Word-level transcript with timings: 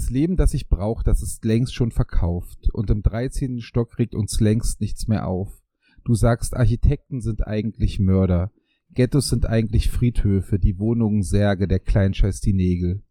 Das 0.00 0.08
Leben, 0.08 0.38
das 0.38 0.54
ich 0.54 0.70
brauche, 0.70 1.04
das 1.04 1.20
ist 1.20 1.44
längst 1.44 1.74
schon 1.74 1.90
verkauft. 1.90 2.70
Und 2.72 2.88
im 2.88 3.02
13. 3.02 3.60
Stock 3.60 3.98
regt 3.98 4.14
uns 4.14 4.40
längst 4.40 4.80
nichts 4.80 5.08
mehr 5.08 5.26
auf. 5.26 5.62
Du 6.04 6.14
sagst, 6.14 6.56
Architekten 6.56 7.20
sind 7.20 7.46
eigentlich 7.46 8.00
Mörder. 8.00 8.50
Ghettos 8.94 9.28
sind 9.28 9.44
eigentlich 9.44 9.90
Friedhöfe, 9.90 10.58
die 10.58 10.78
Wohnungen 10.78 11.22
Särge, 11.22 11.68
der 11.68 11.80
Kleinscheiß 11.80 12.40
die 12.40 12.54
Nägel. 12.54 13.02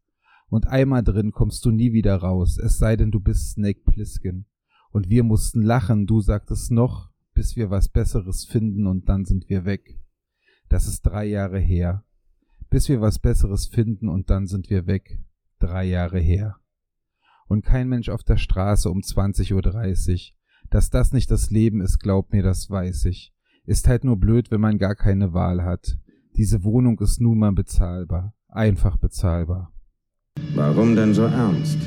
Und 0.50 0.68
einmal 0.68 1.04
drin 1.04 1.32
kommst 1.32 1.64
du 1.64 1.70
nie 1.70 1.94
wieder 1.94 2.16
raus, 2.16 2.58
es 2.58 2.80
sei 2.80 2.96
denn 2.96 3.12
du 3.12 3.20
bist 3.20 3.52
Snake 3.52 3.82
Plissken. 3.86 4.48
Und 4.90 5.12
wir 5.12 5.24
mussten 5.24 5.62
lachen, 5.62 6.08
du 6.08 6.22
sagtest 6.22 6.72
noch, 6.72 7.12
bis 7.36 7.56
wir 7.56 7.70
was 7.70 7.88
Besseres 7.88 8.46
finden 8.46 8.88
und 8.88 9.10
dann 9.10 9.26
sind 9.26 9.48
wir 9.48 9.64
weg. 9.64 10.02
Das 10.70 10.88
ist 10.88 11.04
drei 11.04 11.26
Jahre 11.26 11.60
her. 11.60 12.04
Bis 12.72 12.90
wir 12.90 13.00
was 13.00 13.20
Besseres 13.20 13.68
finden 13.68 14.10
und 14.10 14.32
dann 14.32 14.48
sind 14.48 14.72
wir 14.72 14.88
weg. 14.88 15.20
Drei 15.60 15.86
Jahre 15.86 16.20
her. 16.20 16.59
Und 17.50 17.66
kein 17.66 17.90
Mensch 17.90 18.10
auf 18.10 18.24
der 18.24 18.38
Straße 18.38 18.90
um 18.90 19.00
20.30 19.00 19.54
Uhr. 19.54 20.20
Dass 20.70 20.90
das 20.90 21.12
nicht 21.12 21.32
das 21.32 21.50
Leben 21.50 21.82
ist, 21.82 22.00
glaub 22.00 22.32
mir, 22.32 22.44
das 22.44 22.70
weiß 22.70 23.06
ich. 23.06 23.34
Ist 23.66 23.88
halt 23.88 24.04
nur 24.04 24.18
blöd, 24.18 24.52
wenn 24.52 24.62
man 24.62 24.78
gar 24.78 24.96
keine 24.96 25.34
Wahl 25.34 25.64
hat. 25.64 25.98
Diese 26.38 26.64
Wohnung 26.64 27.00
ist 27.00 27.20
nun 27.20 27.40
mal 27.40 27.52
bezahlbar. 27.52 28.34
Einfach 28.48 28.98
bezahlbar. 28.98 29.74
Warum 30.54 30.96
denn 30.96 31.14
so 31.14 31.24
ernst? 31.24 31.80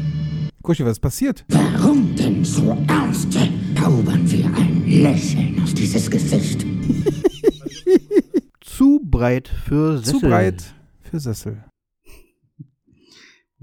Kuschi, 0.62 0.85
was 0.85 0.93
ist 0.93 1.01
passiert? 1.01 1.45
Warum 1.48 2.15
denn 2.16 2.45
so 2.45 2.77
ernst? 2.88 3.33
Zaubern 3.83 4.30
wir 4.30 4.47
ein 4.55 4.85
Lächeln 4.87 5.60
auf 5.60 5.74
dieses 5.74 6.09
Gesicht. 6.09 6.65
Zu 8.60 9.01
breit 9.05 9.49
für 9.49 9.99
Sessel. 9.99 10.21
Zu 10.21 10.21
breit 10.21 10.74
für 11.01 11.19
Sessel. 11.19 11.65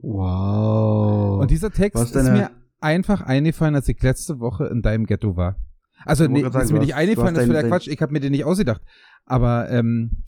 Wow. 0.01 1.41
Und 1.41 1.51
dieser 1.51 1.71
Text 1.71 2.03
ist 2.03 2.15
mir 2.15 2.51
einfach 2.79 3.21
eingefallen, 3.21 3.75
als 3.75 3.87
ich 3.89 4.01
letzte 4.01 4.39
Woche 4.39 4.67
in 4.67 4.81
deinem 4.81 5.05
Ghetto 5.05 5.35
war. 5.35 5.57
Also, 6.05 6.27
nee, 6.27 6.41
sagen, 6.41 6.61
ist 6.61 6.71
mir 6.71 6.79
nicht 6.79 6.95
eingefallen, 6.95 7.35
das 7.35 7.43
ist 7.43 7.49
wieder 7.49 7.63
Quatsch, 7.63 7.87
ich 7.87 8.01
habe 8.01 8.13
mir 8.13 8.21
den 8.21 8.31
nicht 8.31 8.45
ausgedacht. 8.45 8.81
Aber 9.25 9.69
ähm, 9.69 10.23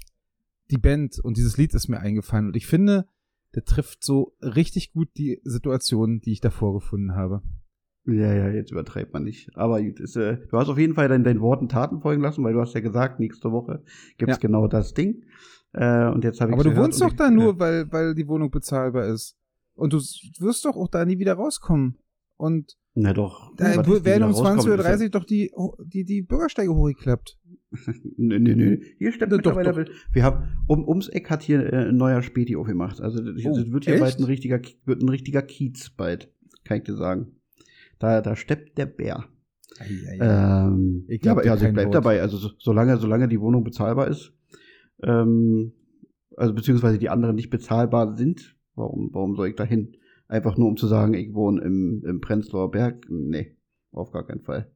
die 0.70 0.78
Band 0.78 1.20
und 1.20 1.38
dieses 1.38 1.58
Lied 1.58 1.74
ist 1.74 1.88
mir 1.88 2.00
eingefallen. 2.00 2.48
Und 2.48 2.56
ich 2.56 2.68
finde, 2.68 3.08
der 3.56 3.64
trifft 3.64 4.04
so 4.04 4.34
richtig 4.42 4.92
gut 4.94 5.10
die 5.18 5.42
Situation, 5.44 6.20
die 6.20 6.34
ich 6.34 6.42
davor 6.42 6.74
gefunden 6.74 7.16
habe. 7.16 7.42
Ja, 8.06 8.34
ja, 8.34 8.50
jetzt 8.50 8.72
übertreibt 8.72 9.14
man 9.14 9.24
nicht. 9.24 9.56
Aber 9.56 9.82
gut, 9.82 10.00
ist, 10.00 10.16
äh, 10.16 10.38
du 10.50 10.58
hast 10.58 10.70
auf 10.70 10.78
jeden 10.78 10.96
Fall 10.96 11.08
deinen, 11.08 11.24
deinen 11.24 11.42
Worten 11.42 11.70
Taten 11.70 12.02
folgen 12.02 12.22
lassen, 12.22 12.44
weil 12.44 12.54
du 12.54 12.60
hast 12.60 12.74
ja 12.74 12.82
gesagt, 12.82 13.20
nächste 13.20 13.52
Woche 13.52 13.84
gibt's 14.18 14.38
Ja. 14.38 14.40
genau 14.40 14.68
das 14.68 14.94
Ding. 14.94 15.24
Äh, 15.74 16.08
und 16.08 16.24
jetzt 16.24 16.42
habe 16.42 16.52
ich 16.52 16.56
Aber 16.56 16.64
du 16.64 16.76
wohnst 16.76 17.00
doch 17.02 17.14
da 17.14 17.30
nur, 17.30 17.60
weil, 17.60 17.92
weil 17.92 18.16
die 18.16 18.28
Wohnung 18.28 18.50
bezahlbar 18.50 19.06
ist. 19.06 19.38
Und 19.82 19.94
du 19.94 19.98
wirst 19.98 20.64
doch 20.66 20.76
auch 20.76 20.88
da 20.88 21.06
nie 21.06 21.18
wieder 21.18 21.34
rauskommen. 21.34 21.98
Und 22.38 22.78
Na 22.94 23.14
doch. 23.14 23.52
da 23.56 23.66
werden 23.66 24.24
um 24.24 24.30
wieder 24.30 24.48
rauskommen, 24.50 24.60
20.30 24.60 24.94
ist 24.94 25.02
Uhr 25.02 25.10
doch 25.10 25.26
die, 25.26 25.52
die, 25.86 26.06
die 26.06 26.22
Bürgersteige 26.22 26.74
hochgeklappt. 26.74 27.40
Nö, 28.18 28.38
nö, 28.38 28.56
nö. 28.56 28.82
Hier 28.98 29.12
stimmt 29.14 29.32
Na, 29.32 29.38
doch, 29.38 29.56
mittlerweile. 29.56 29.90
Wir 30.12 30.24
haben, 30.24 30.58
um, 30.68 30.86
ums 30.88 31.08
Eck 31.08 31.30
hat 31.30 31.42
hier 31.42 31.72
äh, 31.72 31.88
ein 31.90 31.96
neuer 31.96 32.22
Späti 32.22 32.56
aufgemacht. 32.58 33.00
Also 33.00 33.24
das, 33.24 33.46
Oh, 33.46 33.56
das 33.56 33.72
wird 33.72 33.86
hier 33.86 33.94
echt? 33.94 34.04
bald 34.04 34.20
ein 34.20 34.26
richtiger, 34.26 34.60
wird 34.86 35.02
ein 35.02 35.08
richtiger 35.10 35.42
Kiez 35.42 35.90
bald. 35.90 36.30
Kann 36.66 36.78
ich 36.78 36.84
dir 36.84 36.96
sagen. 36.96 37.38
Da, 37.98 38.22
da 38.22 38.36
steppt 38.36 38.78
der 38.78 38.88
Bär. 38.88 39.26
Ähm, 40.20 41.06
Ich 41.08 41.18
ja, 41.18 41.18
glaub 41.22 41.32
aber 41.34 41.42
dir 41.44 41.48
ja, 41.48 41.52
also 41.54 41.66
ich 41.66 41.74
bleib 41.74 41.86
Wort. 41.88 41.96
dabei. 41.96 42.22
Also 42.22 42.38
so, 42.38 42.50
solange, 42.60 42.98
solange 42.98 43.28
die 43.30 43.40
Wohnung 43.40 43.64
bezahlbar 43.64 44.10
ist, 44.10 44.34
ähm, 45.02 45.72
also 46.36 46.54
beziehungsweise 46.54 47.00
die 47.00 47.10
anderen 47.10 47.36
nicht 47.36 47.50
bezahlbar 47.50 48.18
sind, 48.18 48.58
warum, 48.76 49.10
warum 49.14 49.36
soll 49.36 49.50
ich 49.50 49.56
da 49.56 49.64
hin? 49.64 49.96
Einfach 50.28 50.58
nur 50.58 50.68
um 50.70 50.78
zu 50.78 50.88
sagen, 50.88 51.14
ich 51.14 51.34
wohne 51.34 51.62
im, 51.62 52.04
im 52.06 52.22
Prenzlauer 52.22 52.72
Berg? 52.72 53.06
Nee, 53.10 53.58
auf 53.92 54.12
gar 54.12 54.26
keinen 54.26 54.42
Fall. 54.42 54.72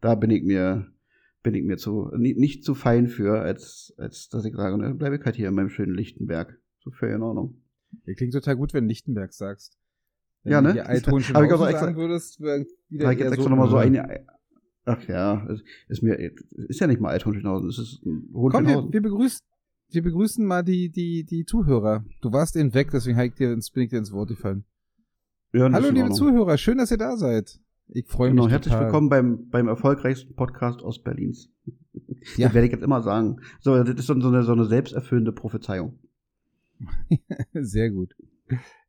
Da 0.00 0.14
bin 0.14 0.30
ich 0.30 0.44
mir, 0.44 0.86
bin 1.42 1.54
ich 1.54 1.64
mir 1.64 1.76
zu, 1.76 2.10
ni- 2.16 2.34
nicht 2.34 2.64
zu 2.64 2.74
fein 2.74 3.08
für, 3.08 3.40
als, 3.40 3.92
als 3.98 4.28
dass 4.28 4.44
ich 4.44 4.54
sage, 4.54 4.78
ne, 4.78 4.94
bleibe 4.94 5.16
ich 5.16 5.24
halt 5.24 5.34
hier 5.36 5.48
in 5.48 5.54
meinem 5.54 5.70
schönen 5.70 5.94
Lichtenberg. 5.94 6.60
So 6.80 6.90
völlig 6.92 7.16
in 7.16 7.22
Ordnung. 7.22 7.60
Der 8.06 8.14
klingt 8.14 8.32
total 8.34 8.54
gut, 8.56 8.72
wenn 8.74 8.86
Lichtenberg 8.86 9.32
sagst. 9.32 9.76
Wenn 10.44 10.52
Ja, 10.52 10.60
du 10.60 10.68
ne? 10.68 10.72
hier 10.74 10.88
Althohenschen 10.88 11.34
Hab 11.34 11.44
ich 11.44 11.52
auch 11.52 11.58
so 11.58 11.64
sagen 11.64 11.74
extra- 11.74 11.96
würdest, 11.96 12.40
wäre 12.40 12.64
wieder 12.88 13.12
ich 13.12 13.18
jetzt 13.18 13.28
extra 13.32 13.42
so, 13.42 13.48
nochmal 13.48 13.68
so 13.68 13.76
eine, 13.78 14.24
ach 14.84 15.02
ja, 15.08 15.44
es 15.50 15.62
ist 15.88 16.02
mir, 16.02 16.14
ist 16.68 16.78
ja 16.80 16.86
nicht 16.86 17.00
mal 17.00 17.10
Althohenschenhausen, 17.10 17.68
es 17.68 17.78
ist 17.78 18.06
ein 18.06 18.28
Komm, 18.32 18.32
wir, 18.32 18.40
Hohenschönhausen. 18.40 18.92
wir, 18.92 19.02
begrüßen, 19.02 19.40
wir 19.90 20.02
begrüßen 20.02 20.44
mal 20.44 20.62
die, 20.62 20.90
die, 20.90 21.24
die 21.24 21.44
Zuhörer. 21.44 22.04
Du 22.20 22.32
warst 22.32 22.56
eben 22.56 22.74
weg, 22.74 22.90
deswegen 22.92 23.18
ich 23.18 23.34
dir 23.34 23.52
ins, 23.52 23.70
bin 23.70 23.84
ich 23.84 23.90
dir 23.90 23.98
ins 23.98 24.12
Wort 24.12 24.28
gefallen. 24.28 24.64
Ja, 25.52 25.70
Hallo, 25.72 25.90
liebe. 25.90 26.10
Zuhörer, 26.10 26.58
schön, 26.58 26.78
dass 26.78 26.90
ihr 26.90 26.98
da 26.98 27.16
seid. 27.16 27.58
Ich 27.88 28.06
freue 28.06 28.30
Genau, 28.30 28.44
mich 28.44 28.52
herzlich 28.52 28.72
total. 28.72 28.86
willkommen 28.86 29.08
beim, 29.08 29.48
beim 29.48 29.66
erfolgreichsten 29.68 30.34
Podcast 30.34 30.82
Ostberlins. 30.82 31.50
Ja. 32.36 32.46
Das 32.48 32.54
werde 32.54 32.66
ich 32.66 32.72
jetzt 32.72 32.82
immer 32.84 33.02
sagen. 33.02 33.36
So, 33.60 33.82
das 33.82 33.98
ist 33.98 34.06
so 34.06 34.12
eine, 34.12 34.42
so 34.42 34.52
eine 34.52 34.66
selbsterfüllende 34.66 35.32
Prophezeiung. 35.32 35.98
Sehr 37.54 37.90
gut. 37.90 38.14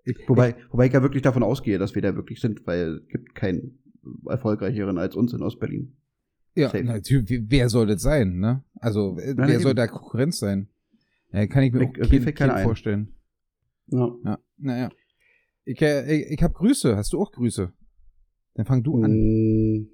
Ich, 0.03 0.17
Wobei, 0.27 0.55
wobei 0.69 0.87
ich 0.87 0.93
ja 0.93 1.01
wirklich 1.01 1.23
davon 1.23 1.43
ausgehe, 1.43 1.77
dass 1.79 1.95
wir 1.95 2.01
da 2.01 2.15
wirklich 2.15 2.41
sind, 2.41 2.67
weil 2.67 2.97
es 2.97 3.07
gibt 3.07 3.35
keinen 3.35 3.79
erfolgreicheren 4.27 4.97
als 4.97 5.15
uns 5.15 5.31
in 5.33 5.41
Ostberlin. 5.41 5.95
Ja, 6.55 6.71
natürlich. 6.81 7.43
Wer 7.47 7.69
soll 7.69 7.87
das 7.87 8.01
sein, 8.01 8.39
ne? 8.39 8.63
Also, 8.75 9.15
Nein, 9.15 9.37
wer 9.37 9.49
eben. 9.49 9.63
soll 9.63 9.75
da 9.75 9.87
Konkurrenz 9.87 10.39
sein? 10.39 10.67
Ja, 11.31 11.45
kann 11.47 11.63
ich 11.63 11.73
mir 11.73 11.79
Mir- 11.79 11.87
auch 11.89 12.09
kein, 12.09 12.33
kein 12.33 12.49
ein. 12.51 12.63
vorstellen. 12.63 13.13
Ja. 13.87 14.11
Ja, 14.23 14.39
naja. 14.57 14.89
Ich, 15.65 15.81
äh, 15.81 16.15
ich, 16.15 16.31
ich 16.31 16.43
habe 16.43 16.53
Grüße. 16.53 16.95
Hast 16.95 17.13
du 17.13 17.19
auch 17.19 17.31
Grüße? 17.31 17.71
Dann 18.55 18.65
fang 18.65 18.83
du 18.83 19.01
an. 19.03 19.11
Mm, 19.11 19.87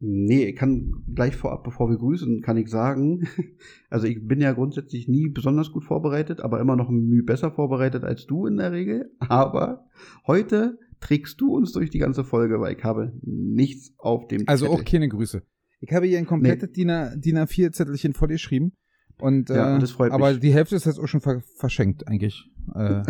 Nee, 0.00 0.44
ich 0.50 0.54
kann 0.56 1.02
gleich 1.12 1.34
vorab, 1.34 1.64
bevor 1.64 1.90
wir 1.90 1.96
grüßen, 1.96 2.40
kann 2.40 2.56
ich 2.56 2.68
sagen, 2.70 3.26
also 3.90 4.06
ich 4.06 4.24
bin 4.24 4.40
ja 4.40 4.52
grundsätzlich 4.52 5.08
nie 5.08 5.28
besonders 5.28 5.72
gut 5.72 5.82
vorbereitet, 5.84 6.40
aber 6.40 6.60
immer 6.60 6.76
noch 6.76 6.88
ein 6.88 7.08
Mühe 7.08 7.24
besser 7.24 7.50
vorbereitet 7.50 8.04
als 8.04 8.24
du 8.24 8.46
in 8.46 8.58
der 8.58 8.70
Regel. 8.70 9.10
Aber 9.18 9.86
heute 10.24 10.78
trägst 11.00 11.40
du 11.40 11.52
uns 11.52 11.72
durch 11.72 11.90
die 11.90 11.98
ganze 11.98 12.22
Folge, 12.22 12.60
weil 12.60 12.76
ich 12.76 12.84
habe 12.84 13.12
nichts 13.22 13.92
auf 13.98 14.28
dem 14.28 14.44
Also 14.46 14.66
Zettel. 14.66 14.80
auch 14.80 14.84
keine 14.84 15.08
Grüße. 15.08 15.42
Ich 15.80 15.92
habe 15.92 16.06
hier 16.06 16.18
ein 16.18 16.26
komplettes 16.26 16.70
DIN 16.70 16.90
A- 16.90 17.16
DIN 17.16 17.36
A4-Zettelchen 17.38 18.12
vorgeschrieben. 18.12 18.74
Und, 19.20 19.48
Ja, 19.50 19.76
äh, 19.76 19.80
das 19.80 19.90
freut 19.92 20.12
aber 20.12 20.30
mich. 20.30 20.40
die 20.40 20.52
Hälfte 20.52 20.76
ist 20.76 20.86
jetzt 20.86 20.98
auch 20.98 21.06
schon 21.06 21.20
ver 21.20 21.40
verschenkt, 21.56 22.06
eigentlich. 22.08 22.48
Äh, 22.74 23.02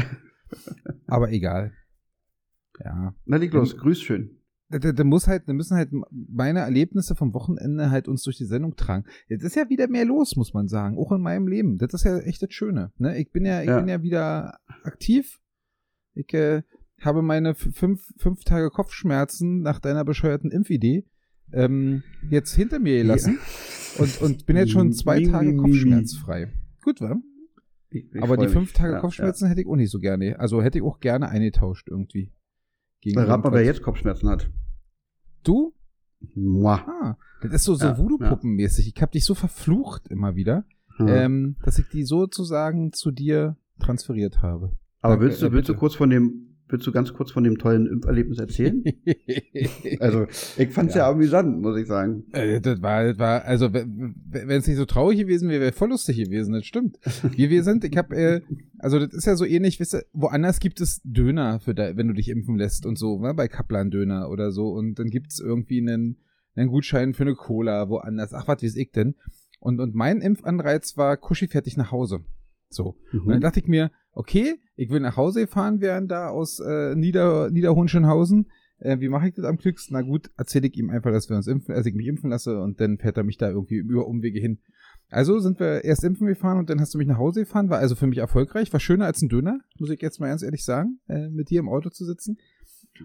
aber 1.06 1.30
egal. 1.32 1.72
Ja. 2.84 3.14
Na, 3.26 3.36
leg 3.36 3.52
los, 3.52 3.76
grüß 3.76 4.00
schön. 4.00 4.30
Da, 4.70 4.78
da, 4.78 4.92
da 4.92 5.02
muss 5.04 5.26
halt, 5.26 5.48
da 5.48 5.52
müssen 5.54 5.76
halt 5.76 5.90
meine 6.10 6.60
Erlebnisse 6.60 7.14
vom 7.16 7.32
Wochenende 7.32 7.90
halt 7.90 8.06
uns 8.06 8.22
durch 8.22 8.36
die 8.36 8.44
Sendung 8.44 8.76
tragen. 8.76 9.04
Jetzt 9.28 9.42
ist 9.42 9.56
ja 9.56 9.68
wieder 9.70 9.88
mehr 9.88 10.04
los, 10.04 10.36
muss 10.36 10.52
man 10.52 10.68
sagen, 10.68 10.98
auch 10.98 11.10
in 11.12 11.22
meinem 11.22 11.48
Leben. 11.48 11.78
Das 11.78 11.94
ist 11.94 12.04
ja 12.04 12.18
echt 12.18 12.42
das 12.42 12.52
Schöne. 12.52 12.92
Ne? 12.98 13.18
Ich 13.18 13.30
bin 13.32 13.46
ja, 13.46 13.62
ich 13.62 13.68
Ja. 13.68 13.78
bin 13.80 13.88
ja 13.88 14.02
wieder 14.02 14.58
aktiv. 14.84 15.38
Ich 16.14 16.32
äh, 16.34 16.62
habe 17.00 17.22
meine 17.22 17.54
fünf, 17.54 18.02
fünf 18.18 18.44
Tage 18.44 18.70
Kopfschmerzen 18.70 19.62
nach 19.62 19.80
deiner 19.80 20.04
bescheuerten 20.04 20.50
Impfidee 20.50 21.06
ähm, 21.52 22.02
jetzt 22.28 22.54
hinter 22.54 22.78
mir 22.78 22.98
gelassen 23.02 23.38
und, 23.98 24.20
und 24.22 24.46
bin 24.46 24.56
jetzt 24.56 24.72
schon 24.72 24.92
zwei 24.92 25.22
Tage 25.22 25.56
kopfschmerzfrei. 25.56 26.52
Gut, 26.82 27.00
wa? 27.00 27.16
Ich, 27.90 28.04
ich 28.14 28.22
Aber 28.22 28.36
die 28.36 28.48
fünf. 28.48 28.72
Tage 28.72 28.94
Ja, 28.94 29.00
Kopfschmerzen 29.00 29.48
hätte 29.48 29.62
ich 29.62 29.66
auch 29.66 29.76
nicht 29.76 29.90
so 29.90 29.98
gerne. 29.98 30.38
Also 30.38 30.62
hätte 30.62 30.78
ich 30.78 30.84
auch 30.84 31.00
gerne 31.00 31.28
eingetauscht 31.28 31.88
irgendwie. 31.88 32.32
Gegen 33.00 33.18
Ja. 33.18 33.24
Rat 33.24 33.44
mal, 33.44 33.52
wer 33.52 33.64
jetzt 33.64 33.82
Kopfschmerzen 33.82 34.28
hat. 34.28 34.50
Du? 35.44 35.74
Mua. 36.34 36.74
Ah, 36.76 37.16
das 37.42 37.52
ist 37.54 37.64
so, 37.64 37.74
so 37.74 37.86
Ja, 37.86 37.96
Voodoo-Puppenmäßig. 37.98 38.92
Ich 38.94 39.00
habe 39.00 39.12
dich 39.12 39.24
so 39.24 39.34
verflucht 39.34 40.08
immer 40.08 40.34
wieder, 40.34 40.64
Hm. 40.96 41.08
ähm, 41.08 41.56
dass 41.64 41.78
ich 41.78 41.88
die 41.88 42.02
sozusagen 42.04 42.92
zu 42.92 43.10
dir 43.12 43.56
transferiert 43.78 44.42
habe. 44.42 44.72
Aber 45.00 45.14
danke, 45.14 45.26
willst 45.26 45.42
du, 45.42 45.46
äh, 45.46 45.52
willst 45.52 45.68
du 45.68 45.74
kurz 45.76 45.94
von 45.94 46.10
dem, 46.10 46.47
willst 46.68 46.86
du 46.86 46.92
ganz 46.92 47.12
kurz 47.12 47.30
von 47.30 47.44
dem 47.44 47.58
tollen 47.58 47.86
Impferlebnis 47.86 48.38
erzählen? 48.38 48.82
also, 50.00 50.26
ich 50.56 50.70
fand's 50.70 50.94
ja. 50.94 51.00
Ja. 51.02 51.10
amüsant, 51.10 51.60
muss 51.60 51.76
ich 51.78 51.86
sagen. 51.86 52.24
Äh, 52.32 52.60
das 52.60 52.80
war, 52.82 53.04
das 53.04 53.18
war, 53.18 53.44
also 53.44 53.72
wenn 53.72 54.50
es 54.50 54.66
nicht 54.66 54.76
so 54.76 54.84
traurig 54.84 55.18
gewesen 55.18 55.48
wäre, 55.48 55.60
wäre 55.60 55.72
voll 55.72 55.88
lustig 55.88 56.16
gewesen, 56.16 56.52
das 56.54 56.66
stimmt. 56.66 56.98
Wie 57.36 57.50
wir 57.50 57.62
sind, 57.64 57.84
ich 57.84 57.96
habe, 57.96 58.14
äh, 58.16 58.40
also 58.78 58.98
das 58.98 59.12
ist 59.14 59.26
ja 59.26 59.36
so 59.36 59.44
ähnlich, 59.44 59.80
wisst 59.80 59.94
ihr, 59.94 60.04
woanders 60.12 60.60
gibt 60.60 60.80
es 60.80 61.00
Döner, 61.04 61.60
für 61.60 61.74
da, 61.74 61.96
wenn 61.96 62.08
du 62.08 62.14
dich 62.14 62.28
impfen 62.28 62.56
lässt 62.56 62.86
und 62.86 62.96
so, 62.98 63.20
ne, 63.20 63.34
bei 63.34 63.48
Kaplan 63.48 63.90
Döner 63.90 64.28
oder 64.30 64.52
so 64.52 64.68
und 64.70 64.98
dann 64.98 65.08
gibt's 65.08 65.40
irgendwie 65.40 65.80
einen, 65.80 66.18
einen 66.54 66.68
Gutschein 66.68 67.14
für 67.14 67.22
eine 67.22 67.34
Cola 67.34 67.88
woanders. 67.88 68.32
Ach, 68.34 68.48
was 68.48 68.62
weiß 68.62 68.76
ich 68.76 68.90
denn? 68.92 69.14
Und, 69.60 69.80
und 69.80 69.94
mein 69.94 70.20
Impfanreiz 70.20 70.96
war 70.96 71.16
Kuschi 71.16 71.48
fertig 71.48 71.76
nach 71.76 71.90
Hause. 71.92 72.20
So. 72.70 72.96
Und 73.12 73.26
dann 73.28 73.36
Mhm. 73.38 73.40
dachte 73.40 73.60
ich 73.60 73.66
mir, 73.66 73.90
okay, 74.18 74.56
ich 74.76 74.90
will 74.90 75.00
nach 75.00 75.16
Hause 75.16 75.46
fahren 75.46 75.80
werden 75.80 76.08
da 76.08 76.28
aus 76.28 76.58
äh, 76.60 76.94
Nieder, 76.96 77.50
Niederhohenschönhausen. 77.50 78.48
Äh, 78.80 78.98
wie 79.00 79.08
mache 79.08 79.28
ich 79.28 79.34
das 79.34 79.44
am 79.44 79.58
klügsten? 79.58 79.94
Na 79.94 80.02
gut, 80.02 80.30
erzähle 80.36 80.66
ich 80.68 80.76
ihm 80.76 80.90
einfach, 80.90 81.10
dass 81.10 81.28
wir 81.28 81.36
uns 81.36 81.46
impfen, 81.46 81.74
also 81.74 81.88
ich 81.88 81.94
mich 81.94 82.06
impfen 82.06 82.30
lasse 82.30 82.60
und 82.60 82.80
dann 82.80 82.98
fährt 82.98 83.16
er 83.16 83.24
mich 83.24 83.38
da 83.38 83.48
irgendwie 83.48 83.76
über 83.76 84.06
Umwege 84.06 84.38
hin. 84.40 84.58
Also 85.10 85.38
sind 85.38 85.58
wir 85.58 85.84
erst 85.84 86.04
impfen 86.04 86.26
gefahren 86.26 86.58
und 86.58 86.68
dann 86.68 86.80
hast 86.80 86.94
du 86.94 86.98
mich 86.98 87.06
nach 87.06 87.16
Hause 87.18 87.40
gefahren, 87.40 87.70
war 87.70 87.78
also 87.78 87.94
für 87.94 88.06
mich 88.06 88.18
erfolgreich, 88.18 88.72
war 88.72 88.80
schöner 88.80 89.06
als 89.06 89.22
ein 89.22 89.28
Döner, 89.28 89.60
muss 89.78 89.90
ich 89.90 90.02
jetzt 90.02 90.20
mal 90.20 90.28
ganz 90.28 90.42
ehrlich 90.42 90.64
sagen, 90.64 90.98
äh, 91.08 91.28
mit 91.28 91.50
dir 91.50 91.60
im 91.60 91.68
Auto 91.68 91.88
zu 91.90 92.04
sitzen. 92.04 92.38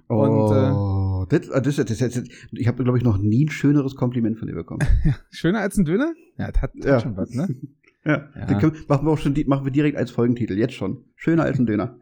Und, 0.08 0.52
äh, 0.52 0.72
oh, 0.74 1.26
das, 1.30 1.48
das, 1.48 1.76
das, 1.76 1.86
das, 1.86 1.98
das, 2.00 2.24
ich 2.52 2.68
habe, 2.68 2.84
glaube 2.84 2.98
ich, 2.98 3.04
noch 3.04 3.20
nie 3.20 3.46
ein 3.46 3.50
schöneres 3.52 3.96
Kompliment 3.96 4.40
von 4.40 4.48
dir 4.48 4.56
bekommen. 4.56 4.82
Schöner 5.30 5.60
als 5.60 5.78
ein 5.78 5.86
Döner? 5.86 6.14
Ja, 6.38 6.52
das 6.52 6.62
hat, 6.64 6.74
hat 6.74 6.84
Ja. 6.86 7.00
schon 7.00 7.16
was, 7.16 7.30
ne? 7.30 7.48
Ja, 8.06 8.30
Ja. 8.36 8.60
Können, 8.60 8.76
machen 8.88 9.06
wir 9.06 9.12
auch 9.12 9.18
schon, 9.18 9.34
machen 9.48 9.66
wir 9.66 9.72
direkt 9.72 9.98
als 9.98 10.12
Folgentitel, 10.12 10.58
jetzt 10.58 10.74
schon. 10.74 11.06
Schöner 11.16 11.44
als 11.44 11.60
ein 11.60 11.66
Döner. 11.66 12.00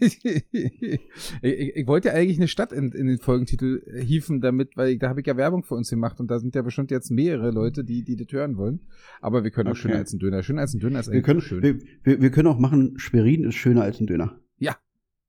ich, 0.00 0.24
ich, 0.52 1.00
ich 1.42 1.86
wollte 1.86 2.08
ja 2.08 2.14
eigentlich 2.14 2.38
eine 2.38 2.48
Stadt 2.48 2.72
in, 2.72 2.90
in 2.92 3.06
den 3.06 3.18
Folgentitel 3.18 3.82
hieven, 4.02 4.40
damit, 4.40 4.76
weil 4.76 4.98
da 4.98 5.08
habe 5.08 5.20
ich 5.20 5.26
ja 5.26 5.36
Werbung 5.36 5.62
für 5.62 5.74
uns 5.76 5.88
gemacht 5.90 6.18
und 6.20 6.28
da 6.30 6.40
sind 6.40 6.54
ja 6.56 6.62
bestimmt 6.62 6.90
jetzt 6.90 7.10
mehrere 7.10 7.50
Leute, 7.52 7.84
die, 7.84 8.02
die 8.02 8.16
das 8.16 8.26
hören 8.32 8.56
wollen. 8.56 8.80
Aber 9.20 9.44
wir 9.44 9.50
können 9.50 9.68
auch 9.68 9.72
Okay. 9.72 9.82
schöner 9.82 9.96
als 9.98 10.12
ein 10.12 10.18
Döner. 10.18 10.42
Schöner 10.42 10.60
als 10.62 10.74
ein 10.74 10.80
Döner 10.80 11.00
ist 11.00 11.06
Wir 11.06 11.12
eigentlich 11.14 11.24
können, 11.24 11.40
schön. 11.40 11.62
wir, 11.62 11.78
wir, 12.02 12.20
wir 12.20 12.30
können 12.30 12.48
auch 12.48 12.58
machen, 12.58 12.98
Schwerin 12.98 13.44
ist 13.44 13.54
schöner 13.54 13.82
als 13.82 14.00
ein 14.00 14.06
Döner. 14.06 14.40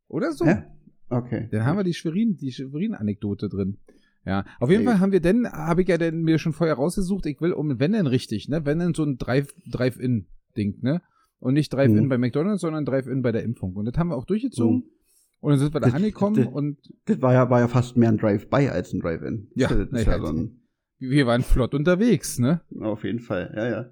Oder 0.08 0.32
so. 0.32 0.46
Ja? 0.46 0.66
Okay. 1.10 1.48
Dann 1.52 1.66
haben 1.66 1.78
wir 1.78 1.84
die 1.84 1.94
Schwerin, 1.96 2.38
die 2.38 2.52
Schwerin-Anekdote 2.52 3.50
drin. 3.50 3.78
Ja, 4.26 4.44
auf 4.60 4.70
jeden 4.72 4.84
Sehr 4.84 4.92
Fall 4.94 5.00
haben 5.00 5.12
wir 5.12 5.20
denn, 5.20 5.48
habe 5.52 5.84
ich 5.84 5.88
ja 5.88 5.98
denn 5.98 6.22
mir 6.22 6.40
schon 6.40 6.54
vorher 6.54 6.76
rausgesucht, 6.76 7.26
ich 7.28 7.40
will 7.42 7.54
um, 7.54 7.80
wenn 7.80 7.92
denn 7.92 8.08
richtig, 8.08 8.50
ne, 8.50 8.66
wenn 8.66 8.80
denn 8.80 8.94
so 8.96 9.04
ein 9.04 9.18
Drive- 9.18 9.54
Drive-In-Ding, 9.72 10.80
ne? 10.82 11.02
Und 11.40 11.54
nicht 11.54 11.72
Drive-In 11.74 12.06
Mhm. 12.06 12.10
bei 12.10 12.18
McDonalds, 12.18 12.62
sondern 12.62 12.86
Drive-In 12.86 13.22
bei 13.22 13.32
der 13.32 13.44
Impfung. 13.44 13.76
Und 13.76 13.86
das 13.86 13.96
haben 13.98 14.08
wir 14.08 14.16
auch 14.16 14.26
durchgezogen. 14.26 14.78
Mhm. 14.78 14.84
Und 15.42 15.52
dann 15.52 15.60
sind 15.60 15.74
wir 15.76 15.80
da 15.82 15.90
angekommen 15.90 16.48
und 16.48 16.78
Das 17.06 17.22
war 17.22 17.34
ja, 17.34 17.50
war 17.52 17.60
ja 17.60 17.68
fast 17.68 17.98
mehr 17.98 18.10
ein 18.10 18.18
Drive-by 18.18 18.70
als 18.70 18.94
ein 18.94 19.00
Drive-in. 19.00 19.52
Ja, 19.54 19.68
das 19.68 19.90
ist 19.92 20.08
ja 20.08 20.18
so 20.20 20.28
ein, 20.28 20.62
wir 20.98 21.28
waren 21.28 21.44
flott 21.44 21.76
unterwegs, 21.76 22.40
ne? 22.40 22.62
auf 22.82 23.04
jeden 23.04 23.20
Fall, 23.20 23.54
ja, 23.56 23.70
ja. 23.70 23.92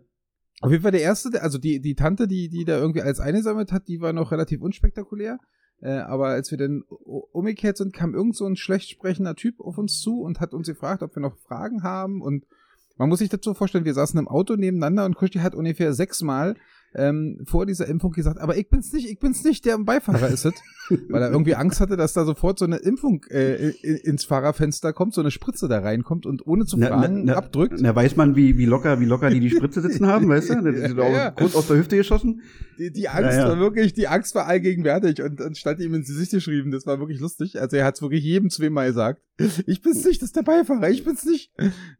Auf 0.62 0.72
jeden 0.72 0.82
Fall 0.82 0.94
der 0.94 1.02
erste, 1.02 1.44
also 1.44 1.60
die, 1.60 1.80
die 1.82 1.94
Tante, 1.94 2.28
die, 2.28 2.50
die 2.50 2.64
da 2.66 2.78
irgendwie 2.80 3.02
alles 3.02 3.20
eingesammelt 3.20 3.72
hat, 3.72 3.88
die 3.88 4.00
war 4.02 4.14
noch 4.14 4.32
relativ 4.32 4.62
unspektakulär. 4.62 5.38
Äh, 5.84 5.98
aber 5.98 6.28
als 6.28 6.50
wir 6.50 6.58
dann 6.58 6.84
umgekehrt 6.88 7.76
sind, 7.76 7.94
kam 7.94 8.16
irgend 8.16 8.38
so 8.38 8.46
ein 8.46 8.56
schlecht 8.56 8.90
sprechender 8.90 9.36
Typ 9.36 9.60
auf 9.60 9.78
uns 9.78 10.00
zu 10.00 10.22
und 10.22 10.40
hat 10.40 10.54
uns 10.54 10.68
gefragt, 10.68 11.04
ob 11.04 11.14
wir 11.14 11.22
noch 11.22 11.38
Fragen 11.38 11.84
haben. 11.84 12.22
Und 12.22 12.46
man 12.98 13.10
muss 13.10 13.20
sich 13.20 13.30
so 13.42 13.54
vorstellen, 13.54 13.84
wir 13.84 13.94
saßen 13.94 14.18
im 14.18 14.30
Auto 14.30 14.56
nebeneinander 14.56 15.04
und 15.04 15.16
Kuschti 15.16 15.40
hat 15.40 15.56
ungefähr 15.56 15.94
sechsmal 15.94 16.56
ähm, 16.96 17.40
vor 17.46 17.66
dieser 17.66 17.88
Impfung 17.88 18.12
gesagt, 18.12 18.40
aber 18.40 18.58
ich 18.58 18.70
bin's 18.70 18.92
nicht, 18.94 19.10
ich 19.10 19.20
bin's 19.20 19.44
nicht, 19.44 19.66
der 19.66 19.78
Beifahrer 19.78 20.28
ist 20.30 20.46
es. 20.46 20.54
Weil 21.10 21.22
er 21.22 21.32
irgendwie 21.32 21.56
Angst 21.56 21.80
hatte, 21.80 21.96
dass 21.96 22.12
da 22.14 22.26
sofort 22.26 22.60
so 22.60 22.66
eine 22.66 22.76
Impfung 22.78 23.24
äh, 23.30 23.70
ins 23.70 24.26
Fahrerfenster 24.26 24.92
kommt, 24.92 25.14
so 25.14 25.22
eine 25.22 25.32
Spritze 25.32 25.68
da 25.70 25.80
reinkommt 25.80 26.26
und 26.26 26.46
ohne 26.46 26.66
zu 26.66 26.78
fragen 26.78 27.30
abdrückt. 27.30 27.76
Na, 27.80 27.96
weiß 27.96 28.18
man, 28.18 28.36
wie, 28.36 28.58
wie 28.58 28.66
locker, 28.66 29.00
wie 29.00 29.06
locker 29.06 29.30
die 29.30 29.40
die 29.40 29.50
Spritze 29.50 29.82
sitzen 29.82 30.08
haben, 30.08 30.28
weißt 30.28 30.50
du? 30.50 30.62
Das 30.62 30.76
ist 30.76 30.98
Ja, 30.98 31.04
auch 31.04 31.14
ja. 31.14 31.32
kurz 31.32 31.56
aus 31.56 31.68
der 31.68 31.78
Hüfte 31.78 31.96
geschossen. 31.96 32.42
Die, 32.78 32.92
die 32.92 33.08
Angst 33.08 33.38
Ja, 33.38 33.48
war 33.48 33.60
wirklich, 33.60 33.94
die 33.94 34.08
Angst 34.08 34.36
war 34.36 34.46
allgegenwärtig 34.48 35.22
und, 35.22 35.40
und 35.40 35.58
stand 35.58 35.80
ihm 35.80 35.94
ins 35.94 36.08
Gesicht 36.08 36.32
geschrieben. 36.32 36.72
Das 36.72 36.86
war 36.86 37.00
wirklich 37.00 37.20
lustig. 37.20 37.62
Also 37.62 37.78
er 37.78 37.86
hat 37.86 37.96
es 37.96 38.02
wirklich 38.02 38.24
jedem 38.24 38.50
zweimal 38.50 38.88
gesagt. 38.88 39.22
Ich 39.38 39.82
bin's 39.82 40.06
nicht, 40.06 40.22
das 40.22 40.30
ist 40.30 40.36
der 40.36 40.44
Beifahrer, 40.44 40.90
ich 40.90 41.04
bin's 41.04 41.26
nicht. 41.26 41.52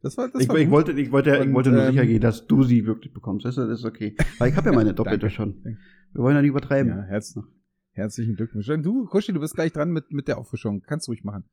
Das 0.02 0.16
war, 0.16 0.28
das 0.28 0.42
Ich, 0.42 0.48
war 0.48 0.56
ich 0.56 0.70
wollte, 0.70 0.92
ich 0.92 1.10
wollte, 1.10 1.34
ich 1.34 1.40
Und, 1.42 1.54
wollte 1.54 1.70
nur 1.72 1.82
ähm, 1.82 1.90
sicher 1.92 2.06
gehen, 2.06 2.20
dass 2.20 2.46
du 2.46 2.62
sie 2.62 2.86
wirklich 2.86 3.12
bekommst. 3.12 3.44
Das 3.44 3.56
ist, 3.58 3.84
okay. 3.84 4.16
Weil 4.38 4.50
ich 4.50 4.56
habe 4.56 4.70
ja 4.70 4.74
meine 4.74 4.94
Doppelte 4.94 5.30
schon. 5.30 5.62
Wir 5.64 6.22
wollen 6.22 6.36
ja 6.36 6.42
nicht 6.42 6.50
übertreiben. 6.50 6.90
ja, 6.92 7.02
herz, 7.02 7.34
herzlichen 7.92 8.36
Glückwunsch. 8.36 8.66
Du, 8.82 9.06
Kushi, 9.06 9.32
du 9.32 9.40
bist 9.40 9.54
gleich 9.54 9.72
dran 9.72 9.90
mit, 9.90 10.12
mit 10.12 10.28
der 10.28 10.38
Auffrischung. 10.38 10.82
Kannst 10.86 11.08
du 11.08 11.10
ruhig 11.12 11.24
machen. 11.24 11.44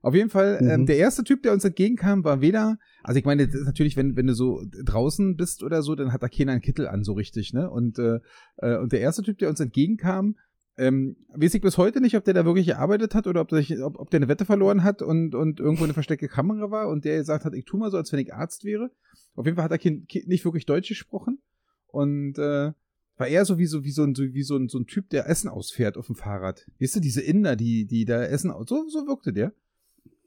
Auf 0.00 0.14
jeden 0.14 0.28
Fall, 0.30 0.58
ähm, 0.60 0.82
Mhm. 0.82 0.86
der 0.86 0.98
erste 0.98 1.24
Typ, 1.24 1.42
der 1.42 1.52
uns 1.52 1.64
entgegenkam, 1.64 2.24
war 2.24 2.40
weder, 2.42 2.76
also 3.02 3.18
ich 3.18 3.24
meine, 3.24 3.46
natürlich, 3.64 3.96
wenn, 3.96 4.16
wenn 4.16 4.26
du 4.26 4.34
so 4.34 4.62
draußen 4.84 5.36
bist 5.36 5.62
oder 5.62 5.80
so, 5.82 5.94
dann 5.94 6.12
hat 6.12 6.22
da 6.22 6.28
keiner 6.28 6.52
einen 6.52 6.60
Kittel 6.60 6.86
an, 6.88 7.04
so 7.04 7.12
richtig, 7.14 7.54
ne? 7.54 7.70
Und, 7.70 7.98
äh, 7.98 8.20
äh, 8.58 8.76
und 8.78 8.92
der 8.92 9.00
erste 9.00 9.22
Typ, 9.22 9.38
der 9.38 9.48
uns 9.48 9.60
entgegenkam, 9.60 10.36
ähm, 10.76 11.16
weiß 11.28 11.54
ich 11.54 11.60
bis 11.62 11.78
heute 11.78 12.00
nicht, 12.00 12.16
ob 12.16 12.24
der 12.24 12.34
da 12.34 12.44
wirklich 12.44 12.66
gearbeitet 12.66 13.14
hat 13.14 13.26
oder 13.26 13.40
ob 13.40 13.48
der, 13.48 13.62
ob, 13.86 13.98
ob 13.98 14.10
der 14.10 14.18
eine 14.18 14.28
Wette 14.28 14.44
verloren 14.44 14.82
hat 14.82 15.02
und, 15.02 15.34
und 15.34 15.60
irgendwo 15.60 15.84
eine 15.84 15.94
versteckte 15.94 16.28
Kamera 16.28 16.70
war 16.70 16.88
und 16.88 17.04
der 17.04 17.18
gesagt 17.18 17.44
hat, 17.44 17.54
ich 17.54 17.64
tu 17.64 17.76
mal 17.76 17.90
so, 17.90 17.96
als 17.96 18.12
wenn 18.12 18.18
ich 18.20 18.34
Arzt 18.34 18.64
wäre. 18.64 18.90
Auf 19.34 19.46
jeden 19.46 19.56
Fall 19.56 19.64
hat 19.64 19.70
er 19.72 19.78
kein, 19.78 20.06
kein, 20.10 20.22
nicht 20.26 20.44
wirklich 20.44 20.66
Deutsch 20.66 20.88
gesprochen 20.88 21.38
und 21.86 22.38
äh, 22.38 22.72
war 23.16 23.28
eher 23.28 23.44
so 23.44 23.58
wie 23.58 23.66
so 23.66 23.84
wie 23.84 23.92
so 23.92 24.02
ein 24.02 24.14
so, 24.16 24.24
wie 24.24 24.42
so 24.42 24.56
ein, 24.56 24.68
so 24.68 24.78
ein 24.78 24.86
Typ, 24.86 25.08
der 25.10 25.28
Essen 25.28 25.48
ausfährt 25.48 25.96
auf 25.96 26.06
dem 26.06 26.16
Fahrrad. 26.16 26.66
Weißt 26.80 26.96
du, 26.96 27.00
diese 27.00 27.20
Inder, 27.22 27.54
die 27.54 27.86
die 27.86 28.04
da 28.04 28.24
Essen 28.24 28.50
aus 28.50 28.68
so 28.68 28.88
so 28.88 29.06
wirkte 29.06 29.32
der. 29.32 29.52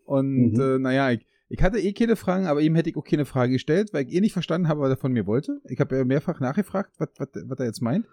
Und 0.06 0.54
Mhm. 0.54 0.60
äh, 0.62 0.80
naja, 0.80 1.12
ich, 1.12 1.26
ich 1.50 1.62
hatte 1.62 1.80
eh 1.80 1.92
keine 1.92 2.16
Fragen, 2.16 2.46
aber 2.46 2.62
ihm 2.62 2.76
hätte 2.76 2.90
ich 2.90 2.96
auch 2.96 3.04
keine 3.04 3.26
Frage 3.26 3.54
gestellt, 3.54 3.90
weil 3.94 4.08
ich 4.08 4.14
eh 4.14 4.22
nicht 4.22 4.34
verstanden 4.34 4.70
habe, 4.70 4.80
was 4.80 4.90
er 4.90 4.98
von 4.98 5.12
mir 5.12 5.26
wollte. 5.26 5.60
Ich 5.66 5.80
habe 5.82 5.98
ja 5.98 6.06
mehrfach 6.06 6.40
nachgefragt, 6.40 6.94
was, 6.98 7.10
was, 7.18 7.28
was 7.34 7.60
er 7.60 7.66
jetzt 7.66 7.82
meint. 7.82 8.06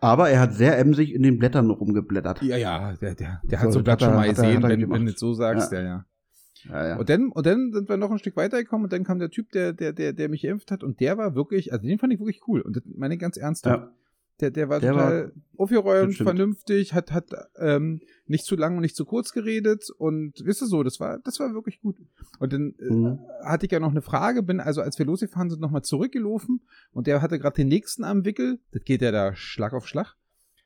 Aber 0.00 0.30
er 0.30 0.40
hat 0.40 0.54
sehr 0.54 0.78
emsig 0.78 1.12
in 1.12 1.22
den 1.22 1.38
Blättern 1.38 1.70
rumgeblättert. 1.70 2.42
Ja, 2.42 2.56
ja, 2.56 2.92
der, 3.00 3.14
der, 3.14 3.40
der 3.42 3.58
So, 3.58 3.64
hat 3.64 3.72
so 3.72 3.78
ein 3.78 3.84
Blatt 3.84 4.00
schon 4.00 4.14
mal 4.14 4.28
gesehen, 4.28 4.62
er 4.62 4.68
wenn, 4.68 4.90
wenn 4.90 5.06
du 5.06 5.12
das 5.12 5.20
so 5.20 5.34
sagst, 5.34 5.72
ja, 5.72 5.82
ja. 5.82 6.04
Ja, 6.68 6.88
ja. 6.88 6.96
Und 6.96 7.08
dann, 7.08 7.28
und 7.30 7.46
dann 7.46 7.72
sind 7.72 7.88
wir 7.88 7.96
noch 7.96 8.10
ein 8.10 8.18
Stück 8.18 8.36
weitergekommen 8.36 8.84
und 8.84 8.92
dann 8.92 9.04
kam 9.04 9.18
der 9.18 9.30
Typ, 9.30 9.50
der, 9.52 9.72
der, 9.72 9.92
der, 9.92 10.12
der 10.12 10.28
mich 10.28 10.42
geimpft 10.42 10.70
hat 10.70 10.82
und 10.82 11.00
der 11.00 11.16
war 11.16 11.34
wirklich, 11.34 11.72
also 11.72 11.86
den 11.86 11.98
fand 11.98 12.12
ich 12.12 12.18
wirklich 12.18 12.40
cool 12.48 12.60
und 12.60 12.76
das 12.76 12.82
meine 12.96 13.14
ich 13.14 13.20
ganz 13.20 13.36
ernsthaft. 13.36 13.84
ja. 13.84 13.92
Der, 14.40 14.50
der 14.52 14.68
war 14.68 14.78
Der 14.78 14.92
total 14.92 15.32
aufgeräumt, 15.56 16.14
vernünftig, 16.16 16.94
hat, 16.94 17.10
hat 17.10 17.26
ähm, 17.58 18.00
nicht 18.26 18.44
zu 18.44 18.54
lang 18.54 18.76
und 18.76 18.82
nicht 18.82 18.94
zu 18.94 19.04
kurz 19.04 19.32
geredet 19.32 19.90
und 19.98 20.34
wisst 20.44 20.62
ihr 20.62 20.66
so, 20.66 20.82
das 20.84 21.00
war, 21.00 21.18
das 21.24 21.40
war 21.40 21.52
wirklich 21.54 21.80
gut. 21.80 21.96
Und 22.38 22.52
dann 22.52 22.74
äh, 22.78 22.92
Mhm. 22.92 23.18
hatte 23.44 23.66
ich 23.66 23.72
ja 23.72 23.80
noch 23.80 23.90
eine 23.90 24.02
Frage, 24.02 24.42
bin 24.44 24.60
also 24.60 24.80
als 24.80 24.98
wir 24.98 25.06
losgefahren 25.06 25.50
sind, 25.50 25.60
nochmal 25.60 25.82
zurückgelaufen 25.82 26.60
und 26.92 27.06
der 27.08 27.20
hatte 27.20 27.38
gerade 27.38 27.56
den 27.56 27.68
nächsten 27.68 28.04
am 28.04 28.24
Wickel, 28.24 28.60
das 28.70 28.84
geht 28.84 29.02
ja 29.02 29.10
da 29.10 29.34
Schlag 29.34 29.72
auf 29.72 29.88
Schlag. 29.88 30.14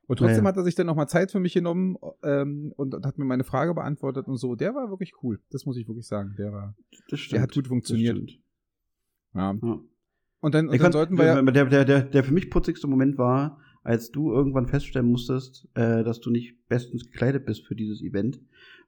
Und 0.07 0.19
trotzdem 0.19 0.45
Ja, 0.45 0.49
hat 0.51 0.57
er 0.57 0.65
sich 0.65 0.75
dann 0.75 0.87
nochmal 0.87 1.09
Zeit 1.09 1.31
für 1.31 1.41
mich 1.41 1.55
genommen 1.55 1.97
ähm, 2.23 2.73
und, 2.77 2.95
und 2.95 3.07
hat 3.07 3.17
mir 3.19 3.25
meine 3.25 3.45
Frage 3.45 3.73
beantwortet 3.73 4.27
und 4.27 4.37
so. 4.37 4.57
Der 4.57 4.75
war 4.75 4.91
wirklich 4.91 5.15
cool. 5.23 5.41
Das 5.51 5.65
muss 5.65 5.79
ich 5.79 5.87
wirklich 5.89 6.07
sagen. 6.07 6.35
Der 6.37 6.53
war, 6.53 6.75
stimmt. 6.91 7.33
der 7.33 7.41
hat 7.41 7.53
gut 7.55 7.69
funktioniert. 7.69 8.19
Ja. 9.33 9.55
Ja. 9.63 9.79
Und 10.41 10.55
dann, 10.55 10.69
und 10.69 10.81
dann 10.83 10.93
sollten 10.93 11.17
wir 11.17 11.25
ja. 11.25 11.41
der, 11.41 11.65
der, 11.67 11.85
der, 11.85 12.03
der 12.03 12.25
für 12.25 12.35
mich 12.35 12.51
putzigste 12.51 12.89
Moment 12.89 13.17
war, 13.17 13.61
als 13.84 14.11
du 14.11 14.32
irgendwann 14.32 14.69
feststellen 14.69 15.08
musstest, 15.08 15.69
äh, 15.75 16.05
dass 16.05 16.20
du 16.20 16.31
nicht 16.31 16.69
bestens 16.69 17.05
gekleidet 17.05 17.44
bist 17.46 17.67
für 17.67 17.75
dieses 17.75 18.00
Event, 18.02 18.40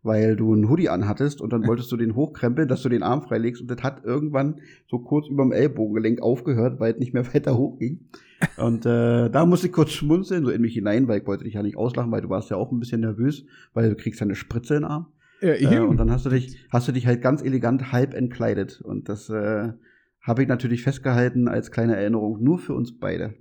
weil 0.02 0.36
du 0.36 0.52
einen 0.52 0.68
Hoodie 0.68 0.88
anhattest 0.88 1.40
und 1.40 1.52
dann 1.52 1.66
wolltest 1.66 1.90
du 1.90 1.96
den 1.96 2.14
hochkrempeln, 2.14 2.68
dass 2.68 2.82
du 2.82 2.88
den 2.88 3.02
Arm 3.02 3.22
freilegst 3.22 3.62
und 3.62 3.70
das 3.70 3.82
hat 3.82 4.04
irgendwann 4.04 4.60
so 4.88 4.98
kurz 4.98 5.28
über 5.28 5.42
dem 5.42 5.52
Ellbogengelenk 5.52 6.22
aufgehört, 6.22 6.78
weil 6.80 6.92
es 6.92 6.98
nicht 6.98 7.14
mehr 7.14 7.26
weiter 7.34 7.56
hochging. 7.56 8.00
Und 8.56 8.84
äh, 8.84 9.30
da 9.30 9.46
musste 9.46 9.68
ich 9.68 9.72
kurz 9.72 9.90
schmunzeln, 9.92 10.44
so 10.44 10.50
in 10.50 10.60
mich 10.60 10.74
hinein, 10.74 11.08
weil 11.08 11.20
ich 11.20 11.26
wollte 11.26 11.44
dich 11.44 11.54
ja 11.54 11.62
nicht 11.62 11.76
auslachen, 11.76 12.12
weil 12.12 12.20
du 12.20 12.28
warst 12.28 12.50
ja 12.50 12.56
auch 12.56 12.70
ein 12.70 12.80
bisschen 12.80 13.00
nervös, 13.00 13.44
weil 13.72 13.88
du 13.88 13.96
kriegst 13.96 14.20
ja 14.20 14.24
eine 14.24 14.34
Spritze 14.34 14.74
in 14.74 14.82
den 14.82 14.90
Arm. 14.90 15.06
Äh, 15.40 15.62
Äh, 15.76 15.80
und 15.80 15.96
dann 15.96 16.10
hast 16.10 16.26
du 16.26 16.30
dich, 16.30 16.58
hast 16.70 16.86
du 16.88 16.92
dich 16.92 17.06
halt 17.06 17.22
ganz 17.22 17.42
elegant 17.42 17.92
halb 17.92 18.14
entkleidet. 18.14 18.80
Und 18.82 19.08
das 19.08 19.28
äh, 19.30 19.72
habe 20.20 20.42
ich 20.42 20.48
natürlich 20.48 20.82
festgehalten 20.82 21.48
als 21.48 21.70
kleine 21.70 21.96
Erinnerung, 21.96 22.42
nur 22.42 22.58
für 22.58 22.74
uns 22.74 22.98
beide. 22.98 23.34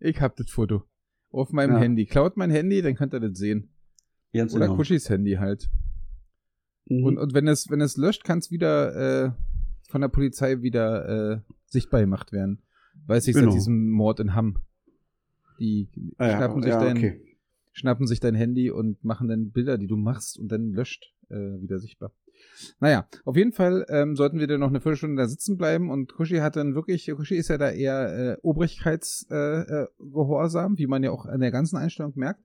Ich 0.00 0.20
hab 0.20 0.36
das 0.36 0.50
Foto. 0.50 0.84
Auf 1.30 1.52
meinem 1.52 1.72
Ja. 1.74 1.78
Handy. 1.80 2.06
Klaut 2.06 2.36
mein 2.36 2.50
Handy, 2.50 2.80
dann 2.82 2.94
könnt 2.94 3.12
ihr 3.14 3.20
das 3.20 3.38
sehen. 3.38 3.70
Ganz 4.32 4.54
Oder 4.54 4.66
genau. 4.66 4.76
Kuschis 4.76 5.08
Handy 5.10 5.32
halt. 5.34 5.68
Mhm. 6.86 7.04
Und, 7.04 7.18
und 7.18 7.34
wenn 7.34 7.48
es, 7.48 7.68
wenn 7.70 7.80
es 7.80 7.96
löscht, 7.96 8.24
kann 8.24 8.38
es 8.38 8.50
wieder 8.50 9.26
äh, 9.26 9.32
von 9.90 10.00
der 10.00 10.08
Polizei 10.08 10.62
wieder 10.62 11.34
äh, 11.36 11.40
sichtbar 11.66 12.00
gemacht 12.00 12.32
werden. 12.32 12.62
Weiß 13.06 13.26
ich 13.28 13.34
Genau. 13.34 13.50
seit 13.50 13.56
diesem 13.58 13.90
Mord 13.90 14.20
in 14.20 14.34
Hamm. 14.34 14.58
Die 15.58 15.88
Ah 16.18 16.26
ja, 16.28 16.36
schnappen, 16.36 16.62
sich 16.62 16.70
ja, 16.70 16.80
dein, 16.80 16.96
okay. 16.96 17.36
schnappen 17.72 18.06
sich 18.06 18.20
dein 18.20 18.34
Handy 18.34 18.70
und 18.70 19.02
machen 19.04 19.28
dann 19.28 19.50
Bilder, 19.50 19.76
die 19.76 19.86
du 19.86 19.96
machst 19.96 20.38
und 20.38 20.48
dann 20.52 20.72
löscht 20.72 21.12
äh, 21.30 21.34
wieder 21.60 21.78
sichtbar. 21.78 22.12
Naja, 22.80 23.06
auf 23.24 23.36
jeden 23.36 23.52
Fall 23.52 23.86
ähm, 23.88 24.16
sollten 24.16 24.38
wir 24.40 24.46
dann 24.46 24.60
noch 24.60 24.68
eine 24.68 24.80
Viertelstunde 24.80 25.20
da 25.22 25.28
sitzen 25.28 25.56
bleiben 25.56 25.90
und 25.90 26.12
Kushi 26.14 26.36
hat 26.38 26.56
dann 26.56 26.74
wirklich, 26.74 27.06
Kushi 27.14 27.36
ist 27.36 27.48
ja 27.48 27.58
da 27.58 27.70
eher 27.70 28.32
äh, 28.34 28.36
Obrigkeitsgehorsam, 28.42 29.86
äh, 29.86 29.86
Gehorsam, 30.12 30.78
wie 30.78 30.86
man 30.86 31.02
ja 31.02 31.10
auch 31.10 31.26
an 31.26 31.40
der 31.40 31.50
ganzen 31.50 31.76
Einstellung 31.76 32.12
merkt. 32.16 32.40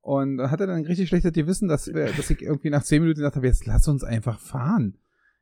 Und 0.00 0.40
hat 0.40 0.60
er 0.60 0.66
dann 0.68 0.84
richtig 0.86 1.08
schlechtes 1.08 1.32
Gewissen, 1.32 1.68
dass, 1.68 1.88
wir, 1.88 2.06
dass 2.12 2.30
ich 2.30 2.40
irgendwie 2.40 2.70
nach 2.70 2.82
zehn 2.82 3.02
Minuten 3.02 3.18
gesagt 3.18 3.36
habe, 3.36 3.46
jetzt 3.46 3.66
lass 3.66 3.88
uns 3.88 4.04
einfach 4.04 4.38
fahren. 4.40 4.96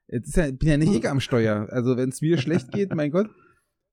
Jetzt 0.08 0.28
ist 0.28 0.36
ja, 0.36 0.50
bin 0.50 0.68
ja 0.68 0.76
nicht 0.76 0.92
ich 0.94 1.08
am 1.08 1.20
Steuer. 1.20 1.68
Also 1.70 1.96
wenn 1.96 2.08
es 2.08 2.20
mir 2.20 2.38
schlecht 2.38 2.72
geht, 2.72 2.94
mein 2.94 3.10
Gott. 3.10 3.28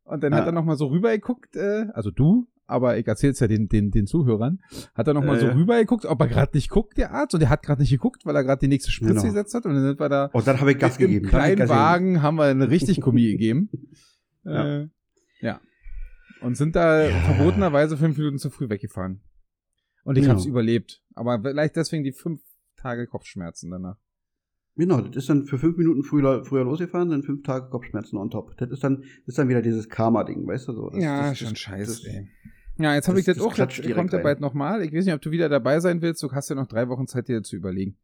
Und 0.03 0.23
dann 0.23 0.33
hat 0.33 0.41
Ja. 0.41 0.45
er 0.47 0.51
nochmal 0.51 0.77
so 0.77 0.87
rübergeguckt, 0.87 1.55
äh, 1.55 1.87
also 1.93 2.11
du, 2.11 2.47
aber 2.73 2.97
ich 2.97 3.07
erzähl's 3.07 3.39
ja 3.39 3.47
den, 3.47 3.69
den, 3.69 3.91
den 3.91 4.05
Zuhörern, 4.07 4.59
hat 4.95 5.07
er 5.07 5.13
nochmal 5.13 5.37
Äh, 5.37 5.39
so 5.41 5.47
rübergeguckt, 5.47 6.05
ob 6.05 6.19
er 6.19 6.27
gerade 6.27 6.51
nicht 6.57 6.69
guckt, 6.69 6.97
der 6.97 7.11
Arzt, 7.11 7.33
und 7.33 7.39
der 7.39 7.49
hat 7.49 7.63
gerade 7.63 7.81
nicht 7.81 7.91
geguckt, 7.91 8.25
weil 8.25 8.35
er 8.35 8.43
gerade 8.43 8.59
die 8.59 8.67
nächste 8.67 8.91
Spritze 8.91 9.13
Genau. 9.13 9.23
gesetzt 9.27 9.53
hat. 9.55 9.65
Und 9.65 9.75
dann 9.75 9.83
sind 9.83 9.99
wir 9.99 10.09
da 10.09 10.25
Und 10.33 10.45
dann 10.47 10.59
habe 10.59 10.71
ich 10.71 10.79
Gas 10.79 10.97
im 10.97 11.07
gegeben. 11.07 11.25
Ich 11.25 11.29
kleinen 11.31 11.55
Gas 11.57 11.69
gegeben. 11.69 11.79
Wagen 11.79 12.21
haben 12.21 12.35
wir 12.35 12.45
eine 12.45 12.69
richtig 12.69 12.99
Kombi 13.01 13.31
gegeben. 13.31 13.69
Ja. 14.43 14.81
Äh, 14.81 14.87
ja. 15.41 15.61
Und 16.41 16.57
sind 16.57 16.75
da 16.75 17.07
Ja. 17.07 17.15
verbotenerweise 17.21 17.95
fünf 17.95 18.17
Minuten 18.17 18.37
zu 18.37 18.49
früh 18.49 18.67
weggefahren. 18.69 19.21
Und 20.03 20.17
ich 20.17 20.25
Ja. 20.25 20.31
hab's 20.31 20.45
überlebt. 20.45 21.01
Aber 21.15 21.41
vielleicht 21.41 21.75
deswegen 21.77 22.03
die 22.03 22.11
fünf 22.11 22.41
Tage 22.75 23.07
Kopfschmerzen 23.07 23.71
danach. 23.71 23.97
Genau, 24.75 24.99
das 25.01 25.15
ist 25.15 25.29
dann 25.29 25.45
für 25.45 25.59
fünf 25.59 25.77
Minuten 25.77 26.03
früher, 26.03 26.43
früher 26.43 26.63
losgefahren, 26.63 27.11
dann 27.11 27.21
fünf 27.21 27.43
Tage 27.43 27.69
Kopfschmerzen 27.69 28.17
on 28.17 28.31
top. 28.31 28.57
Das 28.57 28.71
ist 28.71 28.83
dann, 28.83 29.01
das 29.01 29.27
ist 29.27 29.37
dann 29.37 29.47
wieder 29.47 29.61
dieses 29.61 29.87
Karma-Ding, 29.87 30.47
weißt 30.47 30.67
du 30.67 30.73
so. 30.73 30.89
Das, 30.89 30.99
ja, 31.01 31.29
das, 31.29 31.37
schon 31.37 31.49
das, 31.49 31.59
scheiße, 31.59 32.09
ey. 32.09 32.27
Ja, 32.77 32.95
jetzt 32.95 33.07
habe 33.07 33.19
ich 33.19 33.25
das, 33.25 33.37
das 33.37 33.45
auch. 33.45 33.53
klatscht 33.53 33.83
kommt 33.93 34.13
ja 34.13 34.19
bald 34.19 34.39
nochmal. 34.39 34.81
Ich 34.83 34.93
weiß 34.93 35.05
nicht, 35.05 35.13
ob 35.13 35.21
du 35.21 35.31
wieder 35.31 35.47
dabei 35.49 35.79
sein 35.79 36.01
willst. 36.01 36.23
Du 36.23 36.31
hast 36.31 36.49
ja 36.49 36.55
noch 36.55 36.67
drei 36.67 36.89
Wochen 36.89 37.07
Zeit, 37.07 37.27
dir 37.27 37.43
zu 37.43 37.55
überlegen. 37.55 37.97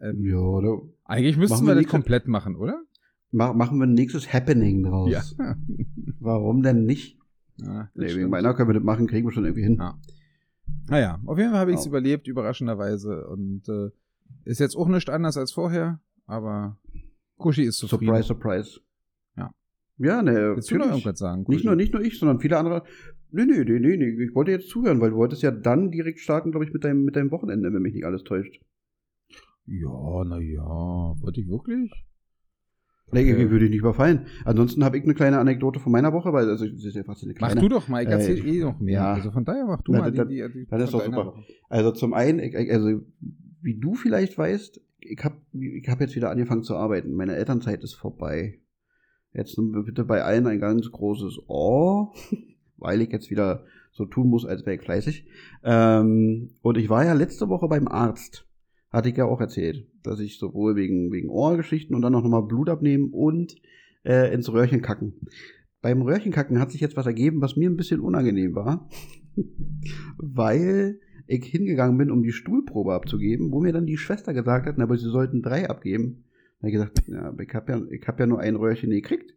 Ähm, 0.00 0.24
Ja, 0.24 0.38
oder? 0.38 0.80
Eigentlich 1.04 1.36
müssten 1.36 1.64
wir 1.66 1.74
wir 1.76 1.82
das 1.82 1.90
komplett 1.90 2.26
machen, 2.26 2.56
oder? 2.56 2.82
Mach, 3.30 3.54
machen 3.54 3.78
wir 3.78 3.86
ein 3.86 3.94
nächstes 3.94 4.32
Happening 4.32 4.82
draus. 4.82 5.36
Warum 6.20 6.62
denn 6.62 6.84
nicht? 6.84 7.18
ja 7.56 7.88
Nee, 7.94 8.14
wegen 8.14 8.28
meiner 8.30 8.54
können 8.54 8.68
wir 8.70 8.74
das 8.74 8.82
machen, 8.82 9.06
kriegen 9.06 9.26
wir 9.26 9.32
schon 9.32 9.44
irgendwie 9.44 9.62
hin. 9.62 9.76
Ja. 9.78 9.98
Naja, 10.88 11.20
auf 11.26 11.38
jeden 11.38 11.50
Fall 11.50 11.60
habe 11.60 11.70
ich 11.70 11.78
es 11.78 11.84
Ja. 11.84 11.88
überlebt, 11.90 12.26
überraschenderweise. 12.26 13.26
Und 13.28 13.68
äh, 13.68 13.90
ist 14.44 14.58
jetzt 14.60 14.76
auch 14.76 14.88
nicht 14.88 15.08
anders 15.10 15.36
als 15.36 15.52
vorher, 15.52 16.00
aber 16.26 16.78
Kushi 17.36 17.62
ist 17.64 17.78
zufrieden. 17.78 18.06
Surprise, 18.22 18.26
surprise. 18.28 18.80
Ja. 20.02 20.22
Ne, 20.22 20.54
Willst 20.56 20.70
du 20.70 20.74
noch 20.74 20.86
natürlich. 20.86 21.04
irgendwas 21.04 21.18
sagen? 21.18 21.44
Nicht 21.48 21.64
nur, 21.64 21.76
nicht 21.76 21.92
nur 21.92 22.02
ich, 22.02 22.18
sondern 22.18 22.40
viele 22.40 22.58
andere. 22.58 22.82
Nee, 23.30 23.44
nee, 23.46 23.64
nee, 23.64 23.78
nee, 23.78 23.96
nee. 23.96 24.24
Ich 24.24 24.34
wollte 24.34 24.50
jetzt 24.50 24.68
zuhören, 24.68 25.00
weil 25.00 25.10
du 25.10 25.16
wolltest 25.16 25.42
ja 25.42 25.50
dann 25.50 25.90
direkt 25.90 26.20
starten, 26.20 26.50
glaube 26.50 26.64
ich, 26.66 26.72
mit 26.72 26.84
deinem, 26.84 27.04
mit 27.04 27.16
deinem 27.16 27.30
Wochenende, 27.30 27.72
wenn 27.72 27.82
mich 27.82 27.94
nicht 27.94 28.04
alles 28.04 28.24
täuscht. 28.24 28.60
Ja, 29.66 30.24
naja, 30.24 30.62
wollte 31.20 31.40
ich 31.40 31.48
wirklich? 31.48 31.90
Nee, 33.14 33.32
Okay. 33.32 33.50
würde 33.50 33.66
ich 33.66 33.70
nicht 33.70 33.80
überfallen. 33.80 34.26
Ansonsten 34.44 34.82
habe 34.84 34.96
ich 34.96 35.04
eine 35.04 35.14
kleine 35.14 35.38
Anekdote 35.38 35.78
von 35.80 35.92
meiner 35.92 36.12
Woche, 36.14 36.32
weil 36.32 36.48
also 36.48 36.66
das 36.66 36.82
ist 36.84 36.96
ja 36.96 37.04
fast 37.04 37.22
eine 37.22 37.32
Mach 37.32 37.48
kleine. 37.50 37.60
du 37.60 37.68
doch 37.68 37.86
mal, 37.88 38.02
ich 38.02 38.08
Äh, 38.08 38.12
erzähl 38.12 38.46
eh 38.46 38.60
noch 38.60 38.80
mehr. 38.80 38.94
ja. 38.94 39.12
Also 39.14 39.30
von 39.30 39.44
daher 39.44 39.66
mach 39.66 39.82
du 39.82 39.92
Na, 39.92 39.98
mal 40.00 40.12
das- 40.12 40.26
die, 40.28 40.34
die, 40.36 40.52
die 40.52 40.66
das 40.66 40.84
ist 40.84 40.94
doch 40.94 41.04
super. 41.04 41.26
Woche. 41.26 41.42
Also 41.68 41.92
zum 41.92 42.14
einen, 42.14 42.40
also 42.70 43.02
wie 43.60 43.78
du 43.78 43.94
vielleicht 43.94 44.36
weißt, 44.38 44.80
ich 45.00 45.22
habe 45.24 45.36
ich 45.52 45.88
hab 45.88 46.00
jetzt 46.00 46.16
wieder 46.16 46.30
angefangen 46.30 46.62
zu 46.62 46.74
arbeiten. 46.76 47.12
Meine 47.14 47.36
Elternzeit 47.36 47.82
ist 47.84 47.94
vorbei. 47.94 48.58
Jetzt 49.34 49.56
bitte 49.56 50.04
bei 50.04 50.22
allen 50.22 50.46
ein 50.46 50.60
ganz 50.60 50.90
großes 50.90 51.40
Oh, 51.46 52.08
weil 52.76 53.00
ich 53.00 53.10
jetzt 53.12 53.30
wieder 53.30 53.64
so 53.92 54.06
tun 54.06 54.28
muss, 54.28 54.44
als 54.44 54.66
wäre 54.66 54.76
ich 54.76 54.82
fleißig. 54.82 55.26
Ähm, 55.62 56.50
und 56.62 56.78
ich 56.78 56.88
war 56.88 57.04
ja 57.04 57.12
letzte 57.12 57.48
Woche 57.48 57.68
beim 57.68 57.88
Arzt. 57.88 58.46
Hatte 58.90 59.08
ich 59.08 59.16
ja 59.16 59.24
auch 59.24 59.40
erzählt, 59.40 59.86
dass 60.02 60.20
ich 60.20 60.38
sowohl 60.38 60.76
wegen, 60.76 61.12
wegen 61.12 61.30
Ohrgeschichten 61.30 61.94
und 61.94 62.02
dann 62.02 62.14
auch 62.14 62.22
nochmal 62.22 62.42
Blut 62.42 62.68
abnehmen 62.68 63.10
und 63.10 63.56
äh, 64.04 64.32
ins 64.34 64.52
Röhrchen 64.52 64.82
kacken. 64.82 65.14
Beim 65.80 66.02
Röhrchenkacken 66.02 66.60
hat 66.60 66.70
sich 66.70 66.80
jetzt 66.80 66.96
was 66.96 67.06
ergeben, 67.06 67.40
was 67.40 67.56
mir 67.56 67.70
ein 67.70 67.76
bisschen 67.76 68.00
unangenehm 68.00 68.54
war, 68.54 68.88
weil 70.18 71.00
ich 71.26 71.44
hingegangen 71.44 71.96
bin, 71.96 72.10
um 72.10 72.22
die 72.22 72.32
Stuhlprobe 72.32 72.92
abzugeben, 72.92 73.50
wo 73.50 73.60
mir 73.60 73.72
dann 73.72 73.86
die 73.86 73.96
Schwester 73.96 74.34
gesagt 74.34 74.66
hat, 74.66 74.76
na, 74.76 74.84
aber 74.84 74.96
sie 74.96 75.10
sollten 75.10 75.42
drei 75.42 75.68
abgeben. 75.68 76.24
Habe 76.62 76.68
ich 76.68 76.74
gesagt, 76.74 77.02
ja, 77.08 77.34
ich 77.36 77.54
habe 77.54 77.72
ja, 77.72 78.06
hab 78.06 78.20
ja 78.20 78.26
nur 78.26 78.38
ein 78.38 78.54
Röhrchen 78.54 78.90
gekriegt. 78.90 79.34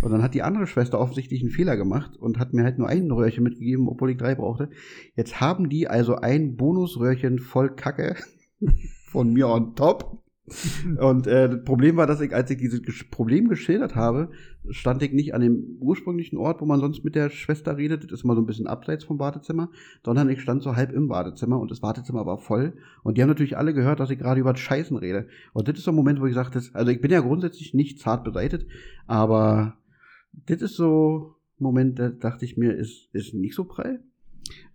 Und 0.00 0.10
dann 0.10 0.22
hat 0.22 0.32
die 0.32 0.42
andere 0.42 0.66
Schwester 0.66 0.98
offensichtlich 0.98 1.42
einen 1.42 1.50
Fehler 1.50 1.76
gemacht 1.76 2.16
und 2.16 2.38
hat 2.38 2.54
mir 2.54 2.64
halt 2.64 2.78
nur 2.78 2.88
ein 2.88 3.10
Röhrchen 3.10 3.44
mitgegeben, 3.44 3.86
obwohl 3.86 4.12
ich 4.12 4.16
drei 4.16 4.34
brauchte. 4.34 4.70
Jetzt 5.14 5.42
haben 5.42 5.68
die 5.68 5.88
also 5.88 6.16
ein 6.16 6.56
Bonusröhrchen 6.56 7.38
voll 7.38 7.74
Kacke 7.76 8.16
von 9.08 9.34
mir 9.34 9.48
on 9.48 9.76
top. 9.76 10.23
Und 11.00 11.26
äh, 11.26 11.48
das 11.48 11.64
Problem 11.64 11.96
war, 11.96 12.06
dass 12.06 12.20
ich, 12.20 12.34
als 12.34 12.50
ich 12.50 12.58
dieses 12.58 12.82
Problem 13.10 13.48
geschildert 13.48 13.94
habe, 13.94 14.30
stand 14.68 15.02
ich 15.02 15.12
nicht 15.12 15.34
an 15.34 15.40
dem 15.40 15.78
ursprünglichen 15.80 16.36
Ort, 16.36 16.60
wo 16.60 16.66
man 16.66 16.80
sonst 16.80 17.02
mit 17.02 17.14
der 17.14 17.30
Schwester 17.30 17.78
redet. 17.78 18.04
Das 18.04 18.12
ist 18.12 18.24
immer 18.24 18.34
so 18.34 18.42
ein 18.42 18.46
bisschen 18.46 18.66
abseits 18.66 19.04
vom 19.04 19.16
Badezimmer, 19.16 19.70
sondern 20.04 20.28
ich 20.28 20.42
stand 20.42 20.62
so 20.62 20.76
halb 20.76 20.92
im 20.92 21.08
Badezimmer 21.08 21.58
und 21.58 21.70
das 21.70 21.80
Badezimmer 21.80 22.26
war 22.26 22.36
voll. 22.36 22.74
Und 23.02 23.16
die 23.16 23.22
haben 23.22 23.30
natürlich 23.30 23.56
alle 23.56 23.72
gehört, 23.72 24.00
dass 24.00 24.10
ich 24.10 24.18
gerade 24.18 24.40
über 24.40 24.52
das 24.52 24.60
Scheißen 24.60 24.96
rede. 24.96 25.28
Und 25.54 25.68
das 25.68 25.78
ist 25.78 25.84
so 25.84 25.92
ein 25.92 25.96
Moment, 25.96 26.20
wo 26.20 26.26
ich 26.26 26.34
sagte, 26.34 26.60
also 26.74 26.90
ich 26.90 27.00
bin 27.00 27.10
ja 27.10 27.20
grundsätzlich 27.20 27.72
nicht 27.72 28.00
zart 28.00 28.22
beseitet, 28.22 28.66
aber 29.06 29.78
das 30.46 30.60
ist 30.60 30.76
so 30.76 31.36
ein 31.58 31.64
Moment, 31.64 31.98
da 31.98 32.10
dachte 32.10 32.44
ich 32.44 32.58
mir, 32.58 32.74
ist, 32.74 33.08
ist 33.14 33.32
nicht 33.32 33.54
so 33.54 33.64
prall. 33.64 34.02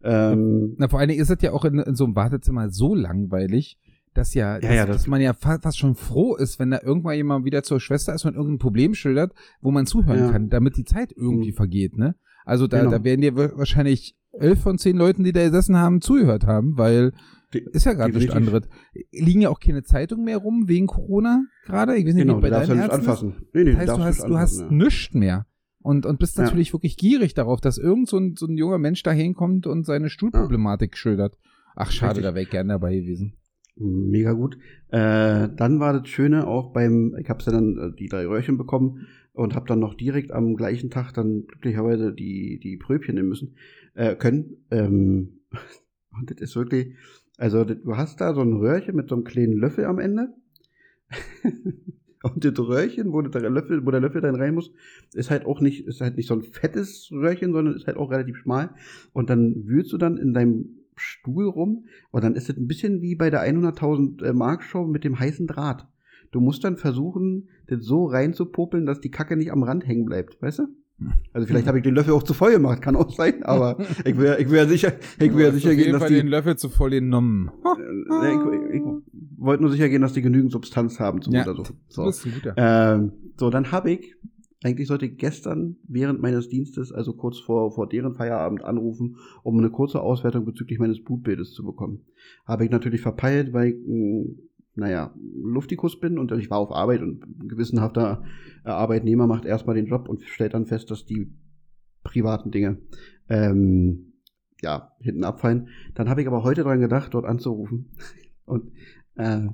Ähm, 0.03 0.75
Na, 0.77 0.87
vor 0.87 0.99
allen 0.99 1.09
Dingen 1.09 1.21
ist 1.21 1.29
es 1.29 1.41
ja 1.41 1.51
auch 1.51 1.65
in, 1.65 1.77
in 1.77 1.93
so 1.93 2.05
einem 2.05 2.15
Wartezimmer 2.15 2.69
so 2.69 2.95
langweilig, 2.95 3.77
dass 4.13 4.33
ja, 4.33 4.55
Ja, 4.55 4.59
dass, 4.59 4.75
ja, 4.75 4.85
das- 4.85 4.95
dass 4.97 5.07
man 5.07 5.21
ja 5.21 5.33
fa- 5.33 5.59
fast 5.61 5.77
schon 5.79 5.95
froh 5.95 6.35
ist, 6.35 6.59
wenn 6.59 6.71
da 6.71 6.79
irgendwann 6.83 7.15
jemand 7.15 7.45
wieder 7.45 7.63
zur 7.63 7.79
Schwester 7.79 8.13
ist 8.13 8.25
und 8.25 8.35
irgendein 8.35 8.59
Problem 8.59 8.93
schildert, 8.95 9.33
wo 9.61 9.71
man 9.71 9.85
zuhören 9.85 10.19
Ja. 10.19 10.31
kann, 10.31 10.49
damit 10.49 10.77
die 10.77 10.85
Zeit 10.85 11.11
irgendwie 11.15 11.51
Mhm. 11.51 11.55
vergeht, 11.55 11.97
ne? 11.97 12.15
Also 12.45 12.67
da, 12.67 12.79
Genau. 12.79 12.91
da 12.91 13.03
werden 13.03 13.21
dir 13.21 13.35
wa- 13.35 13.51
wahrscheinlich 13.55 14.15
elf 14.31 14.61
von 14.61 14.77
zehn 14.77 14.95
Leuten, 14.97 15.23
die 15.23 15.31
da 15.31 15.43
gesessen 15.43 15.77
haben, 15.77 16.01
zugehört 16.01 16.45
haben, 16.45 16.77
weil 16.77 17.13
Die- 17.53 17.59
ist 17.71 17.85
ja 17.85 17.93
gerade 17.93 18.13
nichts 18.17 18.31
anderes. 18.33 18.67
Liegen 19.11 19.41
ja 19.41 19.49
auch 19.49 19.59
keine 19.59 19.83
Zeitungen 19.83 20.25
mehr 20.25 20.37
rum 20.37 20.67
wegen 20.67 20.87
Corona 20.87 21.43
gerade. 21.65 21.95
Ich 21.95 22.05
weiß 22.05 22.13
nicht, 22.13 22.23
genau, 22.23 22.37
wie 22.37 22.41
bei 22.43 22.49
darfst 22.49 22.69
ja 22.69 22.75
deinen 22.75 22.83
nicht 22.83 22.91
Ärzten 22.93 23.03
ist. 23.03 23.09
anfassen. 23.09 23.45
Nee, 23.53 23.63
nee, 23.63 23.71
Das 23.71 23.79
heißt, 23.79 23.89
du 23.97 24.03
hast, 24.03 24.17
nicht 24.19 24.29
du 24.29 24.37
hast 24.37 24.53
anfassen, 24.59 24.79
ja. 24.79 24.85
nichts 24.85 25.13
mehr. 25.13 25.45
Und, 25.81 26.05
und 26.05 26.19
bist 26.19 26.37
natürlich 26.37 26.73
wirklich 26.73 26.97
gierig 26.97 27.33
darauf, 27.33 27.61
dass 27.61 27.77
irgend 27.77 28.07
so 28.09 28.17
ein, 28.17 28.35
so 28.37 28.45
ein 28.47 28.57
junger 28.57 28.77
Mensch 28.77 29.01
da 29.01 29.11
hinkommt 29.11 29.65
und 29.65 29.85
seine 29.85 30.09
Stuhlproblematik 30.09 30.97
schildert. 30.97 31.37
Ach, 31.75 31.89
schade, 31.91 32.11
Richtig. 32.17 32.23
da 32.25 32.35
wäre 32.35 32.43
ich 32.43 32.49
gern 32.49 32.67
dabei 32.67 32.95
gewesen. 32.95 33.33
Mega 33.79 34.33
gut. 34.33 34.57
Äh, 34.89 35.47
dann 35.55 35.79
war 35.79 35.93
das 35.93 36.09
Schöne 36.09 36.47
auch 36.47 36.73
beim, 36.73 37.15
ich 37.17 37.29
habe 37.29 37.41
ja 37.45 37.53
dann 37.53 37.77
äh, 37.77 37.95
die 37.95 38.09
drei 38.09 38.27
Röhrchen 38.27 38.57
bekommen 38.57 39.07
und 39.31 39.55
habe 39.55 39.67
dann 39.67 39.79
noch 39.79 39.93
direkt 39.93 40.31
am 40.33 40.55
gleichen 40.57 40.89
Tag 40.89 41.13
dann 41.13 41.47
glücklicherweise 41.47 42.11
die, 42.13 42.59
die 42.59 42.75
Pröbchen 42.75 43.15
nehmen 43.15 43.29
müssen, 43.29 43.55
äh, 43.93 44.15
können. 44.15 44.65
Ähm, 44.69 45.39
und 46.11 46.29
das 46.29 46.41
ist 46.41 46.57
wirklich, 46.57 46.93
also 47.37 47.63
das, 47.63 47.77
du 47.81 47.95
hast 47.95 48.19
da 48.19 48.33
so 48.33 48.41
ein 48.41 48.53
Röhrchen 48.53 48.97
mit 48.97 49.07
so 49.07 49.15
einem 49.15 49.23
kleinen 49.23 49.53
Löffel 49.53 49.85
am 49.85 49.99
Ende. 49.99 50.33
und 52.23 52.43
das 52.43 52.59
Röhrchen, 52.59 53.13
wo 53.13 53.21
der 53.21 53.49
Löffel, 53.49 53.85
wo 53.85 53.91
der 53.91 54.01
Löffel 54.01 54.19
dann 54.19 54.35
rein 54.35 54.55
muss, 54.55 54.73
ist 55.13 55.31
halt 55.31 55.45
auch 55.45 55.61
nicht, 55.61 55.87
ist 55.87 56.01
halt 56.01 56.17
nicht 56.17 56.27
so 56.27 56.33
ein 56.33 56.43
fettes 56.43 57.09
Röhrchen, 57.13 57.53
sondern 57.53 57.75
ist 57.75 57.87
halt 57.87 57.95
auch 57.95 58.11
relativ 58.11 58.35
schmal. 58.35 58.71
Und 59.13 59.29
dann 59.29 59.67
wühlst 59.67 59.93
du 59.93 59.97
dann 59.97 60.17
in 60.17 60.33
deinem 60.33 60.78
Stuhl 60.99 61.47
rum 61.47 61.85
und 62.11 62.23
dann 62.23 62.35
ist 62.35 62.49
es 62.49 62.57
ein 62.57 62.67
bisschen 62.67 63.01
wie 63.01 63.15
bei 63.15 63.29
der 63.29 63.41
100.000 63.41 64.23
äh, 64.23 64.33
Mark 64.33 64.63
Show 64.63 64.85
mit 64.85 65.03
dem 65.03 65.19
heißen 65.19 65.47
Draht. 65.47 65.87
Du 66.31 66.39
musst 66.39 66.63
dann 66.63 66.77
versuchen, 66.77 67.49
das 67.67 67.83
so 67.83 68.05
reinzupopeln, 68.05 68.85
dass 68.85 68.99
die 69.01 69.11
Kacke 69.11 69.35
nicht 69.35 69.51
am 69.51 69.63
Rand 69.63 69.87
hängen 69.87 70.05
bleibt, 70.05 70.41
weißt 70.41 70.59
du? 70.59 70.67
Also 71.31 71.47
vielleicht 71.47 71.67
habe 71.67 71.77
ich 71.77 71.83
den 71.83 71.95
Löffel 71.95 72.13
auch 72.13 72.23
zu 72.23 72.33
voll 72.33 72.51
gemacht, 72.51 72.81
kann 72.81 72.95
auch 72.95 73.09
sein, 73.13 73.43
aber 73.43 73.77
ich 74.05 74.17
will, 74.17 74.35
ich 74.37 74.49
will 74.49 74.57
ja 74.57 74.67
sicher, 74.67 74.93
ich 75.17 75.33
will 75.33 75.45
ja 75.45 75.51
sicher 75.51 75.73
gehen, 75.73 75.93
dass 75.93 76.01
Fall 76.01 76.09
die, 76.09 76.15
den 76.15 76.27
Löffel 76.27 76.57
zu 76.57 76.69
voll 76.69 76.89
genommen. 76.89 77.51
äh, 77.63 78.33
ich, 78.33 78.75
ich, 78.75 78.81
wollte 79.37 79.63
nur 79.63 79.71
sicher 79.71 79.87
gehen, 79.87 80.01
dass 80.01 80.13
die 80.13 80.21
genügend 80.21 80.51
Substanz 80.51 80.99
haben 80.99 81.21
zum 81.21 81.33
Ja. 81.33 81.41
Untersuchen. 81.41 81.77
So. 81.87 82.05
bist 82.05 82.25
ein 82.25 82.33
guter. 82.33 82.53
Ähm, 82.57 83.13
so, 83.37 83.49
dann 83.49 83.71
habe 83.71 83.91
ich, 83.91 84.15
eigentlich 84.63 84.87
sollte 84.87 85.05
ich 85.05 85.17
gestern 85.17 85.77
während 85.87 86.21
meines 86.21 86.49
Dienstes, 86.49 86.91
also 86.91 87.13
kurz 87.13 87.39
vor, 87.39 87.71
vor 87.71 87.87
deren 87.87 88.15
Feierabend, 88.15 88.63
anrufen, 88.63 89.17
um 89.43 89.57
eine 89.57 89.69
kurze 89.69 90.01
Auswertung 90.01 90.45
bezüglich 90.45 90.79
meines 90.79 91.03
Blutbildes 91.03 91.53
zu 91.53 91.63
bekommen. 91.63 92.05
Habe 92.45 92.65
ich 92.65 92.71
natürlich 92.71 93.01
verpeilt, 93.01 93.53
weil 93.53 93.69
ich, 93.69 93.75
mh, 93.85 94.25
naja, 94.75 95.13
Luftikus 95.41 95.99
bin 95.99 96.17
und 96.17 96.31
ich 96.33 96.49
war 96.49 96.59
auf 96.59 96.71
Arbeit 96.71 97.01
und 97.01 97.23
ein 97.25 97.47
gewissenhafter 97.47 98.23
äh, 98.65 98.69
Arbeitnehmer 98.69 99.27
macht 99.27 99.45
erstmal 99.45 99.75
den 99.75 99.87
Job 99.87 100.09
und 100.09 100.21
stellt 100.23 100.53
dann 100.53 100.65
fest, 100.65 100.91
dass 100.91 101.05
die 101.05 101.33
privaten 102.03 102.51
Dinge 102.51 102.79
ähm, 103.29 104.13
ja, 104.61 104.91
hinten 104.99 105.23
abfallen. 105.23 105.69
Dann 105.95 106.09
habe 106.09 106.21
ich 106.21 106.27
aber 106.27 106.43
heute 106.43 106.63
dran 106.63 106.79
gedacht, 106.79 107.13
dort 107.13 107.25
anzurufen. 107.25 107.91
Und 108.45 108.71
äh, 109.15 109.47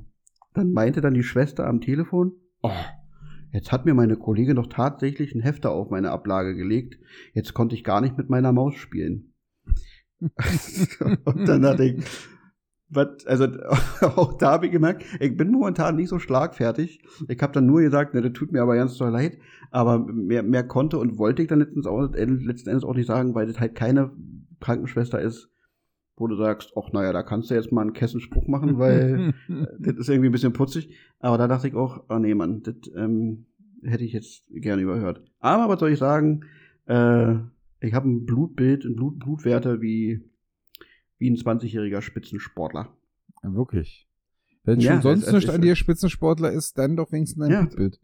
dann 0.54 0.72
meinte 0.72 1.02
dann 1.02 1.14
die 1.14 1.24
Schwester 1.24 1.68
am 1.68 1.82
Telefon, 1.82 2.32
oh, 2.62 2.72
jetzt 3.56 3.72
hat 3.72 3.86
mir 3.86 3.94
meine 3.94 4.18
Kollegin 4.18 4.58
doch 4.58 4.68
tatsächlich 4.68 5.34
ein 5.34 5.42
Hefter 5.42 5.72
auf 5.72 5.90
meine 5.90 6.12
Ablage 6.12 6.56
gelegt. 6.56 7.00
Jetzt 7.34 7.54
konnte 7.54 7.76
ich 7.76 7.84
gar 7.84 8.02
nicht 8.02 8.18
mit 8.18 8.30
meiner 8.30 8.52
Maus 8.52 8.76
spielen. 8.76 9.34
und 10.20 11.48
dann 11.48 11.62
dachte 11.62 11.86
ich, 11.86 12.06
was, 12.90 13.26
also 13.26 13.46
auch 14.02 14.38
da 14.38 14.52
habe 14.52 14.68
ich 14.68 14.72
gemerkt, 14.72 15.06
ich 15.20 15.36
bin 15.36 15.52
momentan 15.52 15.96
nicht 15.96 16.10
so 16.10 16.20
schlagfertig. 16.20 17.04
Ich 17.28 17.42
habe 17.42 17.54
dann 17.54 17.66
nur 17.66 17.82
gesagt, 17.82 18.14
ne, 18.14 18.22
das 18.22 18.34
tut 18.34 18.52
mir 18.52 18.62
aber 18.62 18.76
ganz 18.76 18.98
doll 18.98 19.12
leid, 19.12 19.38
aber 19.72 20.00
mehr, 20.00 20.44
mehr 20.44 20.68
konnte 20.68 20.98
und 20.98 21.18
wollte 21.18 21.42
ich 21.42 21.48
dann 21.48 21.60
letzten 21.60 22.70
Endes 22.70 22.84
auch 22.84 22.94
nicht 22.94 23.08
sagen, 23.08 23.36
weil 23.36 23.48
das 23.48 23.60
halt 23.60 23.76
keine 23.76 24.12
Krankenschwester 24.60 25.20
ist, 25.22 25.50
wo 26.18 26.28
du 26.28 26.36
sagst, 26.36 26.74
ach 26.78 26.92
naja, 26.94 27.12
da 27.14 27.24
kannst 27.24 27.50
du 27.50 27.56
jetzt 27.56 27.72
mal 27.72 27.82
einen 27.82 27.94
Kessenspruch 27.94 28.48
machen, 28.48 28.78
weil 28.80 29.34
äh, 29.50 29.66
das 29.80 29.96
ist 29.98 30.10
irgendwie 30.10 30.30
ein 30.30 30.32
bisschen 30.32 30.54
putzig. 30.54 30.96
Aber 31.20 31.38
da 31.38 31.48
dachte 31.48 31.68
ich 31.68 31.76
auch, 31.76 32.04
oh 32.10 32.18
nee, 32.20 32.34
Mann, 32.36 32.62
das 32.64 32.76
ähm, 32.96 33.46
hätte 33.84 34.04
ich 34.04 34.14
jetzt 34.14 34.44
gerne 34.50 34.82
überhört. 34.82 35.22
Aber 35.40 35.68
was 35.72 35.80
soll 35.80 35.92
ich 35.92 36.00
sagen? 36.00 36.46
Äh, 36.86 37.36
ich 37.82 37.94
habe 37.94 38.10
ein 38.10 38.26
Blutbild, 38.26 38.86
ein 38.86 38.96
Blut, 38.96 39.20
Blutwerte 39.20 39.82
wie, 39.82 40.22
wie 41.18 41.30
ein 41.30 41.36
20-jähriger 41.36 42.02
Spitzensportler. 42.02 42.90
Wirklich. 43.44 44.08
Wenn 44.64 44.80
Ja, 44.80 44.94
schon 44.94 45.02
sonst 45.04 45.22
es- 45.24 45.28
es 45.28 45.34
nicht 45.34 45.50
an 45.52 45.62
dir 45.62 45.76
Spitzensportler 45.76 46.52
ist, 46.52 46.78
dann 46.80 46.96
doch 46.96 47.12
wenigstens 47.12 47.44
ein 47.44 47.52
Ja. 47.52 47.62
Blutbild. 47.62 48.00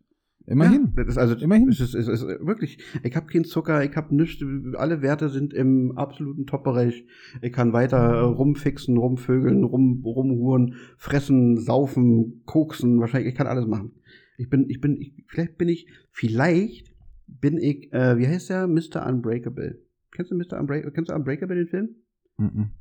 Immerhin. 0.51 0.93
Ja, 0.97 1.03
das 1.03 1.13
ist 1.13 1.17
also 1.17 1.35
Immerhin. 1.35 1.69
Ist, 1.69 1.79
ist, 1.79 1.95
ist 1.95 2.27
wirklich. 2.41 2.77
Ich 3.03 3.15
habe 3.15 3.27
keinen 3.27 3.45
Zucker, 3.45 3.83
ich 3.83 3.95
habe 3.95 4.13
nichts. 4.13 4.43
Alle 4.75 5.01
Werte 5.01 5.29
sind 5.29 5.53
im 5.53 5.97
absoluten 5.97 6.45
Top-Bereich. 6.45 7.05
Ich 7.41 7.53
kann 7.53 7.71
weiter 7.71 8.21
rumfixen, 8.21 8.97
rumvögeln, 8.97 9.63
rum, 9.63 10.01
rumhuren, 10.03 10.75
fressen, 10.97 11.57
saufen, 11.57 12.43
koksen. 12.45 12.99
Wahrscheinlich, 12.99 13.31
ich 13.31 13.37
kann 13.37 13.47
alles 13.47 13.65
machen. 13.65 13.93
Ich 14.37 14.49
bin, 14.49 14.69
ich 14.69 14.81
bin, 14.81 14.99
ich, 14.99 15.13
vielleicht 15.27 15.57
bin 15.57 15.69
ich, 15.69 15.87
vielleicht 16.11 16.93
bin 17.27 17.57
ich, 17.57 17.93
äh, 17.93 18.17
wie 18.17 18.27
heißt 18.27 18.49
der? 18.49 18.67
Mr. 18.67 19.07
Unbreakable. 19.07 19.79
Kennst 20.11 20.31
du 20.31 20.35
Mr. 20.35 20.59
Unbreakable? 20.59 20.91
Kennst 20.91 21.09
du 21.09 21.15
Unbreakable 21.15 21.55
den 21.55 21.67
Film? 21.67 21.89
Mhm. 22.37 22.71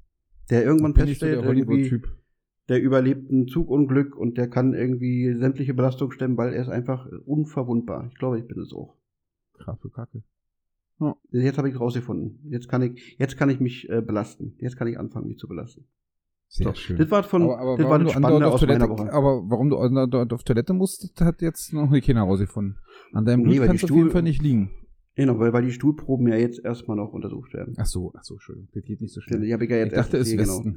Der 0.50 0.64
irgendwann 0.64 0.92
Bin 0.92 1.06
ich 1.06 1.18
so 1.18 1.26
feststellt, 1.26 1.44
der 1.44 1.52
irgendwie. 1.52 2.02
Der 2.70 2.80
überlebt 2.80 3.30
ein 3.30 3.46
Zugunglück 3.48 4.16
und 4.16 4.38
der 4.38 4.48
kann 4.48 4.72
irgendwie 4.72 5.34
sämtliche 5.34 5.74
Belastung 5.74 6.10
stemmen, 6.12 6.38
weil 6.38 6.54
er 6.54 6.62
ist 6.62 6.68
einfach 6.70 7.06
unverwundbar. 7.26 8.06
Ich 8.10 8.14
glaube, 8.18 8.38
ich 8.38 8.46
bin 8.46 8.58
es 8.60 8.72
auch. 8.72 8.96
Kraffe 9.58 9.90
Kacke. 9.90 10.22
Ja, 11.00 11.16
jetzt 11.32 11.58
habe 11.58 11.68
ich 11.68 11.78
rausgefunden. 11.78 12.40
Jetzt 12.50 12.68
kann 12.68 12.80
ich, 12.82 13.16
jetzt 13.18 13.36
kann 13.36 13.50
ich 13.50 13.60
mich 13.60 13.88
äh, 13.90 14.00
belasten. 14.00 14.54
Jetzt 14.58 14.76
kann 14.76 14.86
ich 14.88 14.98
anfangen, 14.98 15.26
mich 15.28 15.38
zu 15.38 15.48
belasten. 15.48 15.84
Sehr 16.48 16.68
So, 16.68 16.74
schön. 16.74 16.96
Das 16.98 17.10
war 17.10 17.22
von, 17.22 17.42
aber, 17.42 17.58
aber 17.58 17.76
das 17.76 17.84
war 17.86 17.90
warum 17.90 18.04
das 18.04 18.12
du 18.12 18.16
andauernd 18.16 18.42
Spannende 18.42 18.46
auf 18.46 18.54
aus 18.54 18.60
Toilette, 18.60 18.78
meiner 18.80 18.98
Woche. 18.98 19.12
aber 19.12 19.50
warum 19.50 19.70
du 19.70 19.76
andauernd 19.78 20.32
auf 20.32 20.44
Toilette 20.44 20.72
musst, 20.72 21.20
hat 21.20 21.42
jetzt 21.42 21.72
noch 21.72 21.90
keiner 22.00 22.20
herausgefunden. 22.24 22.76
An 23.12 23.24
deinem 23.24 23.40
Nee, 23.42 23.46
Blut 23.48 23.60
weil 23.60 23.66
kannst 23.68 23.82
die 23.82 23.86
du 23.86 23.92
auf 23.92 23.96
jeden 23.96 24.08
Stuhl- 24.08 24.12
Fall 24.12 24.22
nicht 24.22 24.42
liegen. 24.42 24.70
Genau, 25.16 25.38
weil, 25.38 25.52
weil 25.52 25.64
die 25.64 25.72
Stuhlproben 25.72 26.28
ja 26.28 26.36
jetzt 26.36 26.64
erstmal 26.64 26.96
noch 26.96 27.12
untersucht 27.12 27.52
werden. 27.52 27.74
Ach 27.78 27.86
so, 27.86 28.12
ach 28.16 28.22
so, 28.22 28.34
Entschuldigung. 28.34 28.68
Das 28.72 28.84
geht 28.84 29.00
nicht 29.00 29.12
so 29.12 29.20
schnell. 29.20 29.42
Ich 29.42 29.50
ja 29.50 29.58
jetzt 29.58 29.88
Ich 29.88 29.92
dachte, 29.94 30.16
es 30.18 30.28
ist 30.28 30.38
Westen. 30.38 30.76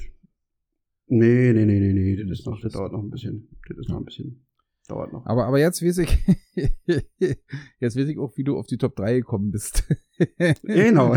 Nee, 1.07 1.51
nee, 1.53 1.65
nee, 1.65 1.79
nee, 1.79 1.93
nee. 1.93 2.23
Das, 2.25 2.45
noch, 2.45 2.59
das 2.61 2.73
dauert 2.73 2.91
noch 2.93 3.03
ein 3.03 3.09
bisschen. 3.09 3.49
Das 3.67 3.77
ist 3.77 3.89
noch 3.89 3.97
ein 3.97 4.05
bisschen. 4.05 4.45
Dauert 4.87 5.13
noch. 5.13 5.25
Aber, 5.25 5.45
aber 5.45 5.59
jetzt 5.59 5.81
weiß 5.81 5.99
ich, 5.99 6.17
jetzt 7.79 7.97
weiß 7.97 8.07
ich 8.07 8.17
auch, 8.19 8.35
wie 8.35 8.43
du 8.43 8.57
auf 8.57 8.67
die 8.67 8.77
Top 8.77 8.95
3 8.95 9.15
gekommen 9.19 9.51
bist. 9.51 9.83
Genau. 10.63 11.15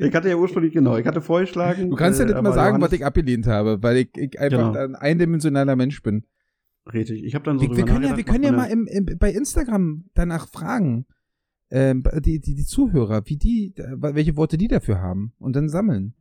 Ich 0.00 0.14
hatte 0.14 0.28
ja 0.28 0.36
ursprünglich, 0.36 0.72
genau, 0.72 0.96
ich 0.96 1.06
hatte 1.06 1.20
vorgeschlagen. 1.20 1.90
Du 1.90 1.96
kannst 1.96 2.18
ja 2.18 2.24
äh, 2.24 2.28
nicht 2.28 2.34
mal 2.34 2.38
aber 2.40 2.52
sagen, 2.54 2.68
Johannes- 2.76 2.86
was 2.90 2.92
ich 2.98 3.04
abgelehnt 3.04 3.46
habe, 3.46 3.82
weil 3.82 3.98
ich, 3.98 4.08
ich 4.16 4.40
einfach 4.40 4.72
Genau. 4.72 4.84
ein 4.84 4.94
eindimensionaler 4.96 5.76
Mensch 5.76 6.02
bin. 6.02 6.24
Richtig, 6.92 7.22
ich 7.22 7.34
habe 7.34 7.44
dann 7.44 7.58
so 7.58 7.68
Wir, 7.68 7.76
wir 7.76 7.84
können 7.84 8.04
ja, 8.04 8.16
wir 8.16 8.24
können 8.24 8.42
ja 8.42 8.52
mal 8.52 8.64
im, 8.70 8.86
im, 8.86 9.04
bei 9.18 9.30
Instagram 9.32 10.06
danach 10.14 10.48
fragen, 10.48 11.06
ähm, 11.70 12.02
die, 12.24 12.40
die, 12.40 12.54
die 12.54 12.64
Zuhörer, 12.64 13.22
wie 13.26 13.36
die, 13.36 13.74
welche 13.76 14.36
Worte 14.36 14.56
die 14.56 14.68
dafür 14.68 15.00
haben 15.00 15.34
und 15.38 15.54
dann 15.54 15.68
sammeln. 15.68 16.14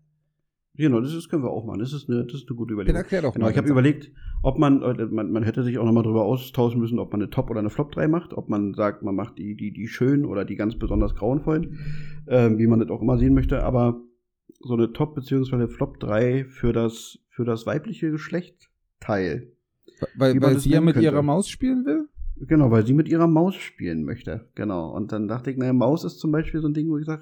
Genau, 0.77 1.01
das 1.01 1.13
ist, 1.13 1.27
können 1.29 1.43
wir 1.43 1.49
auch 1.51 1.65
machen. 1.65 1.79
Das 1.79 1.91
ist 1.93 2.09
eine, 2.09 2.23
das 2.25 2.35
ist 2.41 2.49
eine 2.49 2.55
gute 2.55 2.69
Dann 2.69 2.75
Überlegung. 2.75 2.95
erklär 2.97 3.21
doch 3.21 3.33
Genau, 3.33 3.45
mal. 3.45 3.51
ich 3.51 3.57
habe 3.57 3.67
überlegt, 3.69 4.09
ob 4.41 4.57
man, 4.57 4.81
äh, 4.81 5.05
man, 5.07 5.31
man 5.31 5.43
hätte 5.43 5.63
sich 5.63 5.77
auch 5.77 5.85
nochmal 5.85 6.03
drüber 6.03 6.23
austauschen 6.23 6.79
müssen, 6.79 6.97
ob 6.97 7.11
man 7.11 7.21
eine 7.21 7.29
Top- 7.29 7.49
oder 7.49 7.59
eine 7.59 7.69
Flop 7.69 7.91
3 7.91 8.07
macht, 8.07 8.33
ob 8.33 8.47
man 8.49 8.73
sagt, 8.73 9.03
man 9.03 9.13
macht 9.15 9.37
die, 9.37 9.55
die, 9.55 9.71
die 9.73 9.87
schönen 9.87 10.23
oder 10.25 10.45
die 10.45 10.55
ganz 10.55 10.75
besonders 10.77 11.13
grauenvollen, 11.15 11.77
ähm, 12.27 12.57
wie 12.57 12.67
man 12.67 12.79
das 12.79 12.89
auch 12.89 13.01
immer 13.01 13.17
sehen 13.17 13.33
möchte, 13.33 13.63
aber 13.63 14.01
so 14.61 14.73
eine 14.75 14.93
Top- 14.93 15.15
bzw. 15.15 15.67
Flop 15.67 15.99
3 15.99 16.45
für 16.45 16.71
das, 16.71 17.19
für 17.29 17.43
das 17.43 17.65
weibliche 17.65 18.09
Geschlechtteil. 18.11 19.51
weil 20.15 20.41
weil 20.41 20.57
sie 20.57 20.69
ja 20.71 20.81
mit 20.81 20.93
könnte. 20.93 21.05
ihrer 21.09 21.21
Maus 21.21 21.49
spielen 21.49 21.85
will? 21.85 22.07
Genau, 22.47 22.71
weil 22.71 22.85
sie 22.87 22.93
mit 22.93 23.07
ihrer 23.07 23.27
Maus 23.27 23.55
spielen 23.55 24.03
möchte. 24.03 24.47
Genau. 24.55 24.89
Und 24.95 25.11
dann 25.11 25.27
dachte 25.27 25.51
ich, 25.51 25.57
naja, 25.57 25.73
Maus 25.73 26.03
ist 26.03 26.17
zum 26.19 26.31
Beispiel 26.31 26.59
so 26.61 26.67
ein 26.67 26.73
Ding, 26.73 26.89
wo 26.89 26.97
ich 26.97 27.05
sage, 27.05 27.21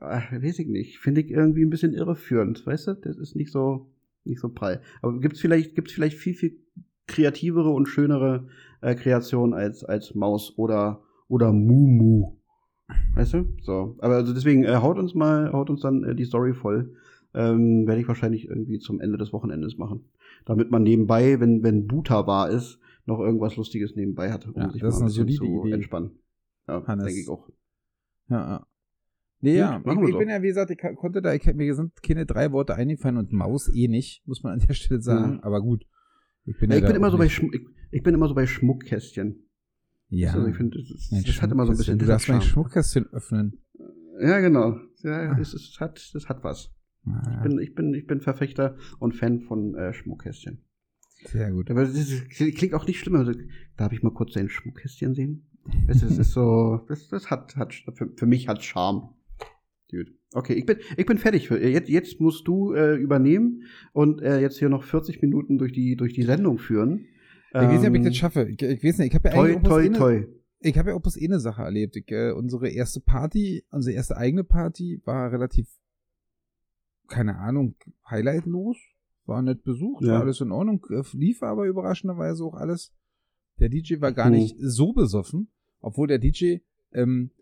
ach, 0.00 0.32
weiß 0.32 0.58
ich 0.58 0.68
nicht, 0.68 0.98
finde 0.98 1.20
ich 1.20 1.30
irgendwie 1.30 1.64
ein 1.64 1.70
bisschen 1.70 1.92
irreführend, 1.94 2.64
weißt 2.66 2.88
du? 2.88 2.94
Das 2.94 3.18
ist 3.18 3.36
nicht 3.36 3.52
so, 3.52 3.90
nicht 4.24 4.40
so 4.40 4.48
prall. 4.48 4.80
Aber 5.02 5.18
gibt's 5.20 5.40
vielleicht, 5.40 5.74
gibt's 5.74 5.92
vielleicht 5.92 6.16
viel, 6.16 6.34
viel 6.34 6.58
kreativere 7.06 7.70
und 7.70 7.86
schönere 7.86 8.48
äh, 8.80 8.94
Kreationen 8.94 9.54
als, 9.54 9.84
als 9.84 10.14
Maus 10.14 10.56
oder, 10.56 11.02
oder 11.28 11.52
Mumu. 11.52 12.36
Weißt 13.14 13.34
du? 13.34 13.48
So. 13.62 13.96
Aber 14.00 14.16
also 14.16 14.32
deswegen, 14.32 14.64
äh, 14.64 14.76
haut 14.76 14.98
uns 14.98 15.14
mal, 15.14 15.52
haut 15.52 15.70
uns 15.70 15.80
dann 15.80 16.04
äh, 16.04 16.14
die 16.14 16.24
Story 16.24 16.54
voll. 16.54 16.94
Ähm, 17.34 17.86
Werde 17.86 18.00
ich 18.00 18.08
wahrscheinlich 18.08 18.48
irgendwie 18.48 18.78
zum 18.78 19.00
Ende 19.00 19.16
des 19.16 19.32
Wochenendes 19.32 19.76
machen. 19.78 20.04
Damit 20.44 20.70
man 20.70 20.82
nebenbei, 20.82 21.38
wenn, 21.38 21.62
wenn 21.62 21.86
Buta 21.86 22.26
wahr 22.26 22.50
ist, 22.50 22.78
noch 23.06 23.20
irgendwas 23.20 23.56
Lustiges 23.56 23.94
nebenbei 23.94 24.32
hat, 24.32 24.46
um 24.46 24.60
Ja, 24.60 24.70
sich 24.70 24.80
das 24.80 24.98
mal 24.98 25.06
ein 25.06 25.26
bisschen 25.26 25.28
zu 25.28 25.64
Idee. 25.64 25.72
entspannen. 25.72 26.10
Ja, 26.66 26.80
denke 26.80 27.10
ich 27.20 27.28
auch. 27.28 27.48
Ja, 28.28 28.36
ja. 28.36 28.66
Nee, 29.42 29.56
ja, 29.56 29.82
ich, 29.84 30.08
ich 30.10 30.18
bin 30.18 30.28
ja, 30.28 30.42
wie 30.42 30.48
gesagt, 30.48 30.70
ich 30.70 30.78
konnte 30.96 31.22
da, 31.22 31.32
ich 31.32 31.44
mir 31.54 31.74
sind 31.74 32.02
keine 32.02 32.26
drei 32.26 32.52
Worte 32.52 32.74
eingefallen 32.74 33.16
und 33.16 33.32
Maus 33.32 33.72
eh 33.74 33.88
nicht, 33.88 34.22
muss 34.26 34.42
man 34.42 34.54
an 34.60 34.66
der 34.66 34.74
Stelle 34.74 35.00
sagen, 35.00 35.34
Ja. 35.34 35.44
aber 35.44 35.62
gut. 35.62 35.86
Ich 36.44 36.58
bin, 36.58 36.70
Ja, 36.70 36.76
ich, 36.78 36.84
bin 36.84 36.96
immer 36.96 37.10
so 37.10 37.16
bei 37.18 37.26
ich, 37.26 37.40
ich 37.90 38.02
bin 38.02 38.14
immer 38.14 38.28
so 38.28 38.34
bei 38.34 38.46
Schmuckkästchen. 38.46 39.46
Ja, 40.08 40.32
Also 40.34 40.46
ich 40.48 40.56
finde, 40.56 40.78
das, 40.78 41.24
das 41.24 41.40
hat 41.42 41.52
immer 41.52 41.64
so 41.66 41.72
ein 41.72 41.78
bisschen. 41.78 41.98
Du 41.98 42.04
das 42.04 42.14
darfst 42.14 42.28
mein. 42.28 42.42
Schmuckkästchen 42.42 43.06
öffnen. 43.12 43.62
Ja, 44.20 44.40
genau. 44.40 44.76
Ja, 45.02 45.34
das, 45.34 45.54
ist, 45.54 45.74
das, 45.74 45.80
hat, 45.80 46.10
das 46.14 46.28
hat 46.28 46.44
was. 46.44 46.70
Ah, 47.06 47.36
Ich 47.36 47.42
bin, 47.48 47.58
ich, 47.60 47.74
bin, 47.74 47.94
ich 47.94 48.06
bin 48.06 48.20
Verfechter 48.20 48.76
und 48.98 49.14
Fan 49.14 49.40
von 49.40 49.74
äh, 49.74 49.94
Schmuckkästchen. 49.94 50.64
Sehr 51.26 51.50
gut. 51.52 51.70
Aber 51.70 51.82
das 51.82 51.94
ist, 51.94 52.28
klingt 52.28 52.74
auch 52.74 52.86
nicht 52.86 52.98
schlimm. 52.98 53.14
Also, 53.16 53.32
darf 53.76 53.92
ich 53.92 54.02
mal 54.02 54.12
kurz 54.12 54.32
dein 54.32 54.48
Schmuckkästchen 54.50 55.14
sehen? 55.14 55.46
Es 55.86 56.02
ist, 56.02 56.12
es 56.12 56.18
ist 56.18 56.32
so, 56.32 56.84
das, 56.88 57.08
das 57.08 57.30
hat, 57.30 57.56
hat 57.56 57.72
für, 57.94 58.10
für 58.16 58.26
mich 58.26 58.48
hat 58.48 58.62
Charme. 58.62 59.10
Gut. 59.90 60.12
Okay, 60.32 60.54
ich 60.54 60.64
bin, 60.66 60.76
ich 60.96 61.06
bin 61.06 61.18
fertig. 61.18 61.48
Für, 61.48 61.58
jetzt, 61.60 61.88
jetzt 61.88 62.20
musst 62.20 62.46
du 62.46 62.72
äh, 62.74 62.94
übernehmen 62.96 63.64
und 63.92 64.22
äh, 64.22 64.40
jetzt 64.40 64.58
hier 64.58 64.68
noch 64.68 64.84
40 64.84 65.20
Minuten 65.22 65.58
durch 65.58 65.72
die, 65.72 65.96
durch 65.96 66.12
die 66.12 66.22
Sendung 66.22 66.58
führen. 66.58 67.06
Ich 67.52 67.54
weiß 67.56 67.80
nicht, 67.80 67.88
ob 67.88 67.94
ich 67.94 68.00
Ähm, 68.00 68.04
das 68.04 68.16
schaffe. 68.16 68.48
Ich, 68.48 68.62
ich 68.62 68.84
weiß 68.84 68.98
nicht, 68.98 69.08
ich 69.08 69.14
habe 69.14 69.28
ja 69.28 69.34
Toi, 69.34 69.54
toi, 69.56 69.84
eine- 69.84 69.98
toi. 69.98 70.24
ich 70.60 70.78
habe 70.78 70.90
ja 70.90 70.96
auch 70.96 71.00
bloß 71.02 71.18
eine 71.20 71.40
Sache 71.40 71.62
erlebt. 71.62 71.96
Ich, 71.96 72.08
äh, 72.12 72.30
unsere 72.30 72.68
erste 72.68 73.00
Party, 73.00 73.64
unsere 73.72 73.96
erste 73.96 74.16
eigene 74.16 74.44
Party 74.44 75.00
war 75.04 75.32
relativ, 75.32 75.66
keine 77.08 77.36
Ahnung, 77.38 77.74
highlightlos. 78.08 78.76
War 79.26 79.42
nett 79.42 79.62
besucht, 79.64 80.04
Ja. 80.04 80.14
war 80.14 80.20
alles 80.22 80.40
in 80.40 80.50
Ordnung, 80.50 80.84
äh, 80.90 81.02
lief 81.12 81.42
aber 81.42 81.66
überraschenderweise 81.66 82.44
auch 82.44 82.54
alles. 82.54 82.92
Der 83.58 83.68
DJ 83.68 84.00
war 84.00 84.12
gar 84.12 84.26
Mhm. 84.30 84.36
nicht 84.36 84.56
so 84.58 84.92
besoffen, 84.92 85.48
obwohl 85.80 86.08
der 86.08 86.18
DJ, 86.18 86.58
ähm, 86.92 87.30
äh, 87.38 87.39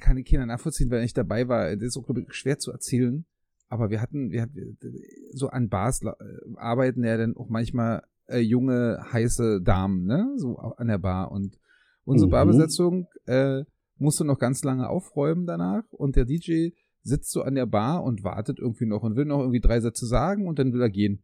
kann 0.00 0.16
ich 0.16 0.26
keiner 0.30 0.46
nachvollziehen, 0.46 0.90
weil 0.90 1.02
nicht 1.02 1.16
dabei 1.16 1.48
war. 1.48 1.74
Das 1.76 1.82
ist 1.88 1.96
auch, 1.96 2.04
glaube 2.04 2.20
ich, 2.22 2.32
schwer 2.34 2.58
zu 2.58 2.70
erzählen. 2.72 3.24
Aber 3.68 3.90
wir 3.90 4.00
hatten, 4.00 4.30
wir 4.30 4.42
hatten 4.42 4.78
so 5.32 5.48
an 5.48 5.68
Bars 5.68 6.02
äh, 6.02 6.12
arbeiten 6.56 7.04
ja 7.04 7.16
dann 7.16 7.36
auch 7.36 7.48
manchmal 7.48 8.02
äh, 8.26 8.38
junge, 8.38 8.98
heiße 9.12 9.60
Damen, 9.62 10.04
ne? 10.04 10.32
So 10.36 10.56
an 10.56 10.88
der 10.88 10.98
Bar. 10.98 11.30
Und 11.30 11.58
unsere 12.04 12.28
Mhm. 12.28 12.32
Barbesetzung 12.32 13.06
äh, 13.26 13.64
musste 13.96 14.24
noch 14.24 14.38
ganz 14.38 14.64
lange 14.64 14.88
aufräumen 14.88 15.46
danach. 15.46 15.84
Und 15.90 16.16
der 16.16 16.24
DJ 16.24 16.70
sitzt 17.02 17.30
so 17.30 17.42
an 17.42 17.54
der 17.54 17.66
Bar 17.66 18.04
und 18.04 18.24
wartet 18.24 18.58
irgendwie 18.58 18.86
noch 18.86 19.02
und 19.02 19.16
will 19.16 19.24
noch 19.24 19.40
irgendwie 19.40 19.60
drei 19.60 19.80
Sätze 19.80 20.06
sagen 20.06 20.46
und 20.46 20.58
dann 20.58 20.72
will 20.72 20.80
er 20.82 20.90
gehen. 20.90 21.22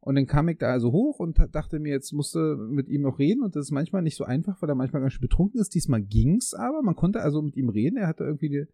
Und 0.00 0.14
dann 0.14 0.26
kam 0.26 0.48
ich 0.48 0.58
da 0.58 0.70
also 0.70 0.92
hoch 0.92 1.18
und 1.18 1.38
dachte 1.52 1.80
mir, 1.80 1.90
jetzt 1.90 2.12
musste 2.12 2.56
mit 2.56 2.88
ihm 2.88 3.02
noch 3.02 3.18
reden 3.18 3.42
und 3.42 3.56
das 3.56 3.66
ist 3.66 3.72
manchmal 3.72 4.02
nicht 4.02 4.16
so 4.16 4.24
einfach, 4.24 4.62
weil 4.62 4.68
er 4.68 4.76
manchmal 4.76 5.02
ganz 5.02 5.14
schön 5.14 5.22
betrunken 5.22 5.60
ist. 5.60 5.74
Diesmal 5.74 6.02
ging's 6.02 6.54
aber, 6.54 6.82
man 6.82 6.94
konnte 6.94 7.20
also 7.20 7.42
mit 7.42 7.56
ihm 7.56 7.68
reden. 7.68 7.96
Er 7.96 8.06
hatte 8.06 8.24
irgendwie 8.24 8.48
die, 8.48 8.64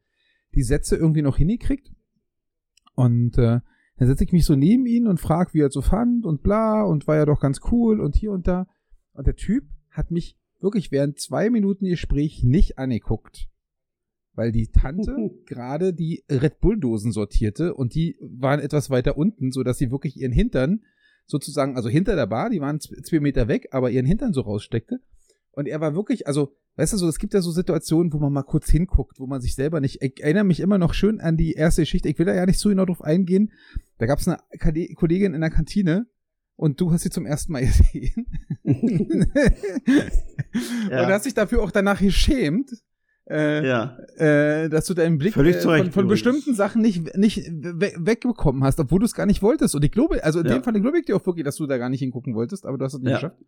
die 0.54 0.62
Sätze 0.62 0.96
irgendwie 0.96 1.22
noch 1.22 1.38
hingekriegt. 1.38 1.90
Und 2.94 3.38
äh, 3.38 3.60
dann 3.96 4.08
setze 4.08 4.24
ich 4.24 4.32
mich 4.32 4.44
so 4.44 4.54
neben 4.54 4.87
ihn 4.87 5.06
und 5.06 5.20
frage, 5.20 5.54
wie 5.54 5.60
er 5.60 5.68
es 5.68 5.74
so 5.74 5.82
fand 5.82 6.26
und 6.26 6.42
bla 6.42 6.82
und 6.82 7.06
war 7.06 7.16
ja 7.16 7.24
doch 7.24 7.40
ganz 7.40 7.60
cool 7.70 8.00
und 8.00 8.16
hier 8.16 8.32
und 8.32 8.46
da. 8.46 8.66
Und 9.12 9.26
der 9.26 9.37
Typ 9.37 9.64
hat 9.90 10.10
mich 10.10 10.37
wirklich 10.60 10.90
während 10.92 11.18
zwei 11.20 11.50
Minuten 11.50 11.87
Gespräch 11.87 12.42
nicht 12.42 12.78
angeguckt. 12.78 13.48
Weil 14.34 14.52
die 14.52 14.68
Tante 14.68 15.14
gerade 15.46 15.94
die 15.94 16.24
Red 16.28 16.60
Bull-Dosen 16.60 17.12
sortierte 17.12 17.74
und 17.74 17.94
die 17.94 18.16
waren 18.20 18.60
etwas 18.60 18.90
weiter 18.90 19.16
unten, 19.16 19.52
so 19.52 19.62
dass 19.62 19.78
sie 19.78 19.90
wirklich 19.90 20.16
ihren 20.16 20.32
Hintern 20.32 20.82
sozusagen, 21.26 21.76
also 21.76 21.88
hinter 21.88 22.16
der 22.16 22.26
Bar, 22.26 22.50
die 22.50 22.60
waren 22.60 22.80
zwei 22.80 23.20
Meter 23.20 23.48
weg, 23.48 23.68
aber 23.70 23.90
ihren 23.90 24.06
Hintern 24.06 24.32
so 24.32 24.42
raussteckte. 24.42 25.00
Und 25.52 25.66
er 25.66 25.80
war 25.80 25.94
wirklich, 25.94 26.26
also, 26.26 26.54
weißt 26.76 26.94
du, 26.94 26.96
so, 26.96 27.08
es 27.08 27.18
gibt 27.18 27.34
ja 27.34 27.40
so 27.40 27.50
Situationen, 27.50 28.12
wo 28.12 28.18
man 28.18 28.32
mal 28.32 28.42
kurz 28.42 28.68
hinguckt, 28.68 29.20
wo 29.20 29.26
man 29.26 29.40
sich 29.40 29.54
selber 29.54 29.80
nicht, 29.80 30.02
ich 30.02 30.22
erinnere 30.22 30.44
mich 30.44 30.60
immer 30.60 30.78
noch 30.78 30.94
schön 30.94 31.20
an 31.20 31.37
die 31.37 31.52
erste 31.52 31.82
Geschichte, 31.82 32.08
ich 32.08 32.18
will 32.18 32.26
da 32.26 32.34
ja 32.34 32.46
nicht 32.46 32.58
so 32.58 32.68
genau 32.68 32.84
drauf 32.84 33.02
eingehen. 33.02 33.52
Da 33.98 34.06
gab 34.06 34.18
es 34.18 34.28
eine 34.28 34.38
Kollegin 34.94 35.34
in 35.34 35.40
der 35.40 35.50
Kantine 35.50 36.06
und 36.56 36.80
du 36.80 36.90
hast 36.92 37.02
sie 37.02 37.10
zum 37.10 37.26
ersten 37.26 37.52
Mal 37.52 37.60
gesehen. 37.66 38.26
Ja. 40.88 41.04
Und 41.04 41.12
hast 41.12 41.26
dich 41.26 41.34
dafür 41.34 41.62
auch 41.62 41.72
danach 41.72 41.98
geschämt. 41.98 42.70
Äh, 43.28 43.66
Ja. 43.66 43.96
äh, 44.16 44.68
dass 44.68 44.84
du 44.87 44.94
deinen 44.94 45.16
Blick 45.18 45.37
äh, 45.37 45.52
von, 45.60 45.90
von 45.92 46.08
bestimmten 46.08 46.54
Sachen 46.54 46.82
nicht, 46.82 47.16
nicht 47.16 47.38
we 47.48 47.92
wegbekommen 47.98 48.62
hast, 48.64 48.78
obwohl 48.80 48.98
du 49.00 49.06
es 49.06 49.14
gar 49.14 49.26
nicht 49.26 49.40
wolltest. 49.42 49.74
Und 49.74 49.82
ich 49.84 49.92
glaube, 49.92 50.22
also 50.22 50.40
in 50.40 50.46
Ja. 50.46 50.52
dem 50.54 50.62
Fall 50.62 50.78
glaube 50.80 50.98
ich 50.98 51.06
dir 51.06 51.16
auch 51.16 51.24
wirklich, 51.26 51.44
dass 51.44 51.56
du 51.56 51.66
da 51.66 51.78
gar 51.78 51.88
nicht 51.88 52.00
hingucken 52.00 52.34
wolltest, 52.34 52.66
aber 52.66 52.76
du 52.76 52.84
hast 52.84 52.94
es 52.94 53.00
nicht 53.00 53.10
Ja. 53.10 53.16
geschafft. 53.16 53.38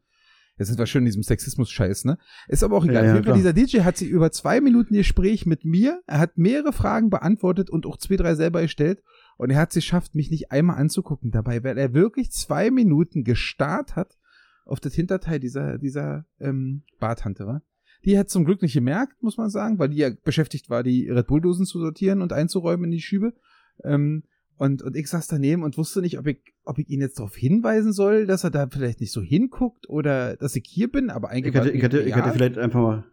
Jetzt 0.58 0.68
sind 0.68 0.78
wir 0.78 0.86
schön 0.86 1.02
in 1.02 1.06
diesem 1.06 1.22
Sexismus-Scheiß, 1.22 2.06
ne? 2.06 2.16
Ist 2.48 2.64
aber 2.64 2.78
auch 2.78 2.84
egal. 2.86 3.04
Ja, 3.04 3.16
ja, 3.20 3.32
dieser 3.34 3.52
DJ 3.52 3.80
hat 3.80 3.98
sich 3.98 4.08
über 4.08 4.32
zwei 4.32 4.62
Minuten 4.62 4.94
Gespräch 4.94 5.44
mit 5.44 5.66
mir, 5.66 6.00
er 6.06 6.18
hat 6.18 6.38
mehrere 6.38 6.72
Fragen 6.72 7.10
beantwortet 7.10 7.68
und 7.68 7.84
auch 7.84 7.98
zwei, 7.98 8.16
drei 8.16 8.34
selber 8.34 8.62
gestellt. 8.62 9.02
Und 9.36 9.50
er 9.50 9.58
hat 9.58 9.68
es 9.68 9.74
geschafft, 9.74 10.14
mich 10.14 10.30
nicht 10.30 10.50
einmal 10.52 10.78
anzugucken 10.78 11.30
dabei, 11.30 11.62
weil 11.62 11.76
er 11.76 11.92
wirklich 11.92 12.30
zwei 12.30 12.70
Minuten 12.70 13.22
gestarrt 13.22 13.96
hat 13.96 14.16
auf 14.64 14.80
das 14.80 14.94
Hinterteil 14.94 15.40
dieser, 15.40 15.76
dieser 15.76 16.24
ähm, 16.40 16.84
Bartante, 16.98 17.46
war. 17.46 17.60
Die 18.06 18.18
hat 18.18 18.30
zum 18.30 18.44
Glück 18.44 18.62
nicht 18.62 18.72
gemerkt, 18.72 19.22
muss 19.22 19.36
man 19.36 19.50
sagen, 19.50 19.78
weil 19.78 19.88
die 19.88 19.96
ja 19.96 20.10
beschäftigt 20.24 20.70
war, 20.70 20.82
die 20.82 21.10
Red 21.10 21.26
Bull-Dosen 21.26 21.66
zu 21.66 21.80
sortieren 21.80 22.22
und 22.22 22.32
einzuräumen 22.32 22.84
in 22.84 22.90
die 22.92 23.00
Schübe. 23.00 23.34
Ähm, 23.82 24.22
und, 24.58 24.80
und 24.80 24.96
ich 24.96 25.08
saß 25.08 25.26
daneben 25.26 25.62
und 25.62 25.76
wusste 25.76 26.00
nicht, 26.00 26.18
ob 26.18 26.26
ich, 26.26 26.38
ob 26.64 26.78
ich 26.78 26.88
ihn 26.88 27.00
jetzt 27.00 27.18
darauf 27.18 27.34
hinweisen 27.34 27.92
soll, 27.92 28.26
dass 28.26 28.44
er 28.44 28.50
da 28.50 28.68
vielleicht 28.68 29.00
nicht 29.00 29.12
so 29.12 29.20
hinguckt 29.20 29.88
oder 29.88 30.36
dass 30.36 30.56
ich 30.56 30.64
hier 30.66 30.90
bin, 30.90 31.10
aber 31.10 31.28
eigentlich 31.30 31.48
Ich 31.48 31.54
hätte, 31.54 31.66
war 31.66 31.74
ich, 31.74 31.82
hätte, 31.82 32.02
ich 32.02 32.14
hätte 32.14 32.32
vielleicht 32.32 32.58
einfach 32.58 32.80
mal. 32.80 33.04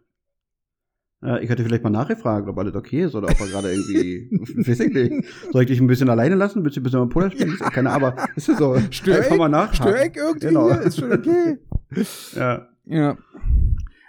Äh, 1.22 1.44
ich 1.44 1.50
hätte 1.50 1.64
vielleicht 1.64 1.82
mal 1.82 1.90
nachgefragt, 1.90 2.48
ob 2.48 2.56
alles 2.56 2.74
okay 2.74 3.04
ist 3.04 3.14
oder 3.14 3.28
ob 3.28 3.38
er 3.40 3.46
gerade 3.48 3.72
irgendwie, 3.72 4.30
weiß 4.68 4.80
ich 4.80 4.94
nicht. 4.94 5.28
Soll 5.52 5.62
ich 5.62 5.68
dich 5.68 5.80
ein 5.80 5.86
bisschen 5.86 6.08
alleine 6.08 6.36
lassen? 6.36 6.64
Willst 6.64 6.76
du 6.76 6.80
ein 6.80 6.84
bisschen 6.84 7.00
mal 7.00 7.08
Puller 7.08 7.30
spielen? 7.30 7.56
Ja. 7.60 7.68
Keine 7.70 7.90
Ahnung, 7.90 8.12
aber 8.12 8.28
ist 8.36 8.48
ja 8.48 8.56
so. 8.56 8.78
Stör 8.90 9.16
Einfach 9.16 9.36
mal 9.36 9.48
nachfragen. 9.48 9.90
Stör 9.90 10.06
ich 10.06 10.16
irgendwie? 10.16 10.46
Genau. 10.46 10.68
Ist 10.68 11.00
schon 11.00 11.12
okay. 11.12 11.58
Ja. 12.34 12.68
Ja. 12.86 13.16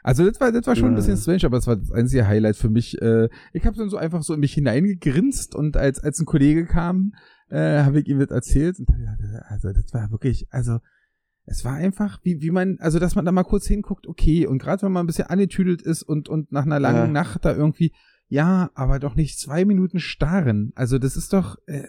Also 0.05 0.23
das 0.23 0.39
war, 0.39 0.51
das 0.51 0.67
war 0.67 0.75
schon 0.75 0.89
ein 0.89 0.91
Ja. 0.91 0.97
bisschen 0.97 1.17
strange, 1.17 1.45
aber 1.45 1.57
es 1.57 1.65
war 1.65 1.77
das 1.77 1.91
einzige 1.91 2.27
Highlight 2.27 2.55
für 2.57 2.69
mich. 2.69 3.01
Äh, 3.01 3.27
ich 3.53 3.65
habe 3.65 3.75
dann 3.75 3.89
so 3.89 3.97
einfach 3.97 4.21
so 4.21 4.35
in 4.35 4.39
mich 4.39 4.53
hineingegrinst 4.53 5.55
und 5.55 5.77
als, 5.77 5.99
als 5.99 6.19
ein 6.19 6.25
Kollege 6.25 6.67
kam, 6.67 7.13
äh, 7.49 7.81
habe 7.83 7.99
ich 7.99 8.07
ihm 8.07 8.19
das 8.19 8.29
erzählt. 8.29 8.77
Und, 8.79 8.87
also 9.49 9.69
das 9.73 9.91
war 9.93 10.11
wirklich, 10.11 10.45
also 10.51 10.77
es 11.45 11.65
war 11.65 11.73
einfach, 11.73 12.19
wie, 12.21 12.39
wie 12.41 12.51
man, 12.51 12.77
also 12.79 12.99
dass 12.99 13.15
man 13.15 13.25
da 13.25 13.31
mal 13.31 13.43
kurz 13.43 13.65
hinguckt, 13.65 14.05
okay, 14.05 14.45
und 14.45 14.59
gerade 14.59 14.83
wenn 14.83 14.91
man 14.91 15.05
ein 15.05 15.07
bisschen 15.07 15.25
angetüdelt 15.27 15.81
ist 15.81 16.03
und, 16.03 16.29
und 16.29 16.51
nach 16.51 16.65
einer 16.67 16.79
langen 16.79 17.07
Ja. 17.07 17.07
Nacht 17.07 17.43
da 17.43 17.55
irgendwie, 17.55 17.91
ja, 18.27 18.69
aber 18.75 18.99
doch 18.99 19.15
nicht 19.15 19.39
zwei 19.39 19.65
Minuten 19.65 19.97
starren. 19.99 20.71
Also 20.75 20.99
das 20.99 21.17
ist 21.17 21.33
doch, 21.33 21.57
äh, 21.65 21.87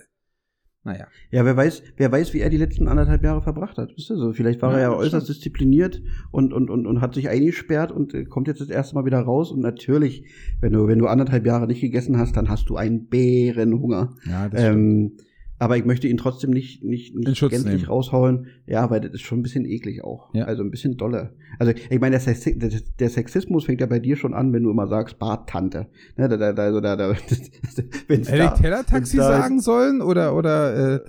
naja. 0.87 1.09
Ja, 1.33 1.45
wer 1.45 1.57
weiß, 1.57 1.83
wer 1.97 2.13
weiß, 2.13 2.33
wie 2.33 2.41
er 2.41 2.49
die 2.49 2.57
letzten 2.57 2.87
anderthalb 2.87 3.23
Jahre 3.25 3.43
verbracht 3.43 3.77
hat. 3.77 3.93
Wisst 3.97 4.11
ihr 4.11 4.17
so? 4.17 4.33
Vielleicht 4.33 4.63
war 4.63 4.71
Ja, 4.73 4.77
er 4.77 4.83
ja 4.83 4.97
äußerst 4.97 5.29
diszipliniert 5.29 6.01
und, 6.31 6.53
und, 6.53 6.71
und, 6.71 6.87
und 6.87 7.01
hat 7.01 7.15
sich 7.15 7.29
eingesperrt 7.29 7.91
und 7.91 8.15
äh, 8.15 8.25
kommt 8.25 8.47
jetzt 8.47 8.61
das 8.61 8.71
erste 8.71 8.95
Mal 8.95 9.05
wieder 9.05 9.21
raus. 9.21 9.51
Und 9.51 9.61
natürlich, 9.61 10.25
wenn 10.61 10.73
du, 10.73 10.87
wenn 10.87 11.01
du 11.01 11.09
anderthalb 11.09 11.45
Jahre 11.45 11.67
nicht 11.67 11.81
gegessen 11.81 12.17
hast, 12.19 12.37
dann 12.37 12.49
hast 12.49 12.69
du 12.69 12.77
einen 12.77 13.07
Bärenhunger. 13.07 14.15
Ja, 14.25 14.49
das 14.49 14.63
stimmt. 14.63 15.23
Aber 15.59 15.77
ich 15.79 15.85
möchte 15.87 16.07
ihn 16.07 16.19
trotzdem 16.19 16.51
nicht, 16.51 16.85
nicht, 16.85 17.15
nicht 17.15 17.41
gänzlich 17.41 17.65
nehmen. 17.65 17.85
raushauen. 17.87 18.49
Ja, 18.67 18.91
weil 18.91 19.01
das 19.01 19.13
ist 19.15 19.23
schon 19.23 19.39
ein 19.39 19.43
bisschen 19.43 19.65
eklig 19.65 20.05
auch. 20.05 20.29
Ja. 20.35 20.45
Also 20.45 20.63
ein 20.63 20.71
bisschen 20.71 20.97
dolle. 20.99 21.35
Also 21.59 21.73
ich 21.73 21.99
meine, 21.99 22.11
der, 22.13 22.21
Sexi 22.21 22.59
der, 22.59 22.71
der 22.99 23.09
Sexismus 23.09 23.65
fängt 23.65 23.81
ja 23.81 23.87
bei 23.87 23.99
dir 23.99 24.17
schon 24.17 24.35
an, 24.35 24.53
wenn 24.53 24.63
du 24.63 24.71
immer 24.71 24.87
sagst, 24.87 25.19
Barttante. 25.19 25.87
Ne, 26.17 26.29
da, 26.29 26.37
da, 26.37 26.53
da, 26.53 26.63
also 26.65 26.81
da, 26.83 26.97
da, 26.97 27.09
wenn's 28.09 28.29
Hätte 28.29 28.39
da, 28.39 28.55
ich 28.55 28.61
Tellertaxi 28.61 29.17
da- 29.17 29.29
sagen 29.29 29.61
sollen 29.61 30.03
oder, 30.03 30.37
oder, 30.37 30.97
äh, 30.97 31.01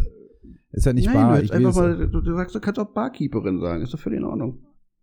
ist 0.71 0.85
ja 0.85 0.93
nicht 0.93 1.07
Nein, 1.07 1.15
wahr. 1.15 1.37
du, 1.39 1.43
Ich 1.43 1.53
einfach 1.53 1.75
mal, 1.75 2.07
du, 2.09 2.21
du 2.21 2.33
sagst, 2.35 2.55
du 2.55 2.59
kannst 2.61 2.79
auch 2.79 2.93
Barkeeperin 2.93 3.59
sagen. 3.59 3.83
Ist 3.83 3.93
doch 3.93 3.99
völlig 3.99 4.19
in 4.19 4.25
Ordnung. 4.25 4.59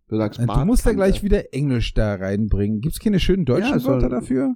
Du 0.09 0.17
sagst 0.17 0.39
Äh, 0.41 0.47
Du 0.47 0.53
musst 0.65 0.85
ja 0.87 0.93
Bartante. 0.93 0.97
gleich 0.97 1.23
wieder 1.23 1.53
Englisch 1.53 1.93
da 1.95 2.15
reinbringen. 2.15 2.81
Gibt's 2.81 2.99
keine 3.01 3.19
schönen 3.21 3.45
deutschen 3.45 3.71
Ja, 3.71 3.77
es 3.77 3.85
Wörter 3.85 4.09
dafür? 4.09 4.55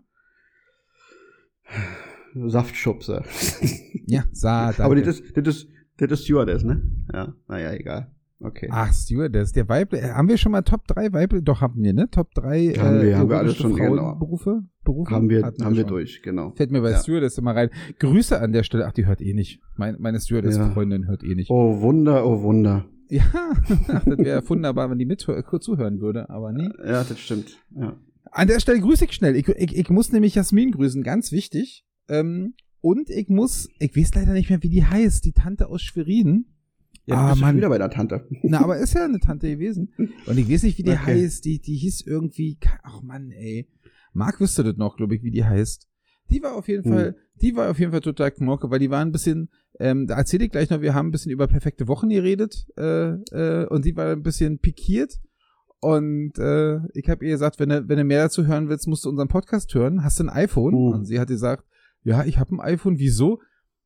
Saftschubse. 2.34 3.22
Ja, 4.10 4.24
Sa, 4.32 4.66
danke. 4.68 4.84
Aber 4.84 4.96
das 4.96 5.20
ist, 5.20 5.36
das 5.36 5.46
ist, 5.46 5.68
das 5.98 6.10
ist 6.12 6.24
Stewardess, 6.24 6.64
ne? 6.64 6.80
Ja, 7.12 7.34
naja, 7.46 7.72
egal. 7.74 8.10
Okay. 8.40 8.68
Ach, 8.70 8.90
Stewardess, 8.92 9.52
der 9.52 9.68
Weibel, 9.68 9.98
äh, 9.98 10.10
haben 10.12 10.28
wir 10.28 10.38
schon 10.38 10.52
mal 10.52 10.62
Top 10.62 10.86
3 10.86 11.12
Weibel? 11.12 11.42
Doch, 11.42 11.60
haben 11.60 11.82
wir, 11.82 11.92
ne? 11.92 12.08
Top 12.08 12.32
3 12.34 12.68
Haben 12.78 13.02
wir, 13.02 13.18
haben 13.18 13.28
wir 13.28 13.36
erotische 13.36 13.38
alles 13.38 13.56
schon, 13.56 13.74
genau. 13.74 13.96
Frauenberufe? 13.96 14.62
Berufe? 14.84 15.10
haben 15.10 15.28
wir, 15.28 15.44
Hatten 15.44 15.62
haben 15.62 15.74
wir 15.74 15.82
schon. 15.82 15.90
durch, 15.90 16.22
genau. 16.22 16.52
Fällt 16.56 16.70
mir 16.70 16.80
bei 16.80 16.92
Ja. 16.92 16.98
Stewardess 17.00 17.36
immer 17.36 17.54
rein. 17.54 17.68
Grüße 17.98 18.40
an 18.40 18.52
der 18.52 18.62
Stelle. 18.62 18.86
Ach, 18.86 18.92
die 18.92 19.04
hört 19.06 19.20
eh 19.20 19.34
nicht. 19.34 19.60
Mein, 19.76 19.96
meine 19.98 20.20
Stewardess-Freundin 20.20 21.06
hört 21.06 21.22
eh 21.24 21.34
nicht. 21.34 21.50
Oh 21.50 21.80
Wunder, 21.80 22.24
oh 22.24 22.42
Wunder. 22.42 22.86
Ja, 23.10 23.22
Ach, 23.32 24.04
das 24.04 24.18
wäre 24.18 24.46
wunderbar, 24.50 24.90
wenn 24.90 24.98
die 24.98 25.06
mit 25.06 25.26
kurz 25.46 25.64
zuhören 25.64 26.00
würde, 26.02 26.28
aber 26.28 26.52
nee. 26.52 26.68
Ja, 26.84 27.04
das 27.04 27.18
stimmt. 27.18 27.56
Ja. 27.74 27.96
An 28.30 28.48
der 28.48 28.60
Stelle 28.60 28.80
grüße 28.80 29.06
ich 29.06 29.12
schnell. 29.12 29.34
Ich, 29.34 29.48
ich, 29.48 29.76
ich 29.78 29.88
muss 29.88 30.12
nämlich 30.12 30.34
Jasmin 30.34 30.72
grüßen, 30.72 31.02
ganz 31.02 31.32
wichtig. 31.32 31.86
Ähm, 32.08 32.54
und 32.80 33.10
ich 33.10 33.28
muss, 33.28 33.68
ich 33.78 33.96
weiß 33.96 34.14
leider 34.14 34.32
nicht 34.32 34.50
mehr, 34.50 34.62
wie 34.62 34.68
die 34.68 34.84
heißt, 34.84 35.24
die 35.24 35.32
Tante 35.32 35.68
aus 35.68 35.82
Schwerin. 35.82 36.46
Ja, 37.06 37.16
Ah, 37.16 37.30
bist 37.30 37.40
Mann. 37.40 37.56
wieder 37.56 37.68
bei 37.70 37.78
der 37.78 37.90
Tante. 37.90 38.26
Na, 38.42 38.60
aber 38.60 38.76
ist 38.78 38.94
ja 38.94 39.04
eine 39.04 39.18
Tante 39.18 39.48
gewesen. 39.48 39.92
Und 40.26 40.38
ich 40.38 40.48
weiß 40.50 40.62
nicht, 40.62 40.78
wie 40.78 40.82
die 40.82 40.90
Okay. 40.90 41.22
heißt. 41.22 41.44
Die, 41.44 41.58
die 41.60 41.74
hieß 41.76 42.02
irgendwie, 42.06 42.58
ach 42.82 43.02
Mann, 43.02 43.30
ey. 43.30 43.68
Marc 44.12 44.40
wüsste 44.40 44.62
das 44.62 44.76
noch, 44.76 44.96
glaube 44.96 45.14
ich, 45.16 45.22
wie 45.22 45.30
die 45.30 45.44
heißt. 45.44 45.88
Die 46.30 46.42
war 46.42 46.54
auf 46.54 46.68
jeden 46.68 46.84
Hm. 46.84 46.92
Fall, 46.92 47.16
die 47.40 47.56
war 47.56 47.70
auf 47.70 47.78
jeden 47.78 47.92
Fall 47.92 48.02
total 48.02 48.30
knorke, 48.30 48.70
weil 48.70 48.78
die 48.78 48.90
war 48.90 49.00
ein 49.00 49.12
bisschen, 49.12 49.48
ähm, 49.80 50.06
da 50.06 50.16
erzähle 50.18 50.44
ich 50.44 50.50
gleich 50.50 50.68
noch, 50.68 50.82
wir 50.82 50.92
haben 50.94 51.08
ein 51.08 51.10
bisschen 51.10 51.32
über 51.32 51.46
perfekte 51.46 51.88
Wochen 51.88 52.10
geredet, 52.10 52.66
äh, 52.76 53.12
äh, 53.12 53.66
und 53.68 53.82
sie 53.84 53.96
war 53.96 54.12
ein 54.12 54.22
bisschen 54.22 54.58
pikiert. 54.58 55.18
Und 55.80 56.38
äh, 56.38 56.78
ich 56.92 57.08
habe 57.08 57.24
ihr 57.24 57.30
gesagt, 57.32 57.58
wenn 57.60 57.68
du, 57.70 57.88
wenn 57.88 57.96
du 57.98 58.04
mehr 58.04 58.24
dazu 58.24 58.46
hören 58.46 58.68
willst, 58.68 58.86
musst 58.88 59.04
du 59.04 59.08
unseren 59.10 59.28
Podcast 59.28 59.72
hören. 59.74 60.02
Hast 60.04 60.18
du 60.18 60.24
ein 60.24 60.28
iPhone? 60.30 60.74
Hm. 60.74 60.92
Und 60.92 61.04
sie 61.06 61.18
hat 61.20 61.28
gesagt, 61.28 61.64
ja, 62.04 62.24
ich 62.24 62.38
habe 62.38 62.54
ein 62.56 62.60
iPhone. 62.60 62.98
Wieso? 62.98 63.40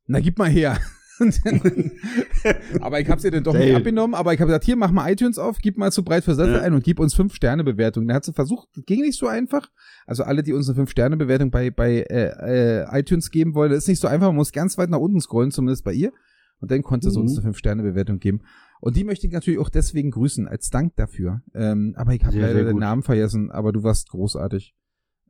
Na, 0.07 0.19
gib 0.19 0.37
mal 0.37 0.49
her. 0.49 0.77
Aber 2.81 2.99
ich 2.99 3.09
habe 3.09 3.21
sie 3.21 3.29
dann 3.31 3.43
doch 3.43 3.53
nicht 3.53 3.63
Dale. 3.67 3.77
abgenommen. 3.77 4.15
Aber 4.15 4.33
ich 4.33 4.39
habe 4.39 4.47
gesagt, 4.47 4.65
hier, 4.65 4.75
mach 4.75 4.91
mal 4.91 5.09
iTunes 5.11 5.37
auf, 5.37 5.59
gib 5.61 5.77
mal 5.77 5.91
zu 5.91 6.03
breit 6.03 6.23
für 6.23 6.33
Sattel 6.35 6.55
Ja. 6.55 6.61
ein 6.61 6.73
und 6.73 6.83
gib 6.83 6.99
uns 6.99 7.13
fünf 7.13 7.33
Sterne 7.35 7.63
Bewertung. 7.63 8.07
Dann 8.07 8.15
hat 8.15 8.25
sie 8.25 8.33
versucht, 8.33 8.67
ging 8.85 9.01
nicht 9.01 9.17
so 9.17 9.27
einfach. 9.27 9.69
Also 10.05 10.23
alle, 10.23 10.43
die 10.43 10.53
uns 10.53 10.67
eine 10.67 10.75
fünf 10.75 10.89
Sterne 10.89 11.15
Bewertung 11.17 11.51
bei 11.51 11.69
bei 11.69 12.01
äh, 12.09 12.81
äh, 12.81 12.99
iTunes 12.99 13.31
geben 13.31 13.53
wollen, 13.53 13.71
das 13.71 13.83
ist 13.83 13.87
nicht 13.87 13.99
so 14.01 14.07
einfach. 14.07 14.27
Man 14.27 14.35
muss 14.35 14.51
ganz 14.51 14.77
weit 14.77 14.89
nach 14.89 14.97
unten 14.99 15.21
scrollen, 15.21 15.51
zumindest 15.51 15.83
bei 15.83 15.93
ihr. 15.93 16.11
Und 16.59 16.71
dann 16.71 16.81
konnte 16.81 17.09
sie 17.11 17.17
Mhm. 17.17 17.23
uns 17.23 17.33
eine 17.33 17.43
fünf 17.43 17.57
Sterne 17.57 17.83
Bewertung 17.83 18.19
geben. 18.19 18.41
Und 18.81 18.95
die 18.97 19.03
möchte 19.03 19.27
ich 19.27 19.33
natürlich 19.33 19.59
auch 19.59 19.69
deswegen 19.69 20.11
grüßen 20.11 20.47
als 20.47 20.69
Dank 20.69 20.95
dafür. 20.95 21.41
Ähm, 21.53 21.93
aber 21.95 22.13
ich 22.13 22.25
habe 22.25 22.37
leider 22.39 22.63
den. 22.65 22.77
Namen 22.77 23.03
vergessen. 23.03 23.51
Aber 23.51 23.71
du 23.71 23.83
warst 23.83 24.09
großartig. 24.09 24.75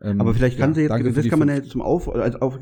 Ähm, 0.04 0.20
Aber 0.22 0.34
vielleicht 0.34 0.58
kann 0.60 0.72
ja, 0.72 0.76
sie 0.76 0.82
jetzt, 0.82 1.18
das 1.18 1.28
kann 1.30 1.40
man 1.40 1.48
ja 1.48 1.54
fünf- 1.56 1.64
jetzt 1.66 1.72
zum 1.72 1.82
Auf, 1.82 2.14
als 2.14 2.36
auf, 2.36 2.60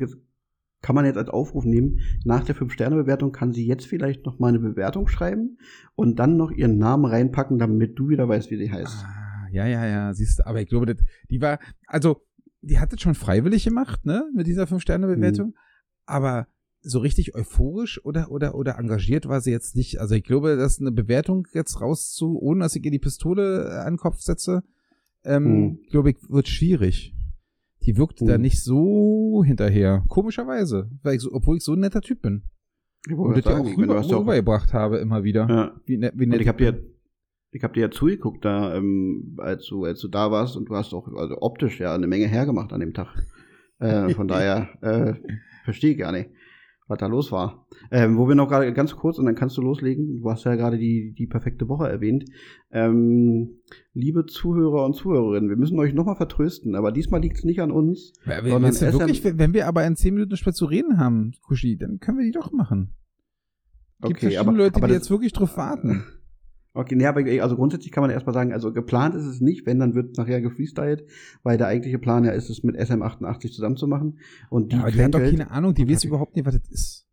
kann 0.80 0.94
man 0.94 1.04
jetzt 1.04 1.16
als 1.16 1.28
Aufruf 1.28 1.64
nehmen. 1.64 2.00
Nach 2.24 2.44
der 2.44 2.54
5-Sterne-Bewertung 2.56 3.32
kann 3.32 3.52
sie 3.52 3.66
jetzt 3.66 3.86
vielleicht 3.86 4.24
noch 4.26 4.38
mal 4.38 4.48
eine 4.48 4.58
Bewertung 4.60 5.06
schreiben 5.08 5.58
und 5.94 6.18
dann 6.18 6.36
noch 6.36 6.50
ihren 6.50 6.78
Namen 6.78 7.04
reinpacken, 7.04 7.58
damit 7.58 7.98
du 7.98 8.08
wieder 8.08 8.28
weißt, 8.28 8.50
wie 8.50 8.56
sie 8.56 8.70
heißt. 8.72 9.04
Ah, 9.04 9.46
ja, 9.52 9.66
ja, 9.66 9.86
ja, 9.86 10.14
siehst 10.14 10.38
du, 10.40 10.46
aber 10.46 10.60
ich 10.60 10.68
glaube, 10.68 10.86
das, 10.86 10.96
die 11.30 11.40
war, 11.40 11.58
also, 11.86 12.22
die 12.62 12.78
hat 12.78 12.92
das 12.92 13.00
schon 13.00 13.14
freiwillig 13.14 13.64
gemacht, 13.64 14.04
ne, 14.06 14.24
mit 14.34 14.46
dieser 14.46 14.66
Fünf-Sterne-Bewertung, 14.66 15.48
Mhm. 15.48 15.54
aber 16.06 16.46
so 16.80 16.98
richtig 16.98 17.34
euphorisch 17.36 18.04
oder, 18.04 18.30
oder, 18.32 18.56
oder 18.56 18.76
engagiert 18.78 19.28
war 19.28 19.40
sie 19.40 19.52
jetzt 19.52 19.76
nicht. 19.76 20.00
Also 20.00 20.16
ich 20.16 20.24
glaube, 20.24 20.56
dass 20.56 20.80
eine 20.80 20.90
Bewertung 20.90 21.46
jetzt 21.52 21.80
rauszu, 21.80 22.40
ohne 22.40 22.60
dass 22.64 22.74
ich 22.74 22.84
ihr 22.84 22.90
die 22.90 22.98
Pistole 22.98 23.82
an 23.84 23.92
den 23.94 23.98
Kopf 23.98 24.18
setze, 24.20 24.64
ähm, 25.24 25.44
Mhm. 25.44 25.78
glaube 25.90 26.10
ich, 26.10 26.16
wird 26.28 26.48
schwierig. 26.48 27.14
Die 27.86 27.96
wirkte 27.96 28.24
da 28.24 28.36
Mhm. 28.36 28.42
nicht 28.42 28.62
so 28.62 29.42
hinterher. 29.44 30.04
Komischerweise. 30.08 30.90
Weil 31.02 31.16
ich 31.16 31.22
so, 31.22 31.32
obwohl 31.32 31.56
ich 31.56 31.64
so 31.64 31.72
ein 31.74 31.80
netter 31.80 32.00
Typ 32.00 32.22
bin. 32.22 32.42
Ich 33.08 33.14
Und 33.14 33.36
das 33.36 33.44
ja 33.44 33.58
auch 33.58 33.64
du 33.64 33.80
rüber, 33.80 33.98
auch- 34.00 34.20
rübergebracht 34.20 34.72
habe 34.72 34.98
immer 34.98 35.24
wieder. 35.24 35.46
Ja. 35.48 35.80
Wie, 35.86 35.96
ne, 35.98 36.12
wie 36.14 36.26
nett 36.26 36.40
ich 36.40 36.48
habe 36.48 36.58
dir, 36.58 36.82
ich 37.50 37.62
habe 37.64 37.74
dir 37.74 37.80
ja 37.80 37.90
zugeguckt, 37.90 38.44
da, 38.44 38.74
ähm, 38.76 39.36
als 39.38 39.66
du, 39.66 39.84
als 39.84 40.00
du 40.00 40.08
da 40.08 40.30
warst 40.30 40.56
und 40.56 40.68
du 40.68 40.76
hast 40.76 40.94
auch 40.94 41.08
also 41.16 41.36
optisch 41.42 41.80
ja 41.80 41.94
eine 41.94 42.06
Menge 42.06 42.26
hergemacht 42.26 42.72
an 42.72 42.80
dem 42.80 42.94
Tag. 42.94 43.08
Äh, 43.80 44.10
von 44.14 44.28
daher 44.28 44.68
äh, 44.82 45.14
verstehe 45.64 45.92
ich 45.92 45.98
gar 45.98 46.12
nicht, 46.12 46.30
was 46.92 46.98
da 46.98 47.06
los 47.06 47.32
war. 47.32 47.66
Ähm, 47.90 48.16
wo 48.16 48.28
wir 48.28 48.34
noch 48.34 48.48
gerade 48.48 48.72
ganz 48.72 48.94
kurz 48.94 49.18
und 49.18 49.26
dann 49.26 49.34
kannst 49.34 49.56
du 49.56 49.62
loslegen. 49.62 50.20
Du 50.20 50.30
hast 50.30 50.44
ja 50.44 50.54
gerade 50.54 50.78
die 50.78 51.12
die 51.18 51.26
perfekte 51.26 51.68
Woche 51.68 51.88
erwähnt. 51.88 52.24
Ähm, 52.70 53.58
liebe 53.94 54.26
Zuhörer 54.26 54.84
und 54.84 54.94
Zuhörerinnen, 54.94 55.48
wir 55.48 55.56
müssen 55.56 55.78
euch 55.78 55.92
nochmal 55.94 56.16
vertrösten, 56.16 56.74
aber 56.76 56.92
diesmal 56.92 57.20
liegt 57.20 57.38
es 57.38 57.44
nicht 57.44 57.60
an 57.60 57.70
uns. 57.72 58.12
Ja, 58.26 58.40
sondern 58.42 58.62
du 58.70 58.76
SM 58.76 58.92
wirklich, 58.98 59.24
wenn- 59.24 59.38
wenn 59.38 59.54
wir 59.54 59.66
aber 59.66 59.84
in 59.86 59.96
10 59.96 60.14
Minuten 60.14 60.36
später 60.36 60.54
zu 60.54 60.66
reden 60.66 60.98
haben, 60.98 61.32
Kushi, 61.42 61.76
dann 61.76 61.98
können 61.98 62.18
wir 62.18 62.24
die 62.24 62.30
doch 62.32 62.52
machen. 62.52 62.94
Gibt 64.02 64.14
Okay, 64.16 64.20
verschiedene 64.30 64.48
aber- 64.48 64.56
Leute, 64.58 64.76
aber 64.76 64.88
die 64.88 64.94
jetzt 64.94 65.10
wirklich 65.10 65.32
drauf 65.32 65.56
warten. 65.56 66.04
Okay, 66.74 66.96
nee, 66.96 67.04
aber 67.04 67.20
also 67.42 67.56
grundsätzlich 67.56 67.92
kann 67.92 68.00
man 68.02 68.10
erstmal 68.10 68.32
sagen, 68.32 68.52
also 68.52 68.72
geplant 68.72 69.14
ist 69.14 69.26
es 69.26 69.40
nicht, 69.40 69.66
wenn, 69.66 69.78
dann 69.78 69.94
wird 69.94 70.16
nachher 70.16 70.40
gefreestylt, 70.40 71.04
weil 71.42 71.58
der 71.58 71.66
eigentliche 71.66 71.98
Plan 71.98 72.24
ja 72.24 72.32
ist, 72.32 72.48
es 72.48 72.62
mit 72.62 72.76
SM88 72.76 73.52
zusammenzumachen. 73.52 74.18
Und 74.48 74.72
die 74.72 74.76
Ja, 74.76 74.82
aber 74.82 74.90
die 74.90 75.02
hat 75.02 75.14
doch 75.14 75.20
keine 75.20 75.50
Ahnung, 75.50 75.74
die 75.74 75.86
weiß 75.86 75.98
Okay. 75.98 76.08
überhaupt 76.08 76.34
nicht, 76.34 76.46
was 76.46 76.58
das 76.58 76.70
ist. 76.70 77.06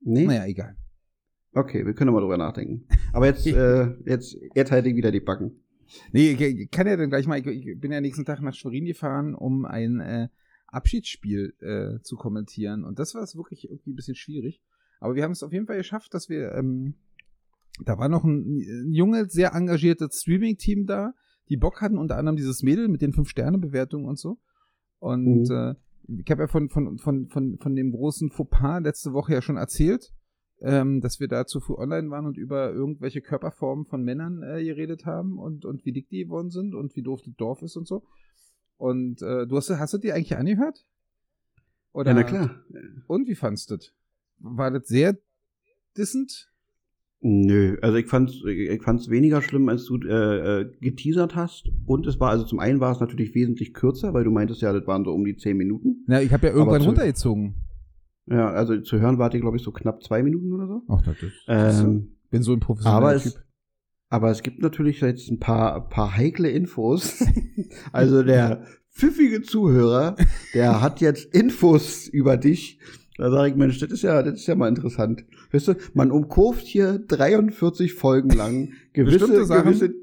Nee? 0.00 0.24
Naja, 0.26 0.46
egal. 0.46 0.76
Okay, 1.52 1.84
wir 1.84 1.94
können 1.94 2.12
mal 2.12 2.20
drüber 2.20 2.38
nachdenken. 2.38 2.86
Aber 3.12 3.26
jetzt, 3.26 3.46
äh, 3.46 3.94
jetzt, 4.04 4.36
jetzt 4.54 4.70
halte 4.70 4.90
ich 4.90 4.96
wieder 4.96 5.10
die 5.10 5.20
Backen. 5.20 5.64
Nee, 6.12 6.32
ich, 6.32 6.40
ich 6.40 6.70
kann 6.70 6.86
ja 6.86 6.96
dann 6.96 7.08
gleich 7.08 7.26
mal, 7.26 7.38
ich, 7.38 7.46
ich 7.46 7.80
bin 7.80 7.90
ja 7.90 8.00
nächsten 8.00 8.24
Tag 8.24 8.40
nach 8.42 8.54
Schwerin 8.54 8.84
gefahren, 8.84 9.34
um 9.34 9.64
ein 9.64 10.00
äh, 10.00 10.28
Abschiedsspiel 10.66 11.54
äh, 11.60 12.02
zu 12.02 12.16
kommentieren. 12.16 12.84
Und 12.84 12.98
das 12.98 13.14
war 13.14 13.22
es 13.22 13.34
wirklich 13.34 13.68
irgendwie 13.68 13.90
ein 13.90 13.96
bisschen 13.96 14.14
schwierig. 14.14 14.62
Aber 15.00 15.14
wir 15.14 15.24
haben 15.24 15.32
es 15.32 15.42
auf 15.42 15.52
jeden 15.52 15.66
Fall 15.66 15.78
geschafft, 15.78 16.12
dass 16.14 16.28
wir, 16.28 16.52
ähm, 16.52 16.94
da 17.84 17.98
war 17.98 18.08
noch 18.08 18.24
ein, 18.24 18.58
ein 18.58 18.92
junges, 18.92 19.32
sehr 19.32 19.54
engagiertes 19.54 20.20
Streaming-Team 20.22 20.86
da, 20.86 21.12
die 21.48 21.56
Bock 21.56 21.80
hatten, 21.80 21.98
unter 21.98 22.16
anderem 22.16 22.36
dieses 22.36 22.62
Mädel 22.62 22.88
mit 22.88 23.02
den 23.02 23.12
Fünf-Sterne-Bewertungen 23.12 24.06
und 24.06 24.18
so. 24.18 24.38
Und 24.98 25.48
Mhm. 25.48 25.54
äh, 25.54 25.74
ich 26.22 26.30
habe 26.30 26.42
ja 26.42 26.48
von, 26.48 26.68
von, 26.70 26.98
von, 26.98 27.28
von, 27.28 27.58
von 27.58 27.76
dem 27.76 27.92
großen 27.92 28.30
Fauxpas 28.30 28.80
letzte 28.80 29.12
Woche 29.12 29.34
ja 29.34 29.42
schon 29.42 29.56
erzählt, 29.56 30.12
ähm, 30.60 31.00
dass 31.00 31.20
wir 31.20 31.28
da 31.28 31.46
zu 31.46 31.60
früh 31.60 31.74
online 31.74 32.10
waren 32.10 32.26
und 32.26 32.36
über 32.36 32.72
irgendwelche 32.72 33.20
Körperformen 33.20 33.84
von 33.86 34.02
Männern 34.02 34.42
äh, 34.42 34.64
geredet 34.64 35.06
haben 35.06 35.38
und, 35.38 35.64
und 35.64 35.84
wie 35.84 35.92
dick 35.92 36.08
die 36.08 36.24
geworden 36.24 36.50
sind 36.50 36.74
und 36.74 36.96
wie 36.96 37.02
doof 37.02 37.20
das 37.24 37.34
Dorf 37.36 37.62
ist 37.62 37.76
und 37.76 37.86
so. 37.86 38.04
Und 38.76 39.22
äh, 39.22 39.46
du 39.46 39.56
hast, 39.56 39.70
hast 39.70 39.94
du 39.94 39.98
die 39.98 40.12
eigentlich 40.12 40.36
angehört? 40.36 40.84
Oder, 41.92 42.10
Ja, 42.10 42.16
na 42.16 42.22
klar. 42.24 42.64
Und 43.06 43.28
wie 43.28 43.34
fandst 43.34 43.70
du 43.70 43.76
das? 43.76 43.92
War 44.38 44.70
das 44.70 44.86
sehr 44.88 45.18
dissend? 45.96 46.50
Nö, 47.20 47.76
also 47.82 47.96
ich 47.96 48.06
fand's, 48.06 48.34
ich 48.44 48.80
fand's 48.82 49.10
weniger 49.10 49.42
schlimm, 49.42 49.68
als 49.68 49.84
du 49.86 49.98
äh, 50.06 50.60
äh, 50.60 50.70
geteasert 50.80 51.34
hast. 51.34 51.68
Und 51.84 52.06
es 52.06 52.20
war, 52.20 52.30
also 52.30 52.44
zum 52.44 52.60
einen 52.60 52.78
war 52.78 52.92
es 52.92 53.00
natürlich 53.00 53.34
wesentlich 53.34 53.74
kürzer, 53.74 54.14
weil 54.14 54.22
du 54.24 54.30
meintest 54.30 54.62
ja, 54.62 54.72
das 54.72 54.86
waren 54.86 55.04
so 55.04 55.12
um 55.12 55.24
die 55.24 55.36
zehn 55.36 55.56
Minuten. 55.56 56.04
Na, 56.06 56.22
ich 56.22 56.32
habe 56.32 56.46
ja 56.46 56.52
irgendwann 56.52 56.80
zu- 56.80 56.88
runtergezogen. 56.88 57.56
Ja, 58.26 58.50
also 58.50 58.78
zu 58.82 59.00
hören 59.00 59.18
wart 59.18 59.34
ihr, 59.34 59.40
glaube 59.40 59.56
ich, 59.56 59.62
so 59.62 59.72
knapp 59.72 60.02
zwei 60.02 60.22
Minuten 60.22 60.52
oder 60.52 60.66
so. 60.66 60.82
Ach, 60.88 61.02
ist. 61.22 61.32
Ähm, 61.48 62.18
bin 62.30 62.42
so 62.42 62.52
ein 62.52 62.60
professioneller 62.60 62.96
aber 62.98 63.16
Typ. 63.16 63.32
es, 63.32 63.40
aber 64.10 64.30
es 64.30 64.42
gibt 64.42 64.60
natürlich 64.60 65.00
jetzt 65.00 65.30
ein 65.30 65.40
paar, 65.40 65.88
paar 65.88 66.16
heikle 66.16 66.50
Infos. 66.50 67.24
also 67.92 68.22
der 68.22 68.64
pfiffige 68.92 69.42
Zuhörer, 69.42 70.14
der 70.54 70.80
hat 70.82 71.00
jetzt 71.00 71.34
Infos 71.34 72.06
über 72.06 72.36
dich. 72.36 72.78
Da 73.18 73.32
sage 73.32 73.50
ich, 73.50 73.56
Mensch, 73.56 73.78
das 73.80 73.90
ist 73.90 74.02
ja, 74.02 74.22
das 74.22 74.34
ist 74.34 74.46
ja 74.46 74.54
mal 74.54 74.68
interessant. 74.68 75.24
Weißt 75.50 75.68
du, 75.68 75.74
man 75.92 76.12
umkurvt 76.12 76.64
hier 76.64 77.00
43 77.00 77.92
Folgen 77.92 78.30
lang 78.30 78.70
gewisse, 78.92 79.18
Bestimmte 79.18 79.44
Sachen. 79.44 79.64
gewisse, 79.64 79.94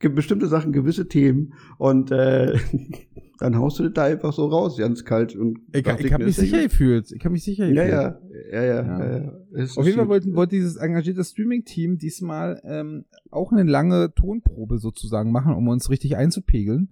ge 0.00 0.10
bestimmte 0.10 0.46
Sachen, 0.48 0.72
gewisse 0.72 1.06
Themen 1.06 1.54
und 1.78 2.10
äh, 2.10 2.58
dann 3.38 3.56
haust 3.56 3.78
du 3.78 3.84
das 3.84 3.92
da 3.92 4.04
einfach 4.04 4.32
so 4.32 4.46
raus, 4.46 4.76
ganz 4.78 5.04
kalt 5.04 5.36
und 5.36 5.60
Ich, 5.72 5.86
ich 5.86 6.12
habe 6.12 6.24
mich 6.24 6.34
sicher 6.34 6.62
gefühlt. 6.62 7.12
Ich 7.12 7.24
habe 7.24 7.32
mich 7.34 7.44
sicher 7.44 7.68
gefühlt. 7.68 7.88
ja, 7.88 8.18
ja, 8.52 8.64
ja. 8.64 8.82
Ja. 8.82 9.06
ja, 9.06 9.32
ja. 9.54 9.64
Auf 9.76 9.86
jeden 9.86 9.96
Fall 9.96 10.04
gut. 10.04 10.08
wollte, 10.08 10.34
wollte 10.34 10.56
dieses 10.56 10.74
engagierte 10.74 11.22
Streaming-Team 11.22 11.98
diesmal 11.98 12.60
ähm, 12.64 13.04
auch 13.30 13.52
eine 13.52 13.62
lange 13.62 14.12
Tonprobe 14.12 14.78
sozusagen 14.78 15.30
machen, 15.30 15.54
um 15.54 15.68
uns 15.68 15.88
richtig 15.88 16.16
einzupegeln. 16.16 16.88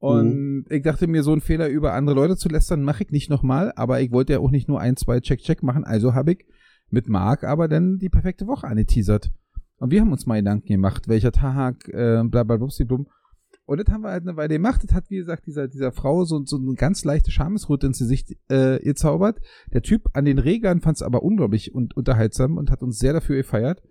Und 0.00 0.66
ich 0.70 0.82
dachte 0.82 1.06
mir, 1.08 1.22
so 1.22 1.32
einen 1.32 1.40
Fehler 1.40 1.68
über 1.68 1.92
andere 1.92 2.14
Leute 2.14 2.36
zu 2.36 2.48
lästern, 2.48 2.82
mache 2.82 3.02
ich 3.02 3.10
nicht 3.10 3.30
nochmal, 3.30 3.72
aber 3.74 4.00
ich 4.00 4.12
wollte 4.12 4.34
ja 4.34 4.38
auch 4.38 4.50
nicht 4.50 4.68
nur 4.68 4.80
ein, 4.80 4.96
zwei 4.96 5.20
Check-Check 5.20 5.62
machen, 5.62 5.84
also 5.84 6.14
habe 6.14 6.32
ich 6.32 6.46
mit 6.90 7.08
Marc 7.08 7.44
aber 7.44 7.68
dann 7.68 7.98
die 7.98 8.08
perfekte 8.08 8.46
Woche 8.46 8.66
angeteasert. 8.66 9.30
Und 9.78 9.90
wir 9.90 10.00
haben 10.00 10.12
uns 10.12 10.26
mal 10.26 10.38
Gedanken 10.38 10.68
gemacht, 10.68 11.08
welcher 11.08 11.32
Tag, 11.32 11.88
äh, 11.88 12.22
bla 12.24 12.44
bla 12.44 12.56
blum. 12.56 13.06
Und 13.66 13.80
das 13.80 13.92
haben 13.92 14.02
wir 14.02 14.10
halt 14.10 14.22
eine 14.22 14.36
Weile 14.36 14.54
gemacht. 14.54 14.82
Das 14.82 14.94
hat, 14.94 15.10
wie 15.10 15.18
gesagt, 15.18 15.46
dieser, 15.46 15.68
dieser 15.68 15.92
Frau 15.92 16.24
so, 16.24 16.42
so 16.44 16.56
eine 16.56 16.74
ganz 16.74 17.04
leichte 17.04 17.30
Schamesröte 17.30 17.88
ins 17.88 17.98
Gesicht 17.98 18.34
äh, 18.48 18.78
gezaubert. 18.78 19.40
Der 19.72 19.82
Typ 19.82 20.08
an 20.14 20.24
den 20.24 20.38
Reglern 20.38 20.80
fand 20.80 20.96
es 20.96 21.02
aber 21.02 21.22
unglaublich 21.22 21.74
und 21.74 21.94
unterhaltsam 21.96 22.56
und 22.56 22.70
hat 22.70 22.82
uns 22.82 22.98
sehr 22.98 23.12
dafür 23.12 23.36
gefeiert. 23.36 23.82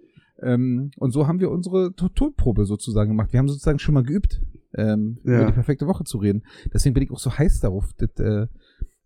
Ähm, 0.41 0.89
und 0.97 1.11
so 1.11 1.27
haben 1.27 1.39
wir 1.39 1.51
unsere 1.51 1.93
To- 1.93 2.09
Tonprobe 2.09 2.65
sozusagen 2.65 3.11
gemacht. 3.11 3.33
Wir 3.33 3.39
haben 3.39 3.47
sozusagen 3.47 3.79
schon 3.79 3.93
mal 3.93 4.03
geübt, 4.03 4.41
ähm, 4.77 5.17
Ja. 5.23 5.37
über 5.37 5.45
die 5.47 5.53
perfekte 5.53 5.87
Woche 5.87 6.03
zu 6.03 6.17
reden. 6.17 6.43
Deswegen 6.73 6.93
bin 6.93 7.03
ich 7.03 7.11
auch 7.11 7.19
so 7.19 7.37
heiß 7.37 7.59
darauf, 7.59 7.91
das, 7.97 8.09
äh, 8.19 8.47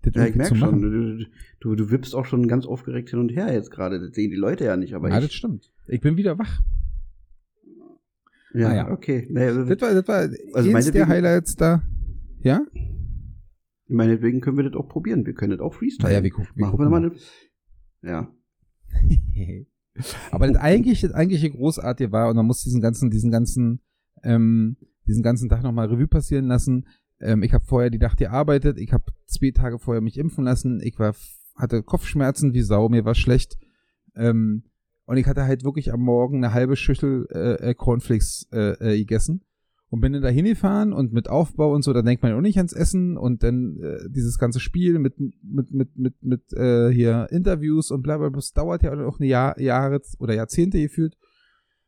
das 0.04 0.14
Ja, 0.16 0.26
ich 0.26 0.36
merke 0.36 0.54
zu 0.54 0.56
schon, 0.56 0.82
machen. 0.82 0.82
du, 0.82 1.26
du, 1.60 1.76
du 1.76 1.92
wippst 1.92 2.16
auch 2.16 2.26
schon 2.26 2.48
ganz 2.48 2.66
aufgeregt 2.66 3.10
hin 3.10 3.20
und 3.20 3.30
her 3.30 3.54
jetzt 3.54 3.72
gerade. 3.72 4.00
Das 4.00 4.14
sehen 4.16 4.32
die 4.32 4.38
Leute 4.38 4.66
ja 4.66 4.76
nicht, 4.78 4.94
aber 4.94 5.10
ja, 5.10 5.16
das 5.20 5.26
ich. 5.30 5.36
stimmt. 5.36 5.72
Ich 5.88 6.02
bin 6.02 6.18
wieder 6.18 6.38
wach. 6.38 6.60
Ja, 8.54 8.70
Ah, 8.70 8.76
ja. 8.76 8.92
okay. 8.92 9.28
Naja, 9.32 9.54
Das 9.64 9.82
war, 9.82 9.94
das 9.94 10.08
war 10.08 10.30
Also 10.54 10.76
eins 10.76 10.92
der 10.92 11.08
Highlights 11.08 11.56
da. 11.56 11.84
Ja? 12.44 12.62
meinetwegen 13.88 14.40
können 14.42 14.58
wir 14.58 14.64
das 14.64 14.74
auch 14.74 14.88
probieren. 14.88 15.26
Wir 15.26 15.34
können 15.34 15.52
das 15.52 15.60
auch 15.60 15.74
freestylen. 15.74 16.12
Naja, 16.12 16.24
wir 16.24 16.30
gucken. 16.32 16.50
Wir 16.56 16.66
Machen 16.66 16.80
wir 16.80 16.86
gucken 16.86 16.92
mal 16.92 17.10
mal. 17.10 17.12
eine. 18.04 18.10
Ja. 18.10 18.34
Aber 20.32 20.48
das 20.48 20.56
eigentlich, 20.62 21.02
das 21.02 21.12
eigentliche 21.14 21.50
Großartige 21.52 22.12
war, 22.12 22.30
und 22.30 22.36
man 22.38 22.46
muss 22.46 22.64
diesen 22.64 22.82
ganzen, 22.82 23.10
diesen 23.10 23.32
ganzen, 23.32 23.82
ähm, 24.24 24.78
diesen 25.08 25.24
ganzen 25.24 25.50
Tag 25.50 25.64
nochmal 25.64 25.88
Revue 25.88 26.08
passieren 26.08 26.48
lassen. 26.48 26.88
Ähm, 27.20 27.44
ich 27.44 27.54
habe 27.54 27.66
vorher 27.66 27.90
die 27.90 27.98
Nacht 27.98 28.18
gearbeitet, 28.18 28.78
ich 28.78 28.94
habe 28.94 29.06
zwei 29.28 29.52
Tage 29.52 29.80
vorher 29.80 30.02
mich 30.02 30.18
impfen 30.18 30.44
lassen, 30.44 30.82
ich 30.84 30.98
war, 31.00 31.16
hatte 31.56 31.84
Kopfschmerzen 31.84 32.54
wie 32.54 32.62
Sau, 32.62 32.90
mir 32.90 33.06
war 33.06 33.16
schlecht. 33.16 33.58
Ähm, 34.16 34.64
und 35.06 35.18
ich 35.18 35.28
hatte 35.28 35.44
halt 35.44 35.64
wirklich 35.64 35.92
am 35.92 36.02
Morgen 36.02 36.38
eine 36.38 36.54
halbe 36.54 36.76
Schüssel 36.76 37.28
äh, 37.32 37.72
äh, 37.72 37.74
Cornflakes 37.74 38.48
äh, 38.52 38.94
äh, 38.94 38.98
gegessen. 38.98 39.44
Und 39.90 40.00
bin 40.00 40.14
dann 40.14 40.22
da 40.22 40.30
hingefahren 40.30 40.94
und 40.94 41.12
mit 41.12 41.28
Aufbau 41.28 41.74
und 41.74 41.82
so, 41.84 41.92
da 41.92 42.02
denkt 42.02 42.24
man 42.24 42.32
auch 42.32 42.40
nicht 42.40 42.56
ans 42.56 42.72
Essen 42.72 43.18
und 43.18 43.44
dann 43.44 43.78
äh, 43.82 44.10
dieses 44.10 44.38
ganze 44.38 44.62
Spiel 44.62 45.00
mit, 45.00 45.20
mit, 45.20 45.74
mit, 45.74 45.98
mit, 45.98 46.24
mit 46.24 46.54
äh, 46.54 46.94
hier 46.94 47.28
Interviews 47.30 47.92
und 47.92 48.02
bla 48.02 48.18
bla 48.18 48.30
bla, 48.30 48.38
das 48.38 48.54
dauert 48.54 48.84
ja 48.84 48.94
auch 49.06 49.20
eine 49.20 49.28
Jahr, 49.28 49.60
Jahre 49.60 50.00
oder 50.20 50.34
Jahrzehnte 50.34 50.80
gefühlt, 50.80 51.18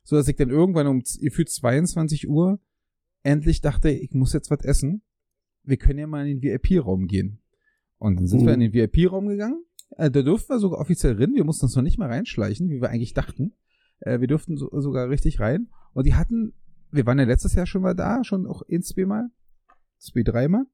so 0.04 0.18
dass 0.18 0.28
ich 0.28 0.36
dann 0.36 0.50
irgendwann 0.50 0.88
um 0.88 1.02
gefühlt 1.22 1.50
22 1.50 2.28
Uhr 2.28 2.60
endlich 3.24 3.62
dachte, 3.62 3.90
ich 3.90 4.12
muss 4.14 4.34
jetzt 4.34 4.52
was 4.52 4.64
essen. 4.64 5.02
Wir 5.64 5.78
können 5.78 6.00
ja 6.00 6.08
mal 6.08 6.28
in 6.28 6.40
den 6.40 6.44
VIP-Raum 6.44 7.08
gehen. 7.08 7.40
Und 7.98 8.18
dann 8.20 8.28
sind 8.28 8.42
Mhm. 8.42 8.46
wir 8.48 8.54
in 8.54 8.60
den 8.60 8.74
VIP-Raum 8.74 9.28
gegangen. 9.28 9.64
Äh, 9.98 10.12
da 10.12 10.22
durften 10.22 10.54
wir 10.54 10.60
sogar 10.60 10.80
offiziell 10.80 11.14
rein. 11.16 11.34
Wir 11.34 11.44
mussten 11.46 11.66
uns 11.66 11.76
noch 11.76 11.84
nicht 11.84 11.98
mal 11.98 12.10
reinschleichen, 12.10 12.70
wie 12.70 12.82
wir 12.82 12.90
eigentlich 12.90 13.14
dachten. 13.14 13.54
Äh, 14.00 14.20
wir 14.20 14.28
durften 14.28 14.58
so, 14.58 14.70
sogar 14.82 15.10
richtig 15.10 15.40
rein. 15.40 15.70
Und 15.94 16.06
die 16.06 16.16
hatten, 16.16 16.54
wir 16.92 17.06
waren 17.06 17.20
ja 17.20 17.26
letztes 17.26 17.54
Jahr 17.56 17.66
schon 17.66 17.82
mal 17.82 17.94
da, 17.96 18.24
schon 18.24 18.46
auch 18.46 18.62
ein, 18.70 18.82
zwei 18.82 19.06
Mal. 19.06 19.30
Zwei, 20.00 20.24
dreimal. 20.24 20.66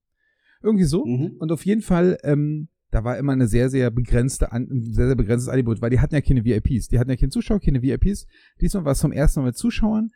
Irgendwie 0.63 0.85
so. 0.85 1.05
Mhm. 1.05 1.35
Und 1.39 1.51
auf 1.51 1.65
jeden 1.65 1.81
Fall, 1.81 2.17
ähm, 2.23 2.69
da 2.91 3.03
war 3.03 3.17
immer 3.19 3.33
eine 3.33 3.47
sehr, 3.47 3.69
sehr 3.69 3.91
begrenzte, 3.91 4.51
ein 4.51 4.67
sehr, 4.91 5.05
sehr 5.07 5.15
begrenztes 5.15 5.49
Angebot, 5.49 5.81
weil 5.81 5.91
die 5.91 5.99
hatten 5.99 6.15
ja 6.15 6.21
keine 6.21 6.43
VIPs. 6.43 6.87
Die 6.87 6.97
hatten 6.97 7.11
ja 7.11 7.15
keine 7.15 7.29
Zuschauer, 7.29 7.59
keine 7.59 7.83
VIPs. 7.83 8.25
Diesmal 8.59 8.85
war 8.85 8.93
es 8.93 8.99
zum 8.99 9.11
ersten 9.11 9.41
Mal 9.41 9.47
mit 9.47 9.57
Zuschauern. 9.57 10.09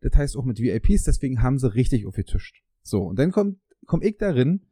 Das 0.00 0.12
heißt 0.16 0.36
auch 0.36 0.44
mit 0.44 0.58
VIPs, 0.58 1.04
deswegen 1.04 1.42
haben 1.42 1.58
sie 1.58 1.74
richtig 1.74 2.06
aufgetischt. 2.06 2.62
So, 2.82 3.02
und 3.02 3.18
dann 3.18 3.30
kommt, 3.32 3.58
komm 3.86 4.02
ich 4.02 4.16
darin, 4.18 4.62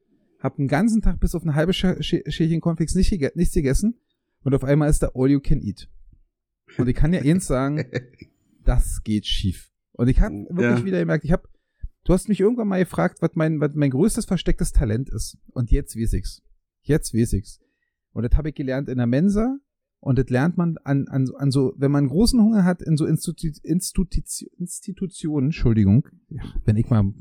hab 0.41 0.57
den 0.57 0.69
ganzen 0.69 1.03
Tag 1.03 1.21
bis 1.21 1.35
auf 1.35 1.43
eine 1.43 1.55
halbe 1.55 1.73
Sch 1.73 1.85
Sch 2.01 2.23
Schälchen 2.29 2.61
Cornflakes 2.61 2.95
nicht, 2.95 3.11
nichts 3.37 3.55
gegessen 3.55 3.99
und 4.43 4.55
auf 4.55 4.64
einmal 4.64 4.88
ist 4.88 5.03
da 5.03 5.11
All 5.14 5.31
You 5.31 5.41
Can 5.41 5.61
Eat. 5.61 5.88
Und 6.79 6.88
ich 6.88 6.95
kann 6.95 7.12
ja 7.12 7.21
eins 7.25 7.47
sagen, 7.47 7.85
das 8.64 9.03
geht 9.03 9.27
schief. 9.27 9.71
Und 9.93 10.09
ich 10.09 10.21
habe 10.21 10.35
wirklich 10.51 10.81
Ja. 10.81 10.85
wieder 10.85 11.01
gemerkt, 11.01 11.25
ich 11.25 11.33
habe, 11.33 11.49
du 12.05 12.12
hast 12.12 12.29
mich 12.29 12.41
irgendwann 12.41 12.69
mal 12.69 12.79
gefragt, 12.79 13.19
was 13.21 13.31
mein, 13.35 13.61
was 13.61 13.75
mein 13.75 13.91
größtes 13.91 14.25
verstecktes 14.27 14.73
Talent 14.73 15.11
ist. 15.11 15.37
Und 15.53 15.71
jetzt 15.71 15.97
weiß 15.97 16.12
ich's. 16.14 16.43
Jetzt 16.83 17.12
weiß 17.14 17.33
ich's. 17.35 17.61
Und 18.12 18.23
das 18.23 18.37
habe 18.38 18.51
ich 18.51 18.55
gelernt 18.55 18.88
in 18.88 18.99
der 18.99 19.07
Mensa. 19.07 19.59
Und 20.00 20.18
das 20.18 20.28
lernt 20.28 20.56
man 20.56 20.76
an, 20.84 21.08
an, 21.08 21.28
an 21.37 21.50
so, 21.50 21.74
wenn 21.76 21.90
man 21.90 22.06
großen 22.08 22.40
Hunger 22.40 22.64
hat, 22.64 22.82
in 22.82 22.96
so 22.96 23.04
Institu 23.04 23.48
Instituti 23.64 24.22
Institutionen, 24.58 25.48
Entschuldigung, 25.48 26.06
ja, 26.28 26.42
wenn 26.64 26.76
ich 26.76 26.88
mal 26.88 27.12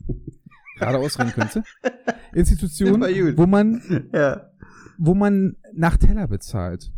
gerade 0.78 1.00
ausreden 1.00 1.32
könnte, 1.32 1.64
Institutionen, 2.34 3.02
wo 3.38 3.48
man, 3.48 3.82
Ja. 4.14 4.52
wo 5.00 5.16
man 5.16 5.56
nach 5.74 5.98
Teller 5.98 6.28
bezahlt. 6.28 6.92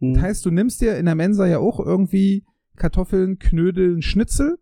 Mhm. 0.00 0.14
Das 0.14 0.22
heißt, 0.24 0.46
du 0.46 0.50
nimmst 0.50 0.80
dir 0.80 0.96
in 0.98 1.06
der 1.06 1.14
Mensa 1.14 1.46
ja 1.46 1.58
auch 1.58 1.78
irgendwie 1.78 2.44
Kartoffeln, 2.74 3.38
Knödel, 3.38 3.92
einen 3.92 4.02
Schnitzel 4.02 4.58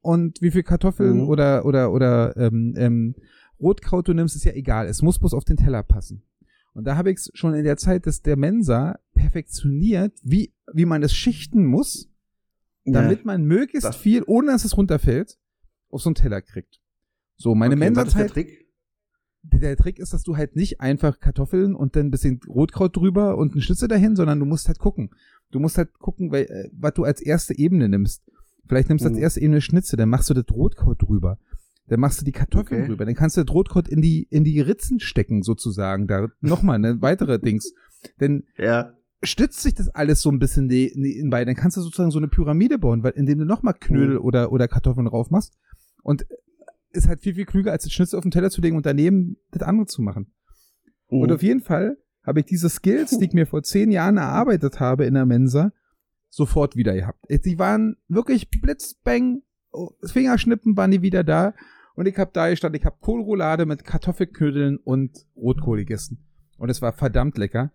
und 0.00 0.40
wie 0.40 0.52
viel 0.52 0.62
Kartoffeln 0.62 1.22
Mhm. 1.22 1.28
oder 1.28 1.64
oder 1.66 1.92
oder 1.92 2.36
ähm, 2.36 2.74
ähm, 2.76 3.14
Rotkraut 3.60 4.06
du 4.06 4.14
nimmst, 4.14 4.36
ist 4.36 4.44
ja 4.44 4.52
egal. 4.52 4.86
Es 4.86 5.02
muss 5.02 5.18
bloß 5.18 5.34
auf 5.34 5.44
den 5.44 5.56
Teller 5.56 5.82
passen. 5.82 6.22
Und 6.74 6.84
da 6.84 6.96
habe 6.96 7.10
ich 7.10 7.16
es 7.16 7.30
schon 7.34 7.54
in 7.54 7.64
der 7.64 7.76
Zeit 7.76 8.06
des 8.06 8.22
der 8.22 8.36
Mensa 8.36 9.00
perfektioniert, 9.18 10.12
wie 10.22 10.52
wie 10.72 10.84
man 10.84 11.02
es 11.02 11.12
schichten 11.14 11.64
muss, 11.66 12.08
damit 12.84 13.24
man 13.24 13.44
möglichst 13.44 13.94
viel, 13.94 14.22
ohne 14.26 14.52
dass 14.52 14.64
es 14.64 14.76
runterfällt, 14.76 15.38
auf 15.90 16.02
so 16.02 16.08
einen 16.10 16.14
Teller 16.14 16.42
kriegt. 16.42 16.80
So, 17.36 17.54
meine 17.54 17.74
okay, 17.74 17.94
was 17.96 18.08
ist 18.08 18.18
der 18.18 18.26
Trick? 18.28 18.66
der, 19.42 19.60
der 19.60 19.76
Trick 19.76 19.98
ist, 19.98 20.12
dass 20.12 20.22
du 20.22 20.36
halt 20.36 20.56
nicht 20.56 20.80
einfach 20.80 21.20
Kartoffeln 21.20 21.74
und 21.74 21.96
dann 21.96 22.06
ein 22.06 22.10
bisschen 22.10 22.40
Rotkraut 22.48 22.96
drüber 22.96 23.36
und 23.38 23.52
einen 23.52 23.62
Schnitzel 23.62 23.88
dahin, 23.88 24.16
sondern 24.16 24.38
du 24.40 24.44
musst 24.46 24.66
halt 24.68 24.78
gucken. 24.78 25.10
Du 25.50 25.60
musst 25.60 25.78
halt 25.78 25.94
gucken, 25.98 26.30
weil, 26.32 26.44
äh, 26.44 26.68
was 26.72 26.94
du 26.94 27.04
als 27.04 27.20
erste 27.22 27.56
Ebene 27.56 27.88
nimmst. 27.88 28.22
Vielleicht 28.66 28.88
nimmst 28.90 29.04
du 29.04 29.08
als 29.08 29.16
Mhm. 29.16 29.22
erste 29.22 29.40
Ebene 29.40 29.60
Schnitzel, 29.60 29.96
dann 29.96 30.08
machst 30.10 30.28
du 30.28 30.34
das 30.34 30.44
Rotkraut 30.50 31.00
drüber. 31.00 31.38
Dann 31.86 32.00
machst 32.00 32.20
du 32.20 32.24
die 32.26 32.32
Kartoffeln 32.32 32.80
Okay. 32.82 32.88
drüber. 32.90 33.06
Dann 33.06 33.14
kannst 33.14 33.38
du 33.38 33.44
das 33.44 33.54
Rotkraut 33.54 33.88
in 33.88 34.02
die, 34.02 34.26
in 34.30 34.44
die 34.44 34.60
Ritzen 34.60 35.00
stecken, 35.00 35.42
sozusagen. 35.42 36.06
Da 36.06 36.26
nochmal 36.40 36.74
eine 36.74 37.00
weitere 37.00 37.38
Dings. 37.38 37.72
Denn 38.20 38.44
Ja. 38.58 38.92
Stützt 39.22 39.60
sich 39.62 39.74
das 39.74 39.88
alles 39.88 40.20
so 40.20 40.30
ein 40.30 40.38
bisschen 40.38 40.66
ne- 40.66 40.92
ne- 40.94 41.12
in 41.18 41.30
bei, 41.30 41.44
dann 41.44 41.54
kannst 41.56 41.76
du 41.76 41.80
sozusagen 41.80 42.10
so 42.10 42.18
eine 42.18 42.28
Pyramide 42.28 42.78
bauen, 42.78 43.02
weil 43.02 43.12
indem 43.12 43.38
du 43.38 43.44
nochmal 43.44 43.74
Knödel 43.74 44.18
Mhm. 44.18 44.24
oder, 44.24 44.52
oder 44.52 44.68
Kartoffeln 44.68 45.06
drauf 45.06 45.30
machst. 45.30 45.58
Und 46.02 46.26
ist 46.90 47.08
halt 47.08 47.20
viel, 47.20 47.34
viel 47.34 47.44
klüger, 47.44 47.72
als 47.72 47.84
das 47.84 47.92
Schnitzel 47.92 48.16
auf 48.16 48.22
den 48.24 48.30
Teller 48.30 48.50
zu 48.50 48.60
legen 48.60 48.76
und 48.76 48.86
daneben 48.86 49.36
das 49.50 49.62
andere 49.62 49.86
zu 49.86 50.02
machen. 50.02 50.32
Mhm. 51.10 51.18
Und 51.20 51.32
auf 51.32 51.42
jeden 51.42 51.60
Fall 51.60 51.98
habe 52.22 52.40
ich 52.40 52.46
diese 52.46 52.68
Skills, 52.68 53.18
die 53.18 53.24
ich 53.26 53.32
mir 53.34 53.46
vor 53.46 53.62
zehn 53.62 53.90
Jahren 53.90 54.16
erarbeitet 54.16 54.80
habe 54.80 55.04
in 55.04 55.14
der 55.14 55.26
Mensa, 55.26 55.72
sofort 56.30 56.76
wieder 56.76 56.94
gehabt. 56.94 57.24
Die 57.28 57.58
waren 57.58 57.96
wirklich 58.08 58.50
blitzbang, 58.50 59.42
oh, 59.72 59.90
Fingerschnippen 60.04 60.76
waren 60.76 60.90
die 60.90 61.02
wieder 61.02 61.24
da. 61.24 61.54
Und 61.94 62.06
ich 62.06 62.16
habe 62.18 62.30
da 62.32 62.48
gestanden, 62.48 62.78
ich 62.80 62.86
habe 62.86 62.96
Kohlroulade 63.00 63.66
mit 63.66 63.84
Kartoffelknödeln 63.84 64.76
und 64.76 65.26
Rotkohl 65.34 65.78
gegessen. 65.78 66.24
Und 66.56 66.68
es 66.70 66.80
war 66.80 66.92
verdammt 66.92 67.36
lecker. 67.38 67.72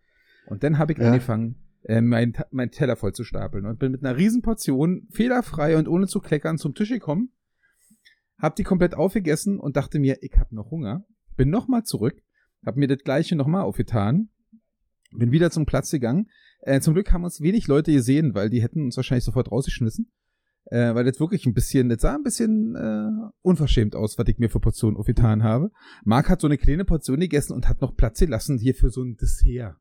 Und 0.47 0.63
dann 0.63 0.77
habe 0.77 0.93
ich 0.93 0.99
Ja. 0.99 1.08
angefangen, 1.08 1.56
äh, 1.84 2.01
mein, 2.01 2.34
mein 2.51 2.71
Teller 2.71 2.95
voll 2.95 3.13
zu 3.13 3.23
stapeln. 3.23 3.65
Und 3.65 3.79
bin 3.79 3.91
mit 3.91 4.03
einer 4.03 4.17
riesen 4.17 4.41
Portion, 4.41 5.08
fehlerfrei 5.12 5.77
und 5.77 5.88
ohne 5.88 6.08
zu 6.08 6.19
kleckern, 6.19 6.58
zum 6.58 6.73
Tisch 6.75 6.89
gekommen. 6.89 7.32
Hab 8.38 8.56
die 8.56 8.63
komplett 8.63 8.93
aufgegessen 8.95 9.60
und 9.60 9.75
dachte 9.77 9.99
mir, 9.99 10.17
ich 10.21 10.34
habe 10.38 10.56
noch 10.56 10.71
Hunger. 10.71 11.06
Bin 11.36 11.49
nochmal 11.49 11.84
zurück, 11.84 12.21
hab 12.65 12.75
mir 12.77 12.88
das 12.88 12.99
gleiche 13.03 13.36
nochmal 13.36 13.63
aufgetan. 13.63 14.29
Bin 15.15 15.32
wieder 15.32 15.51
zum 15.51 15.65
Platz 15.65 15.91
gegangen. 15.91 16.29
Äh, 16.62 16.79
zum 16.79 16.93
Glück 16.93 17.12
haben 17.12 17.23
uns 17.23 17.41
wenig 17.41 17.67
Leute 17.67 17.91
gesehen, 17.91 18.34
weil 18.34 18.49
die 18.49 18.62
hätten 18.62 18.84
uns 18.84 18.97
wahrscheinlich 18.97 19.23
sofort 19.23 19.51
rausgeschmissen. 19.51 20.12
Äh, 20.65 20.95
weil 20.95 21.03
das 21.03 21.19
wirklich 21.19 21.45
ein 21.45 21.53
bisschen, 21.53 21.89
das 21.89 22.01
sah 22.01 22.15
ein 22.15 22.23
bisschen 22.23 22.75
äh, 22.75 23.29
unverschämt 23.41 23.95
aus, 23.95 24.17
was 24.17 24.27
ich 24.29 24.39
mir 24.39 24.49
für 24.49 24.62
Portionen 24.62 24.97
aufgetan 24.97 25.43
habe. 25.43 25.71
Marc 26.06 26.29
hat 26.29 26.39
so 26.39 26.47
eine 26.47 26.58
kleine 26.58 26.86
Portion 26.86 27.19
gegessen 27.19 27.53
und 27.53 27.67
hat 27.67 27.82
noch 27.82 27.95
Platz 27.95 28.19
gelassen 28.19 28.58
hier 28.58 28.73
für 28.73 28.89
so 28.89 29.03
ein 29.03 29.17
Dessert. 29.17 29.75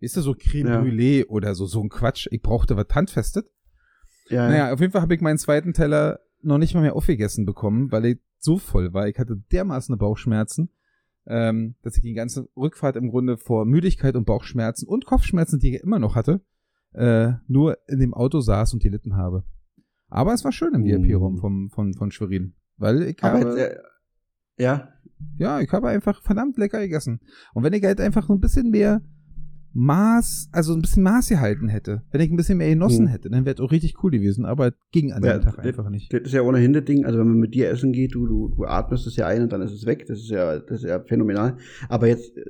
Ist 0.00 0.16
das 0.16 0.24
so 0.24 0.34
Creme 0.34 0.66
Ja. 0.68 0.80
Brûlée 0.82 1.26
oder 1.26 1.54
so, 1.54 1.66
so 1.66 1.80
ein 1.82 1.88
Quatsch. 1.88 2.28
Ich 2.30 2.42
brauchte 2.42 2.76
was 2.76 2.86
handfestet. 2.92 3.46
Ja, 4.28 4.48
Naja, 4.48 4.72
auf 4.72 4.80
jeden 4.80 4.92
Fall 4.92 5.02
habe 5.02 5.14
ich 5.14 5.20
meinen 5.20 5.38
zweiten 5.38 5.72
Teller 5.72 6.20
noch 6.42 6.58
nicht 6.58 6.74
mal 6.74 6.80
mehr 6.82 6.96
aufgegessen 6.96 7.46
bekommen, 7.46 7.90
weil 7.92 8.04
ich 8.06 8.18
so 8.38 8.58
voll 8.58 8.92
war. 8.92 9.08
Ich 9.08 9.18
hatte 9.18 9.36
dermaßen 9.52 9.96
Bauchschmerzen, 9.96 10.70
ähm, 11.26 11.76
dass 11.82 11.96
ich 11.96 12.02
die 12.02 12.12
ganze 12.12 12.48
Rückfahrt 12.56 12.96
im 12.96 13.08
Grunde 13.10 13.38
vor 13.38 13.64
Müdigkeit 13.64 14.14
und 14.16 14.26
Bauchschmerzen 14.26 14.86
und 14.86 15.06
Kopfschmerzen, 15.06 15.58
die 15.58 15.76
ich 15.76 15.82
immer 15.82 15.98
noch 15.98 16.14
hatte, 16.14 16.42
äh, 16.92 17.32
nur 17.48 17.78
in 17.88 17.98
dem 17.98 18.12
Auto 18.14 18.40
saß 18.40 18.74
und 18.74 18.82
gelitten 18.82 19.16
habe. 19.16 19.44
Aber 20.08 20.34
es 20.34 20.44
war 20.44 20.52
schön 20.52 20.74
im 20.74 20.82
Mm. 20.82 21.04
VIP-Raum 21.04 21.38
vom, 21.38 21.70
von, 21.70 21.94
von 21.94 22.10
Schwerin. 22.10 22.54
Weil 22.76 23.02
ich 23.02 23.22
aber 23.22 23.40
habe, 23.40 23.58
jetzt, 23.58 23.58
äh, 23.58 23.78
ja, 24.58 24.88
ja, 25.38 25.60
ich 25.60 25.72
habe 25.72 25.88
einfach 25.88 26.22
verdammt 26.22 26.58
lecker 26.58 26.80
gegessen. 26.80 27.20
Und 27.54 27.62
wenn 27.62 27.72
ich 27.72 27.82
halt 27.84 28.00
einfach 28.00 28.26
so 28.26 28.34
ein 28.34 28.40
bisschen 28.40 28.70
mehr 28.70 29.00
Maß, 29.76 30.48
also 30.52 30.72
ein 30.72 30.80
bisschen 30.82 31.02
Maß 31.02 31.28
gehalten 31.28 31.68
hätte, 31.68 32.02
wenn 32.12 32.20
ich 32.20 32.30
ein 32.30 32.36
bisschen 32.36 32.58
mehr 32.58 32.68
genossen 32.68 33.06
Hm. 33.06 33.12
hätte, 33.12 33.28
dann 33.28 33.44
wäre 33.44 33.54
es 33.56 33.60
auch 33.60 33.72
richtig 33.72 34.02
cool 34.02 34.12
gewesen. 34.12 34.44
Aber 34.44 34.68
es 34.68 34.74
ging 34.92 35.12
an 35.12 35.22
Ja, 35.24 35.34
dem 35.38 35.42
Tag 35.42 35.56
das- 35.56 35.66
einfach 35.66 35.90
nicht. 35.90 36.12
das 36.12 36.22
ist 36.22 36.32
ja 36.32 36.42
ohnehin 36.42 36.72
das 36.72 36.84
Ding, 36.84 37.04
also 37.04 37.18
wenn 37.18 37.26
man 37.28 37.38
mit 37.38 37.54
dir 37.54 37.68
essen 37.70 37.92
geht, 37.92 38.14
du, 38.14 38.26
du, 38.26 38.48
du 38.56 38.64
atmest 38.64 39.06
es 39.06 39.16
ja 39.16 39.26
ein 39.26 39.42
und 39.42 39.52
dann 39.52 39.62
ist 39.62 39.72
es 39.72 39.84
weg, 39.84 40.06
das 40.06 40.20
ist 40.20 40.30
ja, 40.30 40.58
das 40.60 40.82
ist 40.82 40.88
ja 40.88 41.00
phänomenal. 41.00 41.56
Aber 41.88 42.06
jetzt, 42.06 42.36
äh, 42.36 42.42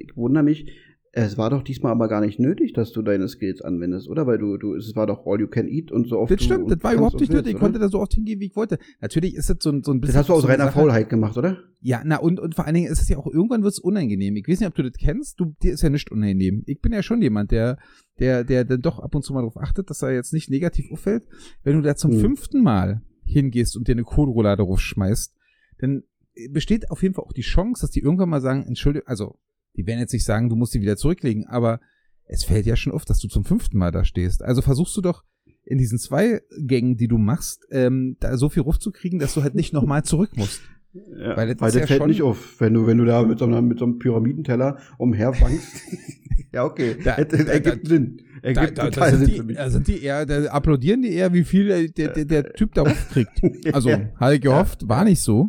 ich 0.00 0.16
wundere 0.16 0.42
mich, 0.44 0.66
es 1.14 1.36
war 1.36 1.50
doch 1.50 1.62
diesmal 1.62 1.92
aber 1.92 2.08
gar 2.08 2.22
nicht 2.22 2.38
nötig, 2.40 2.72
dass 2.72 2.90
du 2.90 3.02
deine 3.02 3.28
Skills 3.28 3.60
anwendest, 3.60 4.08
oder? 4.08 4.26
Weil 4.26 4.38
du, 4.38 4.56
du, 4.56 4.74
es 4.74 4.96
war 4.96 5.06
doch 5.06 5.26
all 5.26 5.38
you 5.40 5.46
can 5.46 5.68
eat 5.68 5.92
und 5.92 6.08
so 6.08 6.18
oft 6.18 6.30
Das 6.30 6.38
du 6.38 6.44
stimmt, 6.44 6.70
das 6.70 6.82
war 6.82 6.94
überhaupt 6.94 7.20
nicht 7.20 7.30
nötig. 7.30 7.52
Ich 7.52 7.58
konnte 7.60 7.78
da 7.78 7.88
so 7.90 8.00
oft 8.00 8.14
hingehen, 8.14 8.40
wie 8.40 8.46
ich 8.46 8.56
wollte. 8.56 8.78
Natürlich 9.02 9.34
ist 9.34 9.50
das 9.50 9.58
so 9.60 9.70
ein, 9.70 9.82
so 9.82 9.92
ein 9.92 10.00
bisschen. 10.00 10.14
Das 10.14 10.20
hast 10.20 10.28
du 10.30 10.32
aus 10.32 10.40
so 10.42 10.48
eine 10.48 10.54
reiner 10.54 10.64
Sache- 10.70 10.78
Faulheit 10.80 11.10
gemacht, 11.10 11.36
oder? 11.36 11.58
Ja, 11.82 12.00
na 12.04 12.16
und, 12.16 12.40
und 12.40 12.54
vor 12.54 12.64
allen 12.64 12.74
Dingen 12.74 12.90
ist 12.90 13.02
es 13.02 13.08
ja 13.10 13.18
auch 13.18 13.26
irgendwann 13.26 13.62
wird 13.62 13.74
es 13.74 13.78
unangenehm. 13.78 14.36
Ich 14.36 14.48
weiß 14.48 14.60
nicht, 14.60 14.68
ob 14.68 14.74
du 14.74 14.84
das 14.84 14.92
kennst. 14.98 15.38
Du, 15.38 15.54
dir 15.62 15.74
ist 15.74 15.82
ja 15.82 15.90
nicht 15.90 16.10
unangenehm. 16.10 16.62
Ich 16.66 16.80
bin 16.80 16.92
ja 16.92 17.02
schon 17.02 17.20
jemand, 17.20 17.50
der, 17.50 17.76
der, 18.18 18.42
der 18.44 18.64
dann 18.64 18.80
doch 18.80 18.98
ab 18.98 19.14
und 19.14 19.22
zu 19.22 19.34
mal 19.34 19.40
darauf 19.40 19.58
achtet, 19.58 19.90
dass 19.90 20.00
er 20.00 20.12
jetzt 20.14 20.32
nicht 20.32 20.48
negativ 20.48 20.90
auffällt. 20.92 21.24
Wenn 21.62 21.76
du 21.76 21.82
da 21.82 21.94
zum 21.94 22.12
Hm. 22.12 22.20
fünften 22.20 22.62
Mal 22.62 23.02
hingehst 23.24 23.76
und 23.76 23.86
dir 23.86 23.92
eine 23.92 24.04
Kohlroulade 24.04 24.62
raufschmeißt, 24.62 25.34
dann 25.78 26.04
besteht 26.50 26.90
auf 26.90 27.02
jeden 27.02 27.14
Fall 27.14 27.24
auch 27.24 27.32
die 27.34 27.42
Chance, 27.42 27.82
dass 27.82 27.90
die 27.90 28.00
irgendwann 28.00 28.30
mal 28.30 28.40
sagen, 28.40 28.64
Entschuldigung, 28.66 29.06
also 29.08 29.38
die 29.76 29.86
werden 29.86 30.00
jetzt 30.00 30.12
nicht 30.12 30.24
sagen, 30.24 30.48
du 30.48 30.56
musst 30.56 30.72
sie 30.72 30.80
wieder 30.80 30.96
zurücklegen, 30.96 31.46
aber 31.46 31.80
es 32.26 32.44
fällt 32.44 32.66
ja 32.66 32.76
schon 32.76 32.92
auf, 32.92 33.04
dass 33.04 33.18
du 33.18 33.28
zum 33.28 33.44
fünften 33.44 33.78
Mal 33.78 33.90
da 33.90 34.04
stehst. 34.04 34.42
Also 34.42 34.62
versuchst 34.62 34.96
du 34.96 35.00
doch 35.00 35.24
in 35.64 35.78
diesen 35.78 35.98
zwei 35.98 36.40
Gängen, 36.58 36.96
die 36.96 37.08
du 37.08 37.18
machst, 37.18 37.66
ähm, 37.70 38.16
da 38.20 38.36
so 38.36 38.48
viel 38.48 38.62
rufzukriegen, 38.62 39.18
dass 39.18 39.34
du 39.34 39.42
halt 39.42 39.54
nicht 39.54 39.72
nochmal 39.72 40.02
zurück 40.04 40.30
musst. 40.36 40.60
Ja, 40.94 41.36
Weil 41.36 41.36
weil 41.36 41.54
das 41.54 41.58
das, 41.58 41.68
ist 41.74 41.80
ja 41.80 41.86
fällt 41.86 41.98
schon- 42.00 42.08
nicht 42.10 42.22
auf, 42.22 42.60
wenn 42.60 42.74
du, 42.74 42.86
wenn 42.86 42.98
du 42.98 43.04
da 43.04 43.22
mit 43.22 43.38
so, 43.38 43.46
einer, 43.46 43.62
mit 43.62 43.78
so 43.78 43.84
einem 43.86 43.98
Pyramidenteller 43.98 44.78
umherfangst. 44.98 45.66
ja, 46.52 46.64
okay. 46.64 46.96
Da- 47.04 47.12
Ergibt 47.12 47.48
da- 47.48 47.52
ergibt 47.52 47.88
Sinn. 47.88 48.20
Da, 48.42 48.48
Ergibt 48.48 48.78
da, 48.78 48.90
da, 48.90 49.08
sind 49.10 49.18
Sinn 49.20 49.28
die, 49.28 49.36
für 49.36 49.44
mich. 49.44 49.56
da 49.56 49.70
sind 49.70 49.88
die 49.88 50.02
eher, 50.02 50.26
da 50.26 50.44
applaudieren 50.50 51.00
die 51.02 51.12
eher, 51.12 51.32
wie 51.32 51.44
viel 51.44 51.88
der, 51.90 52.08
der, 52.12 52.24
der 52.24 52.52
Typ 52.54 52.74
da 52.74 52.82
kriegt. 52.84 53.40
Also, 53.72 53.88
Ja. 53.90 54.10
hatte 54.16 54.34
ich 54.34 54.40
gehofft, 54.40 54.86
war 54.88 55.04
nicht 55.04 55.20
so. 55.20 55.48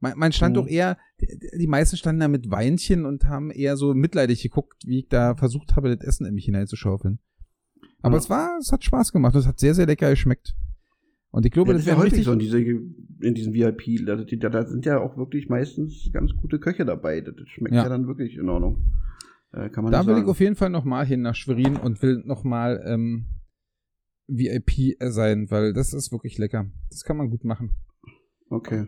Man, 0.00 0.18
man 0.18 0.32
stand 0.32 0.54
Mhm. 0.56 0.60
doch 0.60 0.66
eher, 0.66 0.98
die 1.58 1.66
meisten 1.66 1.96
standen 1.96 2.20
da 2.20 2.28
mit 2.28 2.50
Weinchen 2.50 3.04
und 3.06 3.24
haben 3.24 3.50
eher 3.50 3.76
so 3.76 3.94
mitleidig 3.94 4.42
geguckt, 4.42 4.82
wie 4.86 5.00
ich 5.00 5.08
da 5.08 5.34
versucht 5.34 5.76
habe, 5.76 5.94
das 5.94 6.06
Essen 6.06 6.26
in 6.26 6.34
mich 6.34 6.44
hineinzuschaufeln. 6.44 7.18
Aber 8.02 8.14
Ja. 8.14 8.18
es 8.20 8.30
war, 8.30 8.58
es 8.58 8.72
hat 8.72 8.82
Spaß 8.84 9.12
gemacht, 9.12 9.34
es 9.34 9.46
hat 9.46 9.58
sehr, 9.58 9.74
sehr 9.74 9.86
lecker 9.86 10.10
geschmeckt. 10.10 10.54
Und 11.32 11.46
ich 11.46 11.52
glaube, 11.52 11.70
Ja, 11.70 11.74
das, 11.74 11.84
das 11.84 11.86
ist 11.86 11.90
ja 11.92 11.98
wäre 12.02 12.10
häufig 12.10 12.24
so 12.24 12.32
in, 12.32 12.38
diese, 12.38 12.58
in 12.60 13.34
diesen 13.34 13.54
VIP. 13.54 14.04
Da, 14.06 14.16
da, 14.16 14.48
da 14.48 14.66
sind 14.66 14.84
ja 14.84 14.98
auch 14.98 15.16
wirklich 15.16 15.48
meistens 15.48 16.10
ganz 16.12 16.32
gute 16.34 16.58
Köche 16.58 16.84
dabei. 16.84 17.20
Das 17.20 17.34
schmeckt 17.48 17.74
Ja. 17.74 17.84
ja, 17.84 17.88
dann 17.88 18.06
wirklich 18.08 18.36
in 18.36 18.48
Ordnung. 18.48 18.82
Äh, 19.52 19.68
kann 19.70 19.84
man 19.84 19.92
da 19.92 20.06
will 20.06 20.14
ich 20.14 20.18
sagen. 20.20 20.30
auf 20.30 20.40
jeden 20.40 20.56
Fall 20.56 20.70
nochmal 20.70 21.06
hin 21.06 21.22
nach 21.22 21.34
Schwerin 21.34 21.76
und 21.76 22.02
will 22.02 22.22
nochmal 22.24 22.82
ähm, 22.86 23.26
VIP 24.26 24.96
sein, 25.00 25.50
weil 25.50 25.72
das 25.72 25.92
ist 25.92 26.12
wirklich 26.12 26.38
lecker. 26.38 26.66
Das 26.88 27.04
kann 27.04 27.16
man 27.16 27.30
gut 27.30 27.44
machen. 27.44 27.72
Okay. 28.48 28.86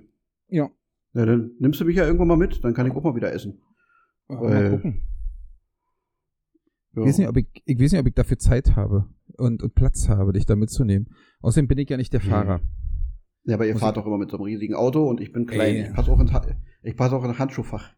Ja. 0.49 0.71
Ja, 1.15 1.27
dann 1.27 1.53
nimmst 1.59 1.81
du 1.81 1.85
mich 1.85 1.97
ja 1.97 2.05
irgendwann 2.07 2.29
mal 2.29 2.37
mit, 2.37 2.65
dann 2.65 2.75
kann 2.75 2.87
ich 2.87 2.93
auch 2.95 3.03
mal 3.03 3.15
wieder 3.15 3.33
essen. 3.33 3.61
Mal 4.29 4.67
Äh, 4.67 4.71
gucken. 4.71 5.03
Ja. 6.95 7.03
Ich 7.03 7.09
weiß 7.09 7.19
nicht, 7.19 7.29
ob 7.29 7.37
ich, 7.37 7.47
ich 7.65 7.79
weiß 7.81 7.93
nicht, 7.93 8.01
ob 8.01 8.07
ich 8.07 8.15
dafür 8.15 8.39
Zeit 8.39 8.77
habe 8.77 9.09
und, 9.39 9.63
und 9.63 9.75
Platz 9.75 10.09
habe, 10.09 10.33
dich 10.33 10.47
da 10.47 10.57
mitzunehmen. 10.57 11.09
Außerdem 11.41 11.69
bin 11.69 11.79
ich 11.79 11.89
ja 11.89 11.97
nicht 11.97 12.13
der 12.13 12.23
Hm. 12.23 12.31
Fahrer. 12.31 12.61
ja, 13.45 13.55
aber 13.55 13.67
ihr 13.67 13.73
Muss 13.75 13.81
fahrt 13.81 13.97
doch 13.97 14.07
immer 14.07 14.19
mit 14.19 14.31
so 14.31 14.37
einem 14.37 14.45
riesigen 14.45 14.75
Auto 14.75 15.09
und 15.09 15.21
ich 15.21 15.33
bin 15.33 15.47
klein. 15.47 15.75
Ey. 15.77 15.83
Ich 15.89 15.95
passe 15.95 16.11
auch, 16.13 16.19
Ha- 16.19 16.47
ich 16.83 16.97
pass 16.97 17.13
auch 17.13 17.39
Handschuhfach. 17.39 17.95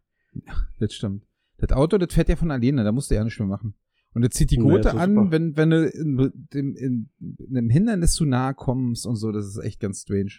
Das 0.78 0.92
stimmt. 0.92 1.24
Das 1.58 1.70
Auto, 1.72 1.98
das 1.98 2.12
fährt 2.12 2.28
ja 2.28 2.36
von 2.36 2.50
alleine, 2.50 2.82
da 2.84 2.92
musst 2.92 3.10
du 3.10 3.14
ja 3.14 3.22
nichts 3.24 3.38
mehr 3.38 3.48
machen. 3.48 3.74
Und 4.14 4.22
das 4.22 4.30
zieht 4.30 4.50
die 4.52 4.56
Ja, 4.56 4.62
Gurte 4.62 4.90
doch 4.90 4.96
an, 4.98 5.14
super. 5.14 5.30
wenn, 5.32 5.56
wenn 5.56 5.70
du 5.70 5.88
in, 5.88 6.18
in, 6.52 6.76
in, 6.76 7.10
in 7.18 7.56
einem 7.56 7.70
Hindernis 7.70 8.12
zu 8.14 8.24
nahe 8.24 8.54
kommst 8.54 9.06
und 9.06 9.16
so, 9.16 9.32
das 9.32 9.46
ist 9.46 9.58
echt 9.58 9.80
ganz 9.80 10.02
strange. 10.02 10.30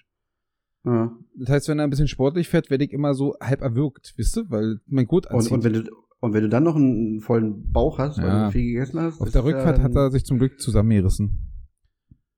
Ja. 0.85 1.17
Das 1.37 1.49
heißt, 1.49 1.67
wenn 1.69 1.79
er 1.79 1.83
ein 1.85 1.89
bisschen 1.89 2.07
sportlich 2.07 2.47
fährt, 2.47 2.69
werde 2.69 2.83
ich 2.85 2.93
immer 2.93 3.13
so 3.15 3.35
halb 3.41 3.61
erwürgt, 3.61 4.13
wisst 4.17 4.37
ihr, 4.37 4.45
weil 4.49 4.77
mein 4.85 5.05
Gurt 5.07 5.27
Und, 5.27 5.35
anzieht. 5.37 5.51
und, 5.51 5.63
wenn 5.63 5.73
du, 5.73 5.81
und 6.19 6.33
wenn 6.33 6.43
du 6.43 6.49
dann 6.49 6.63
noch 6.63 6.75
einen 6.75 7.19
vollen 7.21 7.71
Bauch 7.71 7.97
hast, 7.97 8.17
weil 8.19 8.27
Ja. 8.27 8.45
du 8.45 8.51
viel 8.51 8.65
gegessen 8.73 8.99
hast. 8.99 9.19
Auf 9.19 9.31
der 9.31 9.43
Rückfahrt 9.43 9.79
hat 9.79 9.95
er 9.95 10.11
sich 10.11 10.25
zum 10.25 10.37
Glück 10.37 10.59
zusammengerissen. 10.59 11.51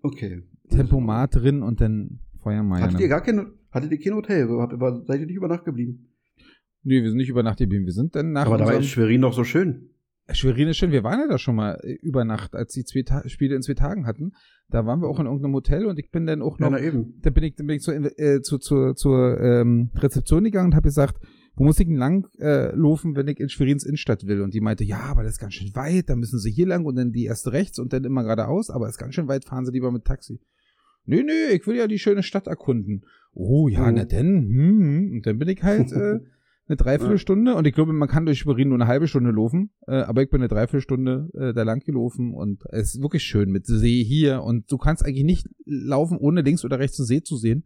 Okay. 0.02 0.44
Tempomat 0.70 1.36
drin 1.36 1.62
und 1.62 1.82
dann 1.82 2.20
Feuermeier. 2.42 2.84
Hattet 2.84 3.00
ihr 3.00 3.08
gar 3.08 3.22
kein, 3.22 3.48
hattet 3.72 3.92
ihr 3.92 4.00
kein 4.00 4.14
Hotel? 4.16 4.48
Habt 4.50 4.74
ihr, 4.74 5.04
seid 5.06 5.20
ihr 5.22 5.26
nicht 5.28 5.36
über 5.36 5.48
Nacht 5.48 5.66
geblieben? 5.66 6.08
Nee, 6.84 7.02
wir 7.04 7.10
sind 7.10 7.18
nicht 7.18 7.30
über 7.30 7.44
Nacht 7.44 7.58
geblieben. 7.60 7.86
Wir 7.86 7.94
sind 7.94 8.16
dann 8.16 8.32
nach 8.32 8.46
Aber 8.46 8.58
dabei 8.58 8.72
unserem- 8.78 8.84
ist 8.84 8.90
Schwerin 8.90 9.22
doch 9.22 9.34
so 9.34 9.44
schön. 9.44 9.90
Schwerin 10.34 10.68
ist 10.68 10.78
schön. 10.78 10.92
Wir 10.92 11.04
waren 11.04 11.20
ja 11.20 11.28
da 11.28 11.38
schon 11.38 11.56
mal 11.56 11.80
äh, 11.84 11.94
über 12.02 12.26
Nacht, 12.26 12.54
als 12.56 12.74
die 12.74 12.84
zwei 12.84 13.04
Ta 13.04 13.28
Spiele 13.30 13.56
in 13.56 13.62
zwei 13.62 13.74
Tagen 13.76 14.06
hatten. 14.06 14.34
Da 14.70 14.86
waren 14.86 15.02
wir 15.02 15.08
auch 15.08 15.20
in 15.20 15.26
irgendeinem 15.26 15.54
Hotel 15.54 15.86
und 15.86 15.98
ich 16.00 16.12
bin 16.12 16.26
dann 16.26 16.42
auch 16.42 16.60
Ja, 16.60 16.70
noch, 16.70 16.78
na 16.78 16.84
eben. 16.86 17.13
da 17.22 17.30
bin 17.30 17.44
ich, 17.46 17.56
dann 17.56 17.68
bin 17.68 17.78
ich 17.78 17.82
zur, 17.84 17.96
äh, 17.96 18.42
zu, 18.42 18.58
zur, 18.58 18.96
zur 18.96 19.40
ähm, 19.40 19.92
Rezeption 19.96 20.44
gegangen 20.44 20.68
und 20.68 20.76
habe 20.76 20.84
gesagt, 20.84 21.16
wo 21.56 21.63
muss 21.63 21.80
ich 21.80 21.88
denn 21.88 21.96
lang 21.96 22.28
äh, 22.40 22.76
laufen, 22.76 23.16
wenn 23.16 23.28
ich 23.30 23.40
in 23.40 23.50
Schwerins 23.50 23.84
Innenstadt 23.86 24.28
will? 24.28 24.42
Und 24.42 24.54
die 24.54 24.62
meinte, 24.62 24.84
ja, 24.84 25.00
aber 25.00 25.24
das 25.24 25.34
ist 25.34 25.40
ganz 25.40 25.54
schön 25.54 25.74
weit, 25.76 26.10
da 26.10 26.16
müssen 26.16 26.38
sie 26.40 26.52
hier 26.52 26.68
lang 26.68 26.86
und 26.86 26.96
dann 26.98 27.12
die 27.13 27.26
erste 27.26 27.54
rechts 27.54 27.80
und 27.80 27.94
dann 27.94 28.04
immer 28.04 28.24
geradeaus, 28.24 28.70
aber 28.70 28.90
ist 28.90 28.98
ganz 29.00 29.16
schön 29.16 29.28
weit, 29.28 29.46
fahren 29.46 29.66
sie 29.66 29.72
lieber 29.72 29.92
mit 29.92 30.04
Taxi. 30.06 30.40
Nee, 31.06 31.24
nee, 31.24 31.56
ich 31.56 31.66
will 31.66 31.78
ja 31.78 31.88
die 31.88 32.00
schöne 32.00 32.22
Stadt 32.22 32.48
erkunden. 32.48 33.06
Oh, 33.34 33.70
ja, 33.70 33.88
Oh. 33.88 33.92
na 33.92 34.04
denn, 34.04 34.42
hm, 34.50 34.80
hm. 34.82 35.12
Und 35.13 35.26
dann 35.26 35.40
bin 35.40 35.48
ich 35.48 35.63
halt 35.63 35.92
äh, 35.94 36.20
eine 36.68 36.76
Dreiviertelstunde 36.76 37.56
und 37.56 37.66
ich 37.66 37.74
glaube, 37.74 37.94
man 37.94 38.10
kann 38.10 38.26
durch 38.26 38.40
Schwerin 38.40 38.70
nur 38.70 38.78
eine 38.78 38.88
halbe 38.88 39.08
Stunde 39.08 39.32
laufen, 39.32 39.72
äh, 39.88 39.96
aber 39.96 40.24
ich 40.24 40.30
bin 40.30 40.42
eine 40.42 40.50
Dreiviertelstunde 40.50 41.30
äh, 41.34 41.54
da 41.54 41.64
lang 41.64 41.80
gelaufen 41.84 42.34
und 42.34 42.64
es 42.72 42.96
ist 42.96 43.02
wirklich 43.02 43.24
schön 43.24 43.52
mit 43.52 43.66
See 43.66 44.04
hier 44.04 44.44
und 44.44 44.72
du 44.72 44.78
kannst 44.78 45.06
eigentlich 45.06 45.24
nicht 45.24 45.48
laufen, 45.66 46.18
ohne 46.18 46.42
links 46.42 46.66
oder 46.66 46.80
rechts 46.80 47.00
einen 47.00 47.08
See 47.08 47.22
zu 47.22 47.38
sehen. 47.38 47.66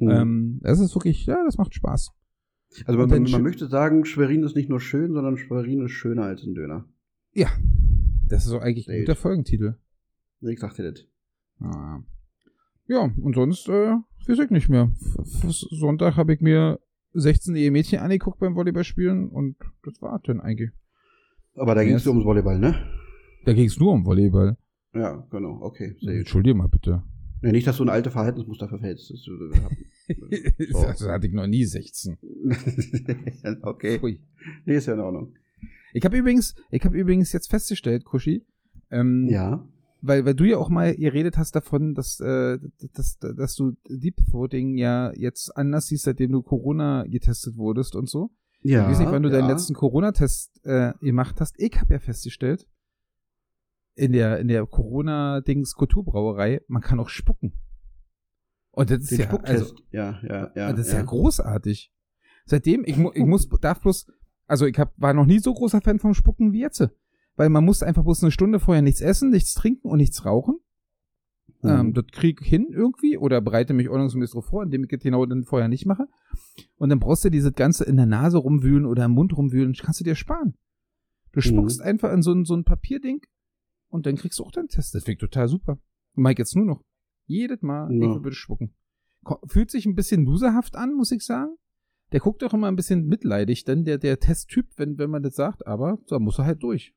Mhm. 0.00 0.10
Ähm, 0.10 0.60
das 0.62 0.80
ist 0.80 0.94
wirklich, 0.94 1.26
ja, 1.26 1.42
das 1.44 1.58
macht 1.58 1.74
Spaß. 1.74 2.10
also 2.86 2.98
man, 2.98 3.22
man, 3.22 3.42
möchte 3.42 3.68
sagen, 3.68 4.04
Schwerin 4.04 4.42
ist 4.42 4.56
nicht 4.56 4.68
nur 4.68 4.80
schön, 4.80 5.12
sondern 5.12 5.36
Schwerin 5.36 5.84
ist 5.84 5.92
schöner 5.92 6.24
als 6.24 6.42
ein 6.42 6.54
Döner. 6.54 6.86
Ja, 7.32 7.48
das 8.26 8.44
ist 8.44 8.50
so 8.50 8.58
eigentlich 8.58 8.88
ein 8.88 9.00
guter 9.00 9.14
gut. 9.14 9.22
Folgentitel. 9.22 9.76
Ich 10.40 10.58
sagte 10.58 10.92
das. 10.92 11.04
Ah. 11.60 12.00
Ja, 12.86 13.10
und 13.20 13.34
sonst, 13.34 13.68
äh, 13.68 13.96
weiß 14.26 14.38
ich 14.38 14.50
nicht 14.50 14.68
mehr. 14.68 14.90
F 15.18 15.44
Sonntag 15.50 16.16
habe 16.16 16.34
ich 16.34 16.40
mir 16.40 16.80
16 17.14 17.56
Ehe 17.56 17.70
Mädchen 17.70 17.98
angeguckt 18.00 18.38
beim 18.38 18.54
Volleyballspielen 18.54 19.28
und 19.28 19.56
das 19.84 20.00
war 20.02 20.20
dann 20.24 20.40
eigentlich. 20.40 20.70
Aber 21.54 21.74
da 21.74 21.82
ging 21.84 21.94
es 21.94 22.02
es- 22.02 22.08
ums 22.08 22.24
Volleyball, 22.24 22.58
ne? 22.58 22.74
Da 23.44 23.52
ging 23.52 23.66
es 23.66 23.78
nur 23.78 23.92
um 23.92 24.04
Volleyball. 24.04 24.56
Ja, 24.94 25.26
genau. 25.30 25.58
Okay. 25.62 25.96
Entschuldige 26.06 26.54
mal 26.54 26.68
bitte. 26.68 27.02
Ja, 27.42 27.52
nicht, 27.52 27.66
dass 27.66 27.76
du 27.76 27.84
in 27.84 27.88
alte 27.88 28.10
Verhaltensmuster 28.10 28.68
verfällst. 28.68 29.10
Das, 29.10 29.26
äh, 29.28 30.52
So. 30.72 30.82
das 30.82 31.06
hatte 31.06 31.26
ich 31.26 31.32
noch 31.32 31.46
nie 31.46 31.64
16. 31.64 32.16
okay. 33.62 34.00
Ui. 34.02 34.20
Nee, 34.64 34.76
ist 34.76 34.86
ja 34.86 34.94
in 34.94 35.00
Ordnung. 35.00 35.34
Ich 35.92 36.04
habe 36.04 36.16
übrigens, 36.16 36.54
ich 36.70 36.84
habe 36.84 36.96
übrigens 36.98 37.32
jetzt 37.32 37.48
festgestellt, 37.50 38.04
Kushi, 38.04 38.44
ähm, 38.90 39.26
Ja. 39.30 39.66
Weil, 40.00 40.24
weil 40.24 40.34
du 40.34 40.44
ja 40.44 40.58
auch 40.58 40.68
mal 40.68 40.94
geredet 40.94 41.38
hast 41.38 41.54
davon, 41.56 41.94
dass, 41.94 42.20
äh, 42.20 42.58
dass, 42.92 43.18
dass 43.18 43.54
du 43.54 43.72
Deep 43.88 44.16
Throating 44.30 44.76
ja 44.76 45.12
jetzt 45.14 45.56
anders 45.56 45.86
siehst, 45.86 46.04
seitdem 46.04 46.32
du 46.32 46.42
Corona 46.42 47.04
getestet 47.04 47.56
wurdest 47.56 47.96
und 47.96 48.08
so. 48.08 48.30
Ja. 48.62 48.82
ich 48.82 48.90
weiß 48.90 48.98
nicht, 49.00 49.12
wann 49.12 49.22
du 49.22 49.30
ja. 49.30 49.38
deinen 49.38 49.48
letzten 49.48 49.74
Corona-Test 49.74 50.64
äh, 50.64 50.92
gemacht 51.00 51.40
hast. 51.40 51.54
Ich 51.58 51.80
habe 51.80 51.94
ja 51.94 52.00
festgestellt, 52.00 52.66
in 53.94 54.12
der, 54.12 54.38
in 54.38 54.48
der 54.48 54.66
Corona-Dings 54.66 55.74
Kulturbrauerei, 55.74 56.62
man 56.68 56.82
kann 56.82 57.00
auch 57.00 57.08
spucken. 57.08 57.52
Und 58.70 58.90
das 58.90 59.00
ist 59.00 59.10
Den 59.12 59.20
ja, 59.20 59.36
also, 59.42 59.74
ja, 59.90 60.20
ja, 60.22 60.52
ja. 60.54 60.72
das 60.72 60.86
ist 60.88 60.92
ja. 60.92 61.02
großartig. 61.02 61.92
Seitdem, 62.44 62.84
ich, 62.84 62.96
mu 62.96 63.10
ich 63.12 63.24
muss, 63.24 63.48
darf 63.60 63.80
bloß, 63.80 64.06
also 64.46 64.66
ich 64.66 64.78
hab, 64.78 64.92
war 64.96 65.14
noch 65.14 65.26
nie 65.26 65.40
so 65.40 65.52
großer 65.52 65.80
Fan 65.80 65.98
vom 65.98 66.14
Spucken 66.14 66.52
wie 66.52 66.60
jetzt. 66.60 66.88
Weil 67.38 67.48
man 67.50 67.64
muss 67.64 67.82
einfach 67.82 68.02
bloß 68.02 68.22
eine 68.24 68.32
Stunde 68.32 68.58
vorher 68.58 68.82
nichts 68.82 69.00
essen, 69.00 69.30
nichts 69.30 69.54
trinken 69.54 69.88
und 69.88 69.98
nichts 69.98 70.24
rauchen. 70.24 70.58
Mhm. 71.62 71.70
Ähm, 71.70 71.94
das 71.94 72.06
krieg 72.12 72.40
ich 72.42 72.48
hin 72.48 72.66
irgendwie 72.70 73.16
oder 73.16 73.40
bereite 73.40 73.74
mich 73.74 73.88
ordnungsgemäß 73.88 74.32
drauf 74.32 74.46
vor, 74.46 74.64
indem 74.64 74.82
ich 74.84 74.90
das 74.90 75.00
genau 75.00 75.24
dann 75.24 75.44
vorher 75.44 75.68
nicht 75.68 75.86
mache. 75.86 76.08
Und 76.76 76.88
dann 76.90 76.98
brauchst 76.98 77.24
du 77.24 77.30
dieses 77.30 77.52
Ganze 77.54 77.84
in 77.84 77.96
der 77.96 78.06
Nase 78.06 78.38
rumwühlen 78.38 78.86
oder 78.86 79.04
im 79.04 79.12
Mund 79.12 79.36
rumwühlen, 79.36 79.72
kannst 79.74 80.00
du 80.00 80.04
dir 80.04 80.16
sparen. 80.16 80.54
Du 81.32 81.40
spuckst 81.40 81.80
einfach 81.80 82.12
in 82.12 82.22
so 82.22 82.32
ein, 82.32 82.44
so 82.44 82.54
ein 82.54 82.64
Papierding 82.64 83.20
und 83.88 84.06
dann 84.06 84.16
kriegst 84.16 84.40
du 84.40 84.44
auch 84.44 84.50
deinen 84.50 84.68
Test. 84.68 84.94
Das 84.94 85.04
klingt 85.04 85.20
total 85.20 85.48
super. 85.48 85.78
Ich 86.16 86.38
jetzt 86.38 86.56
nur 86.56 86.66
noch. 86.66 86.82
Jedes 87.26 87.62
Mal, 87.62 87.92
Ja. 87.92 88.16
ich 88.16 88.22
würde 88.24 88.34
spucken. 88.34 88.74
Fühlt 89.46 89.70
sich 89.70 89.86
ein 89.86 89.94
bisschen 89.94 90.24
loserhaft 90.24 90.74
an, 90.74 90.94
muss 90.94 91.12
ich 91.12 91.22
sagen. 91.22 91.54
Der 92.12 92.20
guckt 92.20 92.42
auch 92.42 92.54
immer 92.54 92.66
ein 92.68 92.76
bisschen 92.76 93.06
mitleidig, 93.06 93.64
denn 93.64 93.84
der, 93.84 93.98
der 93.98 94.18
Testtyp, 94.18 94.66
wenn, 94.76 94.98
wenn 94.98 95.10
man 95.10 95.22
das 95.22 95.36
sagt, 95.36 95.66
aber 95.66 95.98
da 96.08 96.18
muss 96.18 96.38
er 96.38 96.46
halt 96.46 96.62
durch. 96.62 96.94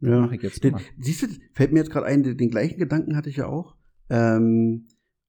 Ja. 0.00 0.20
Mach 0.20 0.32
ich 0.32 0.42
jetzt 0.42 0.62
Den, 0.62 0.72
mal. 0.72 0.80
siehst 0.98 1.22
du, 1.22 1.26
fällt 1.54 1.72
mir 1.72 1.80
jetzt 1.80 1.90
gerade 1.90 2.06
ein, 2.06 2.22
den, 2.22 2.36
den 2.36 2.50
gleichen 2.50 2.78
Gedanken 2.78 3.16
hatte 3.16 3.30
ich 3.30 3.36
ja 3.36 3.46
auch, 3.46 3.76
ähm, 4.10 4.86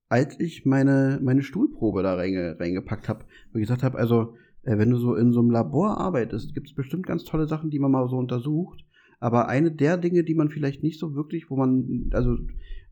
als 0.09 0.39
ich 0.39 0.65
meine, 0.65 1.19
meine 1.21 1.43
Stuhlprobe 1.43 2.03
da 2.03 2.15
reinge, 2.15 2.59
reingepackt 2.59 3.09
habe. 3.09 3.25
Wo 3.51 3.59
ich 3.59 3.63
gesagt 3.63 3.83
habe, 3.83 3.97
also, 3.97 4.35
äh, 4.63 4.77
wenn 4.77 4.89
du 4.89 4.97
so 4.97 5.15
in 5.15 5.31
so 5.31 5.39
einem 5.39 5.51
Labor 5.51 5.97
arbeitest, 5.97 6.53
gibt 6.53 6.67
es 6.67 6.75
bestimmt 6.75 7.05
ganz 7.05 7.23
tolle 7.23 7.47
Sachen, 7.47 7.69
die 7.69 7.79
man 7.79 7.91
mal 7.91 8.07
so 8.09 8.17
untersucht. 8.17 8.85
Aber 9.19 9.49
eine 9.49 9.71
der 9.71 9.97
Dinge, 9.97 10.23
die 10.23 10.35
man 10.35 10.49
vielleicht 10.49 10.81
nicht 10.81 10.99
so 10.99 11.13
wirklich, 11.13 11.49
wo 11.49 11.55
man, 11.57 12.09
also, 12.13 12.37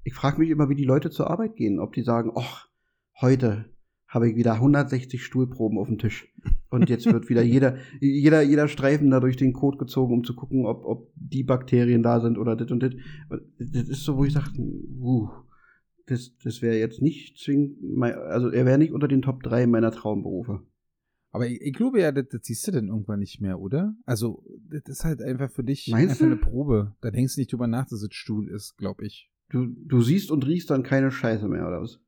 ich 0.03 0.13
frage 0.13 0.39
mich 0.39 0.49
immer, 0.49 0.69
wie 0.69 0.75
die 0.75 0.83
Leute 0.83 1.09
zur 1.09 1.29
Arbeit 1.29 1.55
gehen. 1.55 1.79
Ob 1.79 1.93
die 1.93 2.03
sagen, 2.03 2.31
ach, 2.35 2.67
heute 3.19 3.65
habe 4.07 4.29
ich 4.29 4.35
wieder 4.35 4.53
160 4.53 5.23
Stuhlproben 5.23 5.77
auf 5.77 5.87
dem 5.87 5.97
Tisch. 5.97 6.33
Und 6.69 6.89
jetzt 6.89 7.05
wird 7.05 7.29
wieder 7.29 7.41
jeder, 7.43 7.77
jeder, 7.99 8.41
jeder 8.41 8.67
Streifen 8.67 9.11
da 9.11 9.19
durch 9.19 9.35
den 9.35 9.53
Code 9.53 9.77
gezogen, 9.77 10.13
um 10.13 10.23
zu 10.23 10.35
gucken, 10.35 10.65
ob, 10.65 10.85
ob 10.85 11.11
die 11.15 11.43
Bakterien 11.43 12.03
da 12.03 12.21
sind 12.21 12.37
oder 12.37 12.55
dit 12.55 12.71
und 12.71 12.81
dit. 12.81 12.97
Das 13.59 13.89
ist 13.89 14.03
so, 14.03 14.17
wo 14.17 14.23
ich 14.23 14.33
sage, 14.33 14.51
uh, 14.59 15.29
das, 16.05 16.37
das 16.41 16.61
wäre 16.61 16.77
jetzt 16.77 17.01
nicht 17.01 17.37
zwingend, 17.37 17.77
mein, 17.81 18.13
also 18.13 18.49
er 18.49 18.65
wäre 18.65 18.77
nicht 18.77 18.93
unter 18.93 19.09
den 19.09 19.21
Top 19.21 19.43
3 19.43 19.67
meiner 19.67 19.91
Traumberufe. 19.91 20.61
Aber 21.31 21.45
ich, 21.45 21.61
ich 21.61 21.73
glaube 21.73 21.99
ja, 21.99 22.13
das, 22.13 22.29
das 22.29 22.41
siehst 22.43 22.65
du 22.67 22.71
dann 22.71 22.87
irgendwann 22.87 23.19
nicht 23.19 23.41
mehr, 23.41 23.59
oder? 23.59 23.93
Also, 24.05 24.43
das 24.69 24.83
ist 24.85 25.03
halt 25.03 25.21
einfach 25.21 25.51
für 25.51 25.65
dich 25.65 25.89
Meinst 25.91 26.11
einfach 26.11 26.19
du? 26.19 26.25
eine 26.25 26.37
Probe. 26.37 26.95
Da 27.01 27.11
denkst 27.11 27.35
du 27.35 27.41
nicht 27.41 27.51
drüber 27.51 27.67
nach, 27.67 27.87
dass 27.87 28.01
es 28.01 28.13
Stuhl 28.13 28.47
ist, 28.49 28.77
glaube 28.77 29.05
ich. 29.05 29.29
Du, 29.49 29.67
du 29.67 30.01
siehst 30.01 30.31
und 30.31 30.47
riechst 30.47 30.69
dann 30.69 30.83
keine 30.83 31.11
Scheiße 31.11 31.47
mehr, 31.47 31.67
oder 31.67 31.81
was? 31.81 31.99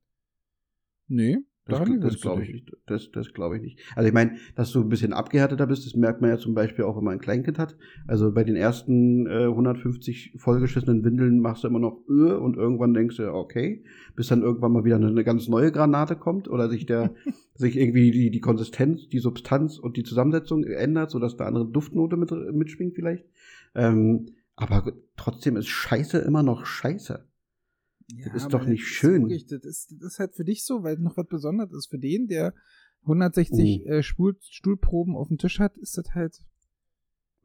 Nee, 1.08 1.40
Das, 1.70 2.14
das 2.14 2.14
du 2.16 2.22
glaube 2.22 2.44
ich 2.44 2.54
nicht. 2.54 2.78
Das, 2.86 3.12
das 3.12 3.34
glaube 3.34 3.58
ich 3.58 3.62
nicht. 3.62 3.80
Also 3.96 4.08
ich 4.08 4.14
meine, 4.14 4.36
dass 4.56 4.72
du 4.72 4.82
ein 4.82 4.90
bisschen 4.90 5.14
abgehärteter 5.14 5.68
bist, 5.68 5.86
das 5.86 5.96
merkt 5.96 6.22
man 6.22 6.30
ja 6.30 6.38
zum 6.38 6.54
Beispiel 6.54 6.86
auch, 6.86 6.98
wenn 6.98 7.04
man 7.04 7.14
ein 7.14 7.20
Kleinkind 7.20 7.60
hat. 7.60 7.78
Also 8.08 8.32
bei 8.34 8.44
den 8.44 8.56
ersten 8.56 9.28
äh, 9.28 9.46
150 9.46 10.34
vollgeschissenen 10.38 11.04
Windeln 11.04 11.40
machst 11.40 11.64
du 11.64 11.68
immer 11.68 11.80
noch 11.80 12.02
äh, 12.10 12.34
und 12.34 12.58
irgendwann 12.58 12.94
denkst 12.94 13.18
du, 13.18 13.34
okay, 13.34 13.84
bis 14.16 14.28
dann 14.28 14.42
irgendwann 14.42 14.72
mal 14.72 14.84
wieder 14.84 14.96
eine, 14.96 15.08
eine 15.08 15.24
ganz 15.24 15.48
neue 15.48 15.72
Granate 15.72 16.16
kommt 16.16 16.50
oder 16.50 16.70
sich 16.70 16.86
der 16.86 17.14
sich 17.56 17.78
irgendwie 17.78 18.12
die, 18.12 18.32
die 18.32 18.42
Konsistenz, 18.42 19.08
die 19.10 19.20
Substanz 19.20 19.78
und 19.78 19.98
die 19.98 20.04
Zusammensetzung 20.04 20.64
ändert, 20.64 21.12
sodass 21.12 21.38
da 21.38 21.46
andere 21.46 21.68
Duftnote 21.68 22.18
mit, 22.18 22.32
mitschwingt 22.54 22.96
vielleicht. 22.96 23.26
Ähm, 23.76 24.28
aber 24.56 24.92
trotzdem 25.16 25.56
ist 25.56 25.68
Scheiße 25.68 26.18
immer 26.20 26.44
noch 26.44 26.66
Scheiße. 26.66 27.29
Ja, 28.16 28.34
ist 28.34 28.46
aber 28.46 28.60
doch 28.60 28.66
nicht 28.68 28.82
das 28.84 28.90
ist 28.90 28.96
schön. 28.96 29.22
wirklich- 29.24 29.46
Das 29.48 29.64
ist, 29.66 29.92
das 30.00 30.14
ist 30.14 30.20
halt 30.20 30.34
für 30.36 30.44
dich 30.46 30.64
so, 30.64 30.84
weil 30.84 30.98
noch 30.98 31.18
was 31.18 31.28
Besonderes 31.28 31.74
ist. 31.74 31.88
Für 31.88 32.00
den, 32.00 32.28
der 32.28 32.54
160 33.04 33.86
Mhm. 33.86 33.92
äh, 33.92 34.04
Stuhl, 34.04 34.36
Stuhlproben 34.42 35.16
auf 35.16 35.28
dem 35.28 35.38
Tisch 35.38 35.60
hat, 35.60 35.78
ist 35.78 35.98
das 35.98 36.14
halt 36.16 36.40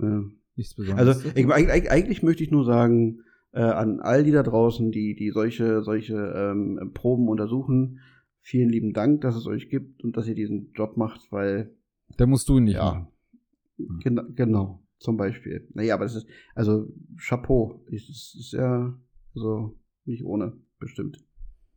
Ja. 0.00 0.22
nichts 0.56 0.74
Besonderes. 0.74 1.16
Also 1.24 1.28
ich, 1.34 1.46
eigentlich, 1.50 1.90
eigentlich 1.90 2.22
möchte 2.22 2.42
ich 2.42 2.50
nur 2.50 2.64
sagen, 2.64 3.20
äh, 3.52 3.60
an 3.60 4.00
all 4.00 4.24
die 4.24 4.32
da 4.32 4.42
draußen, 4.42 4.90
die, 4.90 5.14
die 5.14 5.30
solche, 5.30 5.82
solche 5.82 6.14
ähm, 6.16 6.90
Proben 6.94 7.28
untersuchen, 7.28 8.00
vielen 8.40 8.68
lieben 8.68 8.92
Dank, 8.92 9.20
dass 9.20 9.36
es 9.36 9.46
euch 9.46 9.68
gibt 9.70 10.02
und 10.02 10.16
dass 10.16 10.26
ihr 10.26 10.34
diesen 10.34 10.72
Job 10.72 10.96
macht, 10.96 11.30
weil 11.30 11.74
da 12.16 12.26
musst 12.26 12.48
du 12.48 12.58
ihn 12.58 12.64
nicht 12.64 12.74
ja, 12.74 12.84
machen. 12.84 13.98
gena 14.02 14.22
genau, 14.34 14.82
zum 14.98 15.16
Beispiel. 15.16 15.68
Naja, 15.74 15.94
aber 15.94 16.04
es 16.04 16.14
ist, 16.16 16.26
also 16.54 16.92
Chapeau, 17.18 17.84
es 17.90 18.08
ist, 18.08 18.36
ist 18.38 18.52
ja 18.52 18.98
so 19.34 19.76
nicht 20.04 20.24
ohne, 20.24 20.54
bestimmt. 20.78 21.18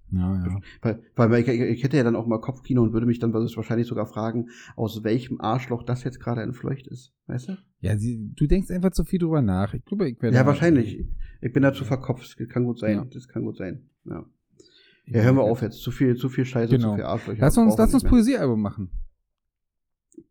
Ja, 0.10 0.36
ja. 0.36 0.60
Weil, 0.82 1.02
weil 1.16 1.42
ich, 1.42 1.48
ich 1.50 1.84
hätte 1.84 1.98
ja 1.98 2.04
dann 2.04 2.16
auch 2.16 2.28
mal 2.28 2.40
Kopfkino 2.40 2.82
und 2.82 2.94
würde 2.94 3.06
mich 3.06 3.20
dann 3.20 3.34
wahrscheinlich 3.34 3.88
sogar 3.88 4.06
fragen, 4.06 4.48
aus 4.78 5.04
welchem 5.04 5.42
Arschloch 5.42 5.84
das 5.84 6.06
jetzt 6.06 6.22
gerade 6.22 6.42
entfleucht 6.44 6.88
ist. 6.88 7.14
Weißt 7.26 7.50
du? 7.50 7.58
Ja, 7.82 7.98
sie, 7.98 8.32
du 8.34 8.48
denkst 8.48 8.72
einfach 8.72 8.92
zu 8.92 9.04
viel 9.04 9.20
drüber 9.20 9.42
nach. 9.42 9.74
Ich 9.74 9.84
glaube, 9.84 10.10
ich 10.10 10.22
werde. 10.22 10.38
Ja, 10.38 10.46
wahrscheinlich. 10.46 11.06
Ich 11.42 11.52
bin 11.52 11.62
dazu 11.62 11.84
verkopft. 11.84 12.40
Das 12.40 12.48
kann 12.48 12.64
gut 12.64 12.80
sein. 12.80 12.96
Ja. 12.96 13.06
Das 13.06 13.28
kann 13.28 13.44
gut 13.44 13.58
sein. 13.58 13.90
Ja. 14.06 14.26
Ja, 15.08 15.22
hören 15.24 15.36
wir 15.36 15.44
auf 15.44 15.62
jetzt. 15.62 15.82
Zu 15.82 15.92
viel, 15.92 16.16
zu 16.16 16.30
viel 16.30 16.46
Scheiße, 16.46 16.76
Genau. 16.76 16.92
zu 16.92 16.96
viel 16.96 17.06
Arschlöcher. 17.06 17.42
Lass 17.42 17.58
uns, 17.58 17.78
lass 17.78 17.92
wir 17.92 17.96
uns. 17.96 18.04
Poesiealbum 18.04 18.62
machen. 18.62 18.92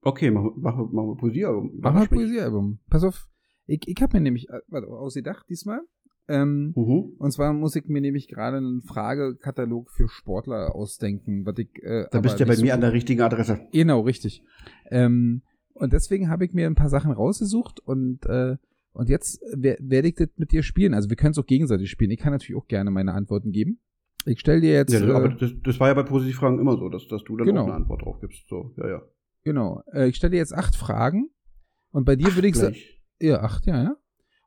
Okay, 0.02 0.30
machen 0.30 0.52
wir, 0.56 0.60
machen 0.62 0.78
wir, 0.86 0.94
machen 0.94 1.08
wir 1.10 1.16
Poesie. 1.16 1.44
aber 1.44 1.62
Mach 1.62 1.70
mal 1.70 1.74
überrasch 1.78 2.10
mich. 2.10 2.20
Poesiealbum. 2.20 2.78
Pass 2.88 3.04
auf. 3.04 3.28
Ich, 3.66 3.82
ich 3.86 4.00
habe 4.02 4.16
mir 4.16 4.22
nämlich 4.22 4.48
äh, 4.48 4.60
warte, 4.68 4.86
ausgedacht 4.88 5.46
diesmal. 5.48 5.80
Ähm, 6.28 6.72
Mhm. 6.74 7.12
Und 7.18 7.30
zwar 7.32 7.52
muss 7.52 7.76
ich 7.76 7.86
mir 7.86 8.00
nämlich 8.00 8.26
gerade 8.28 8.56
einen 8.56 8.82
Fragekatalog 8.82 9.90
für 9.90 10.08
Sportler 10.08 10.74
ausdenken, 10.74 11.46
was 11.46 11.56
ich. 11.58 11.68
Äh, 11.82 12.06
Da 12.10 12.20
bist 12.20 12.38
du 12.38 12.44
ja 12.44 12.46
bei 12.48 12.56
mir 12.60 12.68
so- 12.68 12.72
an 12.74 12.80
der 12.80 12.92
richtigen 12.92 13.20
Adresse. 13.22 13.60
Genau, 13.72 14.00
richtig. 14.00 14.42
Ähm, 14.90 15.42
und 15.72 15.92
deswegen 15.92 16.28
habe 16.28 16.44
ich 16.44 16.52
mir 16.52 16.66
ein 16.66 16.74
paar 16.74 16.88
Sachen 16.88 17.12
rausgesucht 17.12 17.80
und, 17.80 18.26
äh, 18.26 18.56
und 18.92 19.08
jetzt 19.08 19.40
wer- 19.54 19.76
werde 19.80 20.08
ich 20.08 20.14
das 20.16 20.28
mit 20.36 20.50
dir 20.52 20.62
spielen. 20.62 20.94
Also 20.94 21.08
wir 21.10 21.16
können 21.16 21.32
es 21.32 21.38
auch 21.38 21.46
gegenseitig 21.46 21.90
spielen. 21.90 22.10
Ich 22.10 22.18
kann 22.18 22.32
natürlich 22.32 22.60
auch 22.60 22.66
gerne 22.66 22.90
meine 22.90 23.12
Antworten 23.14 23.52
geben. 23.52 23.78
Ich 24.24 24.40
stelle 24.40 24.60
dir 24.60 24.72
jetzt. 24.72 24.92
Ja, 24.92 25.06
äh, 25.06 25.12
aber 25.12 25.28
das, 25.28 25.52
das 25.62 25.78
war 25.78 25.88
ja 25.88 25.94
bei 25.94 26.02
Positivfragen 26.02 26.58
immer 26.58 26.76
so, 26.76 26.88
dass, 26.88 27.06
dass 27.06 27.22
du 27.22 27.36
dann 27.36 27.46
Genau. 27.46 27.62
auch 27.62 27.66
eine 27.66 27.74
Antwort 27.74 28.02
drauf 28.02 28.20
gibst. 28.20 28.48
So, 28.48 28.74
ja, 28.78 28.88
ja. 28.88 29.02
genau. 29.44 29.82
Äh, 29.92 30.08
ich 30.08 30.16
stelle 30.16 30.32
dir 30.32 30.38
jetzt 30.38 30.54
acht 30.54 30.74
Fragen. 30.74 31.30
Und 31.92 32.04
bei 32.04 32.16
dir 32.16 32.34
würde 32.34 32.48
ich 32.48 32.56
sa- 32.56 32.70
Gleich. 32.70 33.00
Ja, 33.20 33.40
acht, 33.42 33.64
ja, 33.66 33.82
ja. 33.82 33.96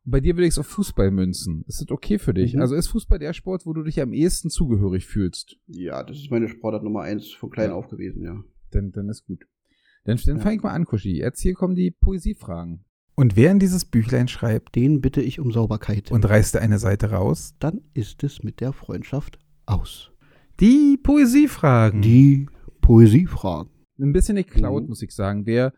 Bei 0.10 0.20
dir 0.20 0.36
würde 0.36 0.46
ich 0.48 0.54
es 0.54 0.58
auf 0.60 0.68
Fußball 0.68 1.12
münzen. 1.12 1.64
Ist 1.68 1.82
das 1.82 1.90
okay 1.92 2.18
für 2.20 2.34
dich? 2.34 2.54
Mhm. 2.56 2.62
Also 2.62 2.76
ist 2.76 2.88
Fußball 2.88 3.20
der 3.20 3.34
Sport, 3.34 3.66
wo 3.66 3.74
du 3.74 3.84
dich 3.84 4.02
am 4.02 4.14
ehesten 4.14 4.50
zugehörig 4.50 5.06
fühlst? 5.06 5.58
Ja, 5.68 6.04
das 6.04 6.18
ist 6.18 6.32
meine 6.32 6.48
Sportart 6.50 6.84
Nummer 6.84 7.02
eins 7.02 7.32
von 7.32 7.50
klein 7.50 7.70
Ja. 7.70 7.76
auf 7.76 7.88
gewesen, 7.90 8.24
ja. 8.24 8.42
Dann, 8.72 8.92
dann 8.92 9.10
ist 9.10 9.26
gut. 9.26 9.46
Dann, 10.06 10.18
dann 10.26 10.38
Ja. 10.38 10.42
fange 10.44 10.56
ich 10.56 10.64
mal 10.64 10.72
an, 10.72 10.86
Kuschi. 10.86 11.18
Jetzt 11.18 11.42
hier 11.42 11.54
kommen 11.54 11.76
die 11.76 11.92
Poesiefragen. 11.92 12.86
Und 13.16 13.36
wer 13.36 13.52
in 13.52 13.60
dieses 13.60 13.84
Büchlein 13.84 14.30
schreibt 14.30 14.76
Den 14.76 15.02
bitte 15.02 15.22
ich 15.22 15.40
um 15.42 15.52
Sauberkeit. 15.52 16.10
und 16.12 16.24
reißt 16.28 16.56
eine 16.56 16.80
Seite 16.80 17.12
raus, 17.12 17.56
dann 17.60 17.82
ist 17.94 18.24
es 18.24 18.44
mit 18.44 18.62
der 18.62 18.72
Freundschaft 18.74 19.38
aus. 19.66 20.12
die 20.62 20.98
Poesiefragen. 21.02 22.02
Die 22.02 22.48
Poesiefragen. 22.82 23.70
Ein 24.00 24.14
bisschen 24.14 24.36
geklaut, 24.38 24.84
Mhm. 24.84 24.90
muss 24.90 25.02
ich 25.02 25.12
sagen. 25.14 25.46
Wer 25.46 25.74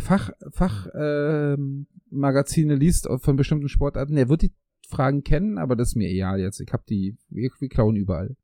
Fach, 0.00 0.30
Fach 0.50 0.88
ähm, 0.94 1.86
Magazine 2.10 2.74
liest 2.74 3.08
von 3.18 3.36
bestimmten 3.36 3.68
Sportarten, 3.68 4.14
der 4.14 4.28
wird 4.28 4.42
die 4.42 4.52
Fragen 4.88 5.24
kennen, 5.24 5.58
aber 5.58 5.76
das 5.76 5.88
ist 5.88 5.96
mir 5.96 6.08
egal 6.08 6.40
jetzt. 6.40 6.60
Ich 6.60 6.72
habe 6.72 6.84
die, 6.88 7.16
wir, 7.28 7.50
wir 7.58 7.68
klauen 7.68 7.96
überall. 7.96 8.36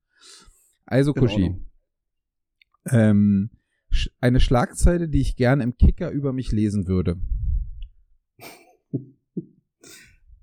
Also, 0.84 1.12
Kuschi. 1.14 1.44
Ordnung. 1.44 1.66
Ähm, 2.90 3.50
eine 4.20 4.40
Schlagzeile, 4.40 5.08
die 5.08 5.20
ich 5.20 5.36
gerne 5.36 5.62
im 5.62 5.76
Kicker 5.76 6.10
über 6.10 6.32
mich 6.32 6.52
lesen 6.52 6.86
würde. 6.86 7.16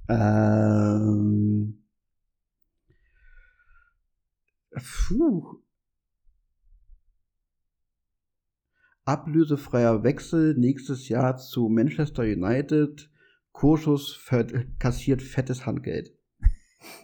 Ähm. 0.09 1.83
Puh. 4.71 5.61
Ablösefreier 9.07 10.03
Wechsel 10.03 10.55
nächstes 10.57 11.07
Jahr 11.07 11.37
zu 11.37 11.69
Manchester 11.69 12.23
United. 12.23 13.09
Kurschus 13.53 14.19
kassiert 14.79 15.21
fettes 15.21 15.65
Handgeld. 15.65 16.11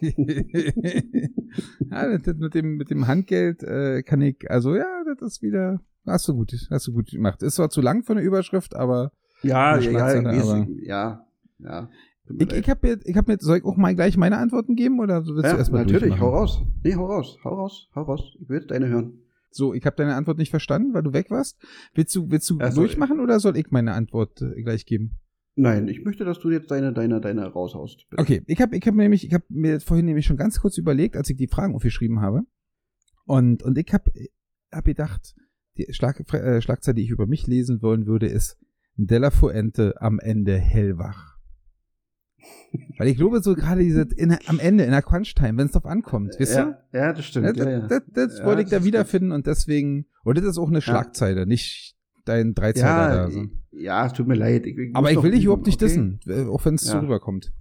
ja, 1.90 2.18
das, 2.18 2.36
mit 2.36 2.54
dem 2.54 2.76
mit 2.76 2.90
dem 2.90 3.06
Handgeld 3.06 3.62
äh, 3.62 4.02
kann 4.02 4.20
ich, 4.22 4.50
also 4.50 4.76
ja, 4.76 4.84
das 5.18 5.20
ist 5.34 5.42
wieder, 5.42 5.80
hast 6.06 6.28
du 6.28 6.34
gut, 6.34 6.52
hast 6.70 6.86
du 6.86 6.92
gut 6.92 7.10
gemacht. 7.10 7.42
Ist 7.42 7.54
zwar 7.56 7.70
zu 7.70 7.80
lang 7.80 8.02
für 8.02 8.12
eine 8.12 8.20
Überschrift, 8.22 8.76
aber 8.76 9.10
Ja, 9.42 9.78
ja, 9.78 10.06
aber- 10.20 10.68
ja, 10.82 11.26
ja. 11.58 11.88
Ich, 12.38 12.52
ich 12.52 12.70
habe 12.70 12.86
mir, 12.86 12.98
ich 13.04 13.16
habe 13.16 13.32
mir, 13.32 13.38
soll 13.40 13.58
ich 13.58 13.64
auch 13.64 13.76
mal 13.76 13.94
gleich 13.94 14.16
meine 14.16 14.38
Antworten 14.38 14.76
geben 14.76 15.00
oder 15.00 15.26
willst 15.26 15.44
du 15.44 15.48
ja, 15.48 15.58
erstmal 15.58 15.82
natürlich, 15.82 16.08
durchmachen? 16.08 16.22
hau 16.22 16.36
raus. 16.36 16.62
Nee, 16.82 16.94
hau 16.94 17.04
raus, 17.06 17.38
hau 17.44 17.54
raus, 17.54 17.88
hau 17.94 18.02
raus. 18.02 18.36
Ich 18.40 18.48
will 18.48 18.60
deine 18.66 18.88
hören. 18.88 19.23
So, 19.54 19.72
ich 19.72 19.86
habe 19.86 19.96
deine 19.96 20.16
Antwort 20.16 20.38
nicht 20.38 20.50
verstanden, 20.50 20.94
weil 20.94 21.04
du 21.04 21.12
weg 21.12 21.30
warst. 21.30 21.56
Willst 21.94 22.14
du, 22.16 22.30
willst 22.30 22.50
du 22.50 22.58
Ach 22.60 22.72
so, 22.72 22.80
durchmachen 22.80 23.20
oder 23.20 23.38
soll 23.38 23.56
ich 23.56 23.70
meine 23.70 23.92
Antwort 23.92 24.42
äh, 24.42 24.62
gleich 24.62 24.84
geben? 24.84 25.20
Nein, 25.54 25.86
ich 25.86 26.04
möchte, 26.04 26.24
dass 26.24 26.40
du 26.40 26.50
jetzt 26.50 26.72
deine, 26.72 26.92
deine, 26.92 27.20
deine 27.20 27.46
raushaust. 27.46 28.06
bitte. 28.10 28.20
Okay, 28.20 28.42
ich 28.46 28.60
habe 28.60 28.76
ich 28.76 28.84
hab 28.84 28.94
mir 28.94 29.04
nämlich, 29.04 29.24
ich 29.24 29.32
habe 29.32 29.44
mir 29.48 29.78
vorhin 29.78 30.06
nämlich 30.06 30.26
schon 30.26 30.36
ganz 30.36 30.60
kurz 30.60 30.76
überlegt, 30.76 31.16
als 31.16 31.30
ich 31.30 31.36
die 31.36 31.46
Fragen 31.46 31.76
aufgeschrieben 31.76 32.20
habe. 32.20 32.42
Und, 33.26 33.62
und 33.62 33.78
ich 33.78 33.92
habe 33.92 34.10
hab 34.72 34.84
gedacht, 34.84 35.36
die 35.76 35.92
Schlag, 35.92 36.20
äh, 36.34 36.60
Schlagzeile, 36.60 36.96
die 36.96 37.02
ich 37.02 37.10
über 37.10 37.26
mich 37.26 37.46
lesen 37.46 37.80
wollen 37.80 38.06
würde, 38.06 38.26
ist 38.26 38.58
Della 38.96 39.30
Fuente 39.30 40.00
am 40.00 40.18
Ende 40.18 40.58
hellwach. 40.58 41.33
Weil 42.98 43.08
ich 43.08 43.16
glaube, 43.16 43.40
so 43.42 43.54
gerade 43.54 43.82
diese 43.82 44.02
in, 44.16 44.36
am 44.46 44.58
Ende, 44.58 44.84
in 44.84 44.90
der 44.90 45.02
Crunch-Time, 45.02 45.58
wenn 45.58 45.66
es 45.66 45.72
drauf 45.72 45.86
ankommt, 45.86 46.38
weißt 46.38 46.56
ja, 46.56 46.78
du? 46.92 46.98
ja, 46.98 47.12
das 47.12 47.24
stimmt. 47.24 47.46
Das, 47.50 47.56
ja, 47.56 47.70
ja. 47.70 47.80
das, 47.86 48.02
das 48.12 48.44
wollte 48.44 48.62
ich 48.62 48.68
da 48.68 48.84
wiederfinden 48.84 49.32
und 49.32 49.46
deswegen, 49.46 50.06
und 50.24 50.38
das 50.38 50.44
ist 50.44 50.58
auch 50.58 50.68
eine 50.68 50.80
Schlagzeile, 50.80 51.46
nicht 51.46 51.94
dein 52.24 52.54
Dreizeiler 52.54 53.14
ja, 53.14 53.16
da. 53.16 53.30
So. 53.30 53.44
ja, 53.72 54.06
es 54.06 54.12
tut 54.12 54.26
mir 54.26 54.34
leid. 54.34 54.66
Ich, 54.66 54.76
ich 54.76 54.96
Aber 54.96 55.12
ich 55.12 55.22
will 55.22 55.30
dich 55.30 55.44
überhaupt 55.44 55.66
nicht 55.66 55.82
okay? 55.82 55.86
dissen, 55.86 56.20
äh, 56.26 56.46
auch 56.46 56.64
wenn 56.64 56.74
es 56.74 56.82
so 56.82 56.98
rüberkommt. 56.98 57.52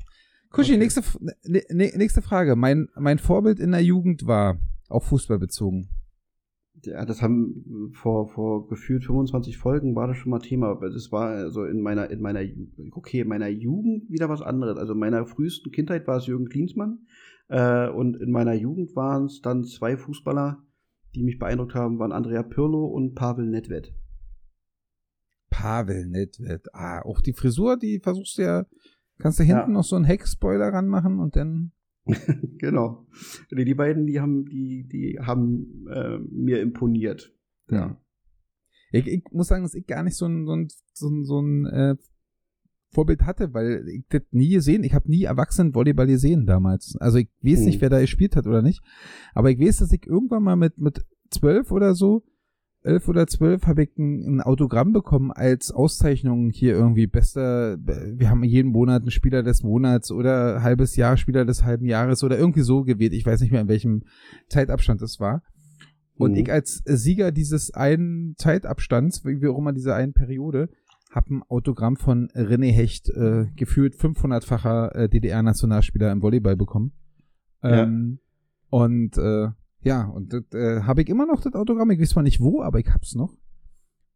Kuschi, 0.52 0.74
Okay. 0.74 0.80
nächste, 0.80 1.02
ne, 1.44 1.64
ne, 1.70 1.92
nächste 1.96 2.22
Frage. 2.22 2.56
Mein, 2.56 2.88
mein 2.96 3.18
Vorbild 3.18 3.60
in 3.60 3.72
der 3.72 3.84
Jugend 3.84 4.28
war 4.28 4.60
auf 4.88 5.06
Fußball 5.06 5.40
bezogen. 5.40 5.90
Ja, 6.86 7.06
das 7.06 7.22
haben 7.22 7.92
vor, 7.94 8.30
vor 8.30 8.68
gefühlt 8.68 9.06
25 9.06 9.58
Folgen 9.58 9.96
war 9.96 10.08
das 10.08 10.18
schon 10.18 10.32
mal 10.32 10.40
Thema. 10.40 10.68
Aber 10.68 10.90
das 10.90 11.12
war 11.12 11.30
also 11.30 11.64
in 11.66 11.82
meiner, 11.82 12.10
in 12.10 12.22
meiner, 12.22 12.42
okay, 12.92 13.22
in 13.22 13.28
meiner 13.28 13.48
Jugend 13.48 14.10
wieder 14.10 14.30
was 14.30 14.42
anderes. 14.42 14.78
Also 14.78 14.94
in 14.94 15.00
meiner 15.00 15.26
frühesten 15.26 15.72
Kindheit 15.72 16.08
war 16.08 16.18
es 16.18 16.28
Jürgen 16.28 16.50
Klinsmann. 16.50 17.06
Äh, 17.48 17.90
und 17.90 18.16
in 18.18 18.32
meiner 18.32 18.54
Jugend 18.54 18.96
waren 18.96 19.26
es 19.26 19.42
dann 19.42 19.64
zwei 19.64 19.98
Fußballer, 19.98 20.64
die 21.16 21.24
mich 21.24 21.40
beeindruckt 21.40 21.76
haben, 21.76 22.00
waren 22.00 22.12
Andrea 22.12 22.44
Pirlo 22.44 22.86
und 22.86 23.16
Pavel 23.16 23.46
Nedved. 23.48 23.94
Pavel 25.50 26.08
Nedved. 26.08 26.74
Ah, 26.74 27.02
auch 27.04 27.22
die 27.22 27.34
Frisur, 27.34 27.78
die 27.78 28.00
versuchst 28.00 28.38
du 28.38 28.42
ja, 28.42 28.66
kannst 29.20 29.40
du 29.40 29.44
hinten 29.44 29.62
Ja. 29.62 29.68
noch 29.68 29.84
so 29.84 29.96
einen 29.96 30.06
Heckspoiler 30.06 30.70
ranmachen 30.74 31.20
und 31.20 31.36
dann. 31.36 31.72
genau. 32.58 33.08
Die, 33.51 33.66
die 33.66 33.74
beiden, 33.74 34.06
die 34.06 34.20
haben, 34.20 34.45
die, 34.45 34.88
die 34.88 35.20
haben 35.20 35.88
äh, 35.89 36.18
mir 36.20 36.62
imponiert. 36.62 37.34
Ja. 37.70 37.97
Ich, 38.91 39.08
ich 39.08 39.24
muss 39.32 39.47
sagen, 39.47 39.64
dass 39.64 39.74
ich 39.74 39.88
gar 39.88 40.04
nicht 40.04 40.16
so 40.16 40.26
ein, 40.26 40.45
so 40.45 40.56
ein, 40.56 40.68
so 40.93 41.10
ein, 41.10 41.24
so 41.24 41.39
ein 41.41 41.66
äh, 41.66 41.95
Vorbild 42.91 43.24
hatte, 43.24 43.54
weil 43.54 43.88
ich 43.88 44.06
das 44.10 44.22
nie 44.32 44.49
gesehen, 44.49 44.84
ich 44.84 44.93
habe 44.93 45.10
nie 45.10 45.24
Erwachsenen-Volleyball 45.24 46.08
gesehen 46.08 46.45
damals. 46.45 46.95
Also 46.99 47.18
ich 47.18 47.30
weiß 47.41 47.60
Hm. 47.60 47.66
nicht, 47.66 47.82
wer 47.82 47.89
da 47.89 47.99
gespielt 47.99 48.36
hat 48.36 48.45
oder 48.45 48.62
nicht, 48.62 48.84
aber 49.34 49.49
ich 49.49 49.60
weiß, 49.60 49.78
dass 49.78 49.91
ich 49.91 50.06
irgendwann 50.06 50.43
mal 50.43 50.56
mit, 50.56 50.78
mit 50.78 51.04
zwölf 51.32 51.72
oder 51.72 51.95
so, 51.95 52.24
elf 52.84 53.08
oder 53.08 53.28
zwölf, 53.28 53.66
habe 53.66 53.84
ich 53.84 53.98
ein, 53.98 54.38
ein 54.38 54.42
Autogramm 54.42 54.94
bekommen 54.94 55.32
als 55.32 55.72
Auszeichnung 55.72 56.50
hier 56.50 56.74
irgendwie 56.74 57.08
bester, 57.08 57.78
wir 57.78 58.30
haben 58.30 58.44
jeden 58.44 58.72
Monat 58.72 59.02
einen 59.04 59.12
Spieler 59.12 59.44
des 59.44 59.64
Monats 59.64 60.12
oder 60.12 60.62
halbes 60.62 60.96
Jahr 60.96 61.18
Spieler 61.18 61.46
des 61.46 61.64
halben 61.64 61.86
Jahres 61.86 62.24
oder 62.24 62.38
irgendwie 62.38 62.62
so 62.62 62.84
gewählt. 62.84 63.14
Ich 63.14 63.26
weiß 63.26 63.42
nicht 63.42 63.52
mehr, 63.52 63.62
in 63.62 63.68
welchem 63.68 64.04
Zeitabstand 64.50 65.02
das 65.02 65.20
war. 65.20 65.44
Und 66.16 66.32
Mhm. 66.32 66.38
ich 66.38 66.52
als 66.52 66.84
Sieger 66.86 67.32
dieses 67.32 67.74
einen 67.74 68.36
Zeitabstands, 68.38 69.26
wie 69.26 69.48
auch 69.48 69.58
immer 69.58 69.74
dieser 69.74 69.96
einen 69.96 70.14
Periode, 70.14 70.70
habe 71.12 71.36
ein 71.36 71.44
Autogramm 71.44 71.96
von 71.96 72.28
René 72.30 72.72
Hecht, 72.72 73.10
äh, 73.10 73.46
gefühlt 73.56 73.96
500-facher 73.96 74.96
äh, 74.96 75.10
DDR-Nationalspieler 75.10 76.12
im 76.12 76.22
Volleyball 76.22 76.56
bekommen. 76.56 76.92
Ja. 77.62 77.84
Ähm, 77.84 78.20
Und 78.70 79.18
äh, 79.18 79.50
ja, 79.84 80.06
und 80.06 80.34
das 80.34 80.44
äh, 80.54 80.82
habe 80.82 81.02
ich 81.02 81.10
immer 81.10 81.26
noch 81.26 81.42
das 81.42 81.54
Autogramm. 81.54 81.92
Ich 81.92 82.00
weiß 82.00 82.10
zwar 82.10 82.24
nicht 82.24 82.42
wo, 82.42 82.62
aber 82.62 82.80
ich 82.80 82.90
hab's 82.90 83.16
noch. 83.16 83.38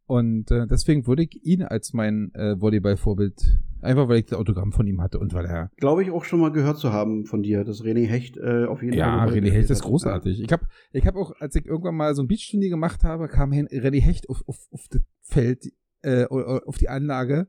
Und 0.06 0.52
äh, 0.52 0.66
deswegen 0.68 1.06
würde 1.06 1.24
ich 1.24 1.44
ihn 1.44 1.64
als 1.64 1.92
mein 1.92 2.34
äh, 2.34 2.60
Volleyball-Vorbild, 2.62 3.60
einfach 3.82 4.08
weil 4.08 4.20
ich 4.20 4.26
das 4.26 4.40
Autogramm 4.40 4.72
von 4.72 4.88
ihm 4.88 5.02
hatte 5.02 5.20
und 5.20 5.34
weil 5.34 5.46
er 5.46 5.70
Glaube 5.76 6.02
ich 6.02 6.12
auch 6.12 6.24
schon 6.24 6.40
mal 6.40 6.52
gehört 6.54 6.78
zu 6.78 6.94
haben 6.94 7.26
von 7.26 7.44
dir, 7.44 7.66
dass 7.66 7.84
René 7.84 8.08
Hecht 8.08 8.38
äh, 8.38 8.66
auf 8.66 8.82
jeden 8.82 8.96
Ja, 8.96 9.28
Fall. 9.28 9.34
René 9.38 9.52
Hecht 9.52 9.70
ist 9.70 9.84
großartig. 9.84 10.42
Ich 10.42 10.52
habe 10.54 10.66
ich 10.94 11.06
hab 11.06 11.18
auch, 11.18 11.34
als 11.40 11.56
ich 11.56 11.66
irgendwann 11.66 11.96
mal 11.96 12.16
so 12.16 12.24
ein 12.24 12.28
Beachturnier 12.28 12.70
gemacht 12.70 13.04
habe, 13.04 13.28
kam 13.28 13.52
René 13.52 14.02
Hecht 14.02 14.30
auf, 14.30 14.44
auf, 14.48 14.68
auf 14.72 14.86
das 14.90 15.02
Feld, 15.24 15.66
äh, 16.04 16.24
auf 16.24 16.78
die 16.78 16.88
Anlage 16.88 17.48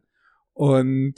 und 0.52 1.14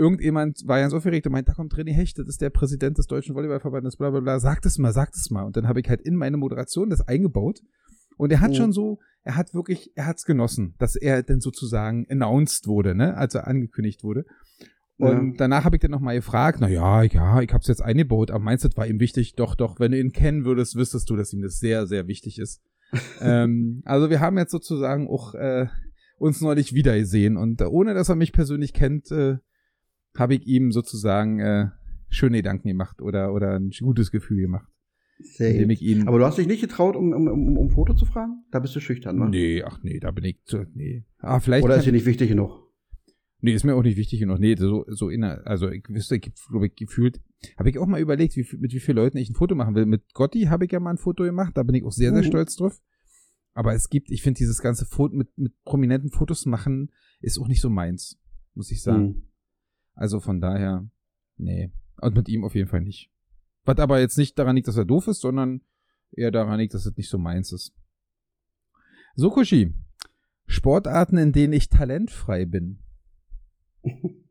irgendjemand 0.00 0.62
war 0.66 0.80
ganz 0.80 0.92
aufgeregt 0.94 1.26
und 1.26 1.32
meint, 1.32 1.48
da 1.48 1.52
kommt 1.52 1.74
René 1.74 1.92
Hecht, 1.92 2.18
das 2.18 2.26
ist 2.26 2.40
der 2.40 2.50
Präsident 2.50 2.98
des 2.98 3.06
Deutschen 3.06 3.34
Volleyballverbandes, 3.34 3.96
bla 3.96 4.10
bla 4.10 4.20
bla, 4.20 4.40
sagt 4.40 4.64
es 4.66 4.78
mal, 4.78 4.92
sagt 4.92 5.14
es 5.14 5.30
mal. 5.30 5.42
Und 5.44 5.56
dann 5.56 5.68
habe 5.68 5.80
ich 5.80 5.88
halt 5.88 6.00
in 6.00 6.16
meine 6.16 6.36
Moderation 6.36 6.90
das 6.90 7.06
eingebaut 7.06 7.60
und 8.16 8.32
er 8.32 8.40
hat 8.40 8.50
Mhm. 8.50 8.54
schon 8.54 8.72
so, 8.72 8.98
er 9.22 9.36
hat 9.36 9.52
wirklich, 9.54 9.92
er 9.94 10.06
hat's 10.06 10.24
genossen, 10.24 10.74
dass 10.78 10.96
er 10.96 11.22
dann 11.22 11.40
sozusagen 11.40 12.06
announced 12.10 12.66
wurde, 12.66 12.94
ne, 12.94 13.16
also 13.16 13.40
angekündigt 13.40 14.02
wurde. 14.02 14.24
Und 14.96 15.32
Ja. 15.32 15.34
danach 15.38 15.64
habe 15.64 15.76
ich 15.76 15.80
dann 15.80 15.90
nochmal 15.90 16.16
gefragt, 16.16 16.58
na 16.60 16.68
ja, 16.68 17.02
ja, 17.02 17.40
ich 17.40 17.50
habe 17.52 17.60
es 17.62 17.68
jetzt 17.68 17.82
eingebaut, 17.82 18.30
aber 18.30 18.42
meinst 18.44 18.64
du, 18.64 18.68
das 18.68 18.76
war 18.76 18.86
ihm 18.86 19.00
wichtig? 19.00 19.34
Doch, 19.34 19.54
doch, 19.54 19.78
wenn 19.80 19.92
du 19.92 19.98
ihn 20.00 20.12
kennen 20.12 20.44
würdest, 20.44 20.76
wüsstest 20.76 21.08
du, 21.10 21.16
dass 21.16 21.32
ihm 21.32 21.42
das 21.42 21.58
sehr, 21.58 21.86
sehr 21.86 22.06
wichtig 22.06 22.38
ist. 22.38 22.60
ähm, 23.20 23.82
also 23.84 24.10
wir 24.10 24.20
haben 24.20 24.36
jetzt 24.38 24.50
sozusagen 24.50 25.08
auch 25.08 25.34
äh, 25.34 25.66
uns 26.18 26.40
neulich 26.40 26.74
wieder 26.74 26.98
gesehen 26.98 27.36
und 27.36 27.60
äh, 27.60 27.64
ohne, 27.64 27.94
dass 27.94 28.08
er 28.08 28.16
mich 28.16 28.32
persönlich 28.32 28.72
kennt, 28.74 29.10
äh, 29.10 29.36
habe 30.16 30.34
ich 30.34 30.46
ihm 30.46 30.72
sozusagen 30.72 31.38
äh, 31.40 31.66
schöne 32.08 32.38
Gedanken 32.38 32.68
gemacht 32.68 33.00
oder, 33.02 33.32
oder 33.32 33.54
ein 33.54 33.70
gutes 33.80 34.10
Gefühl 34.10 34.40
gemacht, 34.42 34.68
Sehr 35.20 35.50
indem 35.52 35.68
gut. 35.68 35.72
ich 35.74 35.82
ihn... 35.82 36.08
Aber 36.08 36.18
du 36.18 36.24
hast 36.24 36.38
dich 36.38 36.46
nicht 36.46 36.60
getraut, 36.60 36.96
um, 36.96 37.12
um, 37.12 37.28
um, 37.28 37.56
um 37.56 37.70
Foto 37.70 37.94
zu 37.94 38.04
fragen? 38.06 38.44
Da 38.50 38.58
bist 38.58 38.74
du 38.74 38.80
schüchtern, 38.80 39.16
ne? 39.16 39.28
nee, 39.28 39.62
ach 39.62 39.82
nee, 39.82 40.00
da 40.00 40.10
bin 40.10 40.24
ich 40.24 40.42
zu, 40.44 40.64
nee. 40.74 41.04
Ah, 41.18 41.40
vielleicht 41.40 41.64
Oder 41.64 41.76
ist 41.76 41.86
dir 41.86 41.92
nicht 41.92 42.06
wichtig 42.06 42.28
genug? 42.28 42.66
Nee, 43.42 43.54
ist 43.54 43.64
mir 43.64 43.74
auch 43.74 43.82
nicht 43.82 43.96
wichtig 43.96 44.20
genug. 44.20 44.38
Nee, 44.38 44.54
so, 44.56 44.84
so 44.88 45.08
inner, 45.08 45.40
also 45.46 45.70
ich 45.70 45.84
wüsste, 45.88 46.16
ich 46.16 46.30
glaube 46.50 46.66
ich 46.66 46.74
gefühlt, 46.74 47.20
habe 47.56 47.70
ich 47.70 47.78
auch 47.78 47.86
mal 47.86 48.00
überlegt, 48.00 48.36
wie, 48.36 48.46
mit 48.58 48.74
wie 48.74 48.80
vielen 48.80 48.96
Leuten 48.96 49.16
ich 49.16 49.30
ein 49.30 49.34
Foto 49.34 49.54
machen 49.54 49.74
will. 49.74 49.86
Mit 49.86 50.12
Gotti 50.12 50.42
habe 50.42 50.66
ich 50.66 50.72
ja 50.72 50.80
mal 50.80 50.90
ein 50.90 50.98
Foto 50.98 51.22
gemacht, 51.22 51.56
da 51.56 51.62
bin 51.62 51.74
ich 51.74 51.84
auch 51.84 51.92
sehr, 51.92 52.12
sehr 52.12 52.20
Mhm. 52.22 52.26
stolz 52.26 52.56
drauf. 52.56 52.78
Aber 53.54 53.74
es 53.74 53.88
gibt, 53.88 54.10
ich 54.10 54.22
finde 54.22 54.38
dieses 54.38 54.60
ganze 54.60 54.84
Foto 54.84 55.14
mit, 55.16 55.36
mit 55.38 55.52
prominenten 55.64 56.10
Fotos 56.10 56.44
machen, 56.44 56.90
ist 57.20 57.38
auch 57.38 57.48
nicht 57.48 57.62
so 57.62 57.70
meins, 57.70 58.20
muss 58.54 58.70
ich 58.70 58.82
sagen. 58.82 59.06
Hm. 59.06 59.22
Also 60.00 60.18
von 60.18 60.40
daher, 60.40 60.88
nee. 61.36 61.70
Und 62.00 62.14
mit 62.14 62.26
ihm 62.30 62.42
auf 62.42 62.54
jeden 62.54 62.70
Fall 62.70 62.80
nicht. 62.80 63.10
Was 63.64 63.78
aber 63.78 64.00
jetzt 64.00 64.16
nicht 64.16 64.38
daran 64.38 64.56
liegt, 64.56 64.66
dass 64.66 64.78
er 64.78 64.86
doof 64.86 65.08
ist, 65.08 65.20
sondern 65.20 65.60
eher 66.10 66.30
daran 66.30 66.58
liegt, 66.58 66.72
dass 66.72 66.86
es 66.86 66.96
nicht 66.96 67.10
so 67.10 67.18
meins 67.18 67.52
ist. 67.52 67.74
So, 69.14 69.28
Kushi. 69.28 69.74
Sportarten, 70.46 71.18
in 71.18 71.32
denen 71.32 71.52
ich 71.52 71.68
talentfrei 71.68 72.46
bin. 72.46 72.78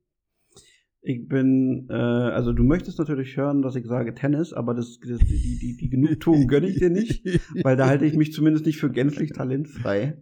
Ich 1.02 1.30
bin, 1.30 1.88
äh, 1.90 1.94
also 1.94 2.52
du 2.52 2.62
möchtest 2.62 3.00
natürlich 3.00 3.38
hören, 3.38 3.62
dass 3.62 3.78
ich 3.78 3.86
sage 3.86 4.14
Tennis, 4.14 4.52
aber 4.52 4.74
das, 4.74 5.00
das 5.00 5.20
die, 5.20 5.58
die, 5.58 5.78
die 5.78 5.90
Genugtuung 5.90 6.46
gönne 6.48 6.68
ich 6.68 6.78
dir 6.78 6.90
nicht, 6.90 7.24
weil 7.64 7.78
da 7.78 7.88
halte 7.88 8.06
ich 8.06 8.18
mich 8.18 8.34
zumindest 8.34 8.66
nicht 8.66 8.80
für 8.80 8.92
gänzlich 8.92 9.32
talentfrei. 9.32 10.22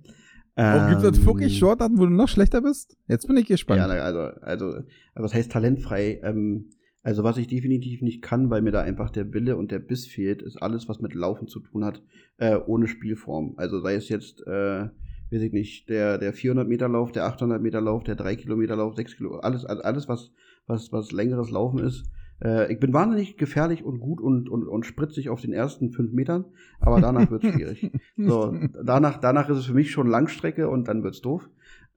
Oh, 0.60 0.90
gibt 0.90 1.04
es 1.04 1.20
Ähm, 1.20 1.26
wirklich 1.26 1.58
Shortarten, 1.58 2.00
wo 2.00 2.06
du 2.06 2.12
noch 2.12 2.28
schlechter 2.28 2.62
bist? 2.62 2.98
Jetzt 3.08 3.28
bin 3.28 3.38
ich 3.38 3.46
gespannt. 3.46 3.80
Ja, 3.80 3.88
also, 3.88 4.20
also, 4.42 4.66
also 4.66 4.86
was 5.16 5.34
heißt 5.34 5.52
talentfrei? 5.52 6.20
Ähm, 6.24 6.72
also 7.04 7.24
was 7.24 7.38
ich 7.38 7.48
definitiv 7.48 8.02
nicht 8.02 8.22
kann, 8.22 8.50
weil 8.50 8.62
mir 8.62 8.72
da 8.72 8.82
einfach 8.82 9.12
der 9.12 9.32
Wille 9.34 9.56
und 9.56 9.72
der 9.72 9.80
Biss 9.80 10.08
fehlt, 10.08 10.42
ist 10.42 10.58
alles, 10.58 10.90
was 10.90 11.00
mit 11.00 11.14
Laufen 11.14 11.48
zu 11.48 11.60
tun 11.60 11.86
hat, 11.86 12.02
äh, 12.38 12.58
ohne 12.58 12.88
Spielform. 12.88 13.54
Also 13.56 13.80
sei 13.80 13.96
es 13.96 14.10
jetzt, 14.10 14.42
äh, 14.46 14.90
weiß 15.32 15.42
ich 15.42 15.54
nicht, 15.54 15.90
der, 15.90 16.18
der 16.18 16.34
400 16.34 16.68
Meter 16.68 16.90
Lauf, 16.90 17.12
der 17.12 17.26
800 17.26 17.62
Meter 17.62 17.80
Lauf, 17.80 18.04
der 18.04 18.16
3 18.16 18.36
Kilometer 18.36 18.76
Lauf, 18.76 18.96
6 18.96 19.16
Kilo, 19.16 19.38
alles, 19.38 19.64
alles, 19.64 20.10
was, 20.10 20.32
was, 20.66 20.92
was 20.92 21.12
längeres 21.12 21.50
Laufen 21.52 21.80
ist. 21.80 22.12
Äh, 22.44 22.72
ich 22.72 22.80
bin 22.80 22.94
wahnsinnig 22.94 23.38
gefährlich 23.38 23.84
und 23.84 24.00
gut 24.00 24.22
und, 24.22 24.50
und, 24.50 24.68
und 24.68 24.86
spritzig 24.86 25.30
auf 25.30 25.42
den 25.42 25.54
ersten 25.54 25.92
fünf 25.92 26.12
Metern, 26.12 26.46
aber 26.80 27.02
danach 27.02 27.32
wird 27.32 27.44
es 27.44 27.54
schwierig. 27.54 27.92
So, 28.18 28.56
danach, 28.84 29.20
danach 29.20 29.50
ist 29.50 29.58
es 29.58 29.66
für 29.66 29.74
mich 29.74 29.92
schon 29.92 30.08
Langstrecke 30.08 30.70
und 30.70 30.88
dann 30.88 31.04
wird's 31.04 31.22
doof. 31.22 31.50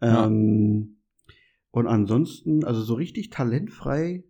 Ja. 0.02 0.26
Ähm, 0.26 0.96
und 1.70 1.86
ansonsten, 1.86 2.64
also 2.64 2.82
so 2.82 2.94
richtig 2.94 3.30
talentfrei, 3.30 4.24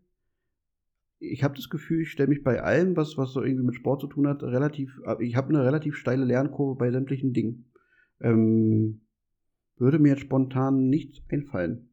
ich 1.18 1.44
habe 1.44 1.54
das 1.54 1.68
Gefühl, 1.68 2.02
ich 2.02 2.10
stelle 2.10 2.28
mich 2.28 2.42
bei 2.42 2.62
allem, 2.62 2.96
was, 2.96 3.18
was 3.18 3.32
so 3.32 3.42
irgendwie 3.42 3.66
mit 3.66 3.74
Sport 3.74 4.00
zu 4.00 4.06
tun 4.06 4.26
hat, 4.26 4.42
relativ, 4.42 5.00
ich 5.18 5.36
habe 5.36 5.50
eine 5.50 5.64
relativ 5.64 5.96
steile 5.96 6.24
Lernkurve 6.24 6.78
bei 6.78 6.90
sämtlichen 6.90 7.32
Dingen. 7.32 7.70
Ähm, 8.20 9.02
würde 9.76 9.98
mir 9.98 10.10
jetzt 10.10 10.22
spontan 10.22 10.88
nichts 10.88 11.22
einfallen. 11.28 11.89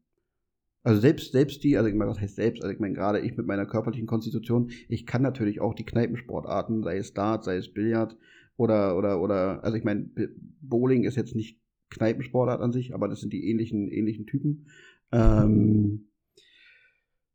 Also 0.88 1.02
selbst, 1.02 1.32
selbst 1.32 1.62
die, 1.64 1.76
also 1.76 1.86
ich 1.86 1.94
meine, 1.94 2.10
was 2.10 2.18
heißt 2.18 2.36
selbst, 2.36 2.62
also 2.62 2.72
ich 2.72 2.80
meine, 2.80 2.94
gerade 2.94 3.20
ich 3.20 3.36
mit 3.36 3.46
meiner 3.46 3.66
körperlichen 3.66 4.06
Konstitution, 4.06 4.70
ich 4.88 5.04
kann 5.04 5.20
natürlich 5.20 5.60
auch 5.60 5.74
die 5.74 5.84
Kneipensportarten, 5.84 6.82
sei 6.82 6.96
es 6.96 7.12
Dart, 7.12 7.44
sei 7.44 7.56
es 7.56 7.70
Billard 7.74 8.16
oder, 8.56 8.96
oder, 8.96 9.20
oder, 9.20 9.62
also 9.62 9.76
ich 9.76 9.84
meine, 9.84 10.08
Bowling 10.62 11.04
ist 11.04 11.16
jetzt 11.16 11.34
nicht 11.34 11.60
Kneipensportart 11.90 12.62
an 12.62 12.72
sich, 12.72 12.94
aber 12.94 13.06
das 13.06 13.20
sind 13.20 13.34
die 13.34 13.50
ähnlichen, 13.50 13.90
ähnlichen 13.90 14.24
Typen. 14.24 14.70
Ähm, 15.12 16.08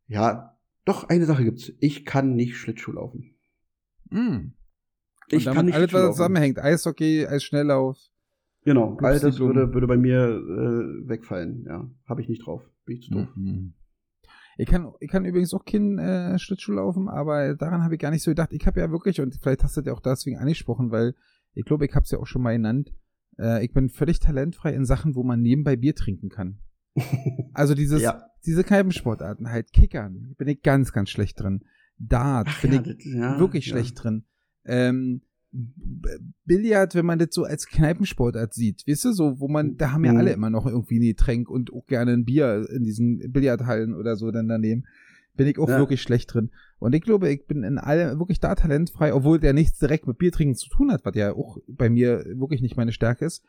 ja, 0.08 0.58
doch, 0.84 1.08
eine 1.10 1.26
Sache 1.26 1.44
gibt's. 1.44 1.72
Ich 1.80 2.06
kann 2.06 2.36
nicht 2.36 2.56
Schlittschuh 2.58 2.94
laufen. 2.94 3.36
Mm. 4.10 4.54
Ich 5.30 5.46
kann 5.46 5.68
nicht 5.68 5.76
alles, 5.76 5.94
was 5.94 6.16
zusammenhängt. 6.16 6.58
Eishockey, 6.58 7.28
Eisschnelllauf. 7.28 8.00
Genau, 8.66 8.98
all 9.02 9.20
das 9.20 9.40
würde, 9.40 9.74
würde 9.74 9.88
bei 9.88 9.98
mir 9.98 10.26
äh, 10.30 11.10
wegfallen, 11.10 11.66
ja. 11.68 11.90
Habe 12.08 12.22
ich 12.22 12.30
nicht 12.30 12.46
drauf. 12.46 12.62
Bin 12.86 12.98
ich 12.98 13.04
zu 13.06 13.12
doof. 13.12 13.28
Mhm. 13.36 13.74
Ich 14.58 14.68
kann, 14.68 14.92
ich 15.00 15.10
kann 15.10 15.26
übrigens 15.26 15.54
auch 15.54 15.66
kein 15.66 15.98
äh, 15.98 16.38
Schlittschuh 16.38 16.74
laufen, 16.74 17.10
aber 17.10 17.56
daran 17.56 17.82
habe 17.84 17.96
ich 17.96 18.00
gar 18.00 18.12
nicht 18.12 18.22
so 18.24 18.32
gedacht. 18.32 18.54
Ich 18.54 18.66
habe 18.68 18.80
ja 18.80 18.92
wirklich, 18.92 19.20
und 19.20 19.36
vielleicht 19.42 19.64
hast 19.64 19.76
du 19.78 19.82
dir 19.82 19.94
auch 19.94 20.00
deswegen 20.00 20.38
angesprochen, 20.38 20.92
weil 20.92 21.16
ich 21.56 21.66
glaube, 21.66 21.86
ich 21.86 21.94
habe 21.96 22.04
es 22.04 22.12
ja 22.12 22.20
auch 22.20 22.28
schon 22.28 22.42
mal 22.44 22.54
genannt, 22.54 22.94
äh, 23.40 23.66
ich 23.66 23.74
bin 23.74 23.90
völlig 23.90 24.20
talentfrei 24.20 24.74
in 24.74 24.86
Sachen, 24.86 25.16
wo 25.16 25.24
man 25.24 25.42
nebenbei 25.42 25.76
Bier 25.76 25.96
trinken 25.96 26.30
kann. 26.30 26.60
Also 27.56 27.74
dieses 27.76 28.02
Ja. 28.02 28.24
diese 28.46 28.64
Kneipensportarten 28.64 29.50
halt, 29.50 29.74
Kickern, 29.74 30.36
bin 30.38 30.48
ich 30.48 30.62
ganz, 30.62 30.92
ganz 30.92 31.10
schlecht 31.10 31.40
drin. 31.42 31.64
Dart, 31.98 32.48
Ach 32.50 32.62
bin 32.62 32.74
ja, 32.74 32.82
ich 32.82 32.88
das- 32.88 33.06
ja, 33.06 33.40
wirklich 33.40 33.66
ja. 33.68 33.72
schlecht 33.72 34.04
drin. 34.04 34.26
Ähm, 34.66 35.22
Billard, 36.46 36.96
wenn 36.96 37.06
man 37.06 37.20
das 37.20 37.30
so 37.32 37.44
als 37.44 37.68
Kneipensportart 37.68 38.54
sieht, 38.54 38.84
weißt 38.88 39.06
du, 39.06 39.12
so, 39.14 39.40
wo 39.40 39.48
man, 39.48 39.78
da 39.78 39.92
haben 39.92 40.04
ja 40.06 40.12
Mhm. 40.14 40.18
alle 40.18 40.34
immer 40.34 40.50
noch 40.50 40.66
irgendwie 40.66 41.00
ein 41.00 41.04
Getränk 41.16 41.50
und 41.50 41.72
auch 41.72 41.86
gerne 41.86 42.12
ein 42.14 42.26
Bier 42.26 42.68
in 42.70 42.84
diesen 42.84 43.32
Billardhallen 43.32 43.94
oder 43.96 44.16
so 44.16 44.32
dann 44.32 44.48
daneben, 44.48 44.86
bin 45.36 45.48
ich 45.48 45.58
auch 45.58 45.70
Ja. 45.70 45.80
wirklich 45.80 46.02
schlecht 46.02 46.34
drin. 46.34 46.52
Und 46.80 46.94
ich 46.94 47.02
glaube, 47.02 47.30
ich 47.32 47.46
bin 47.48 47.64
in 47.64 47.78
allem 47.78 48.20
wirklich 48.20 48.40
da 48.40 48.56
talentfrei, 48.56 49.14
obwohl 49.14 49.40
der 49.40 49.54
nichts 49.54 49.80
direkt 49.80 50.06
mit 50.08 50.18
Biertrinken 50.18 50.56
zu 50.56 50.70
tun 50.70 50.92
hat, 50.92 51.06
was 51.06 51.16
ja 51.16 51.34
auch 51.34 51.58
bei 51.68 51.90
mir 51.90 52.24
wirklich 52.36 52.62
nicht 52.62 52.78
meine 52.78 52.92
Stärke 52.92 53.26
ist. 53.26 53.44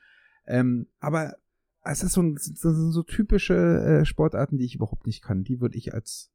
Ähm, 0.47 0.87
aber 1.01 1.35
es 1.85 2.03
ist 2.03 2.13
so, 2.13 2.23
ein, 2.23 2.37
sind 2.39 2.57
so 2.93 3.03
typische 3.03 3.55
äh, 3.55 4.05
Sportarten, 4.07 4.57
die 4.57 4.65
ich 4.65 4.75
überhaupt 4.77 5.07
nicht 5.07 5.23
kann. 5.23 5.45
Die 5.45 5.61
würde 5.61 5.77
ich 5.77 5.93
als 5.93 6.31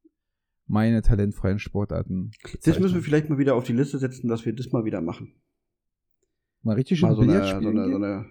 meine 0.66 1.02
talentfreien 1.02 1.58
Sportarten 1.58 2.30
Das 2.42 2.52
müssen 2.52 2.64
wir 2.66 2.72
bezeichnen. 2.74 3.02
vielleicht 3.02 3.30
mal 3.30 3.38
wieder 3.38 3.56
auf 3.56 3.64
die 3.64 3.72
Liste 3.72 3.98
setzen, 3.98 4.28
dass 4.28 4.44
wir 4.44 4.54
das 4.54 4.70
mal 4.70 4.84
wieder 4.84 5.00
machen. 5.00 5.34
Mal 6.62 6.74
richtig 6.74 6.98
schön 6.98 7.08
Mal 7.08 7.14
so 7.16 7.22
eine, 7.22 7.32
Billard 7.32 7.48
so 7.48 7.56
spielen 7.56 7.78
eine, 7.78 7.88
so 7.88 7.96
eine 7.96 8.26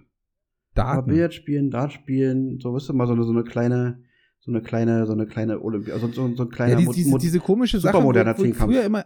mal. 0.76 1.02
Billard 1.04 1.34
spielen, 1.34 1.70
Dart 1.72 1.92
spielen, 1.94 2.60
so 2.60 2.74
weißt 2.74 2.90
du, 2.90 2.94
mal 2.94 3.08
so 3.08 3.14
eine, 3.14 3.24
so 3.24 3.32
eine 3.32 3.44
kleine, 3.44 4.04
so 4.40 4.52
eine 4.52 4.62
kleine, 4.62 5.06
so 5.06 5.14
eine 5.14 5.26
kleine 5.28 5.62
Olympia, 5.62 5.94
also 5.94 6.12
so, 6.12 6.34
so 6.36 6.44
ein 6.44 6.50
kleiner 6.50 6.80
ja, 6.80 6.92
diese, 6.92 7.18
diese 7.18 7.40
komische 7.40 7.80
Sache, 7.80 7.98
wo, 7.98 8.14
wo 8.14 8.44
ich 8.44 8.56
früher 8.56 8.84
immer, 8.86 9.06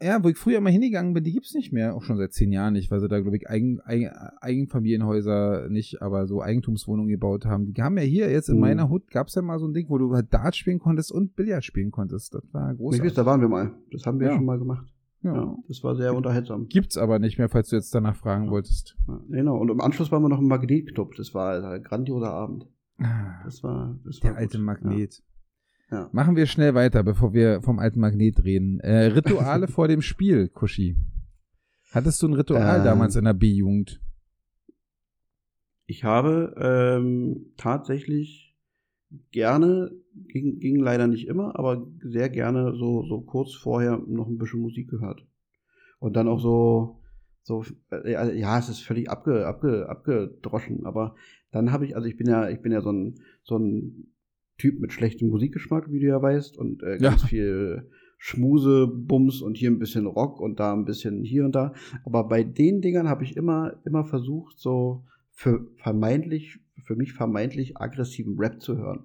ja, 0.00 0.22
wo 0.22 0.28
ich 0.28 0.36
früher 0.36 0.58
immer 0.58 0.68
hingegangen 0.70 1.14
bin, 1.14 1.24
die 1.24 1.32
gibt's 1.32 1.54
nicht 1.54 1.72
mehr, 1.72 1.94
auch 1.96 2.02
schon 2.02 2.18
seit 2.18 2.32
zehn 2.34 2.52
Jahren 2.52 2.74
nicht, 2.74 2.90
weil 2.90 3.00
sie 3.00 3.08
da, 3.08 3.18
glaube 3.20 3.36
ich, 3.38 3.48
Eigen, 3.48 3.80
Eigen, 3.80 4.10
Eigenfamilienhäuser 4.40 5.68
nicht, 5.70 6.02
aber 6.02 6.26
so 6.26 6.42
Eigentumswohnungen 6.42 7.08
gebaut 7.10 7.46
haben. 7.46 7.72
Die 7.72 7.82
haben 7.82 7.96
ja 7.96 8.04
hier 8.04 8.30
jetzt 8.30 8.48
in 8.48 8.56
Mhm. 8.56 8.60
meiner 8.60 8.88
Hut, 8.90 9.10
gab's 9.10 9.34
ja 9.34 9.42
mal 9.42 9.58
so 9.58 9.66
ein 9.66 9.72
Ding, 9.72 9.88
wo 9.88 9.96
du 9.98 10.12
halt 10.14 10.32
Dart 10.32 10.54
spielen 10.54 10.78
konntest 10.78 11.10
und 11.10 11.34
Billard 11.34 11.64
spielen 11.64 11.90
konntest. 11.90 12.34
Das 12.34 12.42
war 12.52 12.72
Ich 12.72 12.76
großartig. 12.78 13.10
weiß, 13.10 13.14
da 13.14 13.26
waren 13.26 13.40
wir 13.40 13.48
mal. 13.48 13.72
Das 13.90 14.04
haben 14.06 14.20
wir 14.20 14.28
Ja. 14.28 14.36
schon 14.36 14.44
mal 14.44 14.58
gemacht. 14.58 14.86
Ja. 15.26 15.34
Ja, 15.34 15.56
das 15.68 15.82
war 15.84 15.94
sehr 15.96 16.14
unterhaltsam. 16.14 16.68
Gibt's 16.68 16.96
aber 16.96 17.18
nicht 17.18 17.36
mehr, 17.38 17.48
falls 17.48 17.68
du 17.68 17.76
jetzt 17.76 17.94
danach 17.94 18.16
fragen 18.16 18.50
wolltest. 18.50 18.96
Ja, 19.06 19.20
genau. 19.28 19.56
Und 19.58 19.70
im 19.70 19.80
Anschluss 19.80 20.10
waren 20.10 20.22
wir 20.22 20.28
noch 20.28 20.38
im 20.40 20.48
Magnetclub. 20.48 21.14
Das 21.16 21.34
war 21.34 21.62
ein 21.72 21.82
grandioser 21.82 22.30
Abend. 22.30 22.66
Ah, 22.98 23.42
Das 23.44 23.62
war, 23.62 23.98
das 24.04 24.22
war 24.22 24.30
Der 24.30 24.38
alte 24.38 24.56
gut. 24.58 24.64
Magnet. 24.66 25.22
Ja. 25.90 25.98
Ja. 25.98 26.08
Machen 26.12 26.34
wir 26.34 26.46
schnell 26.46 26.74
weiter, 26.74 27.02
bevor 27.04 27.32
wir 27.34 27.60
vom 27.62 27.78
alten 27.78 28.00
Magnet 28.00 28.42
reden. 28.42 28.80
Äh, 28.80 29.06
Rituale 29.06 29.68
vor 29.68 29.86
dem 29.86 30.02
Spiel, 30.02 30.48
Kushi. 30.48 30.96
Hattest 31.92 32.20
du 32.22 32.28
ein 32.28 32.32
Ritual 32.34 32.78
Ähm. 32.78 32.84
damals 32.84 33.14
in 33.16 33.24
der 33.24 33.34
B-Jugend? 33.34 34.00
Ich 35.86 36.02
habe 36.02 36.54
ähm, 36.58 37.52
tatsächlich 37.56 38.56
gerne, 39.30 39.92
ging, 40.28 40.58
ging 40.58 40.76
leider 40.76 41.06
nicht 41.06 41.28
immer, 41.28 41.58
aber 41.58 41.86
sehr 42.02 42.28
gerne 42.28 42.74
so, 42.76 43.04
so 43.04 43.20
kurz 43.20 43.54
vorher 43.54 43.98
noch 44.06 44.28
ein 44.28 44.38
bisschen 44.38 44.60
Musik 44.60 44.88
gehört. 44.88 45.26
Und 45.98 46.16
dann 46.16 46.28
auch 46.28 46.40
so, 46.40 47.00
so, 47.42 47.64
äh, 47.90 48.12
ja, 48.12 48.30
ja, 48.30 48.58
es 48.58 48.68
ist 48.68 48.80
völlig 48.80 49.08
abge, 49.10 49.46
abge, 49.46 49.88
abgedroschen, 49.88 50.84
aber 50.84 51.14
dann 51.52 51.72
habe 51.72 51.86
ich, 51.86 51.96
also 51.96 52.08
ich 52.08 52.16
bin 52.16 52.28
ja, 52.28 52.48
ich 52.48 52.60
bin 52.60 52.72
ja 52.72 52.80
so 52.80 52.90
ein, 52.92 53.14
so 53.42 53.56
ein 53.58 54.08
Typ 54.58 54.80
mit 54.80 54.92
schlechtem 54.92 55.28
Musikgeschmack, 55.28 55.90
wie 55.92 56.00
du 56.00 56.06
ja 56.06 56.20
weißt, 56.20 56.56
und 56.56 56.82
äh, 56.82 56.98
ganz 56.98 57.22
Ja. 57.22 57.28
viel 57.28 57.90
Schmuse, 58.18 58.86
Bums 58.86 59.42
und 59.42 59.56
hier 59.56 59.70
ein 59.70 59.78
bisschen 59.78 60.06
Rock 60.06 60.40
und 60.40 60.58
da 60.58 60.72
ein 60.72 60.86
bisschen 60.86 61.22
hier 61.22 61.44
und 61.44 61.54
da. 61.54 61.74
Aber 62.04 62.24
bei 62.26 62.42
den 62.42 62.80
Dingern 62.80 63.08
habe 63.08 63.24
ich 63.24 63.36
immer, 63.36 63.74
immer 63.84 64.04
versucht, 64.04 64.58
so 64.58 65.04
für 65.30 65.66
vermeintlich, 65.76 66.58
für 66.84 66.96
mich 66.96 67.12
vermeintlich 67.12 67.76
aggressiven 67.78 68.38
Rap 68.38 68.60
zu 68.60 68.76
hören. 68.76 69.04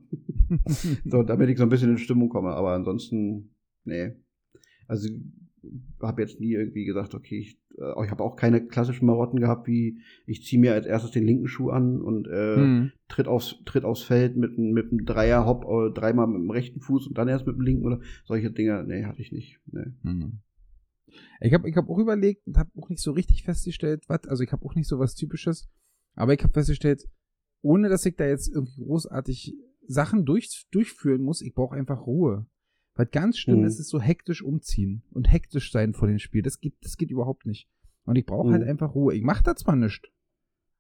so, 1.06 1.24
damit 1.24 1.50
ich 1.50 1.58
so 1.58 1.64
ein 1.64 1.70
bisschen 1.70 1.92
in 1.92 1.98
Stimmung 1.98 2.30
komme. 2.30 2.50
Aber 2.50 2.74
ansonsten, 2.74 3.56
nee. 3.86 4.14
Also 4.88 5.10
habe 6.02 6.22
jetzt 6.22 6.40
nie 6.40 6.54
irgendwie 6.54 6.86
gesagt, 6.86 7.14
okay, 7.14 7.38
ich, 7.38 7.60
äh, 7.78 8.04
ich 8.04 8.12
habe 8.12 8.24
auch 8.24 8.36
keine 8.36 8.66
klassischen 8.66 9.06
Marotten 9.06 9.40
gehabt, 9.40 9.68
wie 9.68 10.02
ich 10.26 10.44
ziehe 10.44 10.60
mir 10.60 10.74
als 10.74 10.86
erstes 10.86 11.12
den 11.12 11.26
linken 11.26 11.48
Schuh 11.48 11.70
an 11.70 12.02
und 12.02 12.28
äh, 12.28 12.56
Hm. 12.56 12.92
tritt 13.08 13.28
aufs 13.28 13.58
tritt 13.66 13.84
aufs 13.84 14.04
Feld 14.04 14.36
mit 14.38 14.58
einem 14.58 14.72
mit 14.72 14.92
einem 14.92 15.06
Dreier 15.06 15.46
Hop 15.46 15.66
äh, 15.66 15.94
dreimal 15.94 16.28
mit 16.28 16.42
dem 16.42 16.50
rechten 16.50 16.82
Fuß 16.82 17.08
und 17.08 17.18
dann 17.18 17.28
erst 17.28 17.46
mit 17.46 17.56
dem 17.56 17.62
linken 17.62 17.86
oder 17.86 18.00
solche 18.26 18.52
Dinge, 18.52 18.84
nee, 18.88 19.06
hatte 19.06 19.22
ich 19.22 19.32
nicht. 19.32 19.60
Nee. 19.72 19.86
Mhm. 20.02 20.40
Ich 21.42 21.54
habe 21.54 21.70
ich 21.70 21.76
hab 21.76 21.90
auch 21.90 22.00
überlegt 22.00 22.48
und 22.48 22.58
habe 22.58 22.72
auch 22.78 22.90
nicht 22.90 23.02
so 23.02 23.12
richtig 23.12 23.44
festgestellt, 23.44 24.04
was, 24.08 24.28
also 24.28 24.44
ich 24.44 24.52
habe 24.52 24.66
auch 24.66 24.76
nicht 24.76 24.88
so 24.88 24.98
was 24.98 25.16
Typisches, 25.16 25.70
aber 26.16 26.34
ich 26.34 26.42
habe 26.42 26.54
festgestellt, 26.54 27.04
ohne 27.62 27.90
dass 27.90 28.06
ich 28.06 28.16
da 28.16 28.26
jetzt 28.26 28.50
irgendwie 28.54 28.84
großartig 28.84 29.56
Sachen 29.88 30.26
durch, 30.26 30.66
durchführen 30.72 31.22
muss, 31.22 31.42
ich 31.42 31.54
brauche 31.54 31.76
einfach 31.76 32.06
Ruhe. 32.06 32.46
Was 32.96 33.10
ganz 33.12 33.38
schlimm 33.38 33.60
Mhm. 33.60 33.66
ist, 33.66 33.80
ist 33.80 33.90
so 33.90 34.00
hektisch 34.02 34.42
umziehen 34.44 35.04
und 35.12 35.32
hektisch 35.32 35.72
sein 35.72 35.94
vor 35.94 36.08
dem 36.08 36.20
Spiel. 36.20 36.42
Das 36.42 36.60
geht, 36.60 36.76
das 36.82 36.98
geht 36.98 37.10
überhaupt 37.12 37.46
nicht. 37.46 37.68
Und 38.06 38.16
ich 38.18 38.26
brauche 38.26 38.52
halt 38.52 38.64
Mhm. 38.64 38.70
einfach 38.70 38.94
Ruhe. 38.96 39.16
Ich 39.16 39.24
mache 39.24 39.44
da 39.44 39.56
zwar 39.56 39.76
nichts, 39.76 40.10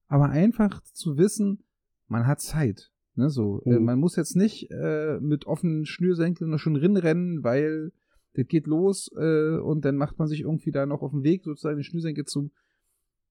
aber 0.07 0.29
einfach 0.29 0.81
zu 0.81 1.17
wissen, 1.17 1.63
man 2.07 2.27
hat 2.27 2.41
Zeit. 2.41 2.91
Ne, 3.15 3.29
so, 3.29 3.61
äh, 3.65 3.77
Mhm. 3.77 3.83
man 3.85 3.99
muss 3.99 4.15
jetzt 4.15 4.35
nicht 4.35 4.71
äh, 4.71 5.19
mit 5.19 5.45
offenen 5.45 5.85
Schnürsenkeln 5.85 6.57
schon 6.57 6.77
rinrennen, 6.77 7.43
weil 7.43 7.91
das 8.33 8.47
geht 8.47 8.67
los 8.67 9.09
äh, 9.17 9.57
und 9.57 9.83
dann 9.83 9.97
macht 9.97 10.17
man 10.17 10.29
sich 10.29 10.41
irgendwie 10.41 10.71
da 10.71 10.85
noch 10.85 11.01
auf 11.01 11.11
dem 11.11 11.23
Weg 11.23 11.43
sozusagen 11.43 11.77
die 11.77 11.83
Schnürsenkel 11.83 12.23
zu. 12.25 12.51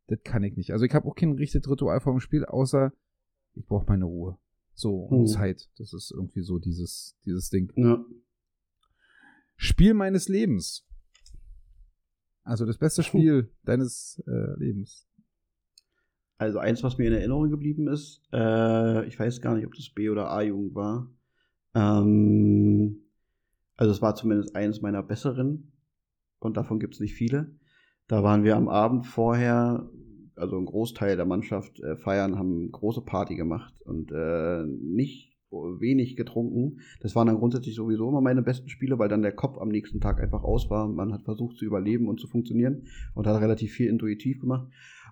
Das 0.08 0.18
kann 0.22 0.42
ich 0.42 0.56
nicht. 0.56 0.72
Also 0.72 0.84
ich 0.84 0.92
habe 0.94 1.06
auch 1.06 1.14
kein 1.14 1.32
richtiges 1.32 1.70
Ritual 1.70 2.00
vor 2.00 2.12
dem 2.12 2.20
Spiel, 2.20 2.44
außer 2.44 2.92
ich 3.54 3.66
brauche 3.66 3.86
meine 3.86 4.04
Ruhe. 4.04 4.38
So, 4.74 4.94
und 5.04 5.22
Mhm. 5.22 5.26
Zeit. 5.26 5.68
Das 5.76 5.92
ist 5.92 6.10
irgendwie 6.10 6.42
so 6.42 6.58
dieses, 6.58 7.16
dieses 7.24 7.50
Ding. 7.50 7.72
Ja. 7.76 8.02
Spiel 9.56 9.94
meines 9.94 10.28
Lebens. 10.28 10.86
Also 12.44 12.64
das 12.64 12.78
beste 12.78 13.02
Spiel 13.02 13.52
deines 13.64 14.22
äh, 14.26 14.58
Lebens. 14.58 15.06
Also 16.38 16.58
eins, 16.58 16.82
was 16.82 16.96
mir 16.96 17.08
in 17.08 17.12
Erinnerung 17.12 17.50
geblieben 17.50 17.86
ist, 17.88 18.22
äh, 18.32 19.06
ich 19.06 19.18
weiß 19.18 19.42
gar 19.42 19.54
nicht, 19.54 19.66
ob 19.66 19.74
das 19.74 19.90
B- 19.90 20.08
oder 20.08 20.30
A-Jugend 20.30 20.74
war. 20.74 21.10
Ähm, 21.74 23.02
also 23.76 23.92
es 23.92 24.00
war 24.00 24.14
zumindest 24.14 24.56
eines 24.56 24.80
meiner 24.80 25.02
besseren 25.02 25.72
und 26.38 26.56
davon 26.56 26.80
gibt 26.80 26.94
es 26.94 27.00
nicht 27.00 27.14
viele. 27.14 27.54
Da 28.08 28.22
waren 28.22 28.42
wir 28.44 28.56
am 28.56 28.68
Abend 28.68 29.06
vorher, 29.06 29.88
also 30.40 30.58
ein 30.58 30.66
Großteil 30.66 31.16
der 31.16 31.26
Mannschaft 31.26 31.80
äh, 31.80 31.96
feiern, 31.96 32.38
haben 32.38 32.72
große 32.72 33.02
Party 33.02 33.36
gemacht 33.36 33.74
und 33.82 34.10
äh, 34.12 34.64
nicht 34.64 35.30
wenig 35.52 36.16
getrunken. 36.16 36.80
Das 37.00 37.16
waren 37.16 37.26
dann 37.26 37.38
grundsätzlich 37.38 37.74
sowieso 37.74 38.08
immer 38.08 38.20
meine 38.20 38.42
besten 38.42 38.68
Spiele, 38.68 38.98
weil 38.98 39.08
dann 39.08 39.22
der 39.22 39.32
Kopf 39.32 39.58
am 39.58 39.68
nächsten 39.68 40.00
Tag 40.00 40.20
einfach 40.20 40.44
aus 40.44 40.70
war. 40.70 40.88
Man 40.88 41.12
hat 41.12 41.22
versucht 41.22 41.56
zu 41.56 41.64
überleben 41.64 42.08
und 42.08 42.20
zu 42.20 42.28
funktionieren 42.28 42.84
und 43.14 43.26
hat 43.26 43.40
relativ 43.40 43.72
viel 43.72 43.88
intuitiv 43.88 44.40
gemacht. 44.40 44.68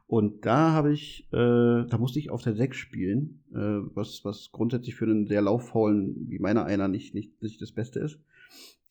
Und 0.06 0.46
da 0.46 0.72
habe 0.72 0.92
ich, 0.92 1.28
äh, 1.32 1.36
da 1.86 1.98
musste 1.98 2.18
ich 2.18 2.30
auf 2.30 2.42
der 2.42 2.54
6 2.54 2.76
spielen, 2.76 3.42
äh, 3.52 3.58
was, 3.94 4.24
was 4.24 4.50
grundsätzlich 4.52 4.94
für 4.94 5.04
einen 5.04 5.26
sehr 5.26 5.42
lauffaulen 5.42 6.28
wie 6.28 6.38
meiner 6.38 6.64
einer 6.64 6.88
nicht, 6.88 7.14
nicht, 7.14 7.42
nicht 7.42 7.60
das 7.60 7.72
Beste 7.72 8.00
ist. 8.00 8.18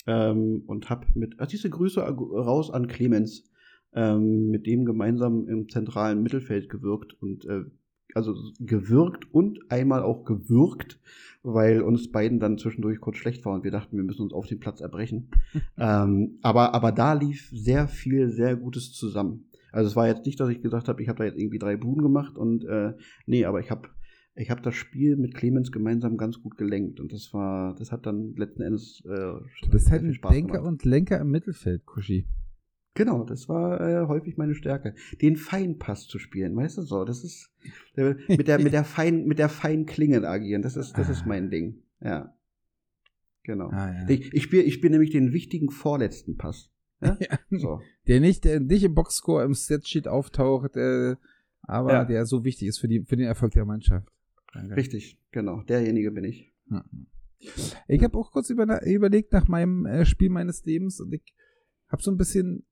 Ähm, 0.06 0.64
und 0.68 0.90
habe 0.92 1.08
mit, 1.16 1.40
also 1.40 1.50
diese 1.50 1.72
Grüße 1.72 2.02
raus 2.02 2.70
an 2.70 2.88
Clemens, 2.88 3.50
ähm, 3.94 4.50
mit 4.50 4.66
dem 4.68 4.86
gemeinsam 4.86 5.48
im 5.48 5.70
zentralen 5.70 6.22
Mittelfeld 6.22 6.70
gewirkt 6.70 7.14
und 7.22 7.46
äh, 7.46 7.64
also 8.14 8.36
gewirkt 8.60 9.32
und 9.34 9.60
einmal 9.70 10.02
auch 10.02 10.26
gewürgt, 10.26 11.00
weil 11.44 11.82
uns 11.82 12.12
beiden 12.12 12.40
dann 12.40 12.58
zwischendurch 12.58 13.00
kurz 13.00 13.18
schlecht 13.18 13.46
war 13.46 13.54
und 13.54 13.64
wir 13.64 13.72
dachten, 13.72 13.96
wir 13.96 14.04
müssen 14.04 14.24
uns 14.24 14.34
auf 14.34 14.48
den 14.48 14.60
Platz 14.60 14.82
erbrechen. 14.82 15.30
ähm, 15.78 16.40
aber, 16.42 16.74
aber 16.74 16.92
da 16.92 17.14
lief 17.14 17.50
sehr 17.52 17.88
viel, 17.88 18.30
sehr 18.30 18.56
Gutes 18.56 18.92
zusammen. 18.94 19.46
Also 19.72 19.90
es 19.90 19.96
war 19.96 20.08
jetzt 20.08 20.26
nicht, 20.26 20.40
dass 20.40 20.50
ich 20.50 20.62
gesagt 20.62 20.88
habe, 20.88 21.02
ich 21.02 21.10
habe 21.10 21.20
da 21.20 21.26
jetzt 21.26 21.38
irgendwie 21.38 21.60
drei 21.60 21.76
Buden 21.76 22.02
gemacht 22.02 22.38
und 22.38 22.66
äh, 22.66 22.94
nee, 23.26 23.46
aber 23.46 23.60
ich 23.60 23.70
habe 23.70 23.90
ich 24.40 24.52
habe 24.52 24.62
das 24.62 24.76
Spiel 24.76 25.16
mit 25.18 25.34
Clemens 25.34 25.72
gemeinsam 25.72 26.16
ganz 26.16 26.40
gut 26.42 26.58
gelenkt 26.58 27.00
und 27.00 27.12
das 27.12 27.34
war, 27.34 27.76
das 27.76 27.92
hat 27.92 28.06
dann 28.06 28.36
letzten 28.36 28.62
Endes 28.62 29.04
äh, 29.06 29.10
Du 29.10 29.70
bist 29.72 29.90
halt 29.90 30.04
ein 30.04 30.14
Spaß 30.14 30.32
Denker 30.32 30.58
gemacht. 30.58 30.68
und 30.68 30.86
Lenker 30.86 31.20
im 31.20 31.32
Mittelfeld, 31.32 31.86
Kushi. 31.86 32.28
Genau, 32.98 33.24
das 33.24 33.48
war 33.48 33.80
äh, 33.80 34.08
häufig 34.08 34.38
meine 34.38 34.56
Stärke. 34.56 34.96
Den 35.22 35.36
Feinpass 35.36 36.08
zu 36.08 36.18
spielen, 36.18 36.56
weißt 36.56 36.80
du 36.80 36.82
so, 36.82 37.06
das 37.06 37.24
ist 37.24 37.52
äh, 37.96 38.16
mit 38.28 38.48
der 38.48 38.58
mit 38.58 38.74
der 38.74 38.84
fein 38.96 39.26
mit 39.28 39.38
der 39.38 39.50
feinen 39.50 39.86
Klinge 39.86 40.28
agieren, 40.28 40.64
das 40.64 40.76
ist 40.76 40.98
das 40.98 41.08
ist 41.08 41.28
mein 41.28 41.52
Ding. 41.52 41.84
Ja. 42.02 42.34
Genau. 43.44 43.70
Ah, 43.70 43.94
ja. 43.94 44.10
Ich, 44.10 44.34
ich 44.34 44.44
spiele 44.44 44.64
ich 44.64 44.74
spiel 44.74 44.90
nämlich 44.90 45.12
den 45.12 45.32
wichtigen 45.32 45.70
vorletzten 45.70 46.38
Pass. 46.38 46.72
Ja? 47.02 47.18
Ja. 47.20 47.40
So. 47.52 47.82
Der 48.08 48.20
nicht, 48.20 48.44
der 48.46 48.60
nicht 48.60 48.84
im 48.84 48.96
Boxscore 48.96 49.44
im 49.44 49.54
Statsheet 49.54 50.08
auftaucht, 50.08 50.76
äh, 50.76 51.16
aber 51.62 51.92
Ja. 51.94 52.06
der 52.06 52.26
so 52.26 52.44
wichtig 52.44 52.68
ist 52.70 52.80
für, 52.80 52.88
die, 52.88 53.02
für 53.06 53.16
den 53.16 53.28
Erfolg 53.28 53.54
der 53.54 53.66
Mannschaft. 53.66 54.08
Danke. 54.54 54.76
Richtig, 54.76 55.20
genau. 55.32 55.62
Derjenige 55.62 56.12
bin 56.12 56.24
ich. 56.24 56.52
Ich 57.88 58.04
habe 58.04 58.18
auch 58.18 58.32
kurz 58.32 58.50
über, 58.50 58.84
überlegt 58.86 59.32
nach 59.32 59.48
meinem 59.48 59.86
äh, 59.86 60.06
Spiel 60.06 60.30
meines 60.30 60.66
Lebens 60.66 61.00
und 61.00 61.14
ich 61.14 61.22
habe 61.88 62.02
so 62.02 62.10
ein 62.12 62.18
bisschen, 62.18 62.66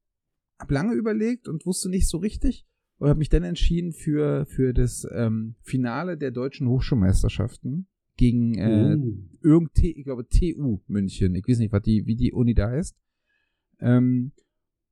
hab 0.60 0.72
lange 0.72 0.93
überlegt 0.93 1.47
und 1.47 1.66
wusste 1.66 1.89
nicht 1.89 2.08
so 2.08 2.18
richtig 2.18 2.66
und 2.97 3.10
habe 3.10 3.20
mich 3.20 3.30
dann 3.30 3.43
entschieden 3.43 3.91
für, 3.91 4.45
für 4.45 4.74
das 4.74 5.08
ähm, 5.12 5.56
Finale 5.62 6.18
der 6.18 6.32
deutschen 6.32 6.68
Hochschulmeisterschaften 6.68 7.88
gegen 8.18 8.58
äh, 8.58 8.95
Uh. 8.95 9.18
irgend, 9.41 9.78
ich 9.84 10.03
glaube, 10.06 10.28
TU 10.28 10.80
München. 10.88 11.36
Ich 11.36 11.47
weiß 11.47 11.60
nicht, 11.60 11.74
was 11.74 11.82
die, 11.82 12.06
wie 12.06 12.16
die 12.16 12.32
Uni 12.32 12.53
da 12.53 12.70
heißt. 12.70 12.95
Ähm, 13.82 14.32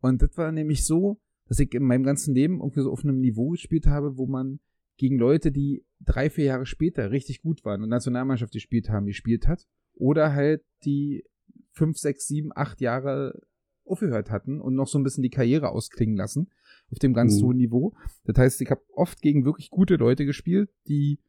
und 0.01 0.21
das 0.21 0.35
war 0.35 0.51
nämlich 0.51 0.85
so, 0.85 1.21
dass 1.47 1.59
ich 1.59 1.73
in 1.73 1.83
meinem 1.83 2.03
ganzen 2.03 2.33
Leben 2.33 2.59
irgendwie 2.59 2.81
so 2.81 2.91
auf 2.91 3.03
einem 3.03 3.19
Niveau 3.19 3.49
gespielt 3.49 3.87
habe, 3.87 4.17
wo 4.17 4.27
man 4.27 4.59
gegen 4.97 5.17
Leute, 5.17 5.51
die 5.51 5.85
drei, 6.01 6.29
vier 6.29 6.45
Jahre 6.45 6.65
später 6.65 7.11
richtig 7.11 7.41
gut 7.41 7.63
waren 7.63 7.81
und 7.81 7.89
Nationalmannschaft 7.89 8.53
gespielt 8.53 8.89
haben, 8.89 9.05
gespielt 9.05 9.47
hat. 9.47 9.65
Oder 9.93 10.33
halt 10.33 10.63
die 10.83 11.23
fünf, 11.71 11.97
sechs, 11.97 12.27
sieben, 12.27 12.51
acht 12.53 12.81
Jahre 12.81 13.41
aufgehört 13.85 14.29
hatten 14.31 14.61
und 14.61 14.75
noch 14.75 14.87
so 14.87 14.97
ein 14.97 15.03
bisschen 15.03 15.23
die 15.23 15.29
Karriere 15.29 15.69
ausklingen 15.69 16.15
lassen 16.15 16.49
auf 16.91 16.99
dem 16.99 17.13
ganz 17.13 17.39
Mhm. 17.39 17.45
hohen 17.45 17.57
Niveau. 17.57 17.93
Das 18.25 18.37
heißt, 18.37 18.61
ich 18.61 18.69
habe 18.71 18.81
oft 18.93 19.21
gegen 19.21 19.45
wirklich 19.45 19.69
gute 19.69 19.95
Leute 19.95 20.25
gespielt, 20.25 20.69
die 20.87 21.19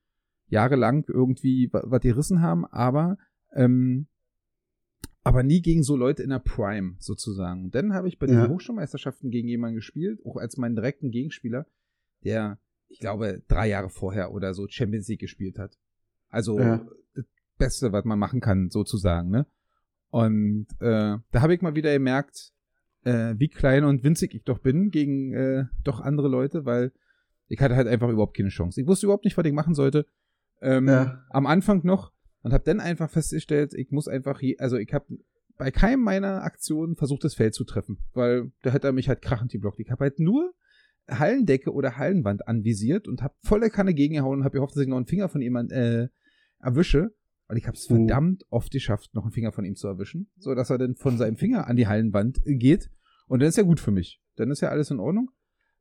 jahrelang 0.48 1.04
irgendwie 1.08 1.72
wa- 1.72 1.82
was 1.86 2.00
gerissen 2.02 2.40
haben, 2.42 2.64
aber 2.66 3.18
ähm, 3.52 4.06
aber 5.22 5.42
nie 5.42 5.62
gegen 5.62 5.82
so 5.82 5.96
Leute 5.96 6.22
in 6.22 6.28
der 6.30 6.38
Prime 6.38 6.96
sozusagen. 6.98 7.64
Und 7.64 7.74
dann 7.74 7.94
habe 7.94 8.08
ich 8.08 8.18
bei 8.18 8.26
den 8.26 8.36
Ja. 8.36 8.48
Hochschulmeisterschaften 8.48 9.30
gegen 9.30 9.48
jemanden 9.48 9.76
gespielt, 9.76 10.20
auch 10.26 10.36
als 10.36 10.58
meinen 10.58 10.74
direkten 10.76 11.10
Gegenspieler, 11.10 11.66
der, 12.24 12.58
ich 12.88 12.98
glaube, 12.98 13.42
drei 13.48 13.68
Jahre 13.68 13.88
vorher 13.88 14.32
oder 14.32 14.52
so 14.52 14.66
Champions 14.68 15.08
League 15.08 15.20
gespielt 15.20 15.58
hat. 15.58 15.78
Also 16.28 16.58
Ja. 16.58 16.86
das 17.14 17.24
Beste, 17.56 17.92
was 17.92 18.04
man 18.04 18.18
machen 18.18 18.40
kann, 18.40 18.68
sozusagen, 18.68 19.30
ne? 19.30 19.46
Und 20.14 20.68
äh, 20.78 21.18
da 21.32 21.40
habe 21.40 21.56
ich 21.56 21.60
mal 21.60 21.74
wieder 21.74 21.92
gemerkt, 21.92 22.52
äh, 23.02 23.34
wie 23.36 23.48
klein 23.48 23.82
und 23.82 24.04
winzig 24.04 24.32
ich 24.32 24.44
doch 24.44 24.60
bin 24.60 24.92
gegen 24.92 25.32
äh, 25.32 25.64
doch 25.82 26.00
andere 26.00 26.28
Leute, 26.28 26.64
weil 26.64 26.92
ich 27.48 27.60
hatte 27.60 27.74
halt 27.74 27.88
einfach 27.88 28.08
überhaupt 28.08 28.36
keine 28.36 28.50
Chance. 28.50 28.80
Ich 28.80 28.86
wusste 28.86 29.06
überhaupt 29.06 29.24
nicht, 29.24 29.36
was 29.36 29.44
ich 29.44 29.52
machen 29.52 29.74
sollte. 29.74 30.06
Ähm, 30.62 30.86
Ja. 30.86 31.24
Am 31.30 31.46
Anfang 31.46 31.80
noch 31.84 32.12
und 32.42 32.52
habe 32.52 32.62
dann 32.62 32.78
einfach 32.78 33.10
festgestellt, 33.10 33.74
ich 33.74 33.90
muss 33.90 34.06
einfach, 34.06 34.40
je, 34.40 34.56
also 34.58 34.76
ich 34.76 34.94
habe 34.94 35.04
bei 35.56 35.72
keinem 35.72 36.04
meiner 36.04 36.44
Aktionen 36.44 36.94
versucht, 36.94 37.24
das 37.24 37.34
Feld 37.34 37.54
zu 37.54 37.64
treffen, 37.64 37.98
weil 38.12 38.52
da 38.62 38.70
hätte 38.70 38.86
er 38.86 38.92
mich 38.92 39.08
halt 39.08 39.20
krachend 39.20 39.50
geblockt. 39.50 39.80
Ich 39.80 39.90
habe 39.90 40.04
halt 40.04 40.20
nur 40.20 40.54
Hallendecke 41.10 41.72
oder 41.72 41.96
Hallenwand 41.96 42.46
anvisiert 42.46 43.08
und 43.08 43.20
habe 43.20 43.34
volle 43.42 43.68
Kanne 43.68 43.94
gegengehauen 43.94 44.38
und 44.38 44.44
habe 44.44 44.58
gehofft, 44.58 44.76
dass 44.76 44.82
ich 44.82 44.88
noch 44.88 44.96
einen 44.96 45.06
Finger 45.06 45.28
von 45.28 45.42
jemand 45.42 45.72
äh, 45.72 46.06
erwische. 46.60 47.10
Und 47.48 47.56
ich 47.56 47.66
habe 47.66 47.76
es 47.76 47.88
Mhm. 47.90 47.96
verdammt 47.96 48.44
oft 48.50 48.70
geschafft, 48.72 49.14
noch 49.14 49.22
einen 49.24 49.32
Finger 49.32 49.52
von 49.52 49.64
ihm 49.64 49.76
zu 49.76 49.86
erwischen, 49.86 50.30
so 50.38 50.54
dass 50.54 50.70
er 50.70 50.78
dann 50.78 50.94
von 50.96 51.18
seinem 51.18 51.36
Finger 51.36 51.66
an 51.66 51.76
die 51.76 51.86
Hallenwand 51.86 52.40
äh, 52.46 52.54
geht. 52.56 52.90
Und 53.26 53.40
dann 53.40 53.48
ist 53.48 53.56
ja 53.58 53.62
gut 53.64 53.80
für 53.80 53.90
mich. 53.90 54.20
Dann 54.36 54.50
ist 54.50 54.60
ja 54.60 54.68
alles 54.70 54.90
in 54.90 54.98
Ordnung. 54.98 55.30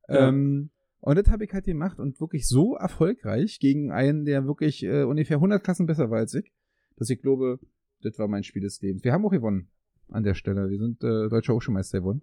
Ja. 0.09 0.27
Ähm, 0.29 0.71
und 0.99 1.17
das 1.17 1.27
habe 1.29 1.43
ich 1.45 1.53
halt 1.53 1.65
gemacht 1.65 1.99
und 1.99 2.19
wirklich 2.21 2.47
so 2.47 2.75
erfolgreich 2.75 3.59
gegen 3.59 3.91
einen, 3.91 4.25
der 4.25 4.45
wirklich 4.45 4.83
äh, 4.83 5.03
ungefähr 5.03 5.37
100 5.37 5.63
Klassen 5.63 5.85
besser 5.85 6.09
war 6.09 6.19
als 6.19 6.33
ich, 6.33 6.51
dass 6.97 7.09
ich 7.09 7.21
glaube, 7.21 7.59
das 8.01 8.17
war 8.19 8.27
mein 8.27 8.43
Spiel 8.43 8.61
des 8.61 8.81
Lebens. 8.81 9.03
Wir 9.03 9.11
haben 9.13 9.25
auch 9.25 9.31
gewonnen 9.31 9.69
an 10.09 10.23
der 10.23 10.33
Stelle. 10.33 10.69
Wir 10.69 10.77
sind 10.77 11.03
äh, 11.03 11.29
deutscher 11.29 11.53
Hochschulmeister 11.55 11.99
geworden. 11.99 12.21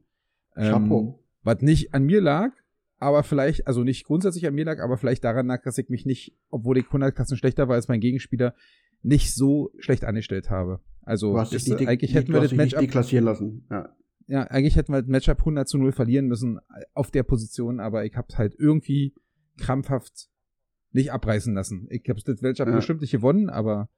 Ähm, 0.56 0.70
Chapeau. 0.72 1.24
was 1.42 1.60
nicht 1.62 1.92
an 1.94 2.04
mir 2.04 2.20
lag, 2.20 2.52
aber 2.98 3.22
vielleicht, 3.22 3.66
also 3.66 3.82
nicht 3.84 4.04
grundsätzlich 4.04 4.46
an 4.46 4.54
mir 4.54 4.64
lag, 4.66 4.78
aber 4.80 4.96
vielleicht 4.98 5.24
daran 5.24 5.46
lag, 5.46 5.62
dass 5.62 5.78
ich 5.78 5.88
mich 5.88 6.04
nicht, 6.06 6.36
obwohl 6.50 6.76
ich 6.78 6.86
100 6.86 7.14
Klassen 7.14 7.36
schlechter 7.36 7.68
war 7.68 7.76
als 7.76 7.88
mein 7.88 8.00
Gegenspieler, 8.00 8.54
nicht 9.02 9.34
so 9.34 9.70
schlecht 9.78 10.04
angestellt 10.04 10.50
habe. 10.50 10.80
Also 11.02 11.36
ist, 11.38 11.68
nicht, 11.68 11.88
eigentlich 11.88 12.10
nicht, 12.10 12.14
hätten 12.14 12.32
wir 12.32 12.40
das 12.40 12.52
Matchup 12.52 12.80
deklassieren 12.80 13.24
lassen. 13.24 13.66
Ja. 13.70 13.88
ja, 14.26 14.42
eigentlich 14.44 14.76
hätten 14.76 14.92
wir 14.92 15.00
das 15.00 15.08
Matchup 15.08 15.38
100 15.40 15.68
zu 15.68 15.78
0 15.78 15.92
verlieren 15.92 16.26
müssen 16.26 16.60
auf 16.94 17.10
der 17.10 17.22
Position, 17.22 17.80
aber 17.80 18.04
ich 18.04 18.16
hab's 18.16 18.36
halt 18.38 18.54
irgendwie 18.58 19.14
krampfhaft 19.58 20.28
nicht 20.92 21.12
abreißen 21.12 21.54
lassen. 21.54 21.86
Ich 21.90 22.02
hab's 22.08 22.24
das 22.24 22.42
Matchup 22.42 22.68
Ja. 22.68 22.76
bestimmt 22.76 23.00
nicht 23.00 23.12
gewonnen, 23.12 23.48
aber 23.48 23.88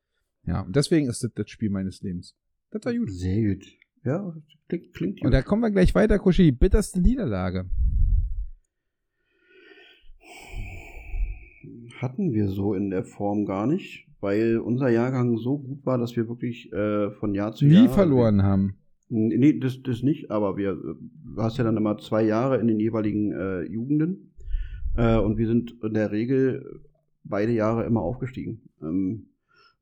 ja, 0.44 0.62
und 0.62 0.74
deswegen 0.74 1.08
ist 1.08 1.22
das 1.22 1.32
das 1.34 1.50
Spiel 1.50 1.70
meines 1.70 2.02
Lebens. 2.02 2.36
Das 2.70 2.84
war 2.84 2.94
gut. 2.94 3.12
Sehr 3.12 3.54
gut. 3.54 3.64
Ja, 4.04 4.34
klingt, 4.68 4.94
klingt 4.94 5.16
gut. 5.20 5.26
Und 5.26 5.32
da 5.32 5.42
kommen 5.42 5.62
wir 5.62 5.70
gleich 5.70 5.94
weiter, 5.94 6.18
Kushi. 6.18 6.50
Bitterste 6.52 7.00
Niederlage. 7.00 7.68
hatten 12.02 12.32
wir 12.32 12.48
so 12.48 12.74
in 12.74 12.90
der 12.90 13.04
Form 13.04 13.46
gar 13.46 13.66
nicht, 13.66 14.08
weil 14.22 14.58
unser 14.58 14.88
Jahrgang 14.88 15.36
so 15.36 15.58
gut 15.58 15.84
war, 15.84 15.98
dass 15.98 16.16
wir 16.16 16.28
wirklich 16.28 16.72
äh, 16.72 17.10
von 17.10 17.34
Jahr 17.34 17.52
zu 17.52 17.66
Jahr 17.66 17.82
Nie 17.82 17.88
verloren 17.88 18.42
haben. 18.42 18.76
Nee, 19.08 19.58
das, 19.58 19.82
das 19.82 20.02
nicht, 20.02 20.30
aber 20.30 20.56
wir, 20.56 20.70
äh, 20.70 20.94
du 21.34 21.42
hast 21.42 21.58
ja 21.58 21.64
dann 21.64 21.76
immer 21.76 21.98
zwei 21.98 22.24
Jahre 22.24 22.58
in 22.58 22.68
den 22.68 22.80
jeweiligen 22.80 23.32
äh, 23.32 23.62
Jugenden 23.64 24.32
äh, 24.96 25.18
und 25.18 25.36
wir 25.36 25.48
sind 25.48 25.74
in 25.82 25.94
der 25.94 26.12
Regel 26.12 26.80
beide 27.24 27.52
Jahre 27.52 27.84
immer 27.84 28.00
aufgestiegen. 28.00 28.62
Ähm, 28.80 29.26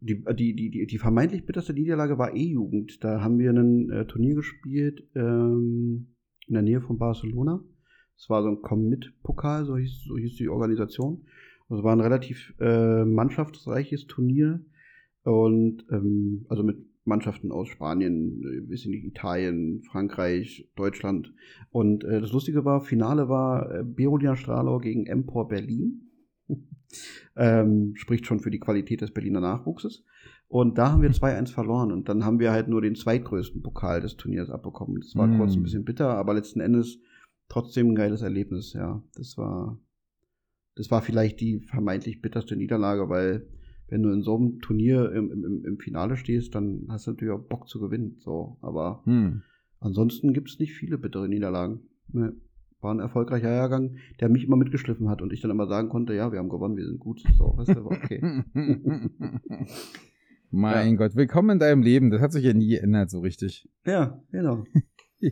die, 0.01 0.25
die, 0.35 0.55
die, 0.57 0.71
die, 0.71 0.87
die 0.87 0.99
vermeintlich 0.99 1.45
bitterste 1.45 1.75
Niederlage 1.75 2.17
war 2.17 2.35
E-Jugend. 2.35 3.05
Da 3.05 3.21
haben 3.21 3.39
wir 3.39 3.51
ein 3.51 3.91
äh, 3.91 4.07
Turnier 4.07 4.35
gespielt 4.35 5.07
ähm, 5.15 6.15
in 6.47 6.55
der 6.55 6.63
Nähe 6.63 6.81
von 6.81 6.97
Barcelona. 6.97 7.63
Es 8.17 8.31
war 8.31 8.43
so 8.43 8.49
ein 8.49 8.63
Komm-Mit-Pokal, 8.63 9.67
so 9.67 9.77
hieß, 9.77 10.05
so 10.09 10.17
hieß 10.17 10.37
die 10.37 10.49
Organisation. 10.49 11.27
Also 11.71 11.85
war 11.85 11.95
ein 11.95 12.01
relativ 12.01 12.55
äh, 12.61 13.05
mannschaftsreiches 13.05 14.07
Turnier 14.07 14.63
und 15.23 15.87
ähm, 15.91 16.45
also 16.49 16.63
mit 16.63 16.79
Mannschaften 17.05 17.53
aus 17.53 17.69
Spanien, 17.69 18.43
äh, 18.69 18.75
ich 18.75 18.87
nicht, 18.87 19.05
Italien, 19.05 19.83
Frankreich, 19.83 20.69
Deutschland. 20.77 21.33
Und 21.71 22.05
äh, 22.05 22.21
das 22.21 22.33
Lustige 22.33 22.65
war, 22.65 22.81
Finale 22.83 23.29
war 23.29 23.71
äh, 23.73 23.85
Berolina 23.85 24.37
Stralau 24.37 24.79
gegen 24.79 25.07
Empor 25.07 25.49
Berlin. 25.49 26.11
ähm, 27.37 27.93
spricht 27.95 28.27
schon 28.27 28.41
für 28.41 28.51
die 28.51 28.61
Qualität 28.61 29.01
des 29.01 29.13
Berliner 29.13 29.41
Nachwuchses. 29.41 30.05
Und 30.49 30.79
da 30.79 30.91
haben 30.91 31.03
wir 31.03 31.13
2-1 31.13 31.53
verloren 31.53 31.93
und 31.93 32.09
dann 32.09 32.25
haben 32.25 32.41
wir 32.41 32.51
halt 32.51 32.67
nur 32.67 32.83
den 32.83 32.97
zweitgrößten 32.97 33.63
Pokal 33.63 34.01
des 34.01 34.17
Turniers 34.17 34.51
abbekommen. 34.51 35.01
Das 35.01 35.15
war 35.15 35.29
Mm. 35.29 35.37
kurz 35.39 35.55
ein 35.55 35.63
bisschen 35.63 35.85
bitter, 35.85 36.09
aber 36.09 36.35
letzten 36.35 36.59
Endes 36.59 36.99
trotzdem 37.49 37.91
ein 37.91 37.95
geiles 37.95 38.23
Erlebnis, 38.23 38.73
ja. 38.73 39.01
Das 39.15 39.39
war, 39.39 39.79
das 40.77 40.91
war 40.91 41.03
vielleicht 41.03 41.41
die 41.41 41.61
vermeintlich 41.61 42.21
bitterste 42.23 42.57
Niederlage, 42.57 43.09
weil 43.09 43.47
wenn 43.89 44.03
du 44.03 44.11
in 44.13 44.23
so 44.23 44.37
einem 44.37 44.61
Turnier 44.61 45.11
im, 45.13 45.31
im, 45.33 45.65
im 45.65 45.79
Finale 45.79 46.17
stehst, 46.17 46.55
dann 46.55 46.87
hast 46.89 47.07
du 47.07 47.11
natürlich 47.11 47.35
auch 47.35 47.43
Bock 47.49 47.69
zu 47.69 47.81
gewinnen. 47.81 48.17
So, 48.19 48.57
aber 48.61 49.03
Hm. 49.05 49.43
ansonsten 49.81 50.33
gibt 50.33 50.49
es 50.49 50.59
nicht 50.59 50.73
viele 50.75 50.97
bittere 50.99 51.29
Niederlagen. 51.29 51.81
Nee. 52.13 52.29
War 52.81 52.95
ein 52.95 53.01
erfolgreicher 53.01 53.51
Jahrgang, 53.53 53.97
der 54.21 54.31
mich 54.31 54.45
immer 54.45 54.57
mitgeschliffen 54.57 55.11
hat 55.11 55.21
und 55.21 55.33
ich 55.35 55.43
dann 55.43 55.51
immer 55.51 55.67
sagen 55.67 55.91
konnte, 55.91 56.15
ja, 56.15 56.33
wir 56.33 56.39
haben 56.39 56.49
gewonnen, 56.49 56.77
wir 56.79 56.87
sind 56.87 56.99
gut. 56.99 57.21
So, 57.37 57.53
weißt 57.57 57.75
du, 57.75 57.85
okay. 57.85 58.43
mein 60.51 60.97
Gott, 60.97 61.15
willkommen 61.15 61.51
in 61.51 61.59
deinem 61.59 61.83
Leben. 61.83 62.11
Das 62.11 62.23
hat 62.23 62.33
sich 62.33 62.45
ja 62.45 62.55
nie 62.55 62.69
geändert, 62.69 63.11
so 63.11 63.21
richtig. 63.21 63.69
ja, 63.85 64.23
genau. 64.33 64.65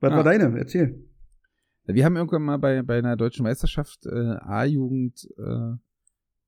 Was 0.00 0.12
Ah. 0.12 0.16
war 0.16 0.24
deine? 0.24 0.58
Erzähl. 0.58 1.02
Wir 1.86 2.04
haben 2.04 2.16
irgendwann 2.16 2.42
mal 2.42 2.58
bei, 2.58 2.82
bei 2.82 2.98
einer 2.98 3.16
deutschen 3.16 3.44
Meisterschaft 3.44 4.06
äh, 4.06 4.36
A-Jugend 4.40 5.28
äh, 5.38 5.76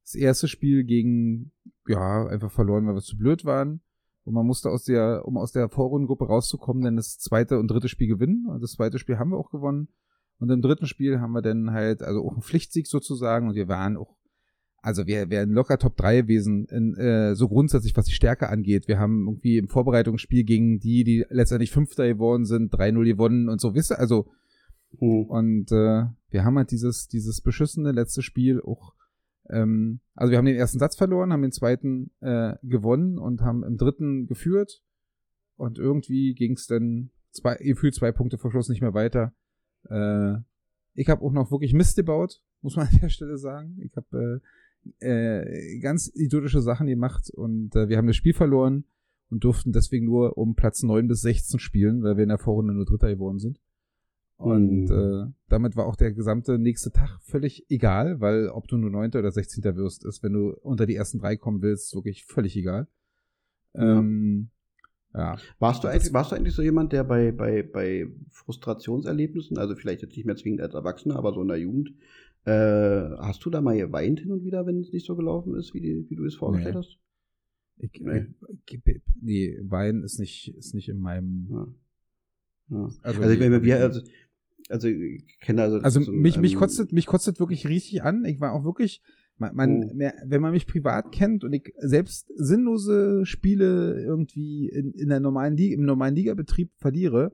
das 0.03 0.15
erste 0.15 0.49
Spiel 0.49 0.85
gegen, 0.85 1.53
ja, 1.87 2.27
einfach 2.27 2.51
verloren, 2.51 2.87
weil 2.87 2.95
wir 2.95 3.03
zu 3.03 3.17
blöd 3.17 3.45
waren. 3.45 3.81
Und 4.25 4.35
man 4.35 4.47
musste 4.47 4.71
aus 4.71 4.85
der, 4.85 5.23
um 5.27 5.37
aus 5.39 5.53
der 5.53 5.69
Vorrundengruppe 5.69 6.27
rauszukommen, 6.27 6.83
dann 6.83 6.97
das 6.97 7.19
zweite 7.19 7.59
und 7.59 7.71
dritte 7.71 7.89
Spiel 7.89 8.09
gewinnen. 8.09 8.47
Und 8.47 8.63
das 8.63 8.73
zweite 8.73 8.99
Spiel 8.99 9.19
haben 9.19 9.31
wir 9.31 9.39
auch 9.39 9.51
gewonnen. 9.51 9.89
Und 10.39 10.51
im 10.51 10.61
dritten 10.61 10.87
Spiel 10.87 11.21
haben 11.21 11.33
wir 11.33 11.43
dann 11.43 11.73
halt, 11.73 12.03
also 12.03 12.25
auch 12.25 12.33
einen 12.33 12.43
Pflichtsieg 12.43 12.87
sozusagen. 12.87 13.49
Und 13.49 13.55
wir 13.55 13.69
waren 13.69 13.97
auch, 13.97 14.17
also 14.81 15.07
wir 15.07 15.31
wären 15.31 15.51
locker 15.51 15.79
Top 15.79 15.97
3 15.97 16.23
gewesen, 16.23 16.67
in, 16.67 16.95
äh, 16.97 17.35
so 17.35 17.49
grundsätzlich, 17.49 17.97
was 17.97 18.07
die 18.07 18.13
Stärke 18.13 18.49
angeht. 18.49 18.89
Wir 18.89 18.99
haben 18.99 19.27
irgendwie 19.27 19.59
im 19.59 19.69
Vorbereitungsspiel 19.69 20.45
gegen 20.45 20.79
die, 20.79 21.05
die 21.05 21.25
letztendlich 21.31 21.71
Fünfter 21.71 22.07
geworden 22.07 22.45
sind, 22.45 22.73
3-0 22.75 23.05
gewonnen 23.05 23.49
und 23.49 23.61
so, 23.61 23.75
wisst 23.75 23.93
ihr, 23.93 23.99
also 23.99 24.31
Hm. 24.99 25.25
und 25.27 25.73
äh, 25.73 26.07
wir 26.31 26.45
haben 26.45 26.57
halt 26.57 26.71
dieses, 26.71 27.09
dieses 27.09 27.41
beschissene 27.41 27.93
letzte 27.93 28.23
Spiel 28.23 28.61
auch, 28.61 28.95
ähm, 29.49 30.01
also 30.15 30.31
wir 30.31 30.39
haben 30.39 30.47
den 30.47 30.57
ersten 30.57 30.79
Satz 30.79 30.97
verloren, 30.97 31.33
haben 31.33 31.43
den 31.43 31.53
zweiten 31.53 32.11
äh, 32.21 32.55
gewonnen 32.63 33.19
und 33.19 33.41
haben 33.41 33.65
im 33.65 33.77
dritten 33.77 34.27
geführt. 34.27 34.83
Und 35.57 35.79
irgendwie 35.79 36.35
ging 36.35 36.53
es 36.53 36.67
dann 36.67 37.11
zwei, 37.33 37.57
gefühlt 37.57 37.95
zwei 37.95 38.13
Punkte 38.13 38.39
vor 38.39 38.51
Schluss 38.51 38.69
nicht 38.69 38.81
mehr 38.81 38.95
weiter. 38.95 39.33
Äh, 39.89 40.37
ich 40.95 41.09
habe 41.09 41.23
auch 41.23 41.33
noch 41.33 41.51
wirklich 41.51 41.75
Mist 41.75 41.97
gebaut, 41.97 42.41
muss 42.61 42.77
man 42.77 42.89
an 42.93 42.99
der 43.01 43.09
Stelle 43.09 43.39
sagen. 43.39 43.79
Ich 43.83 43.97
habe 43.97 44.41
äh, 45.01 45.07
äh, 45.07 45.79
ganz 45.81 46.11
idiotische 46.15 46.61
Sachen 46.61 46.87
gemacht 46.87 47.31
und 47.31 47.75
äh, 47.75 47.89
wir 47.89 47.97
haben 47.97 48.07
das 48.07 48.17
Spiel 48.17 48.35
verloren 48.35 48.85
und 49.31 49.45
durften 49.45 49.73
deswegen 49.73 50.07
nur 50.07 50.39
um 50.39 50.55
Platz 50.55 50.83
9 50.83 51.09
bis 51.09 51.23
16 51.23 51.59
spielen, 51.59 52.03
weil 52.03 52.17
wir 52.17 52.23
in 52.23 52.31
der 52.31 52.39
Vorrunde 52.39 52.75
nur 52.75 52.85
Dritter 52.85 53.09
geworden 53.09 53.39
sind. 53.39 53.61
Und 54.39 54.85
Mhm. 54.85 54.91
äh, 55.31 55.33
damit 55.49 55.75
war 55.77 55.87
auch 55.87 55.97
der 55.97 56.13
gesamte 56.13 56.59
nächste 56.59 56.93
Tag 56.93 57.19
völlig 57.23 57.67
egal, 57.71 58.21
weil 58.21 58.49
ob 58.49 58.69
du 58.69 58.77
nur 58.77 58.89
9. 58.91 59.11
oder 59.19 59.33
16. 59.33 59.77
wirst, 59.77 60.05
ist, 60.05 60.23
wenn 60.23 60.33
du 60.33 60.51
unter 60.63 60.87
die 60.87 60.95
ersten 60.95 61.19
drei 61.19 61.37
kommen 61.37 61.61
willst, 61.61 61.93
wirklich 61.95 62.25
völlig 62.25 62.57
egal. 62.57 62.87
Ja. 63.75 63.99
Ähm, 63.99 64.51
ja. 65.13 65.37
Warst 65.59 65.83
du, 65.83 65.89
eigentlich, 65.89 66.13
warst 66.13 66.31
du 66.31 66.37
eigentlich 66.37 66.55
so 66.55 66.63
jemand, 66.63 66.93
der 66.93 67.03
bei, 67.03 67.33
bei, 67.33 67.63
bei 67.65 68.07
Frustrationserlebnissen, 68.31 69.59
also 69.59 69.75
vielleicht 69.75 70.03
jetzt 70.03 70.17
nicht 70.17 70.25
mehr 70.27 70.37
zwingend 70.37 70.61
als 70.61 70.75
Erwachsener, 70.75 71.17
aber 71.17 71.33
so 71.35 71.43
in 71.43 71.49
der 71.49 71.59
Jugend, 71.59 71.95
Äh, 72.45 73.11
hast 73.19 73.45
du 73.45 73.51
da 73.51 73.61
mal 73.61 73.77
geweint 73.77 74.21
hin 74.21 74.31
und 74.31 74.43
wieder, 74.45 74.65
wenn 74.65 74.81
es 74.81 74.93
nicht 74.93 75.05
so 75.05 75.17
gelaufen 75.17 75.55
ist, 75.57 75.75
wie, 75.75 75.81
die, 75.81 76.07
wie 76.09 76.15
du 76.17 76.25
es 76.25 76.37
vorgestellt 76.37 76.77
Nee. 76.77 76.81
hast? 76.81 76.97
Ich, 77.79 78.01
Nee. 78.01 78.27
nee. 78.87 79.01
nee, 79.21 79.59
Wein 79.65 80.03
ist 80.03 80.19
nicht, 80.19 80.55
ist 80.57 80.73
nicht 80.75 80.89
in 80.89 80.99
meinem. 81.01 81.49
Ja. 81.51 81.67
Ja. 82.71 82.83
Also, 83.03 83.21
Also, 83.23 83.31
ich 83.35 83.41
meine, 83.41 83.63
wir, 83.63 83.77
also, 83.81 84.01
also 84.69 84.89
ich 84.89 85.39
kenne 85.41 85.63
also. 85.63 85.79
Also 85.79 86.01
so 86.03 86.13
mich, 86.13 86.39
mich 86.39 86.57
kostet, 86.57 86.93
mich 86.93 87.07
kostet 87.07 87.41
wirklich 87.41 87.67
richtig 87.69 88.03
an. 88.03 88.25
Ich 88.25 88.41
war 88.41 88.53
auch 88.53 88.65
wirklich, 88.65 89.03
man, 89.37 89.55
man 89.55 89.85
Oh. 89.85 89.95
mehr, 89.95 90.15
wenn 90.27 90.41
man 90.43 90.53
mich 90.53 90.67
privat 90.67 91.13
kennt 91.13 91.45
und 91.45 91.53
ich 91.53 91.73
selbst 91.79 92.31
sinnlose 92.37 93.25
Spiele 93.27 94.01
irgendwie 94.03 94.69
in, 94.69 94.93
in 94.93 95.09
der 95.09 95.21
normalen 95.21 95.57
Liga, 95.57 95.75
im 95.75 95.85
normalen 95.85 96.15
Ligabetrieb 96.15 96.71
verliere, 96.77 97.33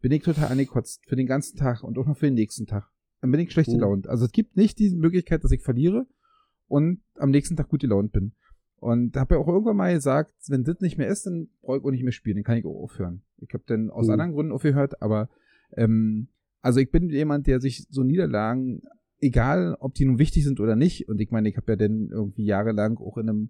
bin 0.00 0.12
ich 0.12 0.22
total 0.22 0.48
angekotzt 0.50 1.04
für 1.06 1.16
den 1.16 1.26
ganzen 1.26 1.56
Tag 1.56 1.82
und 1.84 1.96
auch 1.98 2.06
noch 2.06 2.16
für 2.18 2.26
den 2.26 2.34
nächsten 2.34 2.66
Tag. 2.66 2.90
Dann 3.20 3.30
bin 3.30 3.40
ich 3.40 3.52
schlecht 3.52 3.68
Oh. 3.70 3.74
gelaunt. 3.74 4.08
Also 4.08 4.24
es 4.24 4.32
gibt 4.32 4.56
nicht 4.56 4.78
diese 4.78 4.96
Möglichkeit, 4.96 5.44
dass 5.44 5.52
ich 5.52 5.62
verliere 5.62 6.06
und 6.66 7.00
am 7.16 7.30
nächsten 7.30 7.56
Tag 7.56 7.68
gut 7.68 7.80
gelaunt 7.82 8.12
bin. 8.12 8.32
Und 8.76 9.16
habe 9.16 9.36
ja 9.36 9.40
auch 9.40 9.46
irgendwann 9.46 9.76
mal 9.76 9.94
gesagt, 9.94 10.34
wenn 10.48 10.64
das 10.64 10.80
nicht 10.80 10.98
mehr 10.98 11.06
ist, 11.06 11.24
dann 11.24 11.50
brauche 11.60 11.78
ich 11.78 11.84
auch 11.84 11.90
nicht 11.92 12.02
mehr 12.02 12.10
spielen, 12.12 12.38
dann 12.38 12.42
kann 12.44 12.58
ich 12.58 12.64
auch 12.64 12.82
aufhören. 12.82 13.22
Ich 13.36 13.54
habe 13.54 13.62
dann 13.68 13.90
aus 13.90 14.06
Mhm. 14.08 14.12
anderen 14.12 14.32
Gründen 14.32 14.50
aufgehört, 14.52 15.00
aber 15.00 15.28
ähm, 15.76 16.28
also 16.60 16.80
ich 16.80 16.90
bin 16.90 17.08
jemand, 17.10 17.46
der 17.46 17.60
sich 17.60 17.86
so 17.90 18.02
Niederlagen, 18.02 18.82
egal 19.20 19.76
ob 19.80 19.94
die 19.94 20.04
nun 20.04 20.18
wichtig 20.18 20.44
sind 20.44 20.60
oder 20.60 20.76
nicht, 20.76 21.08
und 21.08 21.20
ich 21.20 21.30
meine, 21.30 21.48
ich 21.48 21.56
habe 21.56 21.72
ja 21.72 21.76
dann 21.76 22.08
irgendwie 22.10 22.44
jahrelang 22.44 22.98
auch 22.98 23.16
in 23.18 23.28
einem, 23.28 23.48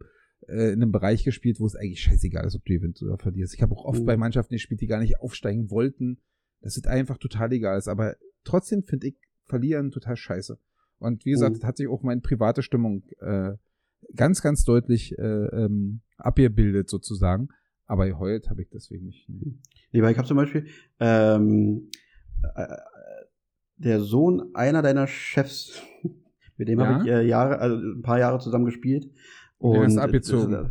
äh, 0.49 0.73
in 0.73 0.83
einem 0.83 0.93
Bereich 0.93 1.25
gespielt, 1.25 1.61
wo 1.61 1.67
es 1.67 1.77
eigentlich 1.77 2.01
scheißegal 2.03 2.47
ist, 2.47 2.55
ob 2.57 2.65
du 2.65 2.75
gewinnst 2.75 3.03
oder 3.03 3.19
verlierst. 3.19 3.55
Ich 3.55 3.63
habe 3.63 3.75
auch 3.75 3.85
oft 3.85 4.01
Mhm. 4.01 4.07
bei 4.07 4.17
Mannschaften 4.17 4.55
gespielt, 4.55 4.81
die 4.81 4.87
gar 4.87 5.01
nicht 5.01 5.21
aufsteigen 5.21 5.71
wollten. 5.71 6.19
Das 6.61 6.77
ist 6.77 6.87
einfach 6.87 7.19
total 7.19 7.53
egal 7.53 7.79
ist. 7.79 7.89
Aber 7.89 8.17
trotzdem 8.45 8.83
finde 8.83 9.09
ich 9.09 9.17
Verlieren 9.47 9.91
total 9.91 10.17
scheiße. 10.17 10.57
Und 10.99 11.27
wie 11.27 11.33
gesagt, 11.33 11.57
das 11.57 11.65
hat 11.65 11.77
sich 11.77 11.89
auch 11.89 12.03
meine 12.03 12.21
private 12.21 12.63
Stimmung 12.63 13.03
äh, 13.19 13.55
ganz, 14.15 14.41
ganz 14.41 14.65
deutlich 14.65 15.19
äh, 15.19 15.23
ähm, 15.23 16.01
abgebildet 16.17 16.89
sozusagen. 16.89 17.49
Aber 17.87 18.07
geheult 18.07 18.49
habe 18.49 18.63
ich 18.63 18.71
deswegen 18.71 19.07
nicht. 19.07 19.29
Nee, 19.29 20.01
weil 20.01 20.13
ich 20.13 20.19
habe 20.19 20.29
zum 20.29 20.37
Beispiel 20.37 20.67
ähm, 21.01 21.91
äh, 22.55 22.67
der 23.77 24.01
Sohn 24.01 24.55
einer 24.55 24.83
deiner 24.83 25.07
Chefs, 25.07 25.83
mit 26.57 26.69
dem 26.69 26.81
Ja? 26.81 26.87
habe 26.87 27.03
ich 27.03 27.09
äh, 27.11 27.27
Jahre, 27.27 27.59
also 27.59 27.77
ein 27.77 28.03
paar 28.03 28.19
Jahre 28.19 28.39
zusammen 28.39 28.65
gespielt. 28.67 29.11
Den 29.61 29.83
hast 29.83 29.97
du 29.97 30.01
äh, 30.01 30.05
abgezogen. 30.05 30.53
ist, 30.55 30.61
äh, 30.61 30.65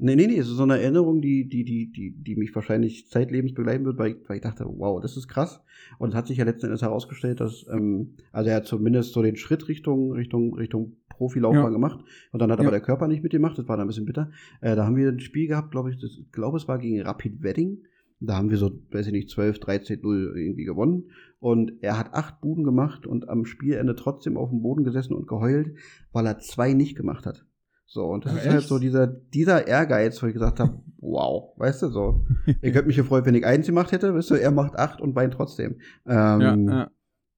Nee, 0.00 0.14
nee, 0.14 0.28
nee, 0.28 0.38
es 0.38 0.46
ist 0.46 0.54
so 0.54 0.62
eine 0.62 0.80
Erinnerung, 0.80 1.20
die, 1.20 1.48
die, 1.48 1.64
die, 1.64 1.90
die, 1.90 2.12
die 2.16 2.36
mich 2.36 2.54
wahrscheinlich 2.54 3.08
zeitlebens 3.10 3.52
begleiten 3.52 3.84
wird, 3.84 3.98
weil 3.98 4.12
ich, 4.12 4.16
weil 4.28 4.36
ich 4.36 4.42
dachte, 4.42 4.64
wow, 4.64 5.00
das 5.02 5.16
ist 5.16 5.26
krass. 5.26 5.60
Und 5.98 6.10
es 6.10 6.14
hat 6.14 6.28
sich 6.28 6.38
ja 6.38 6.44
letzten 6.44 6.66
Endes 6.66 6.82
herausgestellt, 6.82 7.40
dass, 7.40 7.66
ähm, 7.68 8.14
also 8.30 8.48
er 8.48 8.56
hat 8.58 8.66
zumindest 8.66 9.12
so 9.12 9.22
den 9.22 9.34
Schritt 9.34 9.66
Richtung, 9.66 10.12
Richtung, 10.12 10.54
Richtung 10.54 10.92
Profilaufbahn 11.08 11.64
Ja. 11.64 11.70
gemacht. 11.70 11.98
Und 12.30 12.40
dann 12.40 12.52
hat 12.52 12.60
Ja. 12.60 12.62
aber 12.62 12.70
der 12.70 12.80
Körper 12.80 13.08
nicht 13.08 13.24
mitgemacht, 13.24 13.58
das 13.58 13.66
war 13.66 13.76
dann 13.76 13.86
ein 13.86 13.88
bisschen 13.88 14.04
bitter. 14.06 14.30
Äh, 14.60 14.76
da 14.76 14.84
haben 14.86 14.94
wir 14.94 15.08
ein 15.08 15.18
Spiel 15.18 15.48
gehabt, 15.48 15.72
glaube 15.72 15.90
ich, 15.90 15.98
das, 16.00 16.12
glaube, 16.30 16.58
es 16.58 16.68
war 16.68 16.78
gegen 16.78 17.02
Rapid 17.02 17.42
Wedding. 17.42 17.82
Da 18.20 18.36
haben 18.36 18.50
wir 18.50 18.56
so, 18.58 18.70
weiß 18.90 19.06
ich 19.06 19.12
nicht, 19.12 19.30
12, 19.30 19.60
13, 19.60 20.00
0 20.00 20.34
irgendwie 20.36 20.64
gewonnen. 20.64 21.10
Und 21.40 21.72
er 21.82 21.98
hat 21.98 22.14
acht 22.14 22.40
Buden 22.40 22.64
gemacht 22.64 23.06
und 23.06 23.28
am 23.28 23.44
Spielende 23.44 23.94
trotzdem 23.94 24.36
auf 24.36 24.50
dem 24.50 24.60
Boden 24.62 24.82
gesessen 24.84 25.14
und 25.14 25.28
geheult, 25.28 25.72
weil 26.12 26.26
er 26.26 26.38
zwei 26.40 26.72
nicht 26.72 26.96
gemacht 26.96 27.26
hat. 27.26 27.44
So, 27.86 28.04
und 28.06 28.24
das 28.26 28.32
Ach, 28.32 28.38
ist 28.38 28.46
halt 28.46 28.58
echt? 28.58 28.68
so 28.68 28.78
dieser, 28.78 29.06
dieser 29.06 29.66
Ehrgeiz, 29.66 30.20
wo 30.22 30.26
ich 30.26 30.34
gesagt 30.34 30.58
habe, 30.60 30.80
wow, 30.98 31.54
weißt 31.58 31.82
du, 31.82 31.88
so. 31.88 32.24
Ich 32.60 32.74
hätte 32.74 32.86
mich 32.86 32.96
gefreut, 32.96 33.24
wenn 33.24 33.34
ich 33.36 33.46
eins 33.46 33.66
gemacht 33.66 33.92
hätte, 33.92 34.12
weißt 34.12 34.30
du, 34.30 34.34
er 34.34 34.50
macht 34.50 34.74
acht 34.76 35.00
und 35.00 35.14
weint 35.14 35.34
trotzdem. 35.34 35.76
Ähm, 36.06 36.40
ja, 36.40 36.56
ja. 36.56 36.90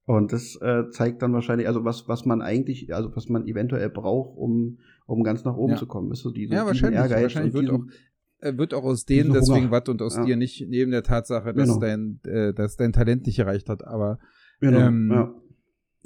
Und 0.07 0.33
das 0.33 0.57
äh, 0.61 0.89
zeigt 0.91 1.23
dann 1.23 1.33
wahrscheinlich, 1.35 1.69
also 1.69 1.85
was, 1.85 2.09
was 2.09 2.25
man 2.25 2.43
eigentlich, 2.43 2.93
also 2.93 3.15
was 3.15 3.29
man 3.29 3.47
eventuell 3.47 3.91
braucht, 3.91 4.37
um, 4.37 4.79
um 5.07 5.23
ganz 5.23 5.45
nach 5.45 5.57
oben 5.57 5.75
Ja. 5.75 5.79
zu 5.79 5.87
kommen. 5.87 6.11
Ist 6.11 6.23
so 6.23 6.31
diese, 6.33 6.55
Ja, 6.55 6.61
diesen 6.63 6.67
wahrscheinlich. 6.69 7.01
Ehrgeiz 7.01 7.23
wahrscheinlich 7.23 7.55
und 7.55 7.61
wird 7.61 7.71
diesen, 7.71 7.91
auch, 7.91 7.95
wird 8.43 8.75
auch 8.75 8.85
aus 8.85 9.05
denen 9.05 9.33
deswegen 9.33 9.71
was 9.71 9.89
und 9.89 10.01
aus 10.03 10.17
Ja. 10.17 10.25
dir 10.25 10.37
nicht, 10.37 10.67
neben 10.69 10.91
der 10.91 11.03
Tatsache, 11.03 11.53
dass, 11.55 11.69
Genau. 11.69 11.81
dein, 11.81 12.21
äh, 12.25 12.53
dass 12.55 12.77
dein 12.77 12.93
Talent 12.93 13.27
nicht 13.27 13.39
erreicht 13.39 13.69
hat. 13.69 13.85
Aber 13.85 14.19
genau, 14.61 14.79
ähm, 14.81 15.11
ja, 15.11 15.35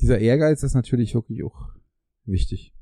dieser 0.00 0.18
Ehrgeiz 0.18 0.62
ist 0.62 0.74
natürlich 0.74 1.14
wirklich 1.14 1.44
auch 1.44 1.68
wichtig. 2.24 2.74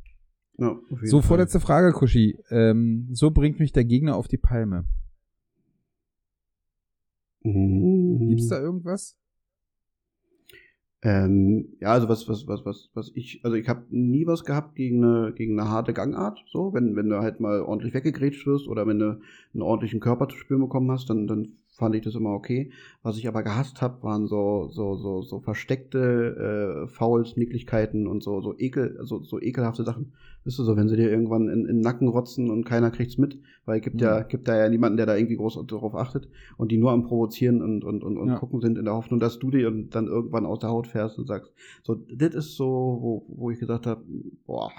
ja, 0.58 0.76
So, 1.02 1.20
Fall. 1.20 1.28
vorletzte 1.28 1.60
Frage, 1.60 1.92
Kushi. 1.92 2.38
Ähm, 2.50 3.08
so 3.12 3.30
bringt 3.30 3.58
mich 3.58 3.72
der 3.72 3.84
Gegner 3.84 4.16
auf 4.16 4.28
die 4.28 4.38
Palme. 4.38 4.84
Mhm. 7.42 8.28
Gibt's 8.28 8.48
da 8.48 8.60
irgendwas? 8.60 9.16
Ähm, 11.04 11.76
ja, 11.80 11.88
also 11.88 12.08
was, 12.08 12.28
was, 12.28 12.46
was, 12.46 12.64
was, 12.64 12.90
was 12.94 13.10
ich, 13.16 13.40
also 13.44 13.56
ich 13.56 13.68
habe 13.68 13.84
nie 13.90 14.24
was 14.24 14.44
gehabt 14.44 14.76
gegen 14.76 15.04
eine, 15.04 15.32
gegen 15.32 15.58
eine 15.58 15.68
harte 15.68 15.92
Gangart, 15.92 16.38
so, 16.46 16.72
wenn, 16.74 16.94
wenn 16.94 17.08
du 17.08 17.18
halt 17.18 17.40
mal 17.40 17.60
ordentlich 17.60 17.92
weggegrätscht 17.92 18.46
wirst 18.46 18.68
oder 18.68 18.86
wenn 18.86 19.00
du 19.00 19.20
einen 19.52 19.62
ordentlichen 19.62 19.98
Körper 19.98 20.28
zu 20.28 20.36
spüren 20.36 20.60
bekommen 20.60 20.92
hast, 20.92 21.10
dann, 21.10 21.26
dann 21.26 21.56
fand 21.82 21.94
ich 21.96 22.02
das 22.02 22.14
immer 22.14 22.30
okay. 22.30 22.70
Was 23.02 23.18
ich 23.18 23.26
aber 23.26 23.42
gehasst 23.42 23.82
habe, 23.82 24.02
waren 24.02 24.26
so, 24.28 24.68
so, 24.70 24.96
so, 24.96 25.22
so 25.22 25.40
versteckte 25.40 26.84
äh, 26.84 26.88
Fouls, 26.88 27.36
Nicklichkeiten 27.36 28.06
und 28.06 28.22
so, 28.22 28.40
so 28.40 28.54
ekel, 28.56 28.98
so, 29.02 29.22
so 29.24 29.40
ekelhafte 29.40 29.84
Sachen. 29.84 30.12
Weißt 30.44 30.58
du, 30.58 30.64
so, 30.64 30.76
wenn 30.76 30.88
sie 30.88 30.96
dir 30.96 31.10
irgendwann 31.10 31.48
in, 31.48 31.60
in 31.60 31.76
den 31.76 31.80
Nacken 31.80 32.08
rotzen 32.08 32.50
und 32.50 32.64
keiner 32.64 32.90
kriegt's 32.90 33.18
mit, 33.18 33.40
weil 33.64 33.78
es 33.78 33.84
gibt 33.84 34.00
ja, 34.00 34.20
Mhm. 34.20 34.28
gibt 34.28 34.48
da 34.48 34.56
ja 34.56 34.68
niemanden, 34.68 34.96
der 34.96 35.06
da 35.06 35.16
irgendwie 35.16 35.36
groß 35.36 35.64
darauf 35.66 35.94
achtet 35.94 36.28
und 36.56 36.70
die 36.72 36.78
nur 36.78 36.92
am 36.92 37.02
Provozieren 37.04 37.60
und, 37.62 37.84
und, 37.84 38.02
und, 38.04 38.16
und 38.16 38.28
Ja. 38.28 38.38
gucken 38.38 38.60
sind 38.60 38.78
in 38.78 38.84
der 38.84 38.94
Hoffnung, 38.94 39.20
dass 39.20 39.38
du 39.38 39.50
dir 39.50 39.70
dann 39.90 40.06
irgendwann 40.06 40.46
aus 40.46 40.60
der 40.60 40.70
Haut 40.70 40.86
fährst 40.86 41.18
und 41.18 41.26
sagst, 41.26 41.52
so, 41.82 41.94
das 41.94 42.34
ist 42.34 42.56
so, 42.56 42.66
wo, 43.00 43.26
wo 43.28 43.50
ich 43.50 43.58
gesagt 43.58 43.86
habe, 43.86 44.04
boah, 44.46 44.70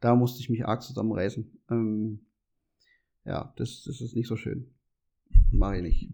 da 0.00 0.14
musste 0.14 0.40
ich 0.40 0.50
mich 0.50 0.66
arg 0.66 0.82
zusammenreißen. 0.82 1.60
Ähm, 1.70 2.20
ja, 3.24 3.52
das, 3.56 3.82
das 3.84 4.00
ist 4.00 4.16
nicht 4.16 4.28
so 4.28 4.36
schön. 4.36 4.70
Mach 5.52 5.74
ich 5.74 5.82
nicht. 5.82 6.10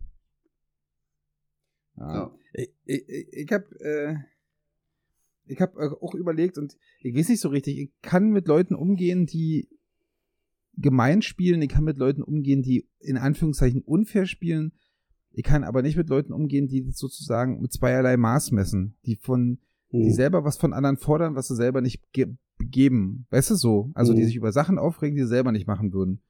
Ja. 1.96 2.30
Ich, 2.52 2.70
ich, 2.84 3.32
ich 3.32 3.52
habe 3.52 3.66
äh, 3.80 4.16
ich 5.46 5.60
hab 5.60 5.76
äh, 5.76 5.88
auch 6.00 6.14
überlegt 6.14 6.58
und 6.58 6.76
ich 7.00 7.14
weiß 7.14 7.28
nicht 7.28 7.40
so 7.40 7.48
richtig, 7.48 7.78
ich 7.78 7.90
kann 8.02 8.30
mit 8.30 8.48
Leuten 8.48 8.74
umgehen, 8.74 9.26
die 9.26 9.68
gemein 10.76 11.22
spielen, 11.22 11.62
ich 11.62 11.68
kann 11.68 11.84
mit 11.84 11.98
Leuten 11.98 12.22
umgehen, 12.22 12.62
die 12.62 12.88
in 13.00 13.16
Anführungszeichen 13.16 13.82
unfair 13.82 14.26
spielen, 14.26 14.72
ich 15.30 15.44
kann 15.44 15.64
aber 15.64 15.82
nicht 15.82 15.96
mit 15.96 16.08
Leuten 16.08 16.32
umgehen, 16.32 16.66
die 16.68 16.90
sozusagen 16.90 17.60
mit 17.60 17.72
zweierlei 17.72 18.16
Maß 18.16 18.52
messen, 18.52 18.96
die 19.04 19.16
von, 19.16 19.58
die 19.92 19.98
Mhm. 19.98 20.12
selber 20.12 20.44
was 20.44 20.56
von 20.56 20.72
anderen 20.72 20.96
fordern, 20.96 21.34
was 21.34 21.48
sie 21.48 21.56
selber 21.56 21.80
nicht 21.80 22.12
ge 22.12 22.34
geben. 22.60 23.26
Weißt 23.30 23.50
du 23.50 23.56
so? 23.56 23.90
Also 23.94 24.14
die 24.14 24.22
Mhm. 24.22 24.26
sich 24.26 24.36
über 24.36 24.52
Sachen 24.52 24.78
aufregen, 24.78 25.16
die 25.16 25.22
sie 25.22 25.28
selber 25.28 25.50
nicht 25.52 25.66
machen 25.66 25.92
würden. 25.92 26.20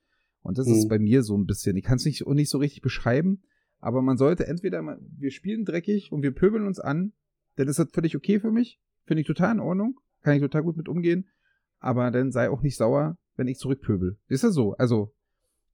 Und 0.43 0.57
das 0.59 0.67
ist 0.67 0.85
Mhm. 0.85 0.89
bei 0.89 0.99
mir 0.99 1.23
so 1.23 1.37
ein 1.37 1.45
bisschen. 1.47 1.77
Ich 1.77 1.85
kann 1.85 1.97
es 1.97 2.05
nicht, 2.07 2.27
nicht 2.27 2.49
so 2.51 2.59
richtig 2.59 2.81
beschreiben, 2.83 3.43
aber 3.85 4.01
man 4.03 4.17
sollte 4.17 4.47
entweder, 4.47 4.81
mal, 4.83 4.99
wir 5.19 5.31
spielen 5.31 5.65
dreckig 5.65 6.11
und 6.11 6.23
wir 6.23 6.31
pöbeln 6.33 6.67
uns 6.67 6.81
an, 6.81 7.13
dann 7.57 7.69
ist 7.69 7.79
das 7.79 7.91
völlig 7.93 8.17
okay 8.17 8.41
für 8.41 8.51
mich. 8.51 8.81
Finde 9.05 9.21
ich 9.21 9.27
total 9.27 9.53
in 9.55 9.61
Ordnung. 9.61 10.01
Kann 10.23 10.35
ich 10.35 10.41
total 10.41 10.63
gut 10.63 10.77
mit 10.77 10.89
umgehen. 10.89 11.29
Aber 11.79 12.11
dann 12.11 12.33
sei 12.33 12.49
auch 12.49 12.63
nicht 12.63 12.77
sauer, 12.77 13.19
wenn 13.37 13.47
ich 13.47 13.59
zurückpöbel. 13.59 14.17
Ist 14.29 14.43
ja 14.43 14.51
so. 14.51 14.73
Also, 14.77 15.13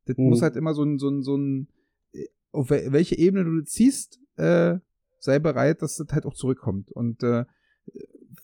das 0.07 0.17
Mhm. 0.19 0.25
muss 0.31 0.43
halt 0.43 0.57
immer 0.57 0.75
so 0.75 0.83
ein, 0.83 0.99
so 0.99 1.09
ein, 1.09 1.23
so 1.23 1.37
ein, 1.37 1.69
äh, 2.13 2.27
auf 2.51 2.71
wel- 2.71 2.91
welche 2.91 3.17
Ebene 3.17 3.45
du 3.45 3.63
ziehst, 3.63 4.19
äh, 4.37 4.79
sei 5.21 5.39
bereit, 5.39 5.81
dass 5.83 5.97
das 5.97 6.09
halt 6.13 6.27
auch 6.27 6.35
zurückkommt. 6.35 6.91
Und 6.91 7.23
äh, 7.23 7.45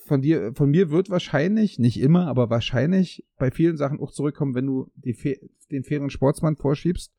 von 0.05 0.23
dir, 0.23 0.53
von 0.55 0.71
mir 0.71 0.91
wird 0.91 1.11
wahrscheinlich, 1.11 1.81
nicht 1.81 1.99
immer, 2.01 2.29
aber 2.29 2.51
wahrscheinlich 2.51 3.27
bei 3.37 3.51
vielen 3.51 3.77
Sachen 3.77 3.99
auch 3.99 4.13
zurückkommen, 4.13 4.55
wenn 4.55 4.67
du 4.67 4.93
die, 4.95 5.17
den 5.73 5.83
fairen 5.83 6.11
Sportsmann 6.11 6.55
vorschiebst, 6.57 7.13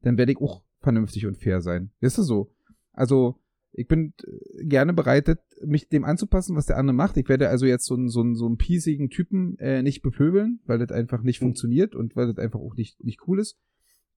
dann 0.00 0.16
werde 0.16 0.32
ich 0.32 0.38
auch 0.38 0.62
vernünftig 0.80 1.26
und 1.26 1.36
fair 1.38 1.60
sein. 1.60 1.90
Ist 2.00 2.18
das 2.18 2.26
so? 2.26 2.50
Also, 2.92 3.36
ich 3.72 3.86
bin 3.86 4.14
äh, 4.24 4.64
gerne 4.64 4.92
bereit, 4.92 5.38
mich 5.64 5.88
dem 5.88 6.04
anzupassen, 6.04 6.56
was 6.56 6.66
der 6.66 6.76
andere 6.78 6.94
macht. 6.96 7.16
Ich 7.16 7.28
werde 7.28 7.48
also 7.48 7.66
jetzt 7.66 7.86
so 7.86 7.94
einen, 7.94 8.08
so 8.08 8.20
einen, 8.20 8.34
so 8.34 8.46
einen 8.46 8.56
piesigen 8.56 9.10
Typen 9.10 9.56
äh, 9.58 9.82
nicht 9.82 10.02
bepöbeln, 10.02 10.60
weil 10.66 10.78
das 10.78 10.90
einfach 10.90 11.22
nicht 11.22 11.40
Mhm. 11.40 11.46
funktioniert 11.46 11.94
und 11.94 12.16
weil 12.16 12.26
das 12.26 12.38
einfach 12.38 12.58
auch 12.60 12.74
nicht, 12.74 13.02
nicht 13.04 13.20
cool 13.28 13.38
ist. 13.40 13.58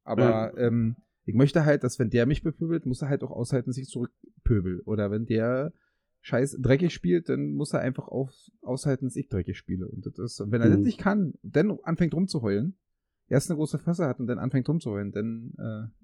Aber 0.04 0.54
ähm, 0.58 0.96
ich 1.26 1.36
möchte 1.36 1.66
halt, 1.66 1.84
dass 1.84 2.00
wenn 2.00 2.10
der 2.10 2.26
mich 2.26 2.44
bepöbelt, 2.44 2.86
muss 2.86 3.02
er 3.02 3.10
halt 3.10 3.24
auch 3.24 3.32
aushalten, 3.32 3.70
dass 3.70 3.78
ich 3.78 3.88
zurückpöbel. 3.88 4.82
Oder 4.86 5.12
wenn 5.12 5.26
der 5.26 5.72
scheiß 6.22 6.58
dreckig 6.62 6.94
spielt, 6.94 7.30
dann 7.30 7.52
muss 7.54 7.74
er 7.74 7.82
einfach 7.82 8.08
auf, 8.08 8.32
aushalten, 8.62 9.06
dass 9.06 9.16
ich 9.16 9.28
dreckig 9.30 9.58
spiele. 9.58 9.88
Und 9.88 10.06
das 10.06 10.18
ist, 10.20 10.44
wenn 10.52 10.62
er 10.62 10.70
das 10.70 10.80
Mhm. 10.80 10.84
nicht 10.86 10.98
kann, 10.98 11.34
dann 11.44 11.78
anfängt 11.84 12.14
rumzuheulen, 12.14 12.78
erst 13.28 13.50
eine 13.50 13.58
große 13.58 13.78
Fresse 13.78 14.06
hat 14.08 14.20
und 14.20 14.28
dann 14.28 14.40
anfängt 14.40 14.68
rumzuheulen, 14.68 15.12
dann 15.12 15.54
äh, 15.58 16.03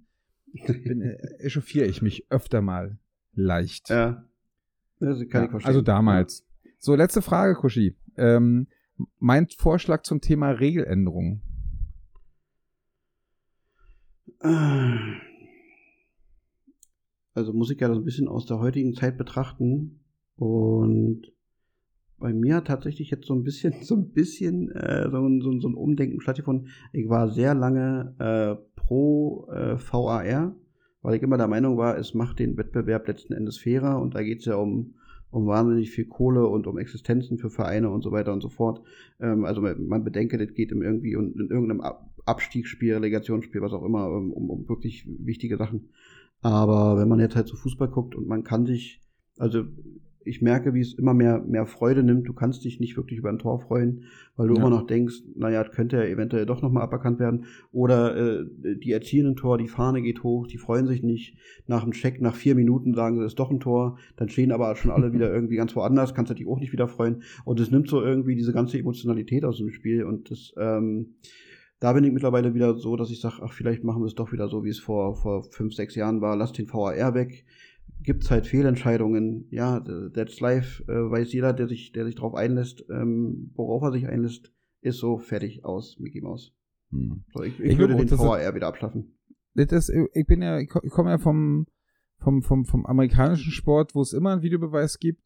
bin, 0.83 1.01
äh, 1.01 1.15
echauffiere 1.39 1.85
ich 1.85 2.01
mich 2.01 2.25
öfter 2.29 2.61
mal 2.61 2.99
leicht. 3.33 3.89
ja. 3.89 4.25
Kann 4.99 5.59
Ja, 5.59 5.59
also 5.63 5.81
damals. 5.81 6.45
So, 6.77 6.95
letzte 6.95 7.21
Frage, 7.21 7.55
Kushi. 7.55 7.95
Ähm, 8.17 8.67
mein 9.17 9.47
Vorschlag 9.47 10.03
zum 10.03 10.19
Thema 10.19 10.51
Regeländerung. 10.51 11.41
Also 17.33 17.53
muss 17.53 17.71
ich 17.71 17.79
ja 17.79 17.87
das 17.87 17.97
ein 17.97 18.05
bisschen 18.05 18.27
aus 18.27 18.45
der 18.45 18.59
heutigen 18.59 18.93
Zeit 18.93 19.17
betrachten. 19.17 20.03
Und 20.35 21.31
bei 22.20 22.34
mir 22.34 22.63
tatsächlich 22.63 23.09
jetzt 23.09 23.26
so 23.26 23.34
ein 23.34 23.43
bisschen, 23.43 23.74
so 23.82 23.95
ein 23.95 24.11
bisschen 24.11 24.72
äh, 24.72 25.09
so, 25.09 25.17
ein, 25.17 25.41
so, 25.41 25.59
so 25.59 25.67
ein 25.67 25.76
Umdenken 25.76 26.22
stattgefunden. 26.22 26.70
Ich 26.93 27.09
war 27.09 27.30
sehr 27.30 27.53
lange 27.53 28.15
äh, 28.20 28.55
pro 28.76 29.47
äh, 29.51 29.78
VAR, 29.78 30.55
weil 31.01 31.15
ich 31.15 31.24
immer 31.24 31.38
der 31.38 31.47
Meinung 31.47 31.78
war, 31.78 31.97
es 31.97 32.13
macht 32.13 32.39
den 32.39 32.57
Wettbewerb 32.57 33.07
letzten 33.07 33.34
Endes 33.34 33.57
fairer 33.57 34.01
und 34.01 34.15
da 34.15 34.24
geht 34.24 34.39
es 34.39 34.45
ja 34.45 34.55
um, 34.55 34.95
um 35.32 35.47
wahnsinnig 35.47 35.91
viel 35.91 36.05
Kohle 36.05 36.47
und 36.47 36.67
um 36.67 36.78
Existenzen 36.78 37.38
für 37.38 37.49
Vereine 37.49 37.89
und 37.89 38.01
so 38.01 38.11
weiter 38.11 38.34
und 38.34 38.41
so 38.41 38.49
fort. 38.49 38.82
Ähm, 39.20 39.45
also 39.45 39.61
man, 39.61 40.03
bedenke, 40.03 40.38
das 40.38 40.53
geht 40.53 40.74
um 40.74 40.82
irgendwie 40.82 41.15
um, 41.15 41.34
in 41.34 41.49
irgendeinem 41.49 41.82
Ab 41.82 42.05
Abstiegsspiel, 42.26 42.93
Relegationsspiel, 42.93 43.61
was 43.61 43.74
auch 43.74 43.84
immer, 43.84 44.07
um, 44.11 44.32
um, 44.32 44.51
um 44.51 44.70
wirklich 44.70 45.07
wichtige 45.07 45.57
Sachen. 45.57 45.89
Aber 46.41 46.97
wenn 46.97 47.07
man 47.07 47.20
jetzt 47.20 47.36
halt 47.36 47.47
zu 47.47 47.55
Fußball 47.55 47.88
guckt 47.88 48.13
und 48.13 48.28
man 48.28 48.43
kann 48.43 48.67
sich, 48.67 49.01
also 49.38 49.63
ich 50.26 50.41
merke, 50.41 50.74
wie 50.74 50.82
es 50.82 50.93
immer 50.93 51.13
mehr, 51.13 51.39
mehr 51.47 51.65
Freude 51.65 52.03
nimmt. 52.03 52.28
Du 52.28 52.34
kannst 52.34 52.63
dich 52.65 52.80
nicht 52.80 52.97
wirklich 52.97 53.20
über 53.20 53.30
ein 53.30 53.39
Tor 53.39 53.59
freuen, 53.59 54.03
weil 54.36 54.47
du 54.47 54.53
Ja. 54.53 54.59
immer 54.59 54.70
noch 54.70 54.86
denkst, 54.86 55.15
naja, 55.36 55.63
das 55.63 55.74
könnte 55.74 55.95
ja 55.97 56.03
eventuell 56.03 56.45
doch 56.45 56.61
nochmal 56.61 56.84
aberkannt 56.84 57.20
werden. 57.20 57.45
Oder 57.72 58.15
äh, 58.41 58.45
die 58.78 58.91
erzielen 58.91 59.28
ein 59.28 59.36
Tor, 59.36 59.57
die 59.57 59.67
Fahne 59.70 60.01
geht 60.01 60.24
hoch, 60.24 60.45
die 60.47 60.57
freuen 60.57 60.88
sich 60.88 61.03
nicht. 61.03 61.38
Nach 61.67 61.84
dem 61.84 61.93
Check, 61.93 62.22
nach 62.22 62.36
vier 62.36 62.55
Minuten 62.55 62.93
sagen 62.93 63.17
sie, 63.17 63.24
es 63.24 63.32
ist 63.32 63.39
doch 63.39 63.49
ein 63.49 63.59
Tor. 63.59 63.97
Dann 64.17 64.30
stehen 64.30 64.51
aber 64.51 64.76
schon 64.76 64.91
alle 64.91 65.13
wieder 65.13 65.30
irgendwie 65.34 65.55
ganz 65.55 65.76
woanders, 65.76 66.13
kannst 66.13 66.30
du 66.32 66.36
dich 66.36 66.47
auch 66.47 66.59
nicht 66.59 66.74
wieder 66.74 66.88
freuen. 66.88 67.24
Und 67.45 67.59
es 67.59 67.72
nimmt 67.72 67.88
so 67.88 68.01
irgendwie 68.01 68.36
diese 68.36 68.53
ganze 68.53 68.78
Emotionalität 68.78 69.45
aus 69.45 69.57
dem 69.57 69.72
Spiel. 69.72 70.03
Und 70.03 70.30
das, 70.32 70.53
ähm, 70.57 71.15
da 71.80 71.93
bin 71.93 72.03
ich 72.03 72.11
mittlerweile 72.11 72.53
wieder 72.53 72.76
so, 72.76 72.97
dass 72.97 73.09
ich 73.09 73.22
sage, 73.22 73.38
ach, 73.41 73.53
vielleicht 73.53 73.86
machen 73.86 74.01
wir 74.01 74.07
es 74.07 74.15
doch 74.15 74.34
wieder 74.34 74.49
so, 74.49 74.65
wie 74.65 74.70
es 74.70 74.80
vor, 74.80 75.15
vor 75.15 75.43
fünf, 75.51 75.74
sechs 75.74 75.95
Jahren 75.95 76.20
war. 76.20 76.36
Lass 76.36 76.51
den 76.51 76.67
VAR 76.67 77.13
weg. 77.13 77.45
Gibt's 78.01 78.31
halt 78.31 78.47
Fehlentscheidungen. 78.47 79.47
Ja, 79.51 79.79
that's 80.13 80.39
life. 80.39 80.83
Äh, 80.83 81.11
weiß 81.11 81.33
jeder, 81.33 81.53
der 81.53 81.67
sich, 81.67 81.91
der 81.91 82.05
sich 82.05 82.15
drauf 82.15 82.33
einlässt, 82.33 82.85
ähm, 82.89 83.51
worauf 83.55 83.83
er 83.83 83.91
sich 83.91 84.07
einlässt, 84.07 84.53
ist 84.81 84.97
so 84.99 85.17
fertig 85.17 85.65
aus, 85.65 85.97
Mickey 85.99 86.21
Mouse. 86.21 86.53
Hm. 86.91 87.23
So, 87.33 87.43
ich, 87.43 87.59
ich, 87.59 87.71
Ich 87.71 87.77
würde 87.77 87.95
den 87.95 88.09
VAR 88.09 88.55
wieder 88.55 88.67
abschaffen. 88.67 89.17
Das, 89.53 89.89
ich 89.89 90.25
bin 90.25 90.41
ja, 90.41 90.59
ich 90.59 90.69
komme 90.69 91.09
ja 91.09 91.17
vom, 91.17 91.67
vom, 92.19 92.41
vom, 92.41 92.65
vom 92.65 92.85
amerikanischen 92.85 93.51
Sport, 93.51 93.93
wo 93.95 94.01
es 94.01 94.13
immer 94.13 94.31
einen 94.31 94.41
Videobeweis 94.41 94.99
gibt 94.99 95.21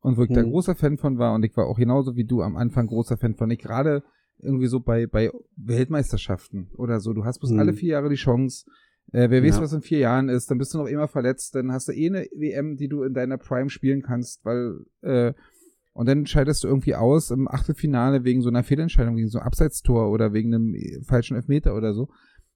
und 0.00 0.16
wo 0.18 0.24
ich 0.24 0.28
da 0.28 0.42
Hm. 0.42 0.50
großer 0.50 0.74
Fan 0.74 0.98
von 0.98 1.18
war 1.18 1.34
und 1.34 1.44
ich 1.44 1.56
war 1.56 1.66
auch 1.66 1.78
genauso 1.78 2.14
wie 2.14 2.24
du 2.24 2.42
am 2.42 2.56
Anfang 2.56 2.86
großer 2.86 3.16
Fan 3.16 3.34
von. 3.34 3.50
Ich 3.50 3.60
gerade 3.60 4.02
irgendwie 4.40 4.66
so 4.66 4.80
bei, 4.80 5.06
bei 5.06 5.30
Weltmeisterschaften 5.56 6.68
oder 6.76 7.00
so. 7.00 7.12
Du 7.14 7.24
hast 7.24 7.38
bloß 7.40 7.52
Hm. 7.52 7.58
alle 7.58 7.72
vier 7.72 7.92
Jahre 7.92 8.10
die 8.10 8.16
Chance. 8.16 8.66
Äh, 9.12 9.30
wer 9.30 9.42
weiß, 9.42 9.56
Ja. 9.56 9.62
was 9.62 9.72
in 9.72 9.80
vier 9.82 9.98
Jahren 9.98 10.28
ist, 10.28 10.50
dann 10.50 10.58
bist 10.58 10.74
du 10.74 10.78
noch 10.78 10.86
immer 10.86 11.08
verletzt, 11.08 11.54
dann 11.54 11.72
hast 11.72 11.88
du 11.88 11.92
eh 11.92 12.08
eine 12.08 12.26
WM, 12.34 12.76
die 12.76 12.88
du 12.88 13.02
in 13.04 13.14
deiner 13.14 13.38
Prime 13.38 13.70
spielen 13.70 14.02
kannst, 14.02 14.44
weil, 14.44 14.84
äh, 15.02 15.32
und 15.94 16.06
dann 16.06 16.26
scheidest 16.26 16.62
du 16.64 16.68
irgendwie 16.68 16.94
aus 16.94 17.30
im 17.30 17.48
Achtelfinale 17.48 18.22
wegen 18.24 18.42
so 18.42 18.48
einer 18.50 18.62
Fehlentscheidung, 18.64 19.16
wegen 19.16 19.28
so 19.28 19.38
einem 19.38 19.46
Abseitstor 19.46 20.10
oder 20.10 20.32
wegen 20.32 20.54
einem 20.54 20.74
äh, 20.74 21.00
falschen 21.02 21.36
Elfmeter 21.36 21.74
oder 21.74 21.94
so. 21.94 22.08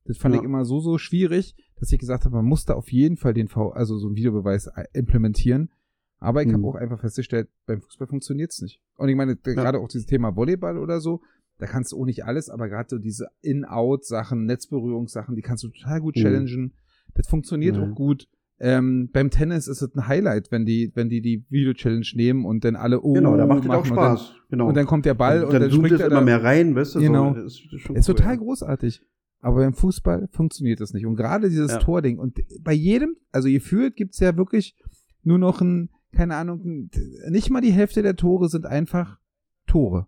Das 0.04 0.18
fand 0.18 0.34
Ja. 0.34 0.40
ich 0.40 0.44
immer 0.44 0.64
so, 0.64 0.80
so 0.80 0.98
schwierig, 0.98 1.54
dass 1.78 1.90
ich 1.92 1.98
gesagt 1.98 2.24
habe, 2.24 2.36
man 2.36 2.44
muss 2.44 2.64
da 2.64 2.74
auf 2.74 2.90
jeden 2.92 3.16
Fall 3.16 3.34
den 3.34 3.48
v 3.48 3.70
also 3.70 3.96
so 3.98 4.08
einen 4.08 4.16
Videobeweis 4.16 4.66
äh, 4.66 4.84
implementieren. 4.92 5.70
Aber 6.18 6.42
ich 6.42 6.48
Mhm. 6.48 6.52
habe 6.54 6.66
auch 6.68 6.74
einfach 6.76 7.00
festgestellt, 7.00 7.48
beim 7.66 7.80
Fußball 7.80 8.06
funktioniert's 8.06 8.60
nicht. 8.62 8.80
Und 8.96 9.08
ich 9.08 9.16
meine, 9.16 9.36
gerade 9.36 9.78
auch 9.80 9.88
dieses 9.88 10.06
Thema 10.06 10.36
Volleyball 10.36 10.78
oder 10.78 11.00
so, 11.00 11.22
da 11.62 11.68
kannst 11.68 11.92
du 11.92 11.96
auch 12.00 12.04
nicht 12.04 12.24
alles, 12.24 12.48
aber 12.50 12.68
gerade 12.68 12.88
so 12.90 12.98
diese 12.98 13.28
In-Out-Sachen, 13.40 14.46
Netzberührungssachen, 14.46 15.36
die 15.36 15.42
kannst 15.42 15.62
du 15.62 15.68
total 15.68 16.00
gut 16.00 16.16
Mhm. 16.16 16.20
challengen. 16.20 16.72
Das 17.14 17.28
funktioniert 17.28 17.76
Ja. 17.76 17.82
auch 17.84 17.94
gut. 17.94 18.26
Ähm, 18.58 19.10
beim 19.12 19.30
Tennis 19.30 19.68
ist 19.68 19.80
es 19.82 19.94
ein 19.94 20.06
Highlight, 20.08 20.50
wenn 20.50 20.64
die, 20.66 20.90
wenn 20.94 21.08
die 21.08 21.20
die 21.20 21.44
Video-Challenge 21.50 22.06
nehmen 22.14 22.44
und 22.44 22.64
dann 22.64 22.76
alle 22.76 23.00
oh, 23.00 23.12
genau, 23.12 23.36
da 23.36 23.46
macht 23.46 23.64
es 23.64 23.70
auch 23.70 23.84
machen 23.84 23.90
und 23.90 23.96
dann- 23.96 24.16
Spaß. 24.18 24.34
genau. 24.50 24.68
Und 24.68 24.76
dann 24.76 24.86
kommt 24.86 25.04
der 25.06 25.14
Ball 25.14 25.38
dann, 25.38 25.46
und 25.46 25.52
dann, 25.54 25.62
dann, 25.62 25.70
springt 25.70 25.92
es 25.92 26.00
er 26.00 26.06
immer 26.08 26.20
mehr 26.20 26.42
rein, 26.42 26.74
weißt 26.74 26.94
du? 26.96 27.00
Genau. 27.00 27.28
So, 27.34 27.40
das 27.42 27.44
ist, 27.54 27.80
schon 27.80 27.96
Ist 27.96 28.08
cool, 28.08 28.14
total 28.16 28.32
ja. 28.34 28.38
großartig. 28.40 29.02
Aber 29.40 29.56
beim 29.56 29.74
Fußball 29.74 30.28
funktioniert 30.32 30.80
das 30.80 30.92
nicht. 30.94 31.06
Und 31.06 31.16
gerade 31.16 31.48
dieses 31.48 31.72
Ja. 31.72 31.78
Tording. 31.78 32.18
Und 32.18 32.38
bei 32.60 32.72
jedem, 32.72 33.16
also 33.32 33.48
gefühlt 33.48 33.96
gibt's 33.96 34.20
ja 34.20 34.36
wirklich 34.36 34.76
nur 35.24 35.38
noch 35.38 35.60
ein, 35.60 35.90
keine 36.12 36.36
Ahnung, 36.36 36.90
nicht 37.30 37.50
mal 37.50 37.60
die 37.60 37.72
Hälfte 37.72 38.02
der 38.02 38.14
Tore 38.16 38.48
sind 38.48 38.66
einfach 38.66 39.18
Tore. 39.66 40.06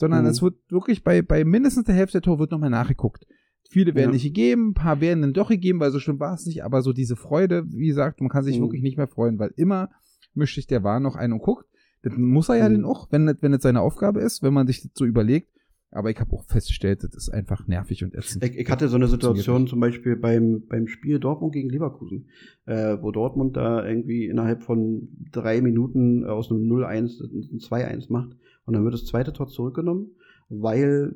Sondern 0.00 0.22
Mhm. 0.22 0.30
es 0.30 0.40
wird 0.42 0.54
wirklich 0.70 1.02
bei, 1.02 1.22
bei 1.22 1.44
mindestens 1.44 1.84
der 1.84 1.94
Hälfte 1.96 2.18
der 2.18 2.22
Tore 2.22 2.38
wird 2.38 2.52
nochmal 2.52 2.70
nachgeguckt. 2.70 3.26
Viele 3.68 3.94
werden 3.96 4.10
Ja. 4.10 4.14
nicht 4.14 4.22
gegeben, 4.22 4.68
ein 4.70 4.74
paar 4.74 5.00
werden 5.00 5.22
dann 5.22 5.32
doch 5.32 5.48
gegeben, 5.48 5.80
weil 5.80 5.90
so 5.90 5.98
schlimm 5.98 6.20
war 6.20 6.34
es 6.34 6.46
nicht. 6.46 6.62
Aber 6.62 6.82
so 6.82 6.92
diese 6.92 7.16
Freude, 7.16 7.64
wie 7.68 7.88
gesagt, 7.88 8.20
man 8.20 8.30
kann 8.30 8.44
sich 8.44 8.58
Mhm. 8.58 8.62
wirklich 8.62 8.82
nicht 8.82 8.96
mehr 8.96 9.08
freuen, 9.08 9.40
weil 9.40 9.52
immer 9.56 9.90
mischt 10.34 10.54
sich 10.54 10.68
der 10.68 10.84
Wahn 10.84 11.02
noch 11.02 11.16
ein 11.16 11.32
und 11.32 11.40
guckt. 11.42 11.66
Das 12.02 12.12
muss 12.16 12.48
er 12.48 12.56
ja 12.56 12.68
Mhm. 12.68 12.74
dann 12.74 12.84
auch, 12.84 13.08
wenn 13.10 13.26
das, 13.26 13.38
wenn 13.40 13.50
das 13.52 13.62
seine 13.62 13.80
Aufgabe 13.80 14.20
ist, 14.20 14.40
wenn 14.44 14.54
man 14.54 14.68
sich 14.68 14.82
das 14.82 14.92
so 14.94 15.04
überlegt. 15.04 15.50
Aber 15.90 16.10
ich 16.10 16.20
habe 16.20 16.32
auch 16.36 16.44
festgestellt, 16.44 17.02
das 17.02 17.14
ist 17.14 17.30
einfach 17.30 17.66
nervig 17.66 18.04
und 18.04 18.14
ätzend. 18.14 18.44
Ich, 18.44 18.56
ich 18.56 18.70
hatte 18.70 18.88
so 18.88 18.96
eine 18.96 19.08
Situation 19.08 19.66
zum 19.66 19.80
Beispiel 19.80 20.16
beim, 20.16 20.62
beim 20.68 20.86
Spiel 20.86 21.18
Dortmund 21.18 21.54
gegen 21.54 21.70
Leverkusen, 21.70 22.28
äh, 22.66 22.98
wo 23.00 23.10
Dortmund 23.10 23.56
da 23.56 23.84
irgendwie 23.86 24.26
innerhalb 24.26 24.62
von 24.62 25.08
drei 25.32 25.62
Minuten 25.62 26.24
aus 26.24 26.50
einem 26.50 26.68
0-1 26.68 27.20
ein 27.22 27.58
2-1 27.58 28.12
macht 28.12 28.36
und 28.68 28.74
dann 28.74 28.84
wird 28.84 28.92
das 28.92 29.06
zweite 29.06 29.32
Tor 29.32 29.48
zurückgenommen, 29.48 30.10
weil 30.50 31.14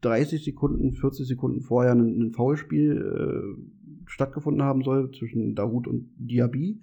30 0.00 0.42
Sekunden, 0.42 0.94
40 0.94 1.28
Sekunden 1.28 1.60
vorher 1.60 1.92
ein, 1.92 2.18
ein 2.18 2.32
Foulspiel 2.32 2.96
äh, 2.96 3.62
stattgefunden 4.06 4.62
haben 4.62 4.82
soll 4.82 5.10
zwischen 5.10 5.54
Dahut 5.54 5.86
und 5.86 6.08
Diaby. 6.16 6.80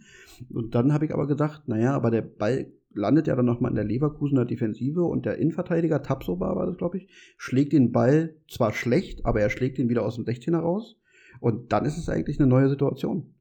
Und 0.53 0.76
dann 0.76 0.93
habe 0.93 1.05
ich 1.05 1.13
aber 1.15 1.26
gedacht, 1.26 1.67
naja, 1.67 1.95
aber 1.95 2.11
der 2.11 2.22
Ball 2.22 2.72
landet 2.93 3.26
ja 3.26 3.36
dann 3.36 3.47
nochmal 3.47 3.72
in 3.72 3.76
der 3.76 3.84
Leverkusener 3.84 4.45
Defensive 4.45 5.01
und 5.01 5.26
der 5.26 5.39
Innenverteidiger, 5.39 6.03
Tapsoba 6.03 6.55
war 6.55 6.67
das, 6.67 6.78
glaube 6.78 6.97
ich, 6.97 7.07
schlägt 7.38 7.74
den 7.74 7.91
Ball 7.91 8.36
zwar 8.47 8.74
schlecht, 8.74 9.26
aber 9.26 9.41
er 9.41 9.49
schlägt 9.49 9.80
ihn 9.80 9.89
wieder 9.89 10.05
aus 10.05 10.17
dem 10.17 10.26
16er 10.26 10.59
raus. 10.59 10.99
Und 11.39 11.72
dann 11.72 11.86
ist 11.86 11.97
es 11.97 12.09
eigentlich 12.09 12.39
eine 12.39 12.47
neue 12.47 12.69
Situation. 12.69 13.34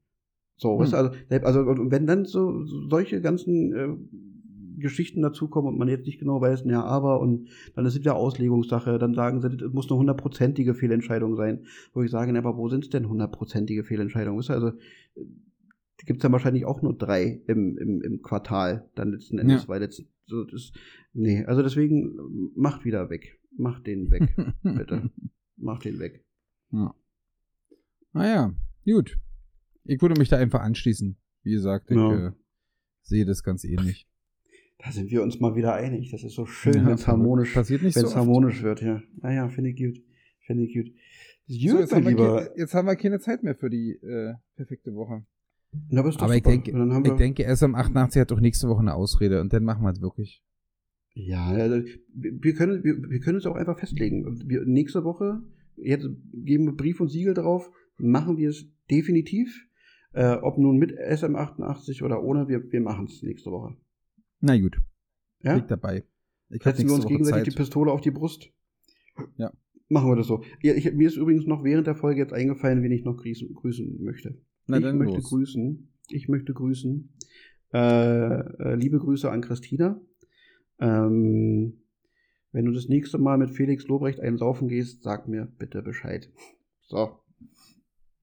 So, 0.57 0.73
Hm. 0.73 0.79
weißt 0.79 0.93
du, 0.93 0.97
also, 0.97 1.11
also 1.45 1.59
und 1.61 1.91
wenn 1.91 2.07
dann 2.07 2.25
so 2.25 2.63
so 2.65 2.87
solche 2.87 3.21
ganzen 3.21 3.73
äh, 3.73 3.89
Geschichten 4.81 5.21
dazukommen 5.21 5.71
und 5.71 5.77
man 5.79 5.87
jetzt 5.87 6.05
nicht 6.05 6.19
genau 6.19 6.41
weiß, 6.41 6.63
ja, 6.65 6.83
aber 6.83 7.19
und 7.21 7.49
dann 7.75 7.85
ist 7.85 7.93
es 7.93 7.99
wieder 7.99 8.15
Auslegungssache, 8.15 8.97
dann 8.99 9.13
sagen 9.13 9.41
sie, 9.41 9.47
es 9.47 9.71
muss 9.73 9.89
eine 9.89 9.97
hundertprozentige 9.99 10.73
Fehlentscheidung 10.73 11.35
sein, 11.35 11.65
wo 11.93 12.01
ich 12.03 12.11
sage, 12.11 12.31
na, 12.33 12.39
aber 12.39 12.57
wo 12.57 12.67
sind 12.69 12.83
es 12.83 12.89
denn 12.89 13.07
hundertprozentige 13.07 13.83
Fehlentscheidungen? 13.83 14.39
Weißt 14.39 14.49
du, 14.49 14.53
also 14.53 14.71
gibt 16.05 16.17
es 16.19 16.21
dann 16.23 16.31
wahrscheinlich 16.31 16.65
auch 16.65 16.81
nur 16.81 16.97
drei 16.97 17.41
im, 17.47 17.77
im, 17.77 18.01
im 18.01 18.21
Quartal, 18.21 18.89
dann 18.95 19.11
letzten 19.11 19.37
Endes, 19.39 19.63
Ja. 19.63 19.67
weil 19.69 19.81
jetzt 19.81 20.03
so 20.25 20.43
das, 20.45 20.71
nee, 21.13 21.45
also 21.45 21.61
deswegen 21.61 22.51
macht 22.55 22.85
wieder 22.85 23.09
weg. 23.09 23.37
Macht 23.57 23.85
den 23.85 24.09
weg, 24.11 24.33
bitte. 24.63 25.09
Macht 25.57 25.85
den 25.85 25.99
weg. 25.99 26.23
Ja. 26.71 26.95
Naja, 28.13 28.53
gut. 28.85 29.17
Ich 29.83 30.01
würde 30.01 30.17
mich 30.19 30.29
da 30.29 30.37
einfach 30.37 30.61
anschließen. 30.61 31.17
Wie 31.43 31.51
gesagt, 31.51 31.91
ich 31.91 31.97
Ja. 31.97 32.27
äh, 32.27 32.31
sehe 33.01 33.25
das 33.25 33.43
ganz 33.43 33.63
ähnlich. 33.63 34.07
Da 34.83 34.91
sind 34.91 35.11
wir 35.11 35.21
uns 35.21 35.39
mal 35.39 35.55
wieder 35.55 35.73
einig. 35.75 36.09
Das 36.11 36.23
ist 36.23 36.33
so 36.33 36.45
schön, 36.45 36.73
Ja, 36.73 36.85
wenn 36.87 36.93
es 36.93 37.07
harmonisch, 37.07 37.53
passiert 37.53 37.83
nicht 37.83 37.95
wenn 37.95 38.05
so 38.07 38.15
harmonisch 38.15 38.63
wird, 38.63 38.81
ja. 38.81 39.01
Naja, 39.21 39.47
finde 39.49 39.69
ich 39.71 39.77
gut. 39.77 40.01
Finde 40.45 40.63
ich 40.63 40.73
gut. 40.73 40.85
Gut, 40.85 40.93
So, 41.47 41.79
jetzt, 41.79 41.93
haben 41.93 42.03
wir 42.03 42.09
Lieber. 42.11 42.43
ke- 42.45 42.53
jetzt 42.59 42.73
haben 42.73 42.87
wir 42.87 42.95
keine 42.95 43.19
Zeit 43.19 43.43
mehr 43.43 43.55
für 43.55 43.69
die 43.69 43.91
äh, 44.01 44.33
perfekte 44.55 44.93
Woche. 44.95 45.23
Na, 45.89 46.01
aber 46.01 46.09
Aber 46.21 46.35
ich 46.35 46.43
super. 46.43 46.49
denke, 46.49 46.71
ich 46.71 47.13
denke, 47.17 47.47
SM88 47.49 48.21
hat 48.21 48.31
doch 48.31 48.39
nächste 48.39 48.67
Woche 48.69 48.79
eine 48.81 48.93
Ausrede 48.95 49.39
und 49.41 49.53
dann 49.53 49.63
machen 49.63 49.83
wir 49.83 49.91
es 49.91 50.01
wirklich. 50.01 50.43
Ja, 51.13 51.47
also, 51.47 51.85
wir 52.13 52.31
wir 52.43 52.53
können, 52.55 52.83
wir, 52.83 52.95
wir 53.09 53.19
können 53.19 53.37
es 53.37 53.45
auch 53.45 53.55
einfach 53.55 53.77
festlegen. 53.79 54.41
Wir, 54.47 54.65
nächste 54.65 55.03
Woche, 55.03 55.41
jetzt 55.75 56.07
geben 56.33 56.65
wir 56.65 56.75
Brief 56.75 56.99
und 57.01 57.09
Siegel 57.09 57.33
drauf, 57.33 57.69
machen 57.97 58.37
wir 58.37 58.49
es 58.49 58.65
definitiv. 58.89 59.67
Äh, 60.13 60.35
ob 60.41 60.57
nun 60.57 60.77
mit 60.77 60.91
SM88 60.97 62.03
oder 62.03 62.21
ohne, 62.23 62.47
wir, 62.49 62.69
wir 62.71 62.81
machen 62.81 63.05
es 63.05 63.21
nächste 63.23 63.51
Woche. 63.51 63.75
Na 64.41 64.57
gut, 64.59 64.77
Ja? 65.41 65.55
liegt 65.55 65.71
dabei. 65.71 66.03
Ich 66.49 66.61
Setzen 66.63 66.87
wir 66.87 66.95
uns 66.95 67.05
gegenseitig 67.07 67.45
Zeit. 67.45 67.53
die 67.53 67.57
Pistole 67.57 67.91
auf 67.91 68.01
die 68.01 68.11
Brust. 68.11 68.49
Ja. 69.37 69.51
Machen 69.87 70.09
wir 70.09 70.15
das 70.15 70.27
so. 70.27 70.43
Ja, 70.61 70.73
ich, 70.73 70.91
mir 70.93 71.07
ist 71.07 71.15
übrigens 71.17 71.45
noch 71.45 71.63
während 71.63 71.87
der 71.87 71.95
Folge 71.95 72.19
jetzt 72.21 72.33
eingefallen, 72.33 72.81
wen 72.83 72.91
ich 72.91 73.03
noch 73.03 73.17
grüßen, 73.17 73.53
grüßen 73.53 74.03
möchte. 74.03 74.37
Na 74.67 74.77
ich 74.79 74.93
möchte 74.93 75.15
los. 75.15 75.29
grüßen. 75.29 75.89
Ich 76.09 76.27
möchte 76.27 76.53
grüßen. 76.53 77.13
Äh, 77.73 77.77
äh, 77.79 78.75
liebe 78.75 78.99
Grüße 78.99 79.29
an 79.31 79.41
Christina. 79.41 79.99
Ähm, 80.79 81.81
wenn 82.51 82.65
du 82.65 82.71
das 82.71 82.87
nächste 82.89 83.17
Mal 83.17 83.37
mit 83.37 83.51
Felix 83.51 83.87
Lobrecht 83.87 84.19
einen 84.19 84.37
saufen 84.37 84.67
gehst, 84.67 85.03
sag 85.03 85.27
mir 85.27 85.45
bitte 85.57 85.81
Bescheid. 85.81 86.29
So, 86.87 87.19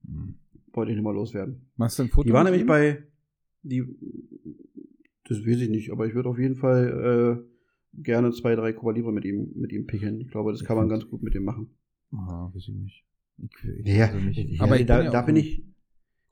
Hm. 0.05 0.35
wollte 0.73 0.91
ich 0.91 0.97
nicht 0.97 1.03
mal 1.03 1.13
loswerden. 1.15 1.69
Machst 1.77 1.97
du 1.99 2.03
ein 2.03 2.09
Foto? 2.09 2.27
Die 2.27 2.33
war 2.33 2.43
nämlich 2.43 2.65
bei. 2.65 3.03
Die, 3.63 3.83
das 5.29 5.45
weiß 5.45 5.61
ich 5.61 5.69
nicht, 5.69 5.91
aber 5.91 6.07
ich 6.07 6.13
würde 6.15 6.29
auf 6.29 6.39
jeden 6.39 6.55
Fall 6.55 7.41
äh, 7.95 8.01
gerne 8.01 8.31
zwei, 8.31 8.55
drei 8.55 8.73
Cuba 8.73 8.91
Libre 8.91 9.13
mit 9.13 9.25
ihm, 9.25 9.51
mit 9.55 9.71
ihm 9.71 9.85
pickeln. 9.85 10.19
Ich 10.21 10.29
glaube, 10.29 10.51
das 10.51 10.63
kann 10.63 10.77
man 10.77 10.89
ganz 10.89 11.07
gut 11.07 11.23
mit 11.23 11.35
ihm 11.35 11.43
machen. 11.43 11.69
Ah, 12.11 12.51
weiß 12.53 12.67
ich 12.67 12.75
nicht. 12.75 13.05
Ich, 13.37 13.69
ich 13.85 13.95
Ja, 13.97 14.13
weiß 14.13 14.23
nicht. 14.23 14.37
ja, 14.57 14.63
Aber 14.63 14.79
ich 14.79 14.85
da, 14.85 15.03
ja 15.03 15.11
da 15.11 15.21
bin 15.21 15.35
ich, 15.37 15.63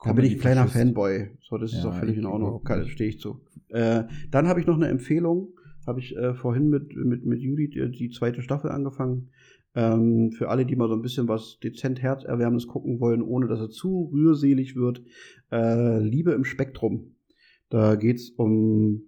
da 0.04 0.12
bin 0.12 0.24
ich 0.24 0.34
ein 0.34 0.40
kleiner. 0.40 0.66
Fanboy. 0.66 1.30
So, 1.40 1.56
das 1.56 1.72
ist 1.72 1.82
Ja, 1.82 1.90
auch 1.90 1.94
völlig 1.94 2.18
in 2.18 2.26
Ordnung. 2.26 2.62
Stehe 2.88 3.08
ich 3.08 3.18
zu. 3.18 3.40
Äh, 3.68 4.04
dann 4.30 4.46
habe 4.48 4.60
ich 4.60 4.66
noch 4.66 4.76
eine 4.76 4.88
Empfehlung 4.88 5.54
habe 5.88 6.00
ich 6.00 6.14
äh, 6.16 6.34
vorhin 6.34 6.68
mit, 6.68 6.94
mit, 6.94 7.24
mit 7.24 7.40
Judith 7.40 7.70
die, 7.70 7.90
die 7.90 8.10
zweite 8.10 8.42
Staffel 8.42 8.70
angefangen. 8.70 9.30
Ähm, 9.74 10.32
für 10.32 10.50
alle, 10.50 10.66
die 10.66 10.76
mal 10.76 10.88
so 10.88 10.94
ein 10.94 11.00
bisschen 11.02 11.28
was 11.28 11.58
dezent 11.62 12.02
Herzerwärmendes 12.02 12.66
gucken 12.66 13.00
wollen, 13.00 13.22
ohne 13.22 13.48
dass 13.48 13.60
es 13.60 13.74
zu 13.74 14.10
rührselig 14.12 14.76
wird. 14.76 15.02
Äh, 15.50 15.98
Liebe 16.00 16.32
im 16.32 16.44
Spektrum. 16.44 17.14
Da 17.70 17.96
geht's 17.96 18.30
um 18.30 19.02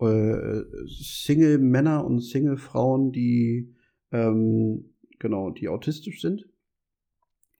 äh, 0.00 0.62
Single-Männer 0.86 2.04
und 2.04 2.20
Single-Frauen, 2.20 3.12
die 3.12 3.74
ähm, 4.12 4.94
genau, 5.18 5.50
die 5.50 5.68
autistisch 5.68 6.20
sind 6.20 6.48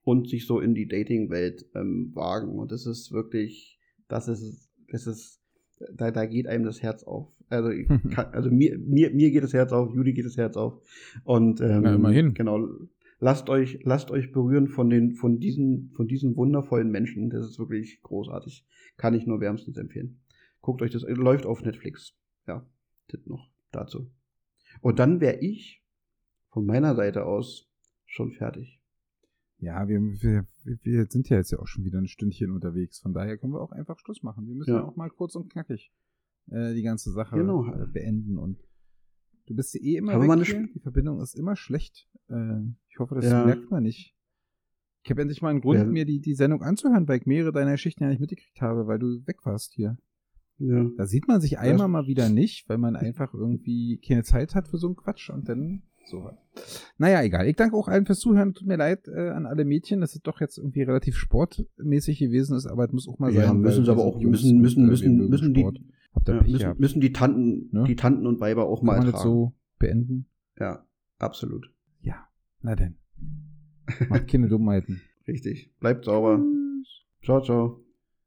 und 0.03 0.29
sich 0.29 0.47
so 0.47 0.59
in 0.59 0.73
die 0.73 0.87
Dating-Welt 0.87 1.65
ähm, 1.75 2.11
wagen. 2.13 2.57
Und 2.57 2.71
das 2.71 2.85
ist 2.85 3.11
wirklich, 3.11 3.79
das 4.07 4.27
ist, 4.27 4.69
das 4.91 5.07
ist, 5.07 5.41
da, 5.93 6.11
da 6.11 6.25
geht 6.25 6.47
einem 6.47 6.65
das 6.65 6.81
Herz 6.81 7.03
auf. 7.03 7.31
Also, 7.49 7.69
kann, 8.11 8.27
also 8.33 8.49
mir, 8.49 8.77
mir, 8.77 9.11
mir 9.11 9.31
geht 9.31 9.43
das 9.43 9.53
Herz 9.53 9.71
auf, 9.71 9.93
Judy 9.93 10.13
geht 10.13 10.25
das 10.25 10.37
Herz 10.37 10.55
auf. 10.55 10.81
Und 11.23 11.61
ähm, 11.61 11.81
Na, 11.83 11.95
immerhin. 11.95 12.33
genau, 12.33 12.67
lasst 13.19 13.49
euch, 13.49 13.79
lasst 13.83 14.11
euch 14.11 14.31
berühren 14.31 14.67
von 14.67 14.89
den, 14.89 15.11
von 15.11 15.39
diesen, 15.39 15.91
von 15.91 16.07
diesen 16.07 16.35
wundervollen 16.35 16.89
Menschen. 16.89 17.29
Das 17.29 17.45
ist 17.45 17.59
wirklich 17.59 18.01
großartig. 18.01 18.65
Kann 18.97 19.13
ich 19.13 19.25
nur 19.25 19.39
wärmstens 19.41 19.77
empfehlen. 19.77 20.19
Guckt 20.61 20.81
euch 20.81 20.91
das, 20.91 21.03
läuft 21.03 21.45
auf 21.45 21.61
Netflix. 21.63 22.13
Ja, 22.47 22.65
Tipp 23.07 23.25
noch 23.27 23.49
dazu. 23.71 24.11
Und 24.81 24.99
dann 24.99 25.19
wäre 25.21 25.39
ich 25.39 25.83
von 26.49 26.65
meiner 26.65 26.95
Seite 26.95 27.25
aus 27.25 27.69
schon 28.05 28.31
fertig. 28.33 28.79
Ja, 29.59 29.87
wir, 29.87 29.99
wir, 29.99 30.45
wir 30.83 31.05
sind 31.07 31.27
ja 31.29 31.37
jetzt 31.37 31.51
ja 31.51 31.59
auch 31.59 31.67
schon 31.67 31.83
wieder 31.83 31.99
ein 31.99 32.07
Stündchen 32.07 32.51
unterwegs. 32.51 32.99
Von 32.99 33.13
daher 33.13 33.37
können 33.37 33.53
wir 33.53 33.61
auch 33.61 33.71
einfach 33.71 33.99
Schluss 33.99 34.23
machen. 34.23 34.47
Wir 34.47 34.55
müssen 34.55 34.73
Ja. 34.73 34.83
auch 34.85 34.95
mal 34.95 35.09
kurz 35.09 35.35
und 35.35 35.51
knackig 35.51 35.91
äh, 36.49 36.73
die 36.73 36.81
ganze 36.81 37.11
Sache 37.11 37.35
Genau. 37.37 37.65
äh, 37.71 37.85
beenden. 37.87 38.37
Und 38.37 38.57
du 39.47 39.55
bist 39.55 39.73
ja 39.73 39.81
eh 39.81 39.97
immer 39.97 40.13
Haben 40.13 40.29
weg 40.39 40.45
hier. 40.47 40.67
Die 40.73 40.79
Verbindung 40.79 41.19
ist 41.21 41.35
immer 41.35 41.55
schlecht. 41.57 42.07
Äh, 42.29 42.61
ich 42.89 42.99
hoffe, 42.99 43.15
das 43.15 43.25
Ja. 43.25 43.45
merkt 43.45 43.69
man 43.69 43.83
nicht. 43.83 44.15
Ich 45.03 45.11
habe 45.11 45.21
endlich 45.21 45.41
mal 45.41 45.49
einen 45.49 45.61
Grund, 45.61 45.79
Ja. 45.79 45.85
mir 45.85 46.05
die, 46.05 46.19
die 46.21 46.35
Sendung 46.35 46.61
anzuhören, 46.61 47.07
weil 47.07 47.19
ich 47.19 47.25
mehrere 47.25 47.51
deiner 47.51 47.71
Geschichten 47.71 48.03
ja 48.03 48.09
nicht 48.09 48.19
mitgekriegt 48.21 48.61
habe, 48.61 48.87
weil 48.87 48.99
du 48.99 49.25
weg 49.27 49.45
warst 49.45 49.73
hier. 49.73 49.97
Ja. 50.59 50.85
Da 50.97 51.05
sieht 51.07 51.27
man 51.27 51.39
sich 51.41 51.57
einmal 51.59 51.87
mal 51.87 52.05
wieder 52.07 52.29
nicht, 52.29 52.67
weil 52.69 52.77
man 52.77 52.95
einfach 52.95 53.33
irgendwie 53.33 53.97
keine 54.05 54.23
Zeit 54.23 54.55
hat 54.55 54.67
für 54.67 54.77
so 54.77 54.87
einen 54.87 54.95
Quatsch 54.97 55.29
und 55.29 55.47
dann 55.49 55.83
so 56.05 56.23
was. 56.23 56.35
Naja, 56.97 57.21
egal. 57.23 57.47
Ich 57.47 57.55
danke 57.55 57.75
auch 57.75 57.87
allen 57.87 58.05
fürs 58.05 58.19
Zuhören. 58.19 58.53
Tut 58.53 58.67
mir 58.67 58.75
leid 58.77 59.07
äh, 59.07 59.29
an 59.29 59.45
alle 59.45 59.63
Mädchen, 59.63 60.01
dass 60.01 60.15
es 60.15 60.21
doch 60.21 60.41
jetzt 60.41 60.57
irgendwie 60.57 60.81
relativ 60.81 61.15
sportmäßig 61.15 62.19
gewesen 62.19 62.57
ist, 62.57 62.65
aber 62.65 62.85
es 62.85 62.91
muss 62.91 63.07
auch 63.07 63.19
mal 63.19 63.31
Ja, 63.33 63.47
sein. 63.47 63.59
müssen 63.61 63.85
sie 63.85 63.91
aber 63.91 64.03
auch- 64.03 64.19
müssen- 64.19 64.59
müssen- 64.59 64.85
müssen- 64.87 65.29
müssen 65.29 65.53
die- 65.53 65.61
Ja, 65.61 66.41
müssen, 66.43 66.75
müssen 66.79 66.99
die 67.01 67.13
Tanten, 67.13 67.69
Ne? 67.71 67.83
die 67.87 67.95
Tanten 67.95 68.25
und 68.27 68.39
Weiber 68.41 68.65
auch 68.67 68.79
Kann 68.79 68.87
mal 68.87 68.97
man 69.03 69.11
das 69.11 69.21
so 69.21 69.53
beenden? 69.77 70.25
Ja, 70.59 70.83
absolut. 71.19 71.71
Ja. 72.01 72.27
Na 72.61 72.75
denn. 72.75 72.95
Macht 74.09 74.27
keine 74.27 74.47
Dummheiten. 74.49 75.01
Richtig. 75.27 75.71
Bleibt 75.79 76.05
sauber. 76.05 76.43
Ciao, 77.23 77.41
ciao. 77.41 77.83